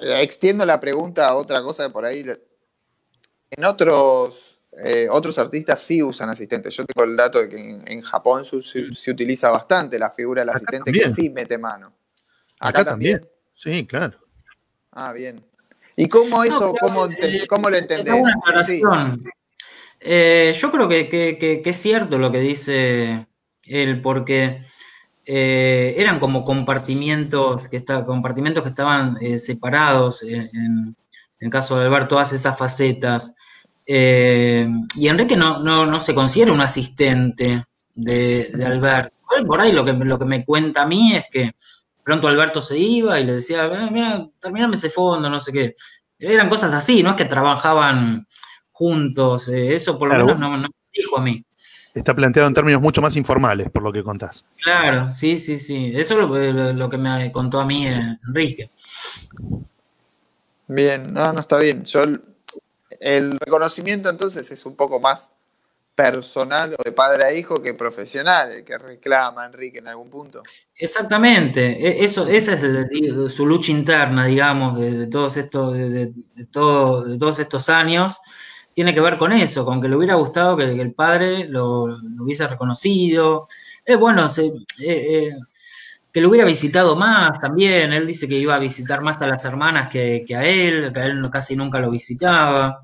Extiendo 0.01 0.65
la 0.65 0.79
pregunta 0.79 1.27
a 1.27 1.35
otra 1.35 1.61
cosa 1.61 1.83
de 1.83 1.89
por 1.91 2.05
ahí. 2.05 2.25
En 3.51 3.65
otros, 3.65 4.59
eh, 4.83 5.07
otros 5.11 5.37
artistas 5.37 5.79
sí 5.79 6.01
usan 6.01 6.27
asistentes. 6.27 6.75
Yo 6.75 6.85
tengo 6.87 7.05
el 7.05 7.15
dato 7.15 7.39
de 7.39 7.49
que 7.49 7.81
en, 7.85 8.01
Japón 8.01 8.45
se, 8.45 9.11
utiliza 9.11 9.51
bastante 9.51 9.99
la 9.99 10.09
figura 10.09 10.41
del 10.41 10.49
asistente 10.49 10.91
que 10.91 11.11
sí 11.11 11.29
mete 11.29 11.59
mano. 11.59 11.93
Acá, 12.59 12.83
también. 12.83 13.21
Sí, 13.59 13.85
claro. 13.85 14.17
Ah, 14.93 15.11
bien. 15.11 15.43
¿Y 15.97 16.07
cómo 16.07 16.45
eso, 16.45 16.73
cómo, 16.79 17.07
eh, 17.07 17.45
cómo, 17.49 17.69
lo 17.69 17.75
entendés? 17.75 18.15
Eh, 19.99 20.53
yo 20.57 20.71
creo 20.71 20.87
que, 20.87 21.61
es 21.65 21.75
cierto 21.75 22.17
lo 22.17 22.31
que 22.31 22.39
dice 22.39 23.27
él, 23.63 24.01
porque 24.01 24.61
eh, 25.25 25.93
eran 25.97 26.21
como 26.21 26.45
compartimientos 26.45 27.67
que, 27.67 27.83
compartimentos 27.83 28.63
que 28.63 28.69
estaban 28.69 29.17
separados, 29.37 30.23
en, 30.23 30.95
el 31.41 31.49
caso 31.49 31.77
de 31.77 31.87
Alberto, 31.87 32.15
todas 32.15 32.31
esas 32.31 32.57
facetas. 32.57 33.35
y 33.85 35.07
Enrique 35.09 35.35
no, 35.35 35.59
no, 35.59 35.99
se 35.99 36.15
considera 36.15 36.53
un 36.53 36.61
asistente 36.61 37.65
de, 37.93 38.51
de 38.53 38.65
Alberto. 38.65 39.17
Por 39.45 39.59
ahí 39.59 39.73
lo 39.73 39.83
que, 39.83 39.91
lo 39.91 40.17
que 40.17 40.25
me 40.25 40.45
cuenta 40.45 40.83
a 40.83 40.87
mí 40.87 41.13
es 41.13 41.25
que 41.29 41.51
pronto 42.09 42.27
Alberto 42.27 42.59
se 42.59 42.75
iba 42.75 43.19
y 43.19 43.23
le 43.23 43.33
decía, 43.33 43.69
mira, 43.91 44.27
terminame 44.39 44.75
ese 44.75 44.89
fondo, 44.89 45.29
no 45.29 45.39
sé 45.39 45.51
qué. 45.51 45.75
Eran 46.17 46.49
cosas 46.49 46.73
así, 46.73 47.03
¿no? 47.03 47.11
Es 47.11 47.15
que 47.15 47.25
trabajaban 47.25 48.25
juntos. 48.71 49.47
Eh, 49.47 49.75
eso 49.75 49.99
por 49.99 50.09
lo 50.09 50.25
menos 50.25 50.39
no, 50.39 50.57
me 50.57 50.67
dijo 50.91 51.19
a 51.19 51.21
mí. 51.21 51.45
Está 51.93 52.15
planteado 52.15 52.47
en 52.47 52.55
términos 52.55 52.81
mucho 52.81 52.99
más 52.99 53.15
informales, 53.15 53.69
por 53.69 53.83
lo 53.83 53.93
que 53.93 54.03
contás. 54.03 54.43
Claro, 54.63 55.11
sí, 55.11 55.37
sí, 55.37 55.59
sí. 55.59 55.93
Eso 55.95 56.19
es 56.19 56.53
lo, 56.55 56.73
lo 56.73 56.89
que 56.89 56.97
me 56.97 57.31
contó 57.31 57.59
a 57.59 57.65
mí 57.65 57.87
eh, 57.87 58.17
Enrique. 58.27 58.71
Bien, 60.67 61.13
no, 61.13 61.31
no 61.31 61.39
está 61.41 61.59
bien. 61.59 61.85
Yo 61.85 62.01
el 62.99 63.39
reconocimiento 63.39 64.09
entonces 64.09 64.49
es 64.49 64.65
un 64.65 64.75
poco 64.75 64.99
más 64.99 65.29
personal 65.99 66.73
o 66.79 66.81
de 66.81 66.93
padre 66.93 67.25
a 67.25 67.33
hijo 67.33 67.61
que 67.61 67.73
profesional, 67.73 68.63
que 68.63 68.77
reclama 68.77 69.45
Enrique 69.45 69.79
en 69.79 69.89
algún 69.89 70.09
punto. 70.09 70.41
Exactamente, 70.73 71.61
e, 71.61 72.05
eso, 72.05 72.25
esa 72.25 72.53
es 72.53 73.33
su 73.33 73.45
lucha 73.45 73.73
interna, 73.73 74.25
digamos, 74.25 74.79
de, 74.79 75.07
todos 75.07 75.35
estos, 75.35 75.73
de, 75.73 76.13
todo, 76.51 77.03
de 77.03 77.17
todos 77.17 77.39
estos 77.39 77.67
años, 77.67 78.21
tiene 78.73 78.93
que 78.93 79.01
ver 79.01 79.17
con 79.17 79.33
eso, 79.33 79.65
con 79.65 79.81
que 79.81 79.89
le 79.89 79.97
hubiera 79.97 80.15
gustado 80.15 80.55
que, 80.55 80.63
el 80.63 80.93
padre 80.93 81.43
lo, 81.49 81.83
hubiese 82.21 82.47
reconocido. 82.47 83.49
Es 83.83 83.99
bueno, 83.99 84.27
eh, 84.37 84.53
eh, 84.79 85.31
que 86.13 86.21
lo 86.21 86.29
hubiera 86.29 86.45
visitado 86.45 86.95
más 86.95 87.41
también, 87.41 87.91
él 87.91 88.07
dice 88.07 88.25
que 88.25 88.35
iba 88.35 88.55
a 88.55 88.59
visitar 88.59 89.01
más 89.01 89.21
a 89.21 89.27
las 89.27 89.43
hermanas 89.43 89.89
que, 89.89 90.23
que 90.25 90.35
a 90.37 90.45
él, 90.45 90.93
que 90.93 90.99
a 91.01 91.05
él 91.07 91.29
casi 91.29 91.57
nunca 91.57 91.81
lo 91.81 91.91
visitaba 91.91 92.79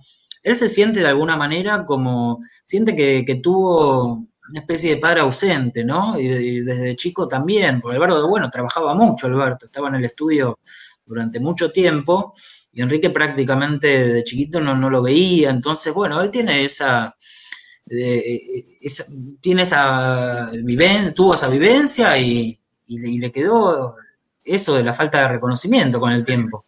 él 0.45 0.55
se 0.55 0.69
siente 0.69 0.99
de 0.99 1.07
alguna 1.07 1.35
manera 1.35 1.85
como, 1.87 2.39
siente 2.61 2.95
que, 2.95 3.39
tuvo 3.41 4.27
una 4.47 4.59
especie 4.59 4.91
de 4.91 5.01
padre 5.01 5.21
ausente, 5.21 5.83
¿no? 5.83 6.19
Y, 6.19 6.61
desde 6.61 6.95
chico 6.95 7.27
también, 7.27 7.81
porque 7.81 7.95
Alberto, 7.97 8.27
bueno, 8.27 8.49
trabajaba 8.51 8.93
mucho 8.93 9.25
Alberto, 9.25 9.65
estaba 9.65 9.89
en 9.89 9.95
el 9.95 10.05
estudio 10.05 10.59
durante 11.03 11.39
mucho 11.39 11.71
tiempo 11.71 12.31
y 12.71 12.83
Enrique 12.83 13.09
prácticamente 13.09 14.13
de 14.13 14.23
chiquito 14.23 14.59
no, 14.61 14.89
lo 14.89 15.01
veía, 15.01 15.49
entonces, 15.49 15.91
bueno, 15.91 16.21
él 16.21 16.29
tiene 16.29 16.63
esa, 16.63 17.15
eh, 17.89 18.77
tiene 19.41 19.63
esa 19.63 20.51
vivencia, 20.51 21.11
tuvo 21.13 21.33
esa 21.33 21.49
vivencia 21.49 22.15
y, 22.19 22.59
y 22.85 23.17
le 23.17 23.31
quedó 23.31 23.95
eso 24.43 24.75
de 24.75 24.83
la 24.83 24.93
falta 24.93 25.21
de 25.21 25.27
reconocimiento 25.29 25.99
con 25.99 26.11
el 26.11 26.23
tiempo 26.23 26.65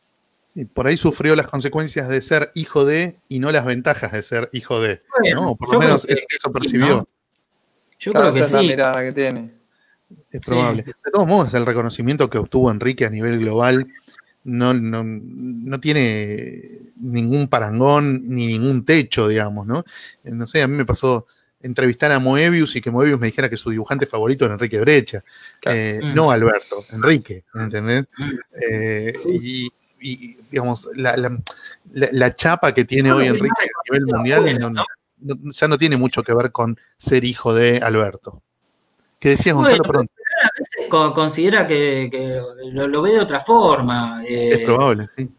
por 0.66 0.88
ahí 0.88 0.98
sufrió 0.98 1.36
las 1.36 1.48
consecuencias 1.48 2.10
de 2.10 2.22
ser 2.22 2.52
hijo 2.56 2.86
de 2.86 3.20
y 3.28 3.40
no 3.40 3.52
las 3.52 3.66
ventajas 3.66 4.12
de 4.12 4.24
ser 4.24 4.50
hijo 4.54 4.82
de. 4.82 5.02
¿no? 5.34 5.56
Por 5.56 5.74
lo 5.74 5.80
menos 5.80 6.06
eso, 6.06 6.52
percibió. 6.52 7.08
Yo 8.00 8.14
creo 8.14 8.34
que 8.34 8.40
es 8.40 8.52
la 8.52 8.62
mirada 8.62 9.04
que 9.04 9.12
tiene. 9.12 9.52
Es 10.32 10.46
probable. 10.46 10.84
De 10.84 11.12
todos 11.12 11.28
modos, 11.28 11.54
el 11.54 11.66
reconocimiento 11.66 12.30
que 12.30 12.38
obtuvo 12.38 12.72
Enrique 12.72 13.06
a 13.06 13.10
nivel 13.10 13.40
global 13.40 13.88
no, 14.44 14.74
no, 14.74 15.80
tiene 15.80 16.92
ningún 16.96 17.50
parangón 17.50 18.30
ni 18.30 18.48
ningún 18.48 18.86
techo, 18.86 19.28
digamos, 19.28 19.68
¿no? 19.68 19.84
No 20.24 20.48
sé, 20.48 20.62
a 20.62 20.68
mí 20.68 20.78
me 20.78 20.86
pasó 20.86 21.28
entrevistar 21.62 22.12
a 22.12 22.20
Moebius 22.20 22.76
y 22.76 22.82
que 22.82 22.92
Moebius 22.92 23.20
me 23.20 23.28
dijera 23.28 23.50
que 23.50 23.58
su 23.58 23.70
dibujante 23.70 24.06
favorito 24.06 24.46
era 24.46 24.54
Enrique 24.54 24.80
Brecha. 24.80 25.24
Eh, 25.66 26.00
mm. 26.02 26.14
No 26.14 26.32
Alberto, 26.32 26.84
Enrique, 26.94 27.44
¿entendés? 27.56 28.06
Mm. 28.18 28.32
Eh, 28.62 29.14
y, 29.42 29.70
y 30.00 30.38
digamos, 30.52 30.88
la, 30.96 32.36
chapa 32.36 32.74
que 32.74 32.86
tiene 32.86 33.12
hoy 33.12 33.28
Enrique 33.28 33.48
a 33.50 33.92
nivel 33.92 34.06
mundial 34.08 34.86
ya 35.20 35.68
no 35.68 35.78
tiene 35.78 35.98
mucho 35.98 36.24
que 36.24 36.34
ver 36.34 36.52
con 36.52 36.78
ser 36.98 37.24
hijo 37.24 37.54
de 37.54 37.80
Alberto. 37.80 38.42
¿Qué 39.20 39.30
decías, 39.30 39.56
Gonzalo? 39.56 39.84
Perdón. 39.84 40.10
A 40.44 40.50
veces 40.60 41.14
considera 41.16 41.66
que, 41.66 42.42
lo, 42.72 43.02
ve 43.02 43.14
de 43.14 43.20
otra 43.20 43.40
forma. 43.40 44.24
Eh, 44.24 44.54
es 44.54 44.60
probable, 44.62 45.08
sí. 45.16 45.30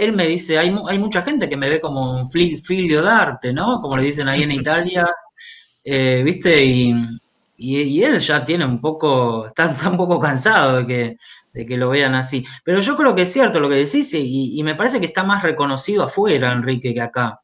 Él 0.00 0.12
me 0.12 0.26
dice, 0.26 0.58
hay, 0.58 0.76
hay 0.88 0.98
mucha 0.98 1.22
gente 1.22 1.48
que 1.48 1.56
me 1.56 1.70
ve 1.70 1.80
como 1.80 2.20
un 2.20 2.30
filio 2.30 3.02
de 3.02 3.08
arte, 3.08 3.52
¿no? 3.52 3.80
Como 3.80 3.96
le 3.96 4.02
dicen 4.02 4.28
ahí 4.28 4.42
en 4.42 4.50
Italia, 4.50 5.06
eh, 5.84 6.22
¿viste? 6.24 6.64
Y, 6.64 6.94
y, 7.56 8.02
él 8.02 8.18
ya 8.18 8.44
tiene 8.44 8.64
un 8.64 8.80
poco, 8.80 9.46
está, 9.46 9.70
está, 9.70 9.88
un 9.88 9.96
poco 9.96 10.18
cansado 10.18 10.78
de 10.78 10.86
que, 10.86 11.16
de 11.56 11.64
que 11.64 11.78
lo 11.78 11.88
vean 11.88 12.14
así. 12.14 12.46
Pero 12.64 12.80
yo 12.80 12.96
creo 12.96 13.14
que 13.14 13.22
es 13.22 13.32
cierto 13.32 13.60
lo 13.60 13.70
que 13.70 13.76
decís 13.76 14.12
y, 14.12 14.60
me 14.62 14.74
parece 14.74 15.00
que 15.00 15.06
está 15.06 15.24
más 15.24 15.42
reconocido 15.42 16.04
afuera, 16.04 16.52
Enrique, 16.52 16.92
que 16.92 17.00
acá. 17.00 17.40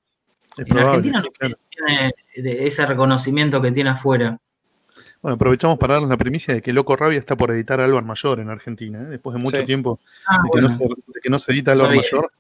en 0.59 0.79
Argentina 0.79 1.23
no 1.23 1.29
tiene 1.71 2.13
ese 2.35 2.85
reconocimiento 2.85 3.63
que 3.63 3.73
tiene 3.73 3.91
afuera. 3.91 4.39
Bueno, 5.23 5.37
aprovechamos 5.37 5.79
para 5.79 5.95
darles 5.95 6.11
la 6.11 6.19
primicia 6.19 6.53
de 6.53 6.61
que 6.61 6.75
Loco 6.75 6.95
Rabia 6.95 7.19
está 7.19 7.37
por 7.37 7.53
editar 7.53 7.81
Álvaro 7.81 8.05
Mayor 8.05 8.41
en 8.41 8.51
Argentina. 8.51 9.01
¿eh? 9.01 9.05
Después 9.05 9.35
de 9.35 9.43
mucho 9.43 9.65
tiempo 9.65 9.99
ah, 10.27 10.43
de, 10.43 10.51
que 11.23 11.31
no 11.31 11.39
se, 11.39 11.53
edita 11.53 11.73
Álvaro 11.73 11.95
Mayor, 11.95 12.33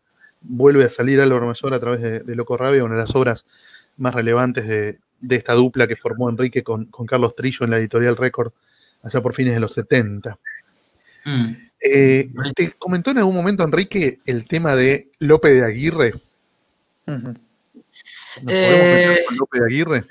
vuelve 0.43 0.85
a 0.85 0.90
salir 0.90 1.23
Álvaro 1.23 1.47
Mayor 1.47 1.73
a 1.73 1.81
través 1.81 2.27
de, 2.27 2.36
Loco 2.36 2.59
Rabia, 2.59 2.85
una 2.85 2.97
de 2.97 3.01
las 3.01 3.15
obras 3.15 3.47
más 3.97 4.15
relevantes 4.15 4.66
de, 4.69 4.99
esta 5.31 5.55
dupla 5.55 5.86
que 5.86 5.97
formó 5.97 6.28
Enrique 6.28 6.62
con, 6.62 6.86
con 6.86 7.07
Carlos 7.07 7.35
Trillo 7.35 7.65
en 7.65 7.70
la 7.70 7.78
editorial 7.78 8.16
Record 8.16 8.53
allá 9.03 9.23
por 9.23 9.32
fines 9.32 9.55
de 9.55 9.61
los 9.61 9.73
70. 9.73 10.39
Mm. 11.24 11.53
Eh, 11.81 12.28
¿Te 12.55 12.73
comentó 12.73 13.11
en 13.11 13.19
algún 13.19 13.35
momento, 13.35 13.65
Enrique, 13.65 14.20
el 14.24 14.47
tema 14.47 14.77
de 14.77 15.11
López 15.19 15.55
de 15.55 15.65
Aguirre? 15.65 16.15
¿Nos 17.07 17.36
eh, 18.47 19.24
con 19.27 19.36
López 19.36 19.61
de 19.61 19.66
Aguirre? 19.66 20.05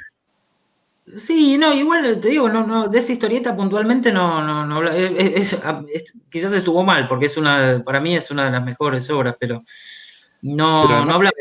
Sí, 1.16 1.58
no, 1.58 1.74
igual 1.74 2.20
te 2.22 2.30
digo, 2.30 2.48
no, 2.50 2.66
no, 2.66 2.88
de 2.88 3.00
esa 3.00 3.12
historieta 3.12 3.56
puntualmente 3.56 4.12
no, 4.14 4.46
no, 4.46 4.66
no 4.66 4.92
quizás 6.30 6.54
estuvo 6.54 6.84
mal, 6.84 7.08
porque 7.08 7.26
es 7.26 7.38
una, 7.38 7.82
para 7.84 8.00
mí 8.00 8.16
es 8.16 8.32
una 8.32 8.46
de 8.46 8.52
las 8.52 8.64
mejores 8.64 9.10
obras, 9.10 9.36
pero 9.40 9.64
no, 10.42 11.06
no 11.06 11.14
habla. 11.14 11.32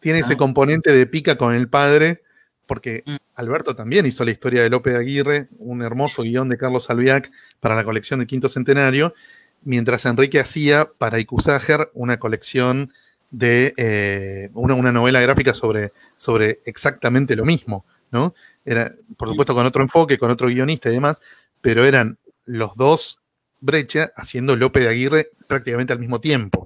tiene 0.00 0.20
ese 0.20 0.36
componente 0.36 0.92
de 0.92 1.06
pica 1.06 1.36
con 1.36 1.54
el 1.54 1.68
padre, 1.68 2.23
porque 2.66 3.02
mm. 3.06 3.16
Alberto 3.34 3.74
también 3.74 4.06
hizo 4.06 4.24
la 4.24 4.30
historia 4.30 4.62
de 4.62 4.70
López 4.70 4.94
de 4.94 5.00
Aguirre, 5.00 5.48
un 5.58 5.82
hermoso 5.82 6.22
guion 6.22 6.48
de 6.48 6.58
Carlos 6.58 6.90
Albiac 6.90 7.30
para 7.60 7.74
la 7.74 7.84
colección 7.84 8.20
de 8.20 8.26
Quinto 8.26 8.48
Centenario, 8.48 9.14
mientras 9.62 10.04
Enrique 10.06 10.40
hacía 10.40 10.88
para 10.98 11.18
Icuságer 11.18 11.90
una 11.94 12.18
colección 12.18 12.92
de 13.30 13.74
eh, 13.76 14.50
una, 14.54 14.92
novela 14.92 15.20
gráfica 15.20 15.54
sobre, 15.54 15.92
sobre 16.16 16.60
exactamente 16.64 17.34
lo 17.34 17.44
mismo, 17.44 17.84
¿no? 18.12 18.34
Era, 18.64 18.94
por 19.16 19.28
supuesto, 19.28 19.54
con 19.54 19.66
otro 19.66 19.82
enfoque, 19.82 20.18
con 20.18 20.30
otro 20.30 20.48
guionista 20.48 20.88
y 20.88 20.92
demás, 20.92 21.20
pero 21.60 21.84
eran 21.84 22.18
los 22.44 22.76
dos 22.76 23.20
Brecha 23.60 24.12
haciendo 24.14 24.56
López 24.56 24.84
de 24.84 24.90
Aguirre 24.90 25.30
prácticamente 25.48 25.92
al 25.92 25.98
mismo 25.98 26.20
tiempo. 26.20 26.63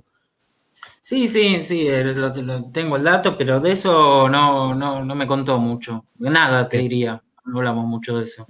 Sí, 1.01 1.29
sí, 1.29 1.63
sí, 1.63 1.87
eh, 1.89 2.15
tengo 2.73 2.97
el 2.97 3.05
dato, 3.05 3.39
pero 3.39 3.61
de 3.61 3.73
eso 3.73 4.29
no, 4.29 4.75
no, 4.75 5.05
no 5.05 5.15
me 5.15 5.27
contó 5.27 5.59
mucho. 5.59 6.05
Nada, 6.19 6.69
te 6.69 6.79
diría. 6.79 7.23
No 7.45 7.59
hablamos 7.59 7.87
mucho 7.87 8.17
de 8.17 8.25
eso. 8.25 8.47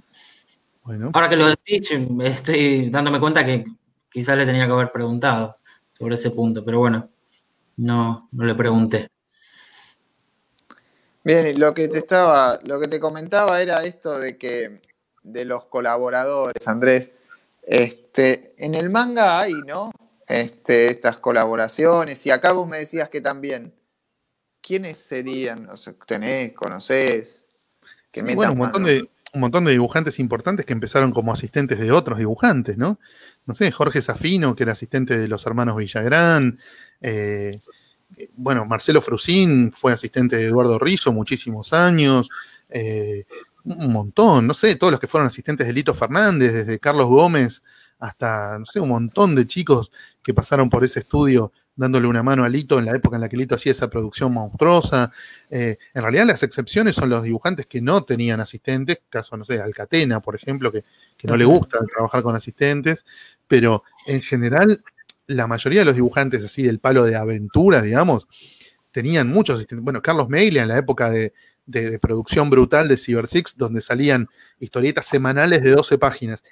Bueno. 0.83 1.11
Ahora 1.13 1.29
que 1.29 1.35
lo 1.35 1.47
decís, 1.47 1.89
estoy 2.23 2.89
dándome 2.89 3.19
cuenta 3.19 3.45
que 3.45 3.65
quizás 4.11 4.37
le 4.37 4.45
tenía 4.45 4.65
que 4.65 4.73
haber 4.73 4.91
preguntado 4.91 5.57
sobre 5.89 6.15
ese 6.15 6.31
punto, 6.31 6.63
pero 6.65 6.79
bueno, 6.79 7.09
no, 7.77 8.27
no 8.31 8.45
le 8.45 8.55
pregunté. 8.55 9.09
Bien, 11.23 11.59
lo 11.59 11.73
que 11.73 11.87
te 11.87 11.97
estaba, 11.97 12.59
lo 12.63 12.79
que 12.79 12.87
te 12.87 12.99
comentaba 12.99 13.61
era 13.61 13.83
esto 13.83 14.19
de 14.19 14.37
que 14.37 14.81
de 15.23 15.45
los 15.45 15.65
colaboradores, 15.65 16.67
Andrés, 16.67 17.11
este, 17.61 18.55
en 18.57 18.73
el 18.73 18.89
manga 18.89 19.39
hay, 19.39 19.53
¿no? 19.67 19.91
Este, 20.29 20.89
estas 20.89 21.17
colaboraciones. 21.17 22.25
Y 22.25 22.31
acá 22.31 22.51
vos 22.51 22.67
me 22.67 22.77
decías 22.77 23.09
que 23.09 23.21
también 23.21 23.73
¿quiénes 24.61 24.99
serían? 24.99 25.69
O 25.69 25.77
sea, 25.77 25.93
¿Tenés, 26.05 26.53
conocés? 26.53 27.47
Sí, 28.11 28.21
bueno, 28.35 28.53
un 28.53 28.59
montón, 28.59 28.83
de, 28.85 29.09
un 29.33 29.41
montón 29.41 29.65
de 29.65 29.71
dibujantes 29.71 30.19
importantes 30.19 30.65
que 30.65 30.73
empezaron 30.73 31.11
como 31.11 31.33
asistentes 31.33 31.79
de 31.79 31.91
otros 31.91 32.19
dibujantes, 32.19 32.77
¿no? 32.77 32.99
No 33.45 33.53
sé, 33.53 33.71
Jorge 33.71 34.01
Safino, 34.01 34.55
que 34.55 34.63
era 34.63 34.73
asistente 34.73 35.17
de 35.17 35.27
los 35.27 35.45
hermanos 35.45 35.75
Villagrán, 35.75 36.59
eh, 37.01 37.59
bueno, 38.35 38.65
Marcelo 38.65 39.01
Frusín 39.01 39.71
fue 39.71 39.93
asistente 39.93 40.35
de 40.35 40.45
Eduardo 40.45 40.79
Rizzo 40.79 41.13
muchísimos 41.13 41.73
años, 41.73 42.29
eh, 42.69 43.25
un 43.63 43.91
montón, 43.91 44.47
no 44.47 44.53
sé, 44.53 44.75
todos 44.75 44.91
los 44.91 44.99
que 44.99 45.07
fueron 45.07 45.27
asistentes 45.27 45.67
de 45.67 45.73
Lito 45.73 45.93
Fernández, 45.93 46.53
desde 46.53 46.79
Carlos 46.79 47.07
Gómez 47.07 47.63
hasta, 47.99 48.57
no 48.57 48.65
sé, 48.65 48.79
un 48.79 48.89
montón 48.89 49.35
de 49.35 49.45
chicos 49.45 49.91
que 50.23 50.33
pasaron 50.33 50.69
por 50.69 50.83
ese 50.83 51.01
estudio 51.01 51.51
dándole 51.75 52.07
una 52.07 52.23
mano 52.23 52.43
a 52.43 52.49
Lito 52.49 52.77
en 52.77 52.85
la 52.85 52.91
época 52.95 53.15
en 53.15 53.21
la 53.21 53.29
que 53.29 53.37
Lito 53.37 53.55
hacía 53.55 53.71
esa 53.71 53.89
producción 53.89 54.33
monstruosa. 54.33 55.13
Eh, 55.49 55.77
en 55.93 56.01
realidad 56.01 56.25
las 56.25 56.43
excepciones 56.43 56.95
son 56.95 57.09
los 57.09 57.23
dibujantes 57.23 57.67
que 57.67 57.81
no 57.81 58.03
tenían 58.03 58.41
asistentes, 58.41 58.99
caso, 59.09 59.37
no 59.37 59.45
sé, 59.45 59.61
Alcatena, 59.61 60.19
por 60.19 60.35
ejemplo, 60.35 60.73
que, 60.73 60.83
que 61.17 61.27
no 61.27 61.37
le 61.37 61.45
gusta 61.45 61.79
trabajar 61.93 62.21
con 62.21 62.35
asistentes, 62.35 63.05
pero 63.47 63.83
en 64.07 64.21
general 64.21 64.83
la 65.27 65.47
mayoría 65.47 65.81
de 65.81 65.85
los 65.85 65.95
dibujantes 65.95 66.43
así 66.43 66.63
del 66.63 66.79
palo 66.79 67.05
de 67.05 67.15
aventura, 67.15 67.81
digamos, 67.81 68.27
tenían 68.91 69.29
muchos 69.29 69.55
asistentes. 69.55 69.83
Bueno, 69.83 70.01
Carlos 70.01 70.27
Meiglia 70.27 70.63
en 70.63 70.67
la 70.67 70.77
época 70.77 71.09
de, 71.09 71.33
producción 72.01 72.49
brutal 72.49 72.87
de 72.87 72.97
Cyber 72.97 73.27
Six, 73.27 73.55
donde 73.55 73.81
salían 73.81 74.27
historietas 74.59 75.05
semanales 75.05 75.61
de 75.61 75.69
12 75.69 75.99
páginas 75.99 76.43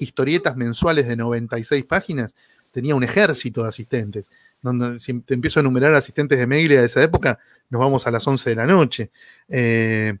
historietas 0.00 0.56
mensuales 0.56 1.06
de 1.06 1.16
96 1.16 1.84
páginas, 1.84 2.34
tenía 2.70 2.94
un 2.94 3.04
ejército 3.04 3.62
de 3.62 3.68
asistentes. 3.68 4.30
Donde, 4.60 4.98
si 4.98 5.20
te 5.20 5.34
empiezo 5.34 5.60
a 5.60 5.62
enumerar 5.62 5.94
asistentes 5.94 6.38
de 6.38 6.46
Meiglia 6.46 6.80
de 6.80 6.86
esa 6.86 7.02
época, 7.02 7.38
nos 7.70 7.80
vamos 7.80 8.06
a 8.06 8.10
las 8.10 8.26
11 8.26 8.50
de 8.50 8.56
la 8.56 8.66
noche. 8.66 9.10
Eh, 9.48 10.16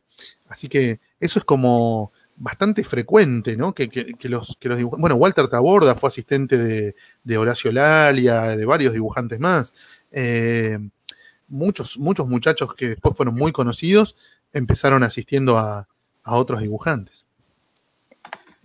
así 0.48 0.68
que 0.68 1.00
eso 1.18 1.38
es 1.38 1.44
como 1.44 2.12
bastante 2.36 2.84
frecuente, 2.84 3.56
¿no? 3.56 3.74
Que, 3.74 3.88
los, 4.22 4.56
que 4.60 4.68
los 4.68 4.82
Bueno, 4.82 5.16
Walter 5.16 5.48
Taborda 5.48 5.96
fue 5.96 6.08
asistente 6.08 6.94
de, 7.24 7.38
Horacio 7.38 7.72
Lalia, 7.72 8.56
de 8.56 8.64
varios 8.64 8.92
dibujantes 8.92 9.40
más. 9.40 9.72
Eh, 10.12 10.78
muchos, 11.48 11.98
muchos 11.98 12.28
muchachos 12.28 12.74
que 12.74 12.90
después 12.90 13.16
fueron 13.16 13.34
muy 13.34 13.50
conocidos 13.50 14.14
empezaron 14.52 15.02
asistiendo 15.02 15.58
a, 15.58 15.88
otros 16.30 16.60
dibujantes. 16.60 17.26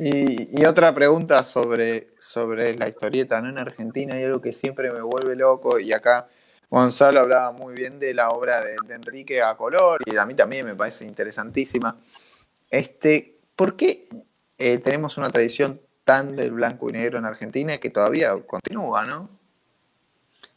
Y, 0.06 0.66
otra 0.66 0.94
pregunta 0.94 1.44
sobre, 1.44 2.08
sobre 2.20 2.76
la 2.76 2.90
historieta, 2.90 3.42
¿no? 3.42 3.50
En 3.50 3.58
Argentina 3.58 4.16
hay 4.16 4.26
algo 4.26 4.42
que 4.42 4.52
siempre 4.52 4.92
me 4.92 5.02
vuelve 5.02 5.36
loco 5.36 5.80
y 5.80 5.94
acá 5.94 6.28
Gonzalo 6.70 7.22
hablaba 7.22 7.54
muy 7.54 7.74
bien 7.74 8.00
de 8.00 8.14
la 8.14 8.32
obra 8.32 8.62
de, 8.62 8.76
de 8.86 8.96
Enrique 8.96 9.42
a 9.42 9.56
color 9.56 10.02
y 10.06 10.18
a 10.18 10.26
mí 10.26 10.34
también 10.34 10.66
me 10.66 10.76
parece 10.76 11.06
interesantísima. 11.06 11.98
Este, 12.70 13.38
¿Por 13.56 13.78
qué 13.78 14.06
eh, 14.58 14.78
tenemos 14.80 15.18
una 15.18 15.30
tradición 15.30 15.80
tan 16.04 16.36
del 16.36 16.52
blanco 16.52 16.90
y 16.90 16.94
negro 16.94 17.20
en 17.20 17.26
Argentina 17.26 17.78
que 17.78 17.90
todavía 17.90 18.32
continúa, 18.46 19.06
no? 19.06 19.30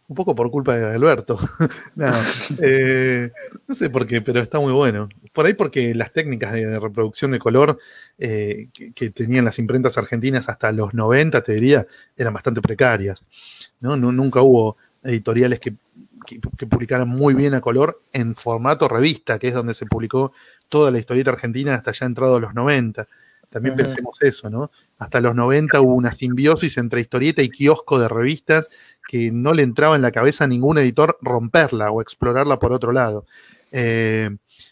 Un 0.09 0.14
poco 0.14 0.35
por 0.35 0.51
culpa 0.51 0.77
de 0.77 0.94
Alberto. 0.94 1.39
Eh, 2.62 3.31
no, 3.66 3.74
sé 3.74 3.90
por 3.90 4.06
qué, 4.06 4.20
pero 4.20 4.40
está 4.40 4.60
muy 4.60 4.73
bueno. 4.73 5.09
Por 5.37 5.45
ahí 5.45 5.53
porque 5.53 5.95
las 5.95 6.15
técnicas 6.15 6.55
de 6.55 6.81
reproducción 6.81 7.31
de 7.31 7.39
color 7.39 7.79
eh, 8.17 8.69
que, 8.73 9.11
tenían 9.11 9.45
las 9.45 9.59
imprentas 9.59 9.99
argentinas 9.99 10.49
hasta 10.49 10.73
los 10.73 10.95
90, 10.95 11.43
te 11.43 11.53
diría, 11.53 11.87
eran 12.17 12.33
bastante 12.33 12.63
precarias. 12.63 13.27
¿no? 13.81 13.99
nunca 13.99 14.41
hubo 14.41 14.79
editoriales 15.05 15.61
que, 15.61 15.75
que, 16.25 16.41
publicaran 16.67 17.07
muy 17.07 17.35
bien 17.35 17.53
a 17.53 17.61
color 17.61 18.01
en 18.15 18.35
formato 18.35 18.89
revista, 18.89 19.39
que 19.39 19.49
es 19.49 19.55
donde 19.55 19.75
se 19.75 19.85
publicó 19.85 20.33
toda 20.71 20.91
la 20.91 20.99
historieta 20.99 21.33
argentina 21.33 21.75
hasta 21.75 21.93
ya 21.93 22.07
entrado 22.07 22.37
a 22.37 22.41
los 22.41 22.55
90. 22.55 23.07
También 23.51 23.77
pensemos 23.77 24.23
eso, 24.23 24.49
¿no? 24.49 24.71
Hasta 24.97 25.21
los 25.21 25.35
90 25.35 25.83
hubo 25.83 25.95
una 25.95 26.13
simbiosis 26.13 26.79
entre 26.79 27.03
historieta 27.03 27.43
y 27.43 27.51
kiosco 27.51 27.99
de 27.99 28.09
revistas 28.09 28.71
que 29.07 29.31
no 29.31 29.53
le 29.53 29.65
entraba 29.65 29.97
en 29.97 30.03
la 30.03 30.13
cabeza 30.13 30.45
a 30.45 30.47
ningún 30.47 30.79
editor 30.79 31.19
romperla 31.21 31.91
o 31.91 32.01
explorarla 32.01 32.59
por 32.59 32.73
otro 32.73 32.93
lado. 32.93 33.27
Eh, 33.78 34.31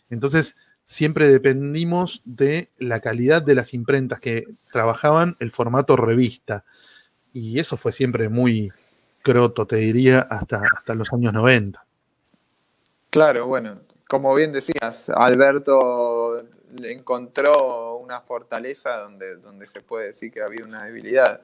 entonces, 0.08 0.56
siempre 0.82 1.28
dependimos 1.28 2.22
de 2.24 2.70
la 2.78 3.00
calidad 3.00 3.42
de 3.42 3.54
las 3.54 3.74
imprentas 3.74 4.18
que 4.18 4.46
trabajaban 4.72 5.36
el 5.40 5.50
formato 5.50 5.94
revista. 5.96 6.64
Y 7.30 7.58
eso 7.58 7.76
fue 7.76 7.92
siempre 7.92 8.30
muy 8.30 8.72
croto, 9.22 9.66
te 9.66 9.76
diría, 9.76 10.20
hasta, 10.20 10.62
hasta 10.74 10.94
los 10.94 11.12
años 11.12 11.34
90. 11.34 11.84
Claro, 13.10 13.46
bueno, 13.46 13.82
como 14.08 14.34
bien 14.34 14.52
decías, 14.52 15.10
Alberto 15.10 16.42
encontró 16.82 17.96
una 17.96 18.22
fortaleza 18.22 18.96
donde, 19.02 19.36
donde 19.36 19.68
se 19.68 19.82
puede 19.82 20.06
decir 20.06 20.32
que 20.32 20.40
había 20.40 20.64
una 20.64 20.84
debilidad. 20.84 21.42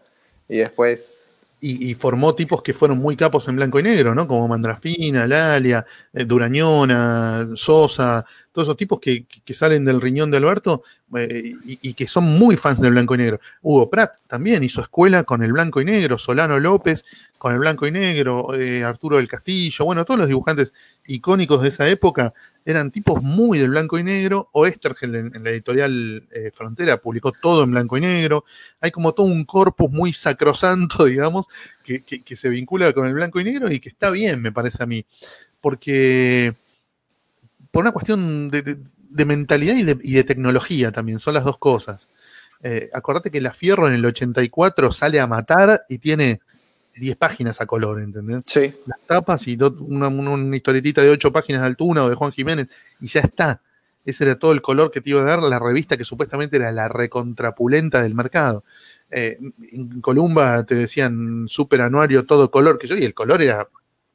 Y 0.48 0.58
después 0.58 1.39
y, 1.60 1.94
formó 1.94 2.34
tipos 2.34 2.62
que 2.62 2.72
fueron 2.72 2.98
muy 2.98 3.16
capos 3.16 3.46
en 3.48 3.56
blanco 3.56 3.78
y 3.78 3.82
negro, 3.82 4.14
¿no? 4.14 4.26
Como 4.26 4.48
Mandrafina, 4.48 5.26
Lalia, 5.26 5.84
eh, 6.12 6.24
Durañona, 6.24 7.48
Sosa, 7.54 8.24
todos 8.52 8.68
esos 8.68 8.76
tipos 8.76 8.98
que, 8.98 9.26
salen 9.52 9.84
del 9.84 10.00
riñón 10.00 10.30
de 10.30 10.38
Alberto 10.38 10.82
eh, 11.16 11.54
y, 11.64 11.94
que 11.94 12.06
son 12.06 12.24
muy 12.24 12.56
fans 12.56 12.80
del 12.80 12.92
blanco 12.92 13.14
y 13.14 13.18
negro. 13.18 13.40
Hugo 13.62 13.90
Pratt 13.90 14.12
también 14.26 14.64
hizo 14.64 14.80
escuela 14.80 15.24
con 15.24 15.42
el 15.42 15.52
blanco 15.52 15.80
y 15.80 15.84
negro, 15.84 16.18
Solano 16.18 16.58
López 16.58 17.04
con 17.36 17.52
el 17.52 17.58
blanco 17.58 17.86
y 17.86 17.90
negro, 17.90 18.54
eh, 18.54 18.82
Arturo 18.82 19.18
del 19.18 19.28
Castillo, 19.28 19.84
bueno, 19.84 20.04
todos 20.04 20.18
los 20.18 20.28
dibujantes 20.28 20.72
icónicos 21.06 21.62
de 21.62 21.68
esa 21.68 21.88
época 21.88 22.32
eran 22.64 22.90
tipos 22.90 23.22
muy 23.22 23.58
del 23.58 23.70
blanco 23.70 23.98
y 23.98 24.02
negro. 24.02 24.48
Oestergel 24.52 25.14
en, 25.14 25.34
en 25.34 25.44
la 25.44 25.50
editorial 25.50 26.28
eh, 26.30 26.50
Frontera 26.52 26.98
publicó 26.98 27.32
todo 27.32 27.64
en 27.64 27.70
blanco 27.70 27.96
y 27.96 28.02
negro. 28.02 28.44
Hay 28.80 28.90
como 28.90 29.12
todo 29.12 29.26
un 29.26 29.44
corpus 29.44 29.90
muy 29.90 30.12
sacrosanto, 30.12 31.04
digamos, 31.06 31.48
que, 31.82 32.02
se 32.36 32.48
vincula 32.48 32.92
con 32.92 33.06
el 33.06 33.14
blanco 33.14 33.40
y 33.40 33.44
negro 33.44 33.70
y 33.70 33.80
que 33.80 33.88
está 33.88 34.10
bien, 34.10 34.42
me 34.42 34.52
parece 34.52 34.82
a 34.82 34.86
mí. 34.86 35.04
Porque 35.60 36.54
por 37.70 37.82
una 37.82 37.92
cuestión 37.92 38.50
de, 38.50 39.24
mentalidad 39.24 39.74
y 40.02 40.14
de, 40.14 40.24
tecnología 40.24 40.92
también, 40.92 41.18
son 41.18 41.34
las 41.34 41.44
dos 41.44 41.58
cosas. 41.58 42.08
Eh, 42.62 42.90
acordate 42.92 43.30
que 43.30 43.40
la 43.40 43.52
Fierro 43.52 43.88
en 43.88 43.94
el 43.94 44.04
84 44.04 44.92
sale 44.92 45.18
a 45.18 45.26
matar 45.26 45.84
y 45.88 45.98
tiene 45.98 46.40
10 47.00 47.16
páginas 47.16 47.60
a 47.60 47.66
color, 47.66 48.00
¿entendés? 48.00 48.42
Sí. 48.46 48.72
Las 48.86 49.00
tapas 49.06 49.48
y 49.48 49.58
una, 49.80 50.08
una, 50.08 50.56
historietita 50.56 51.02
de 51.02 51.10
8 51.10 51.32
páginas 51.32 51.62
de 51.62 51.66
Altuna 51.66 52.04
o 52.04 52.08
de 52.08 52.14
Juan 52.14 52.30
Jiménez 52.30 52.68
y 53.00 53.08
ya 53.08 53.20
está. 53.20 53.62
Ese 54.04 54.24
era 54.24 54.38
todo 54.38 54.52
el 54.52 54.62
color 54.62 54.90
que 54.90 55.00
te 55.00 55.10
iba 55.10 55.20
a 55.20 55.24
dar 55.24 55.42
la 55.42 55.58
revista 55.58 55.96
que 55.96 56.04
supuestamente 56.04 56.56
era 56.56 56.70
la 56.72 56.88
recontrapulenta 56.88 58.02
del 58.02 58.14
mercado. 58.14 58.64
Eh, 59.10 59.38
en 59.72 60.00
Columba 60.00 60.64
te 60.64 60.74
decían 60.74 61.46
super 61.48 61.80
anuario, 61.80 62.24
todo 62.24 62.50
color, 62.50 62.78
que 62.78 62.86
yo, 62.86 62.96
y 62.96 63.04
el 63.04 63.14
color 63.14 63.42
era 63.42 63.68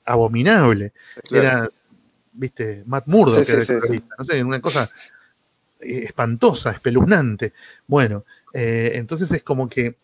abominable. 0.05 0.93
Era, 1.29 1.69
viste, 2.33 2.83
Matt 2.85 3.07
Murdock, 3.07 3.45
que 3.45 4.01
no 4.17 4.25
sé, 4.25 4.43
una 4.43 4.61
cosa 4.61 4.89
eh, 5.81 6.05
espantosa, 6.05 6.71
espeluznante. 6.71 7.53
Bueno, 7.87 8.23
eh, 8.53 8.93
entonces 8.95 9.31
es 9.31 9.43
como 9.43 9.67
que 9.67 9.97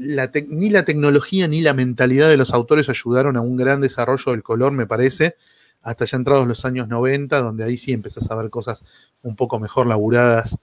ni 0.00 0.70
la 0.70 0.84
tecnología 0.84 1.46
ni 1.46 1.60
la 1.60 1.74
mentalidad 1.74 2.28
de 2.28 2.36
los 2.36 2.54
autores 2.54 2.88
ayudaron 2.88 3.36
a 3.36 3.40
un 3.40 3.56
gran 3.56 3.80
desarrollo 3.80 4.32
del 4.32 4.42
color, 4.42 4.72
me 4.72 4.86
parece, 4.86 5.36
hasta 5.82 6.04
ya 6.04 6.16
entrados 6.16 6.46
los 6.46 6.64
años 6.64 6.88
90, 6.88 7.40
donde 7.40 7.64
ahí 7.64 7.76
sí 7.76 7.92
empezás 7.92 8.30
a 8.30 8.34
ver 8.34 8.50
cosas 8.50 8.84
un 9.22 9.36
poco 9.36 9.58
mejor 9.60 9.86
laburadas, 9.86 10.56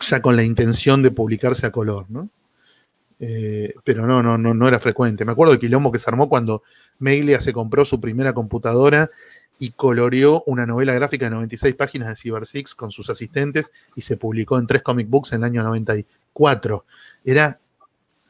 ya 0.00 0.20
con 0.22 0.36
la 0.36 0.42
intención 0.44 1.02
de 1.02 1.10
publicarse 1.10 1.66
a 1.66 1.72
color, 1.72 2.06
¿no? 2.08 2.28
Eh, 3.20 3.74
pero 3.82 4.06
no, 4.06 4.22
no, 4.22 4.38
no, 4.38 4.54
no 4.54 4.68
era 4.68 4.78
frecuente. 4.78 5.24
Me 5.24 5.32
acuerdo 5.32 5.54
de 5.54 5.58
quilombo 5.58 5.90
que 5.90 5.98
se 5.98 6.08
armó 6.08 6.28
cuando 6.28 6.62
Meglia 7.00 7.40
se 7.40 7.52
compró 7.52 7.84
su 7.84 8.00
primera 8.00 8.32
computadora 8.32 9.10
y 9.58 9.70
coloreó 9.70 10.44
una 10.46 10.66
novela 10.66 10.94
gráfica 10.94 11.26
de 11.26 11.32
96 11.32 11.74
páginas 11.74 12.08
de 12.08 12.16
Cyber 12.16 12.46
Six 12.46 12.74
con 12.76 12.92
sus 12.92 13.10
asistentes 13.10 13.70
y 13.96 14.02
se 14.02 14.16
publicó 14.16 14.56
en 14.58 14.68
tres 14.68 14.82
comic 14.82 15.08
books 15.08 15.32
en 15.32 15.38
el 15.38 15.44
año 15.44 15.64
94. 15.64 16.84
Era 17.24 17.58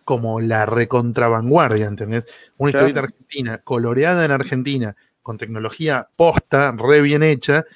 como 0.09 0.41
la 0.41 0.65
recontravanguardia, 0.65 1.85
¿entendés? 1.85 2.25
Una 2.57 2.71
historieta 2.71 3.01
argentina, 3.01 3.59
coloreada 3.59 4.25
en 4.25 4.31
Argentina, 4.31 4.97
con 5.23 5.37
tecnología 5.37 6.09
posta, 6.17 6.73
re 6.79 7.03
bien 7.03 7.23
hecha, 7.23 7.67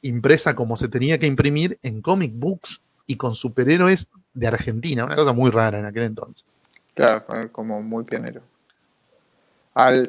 impresa 0.00 0.56
como 0.56 0.78
se 0.78 0.88
tenía 0.88 1.18
que 1.18 1.26
imprimir 1.26 1.78
en 1.82 2.00
comic 2.00 2.32
books 2.34 2.80
y 3.06 3.16
con 3.16 3.34
superhéroes 3.34 4.08
de 4.32 4.46
Argentina, 4.46 5.04
una 5.04 5.16
cosa 5.16 5.34
muy 5.34 5.50
rara 5.50 5.78
en 5.78 5.84
aquel 5.84 6.04
entonces. 6.04 6.46
Claro, 6.94 7.24
fue 7.26 7.52
como 7.52 7.82
muy 7.82 8.04
pionero. 8.04 8.40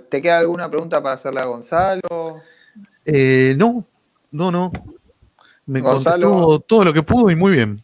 ¿Te 0.07 0.21
queda 0.21 0.39
alguna 0.39 0.69
pregunta 0.69 1.03
para 1.03 1.15
hacerle 1.15 1.41
a 1.41 1.45
Gonzalo? 1.47 2.41
Eh, 3.03 3.55
no, 3.57 3.85
no, 4.31 4.51
no. 4.51 4.71
Me 5.65 5.81
Gonzalo, 5.81 6.59
todo 6.61 6.85
lo 6.85 6.93
que 6.93 7.03
pudo 7.03 7.29
y 7.29 7.35
muy 7.35 7.51
bien. 7.51 7.83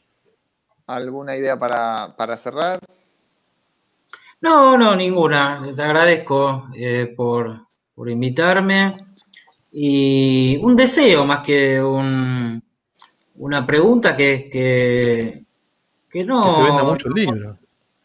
¿Alguna 0.86 1.36
idea 1.36 1.60
para, 1.60 2.16
para 2.16 2.38
cerrar? 2.38 2.80
No, 4.42 4.78
no, 4.78 4.96
ninguna. 4.96 5.74
Te 5.76 5.82
agradezco 5.82 6.68
eh, 6.76 7.14
por, 7.16 7.68
invitarme. 8.08 9.06
y 9.72 10.58
un 10.62 10.76
deseo 10.76 11.26
más 11.26 11.40
que 11.44 11.82
un, 11.82 12.62
una 13.36 13.66
pregunta 13.66 14.16
que, 14.16 14.50
que, 14.52 15.44
que 16.10 16.24
no... 16.24 16.46
Que 16.46 16.52
se 16.52 16.64
venda 16.64 16.84
mucho 16.84 17.08
el 17.08 17.14
libro. 17.14 17.58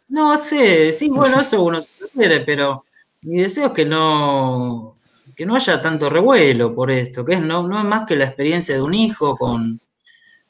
No 0.09 0.37
sé, 0.37 0.93
sí, 0.93 1.09
bueno, 1.09 1.41
eso 1.41 1.63
uno 1.63 1.81
se 1.81 1.89
quiere, 2.13 2.41
pero 2.41 2.85
mi 3.23 3.39
deseo 3.39 3.69
es 3.69 3.73
que 3.73 3.87
no, 3.87 4.99
que 5.35 5.47
no 5.47 5.57
haya 5.57 5.81
tanto 5.81 6.11
revuelo 6.11 6.75
por 6.75 6.91
esto, 6.91 7.25
que 7.25 7.35
es, 7.35 7.41
no, 7.41 7.67
no 7.67 7.79
es 7.79 7.85
más 7.85 8.07
que 8.07 8.17
la 8.17 8.27
experiencia 8.27 8.75
de 8.75 8.83
un 8.83 8.93
hijo 8.93 9.35
con, 9.37 9.81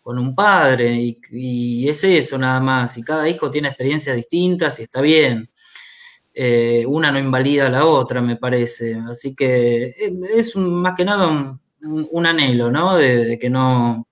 con 0.03 0.19
un 0.19 0.35
padre, 0.35 0.95
y, 0.95 1.21
y, 1.31 1.89
es 1.89 2.03
eso 2.03 2.39
nada 2.39 2.59
más, 2.59 2.99
y 2.99 3.03
cada 3.03 3.29
hijo 3.29 3.53
tiene 3.53 3.69
experiencias 3.69 4.17
distintas 4.17 4.81
y 4.81 4.83
está 4.83 5.01
bien. 5.01 5.49
Eh, 6.35 6.85
una 6.87 7.13
no 7.13 7.19
invalida 7.19 7.67
a 7.67 7.71
la 7.71 7.85
otra, 7.85 8.23
me 8.23 8.37
parece. 8.37 8.97
Así 9.11 9.35
que 9.35 9.89
eh, 9.89 10.13
es 10.35 10.57
un, 10.57 10.81
más 10.81 10.95
que 10.97 11.05
nada 11.05 11.59
un, 11.83 12.27
anhelo, 12.27 12.71
¿no? 12.71 12.97
De, 12.97 13.39
que 13.39 13.51
no, 13.51 14.07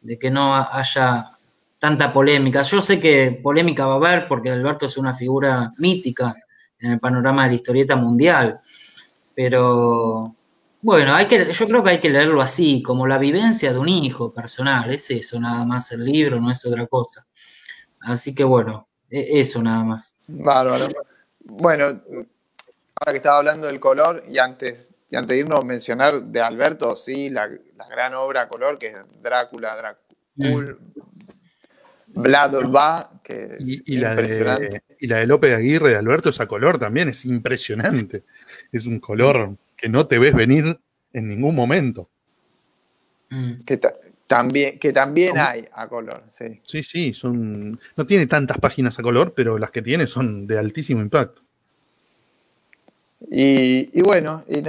de 0.00 0.18
que 0.18 0.30
no 0.30 0.54
haya 0.54 1.32
tanta 1.78 2.12
polémica. 2.12 2.62
Yo 2.62 2.80
sé 2.80 3.00
que 3.00 3.40
polémica 3.42 3.86
va 3.86 3.94
a 3.94 3.96
haber 3.96 4.28
porque 4.28 4.50
Alberto 4.50 4.86
es 4.86 4.96
una 4.96 5.14
figura 5.14 5.72
mítica 5.78 6.34
en 6.78 6.92
el 6.92 7.00
panorama 7.00 7.44
de 7.44 7.48
la 7.50 7.54
historieta 7.54 7.96
mundial, 7.96 8.60
pero 9.34 10.34
bueno, 10.82 11.14
hay 11.14 11.26
que, 11.26 11.52
yo 11.52 11.66
creo 11.66 11.82
que 11.82 11.90
hay 11.90 11.98
que 11.98 12.10
leerlo 12.10 12.42
así, 12.42 12.82
como 12.82 13.06
la 13.06 13.18
vivencia 13.18 13.72
de 13.72 13.78
un 13.78 13.88
hijo 13.88 14.32
personal, 14.32 14.90
es 14.90 15.10
eso 15.10 15.40
nada 15.40 15.64
más 15.64 15.90
el 15.92 16.04
libro, 16.04 16.40
no 16.40 16.50
es 16.50 16.64
otra 16.64 16.86
cosa. 16.86 17.26
Así 18.02 18.34
que 18.34 18.44
bueno, 18.44 18.88
eso 19.08 19.62
nada 19.62 19.84
más. 19.84 20.16
Bárbaro. 20.28 20.86
Bueno, 21.48 21.84
ahora 21.84 23.12
que 23.12 23.16
estaba 23.16 23.38
hablando 23.38 23.66
del 23.68 23.80
color 23.80 24.22
y 24.28 24.38
antes, 24.38 24.90
y 25.10 25.16
antes 25.16 25.36
de 25.36 25.38
irnos 25.38 25.64
mencionar 25.64 26.22
de 26.22 26.40
Alberto, 26.40 26.96
sí, 26.96 27.30
la, 27.30 27.48
la 27.76 27.88
gran 27.88 28.14
obra 28.14 28.48
color 28.48 28.78
que 28.78 28.88
es 28.88 28.96
Drácula, 29.22 29.76
Drácula, 29.76 30.06
mm. 30.34 30.76
Vlad 32.08 32.54
va, 32.74 33.10
que 33.22 33.56
es 33.56 33.60
y, 33.60 33.82
y 33.94 34.04
impresionante. 34.04 34.64
La 34.64 34.70
de, 34.70 34.82
y 34.98 35.06
la 35.06 35.16
de 35.18 35.26
López 35.26 35.54
Aguirre 35.54 35.90
de 35.90 35.96
Alberto, 35.96 36.30
esa 36.30 36.46
color 36.46 36.78
también 36.78 37.08
es 37.08 37.24
impresionante. 37.24 38.24
Es 38.72 38.86
un 38.86 38.98
color 38.98 39.56
que 39.76 39.88
no 39.88 40.06
te 40.06 40.18
ves 40.18 40.34
venir 40.34 40.80
en 41.12 41.28
ningún 41.28 41.54
momento. 41.54 42.08
Que 43.64 43.78
también, 44.26 44.78
que 44.78 44.92
también 44.92 45.38
hay 45.38 45.66
a 45.72 45.88
color, 45.88 46.24
sí. 46.30 46.60
Sí, 46.64 46.82
sí, 46.82 47.14
son. 47.14 47.80
No 47.96 48.06
tiene 48.06 48.26
tantas 48.26 48.58
páginas 48.58 48.98
a 48.98 49.02
color, 49.02 49.34
pero 49.34 49.58
las 49.58 49.70
que 49.70 49.82
tiene 49.82 50.06
son 50.06 50.46
de 50.46 50.58
altísimo 50.58 51.00
impacto. 51.00 51.42
Y, 53.30 53.98
y 53.98 54.02
bueno, 54.02 54.44
y 54.48 54.62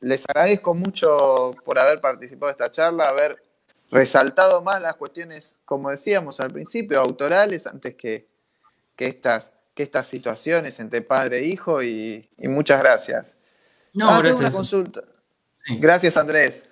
les 0.00 0.24
agradezco 0.28 0.74
mucho 0.74 1.54
por 1.64 1.78
haber 1.78 2.00
participado 2.00 2.46
de 2.46 2.52
esta 2.52 2.70
charla, 2.70 3.08
haber 3.08 3.42
resaltado 3.90 4.62
más 4.62 4.80
las 4.80 4.96
cuestiones, 4.96 5.60
como 5.64 5.90
decíamos 5.90 6.40
al 6.40 6.50
principio, 6.50 7.00
autorales, 7.00 7.66
antes 7.66 7.94
que, 7.94 8.26
que, 8.96 9.06
estas, 9.06 9.52
que 9.74 9.82
estas 9.82 10.06
situaciones 10.06 10.80
entre 10.80 11.02
padre 11.02 11.40
e 11.40 11.46
hijo, 11.46 11.82
y, 11.82 12.28
y 12.38 12.48
muchas 12.48 12.80
gracias. 12.80 13.36
No, 13.92 14.10
ah, 14.10 14.18
gracias. 14.18 14.40
Una 14.40 14.50
consulta. 14.50 15.02
Sí. 15.66 15.78
Gracias, 15.78 16.16
Andrés. 16.16 16.68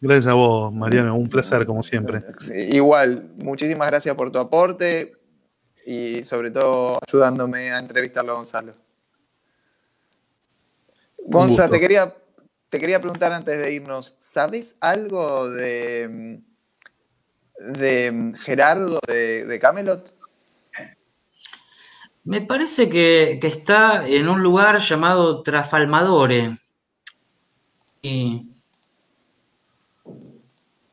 Gracias 0.00 0.26
a 0.26 0.34
vos, 0.34 0.72
Mariano. 0.72 1.16
Un 1.16 1.28
placer, 1.28 1.64
como 1.66 1.82
siempre. 1.82 2.22
Igual, 2.70 3.30
muchísimas 3.36 3.88
gracias 3.88 4.14
por 4.14 4.30
tu 4.30 4.38
aporte 4.38 5.16
y 5.86 6.22
sobre 6.24 6.50
todo 6.50 6.98
ayudándome 7.06 7.72
a 7.72 7.78
entrevistarlo 7.78 8.32
a 8.32 8.36
Gonzalo. 8.36 8.74
Gonzalo, 11.18 11.72
te 11.72 11.80
quería, 11.80 12.14
te 12.68 12.78
quería 12.78 13.00
preguntar 13.00 13.32
antes 13.32 13.58
de 13.58 13.72
irnos, 13.72 14.14
¿sabes 14.18 14.76
algo 14.80 15.48
de, 15.50 16.40
de 17.58 18.32
Gerardo 18.40 19.00
de, 19.06 19.44
de 19.44 19.58
Camelot? 19.58 20.14
Me 22.24 22.40
parece 22.40 22.88
que, 22.88 23.38
que, 23.40 23.46
está 23.46 24.06
en 24.06 24.28
un 24.28 24.42
lugar 24.42 24.78
llamado 24.80 25.44
Trafalmadore. 25.44 26.58
Y 28.02 28.55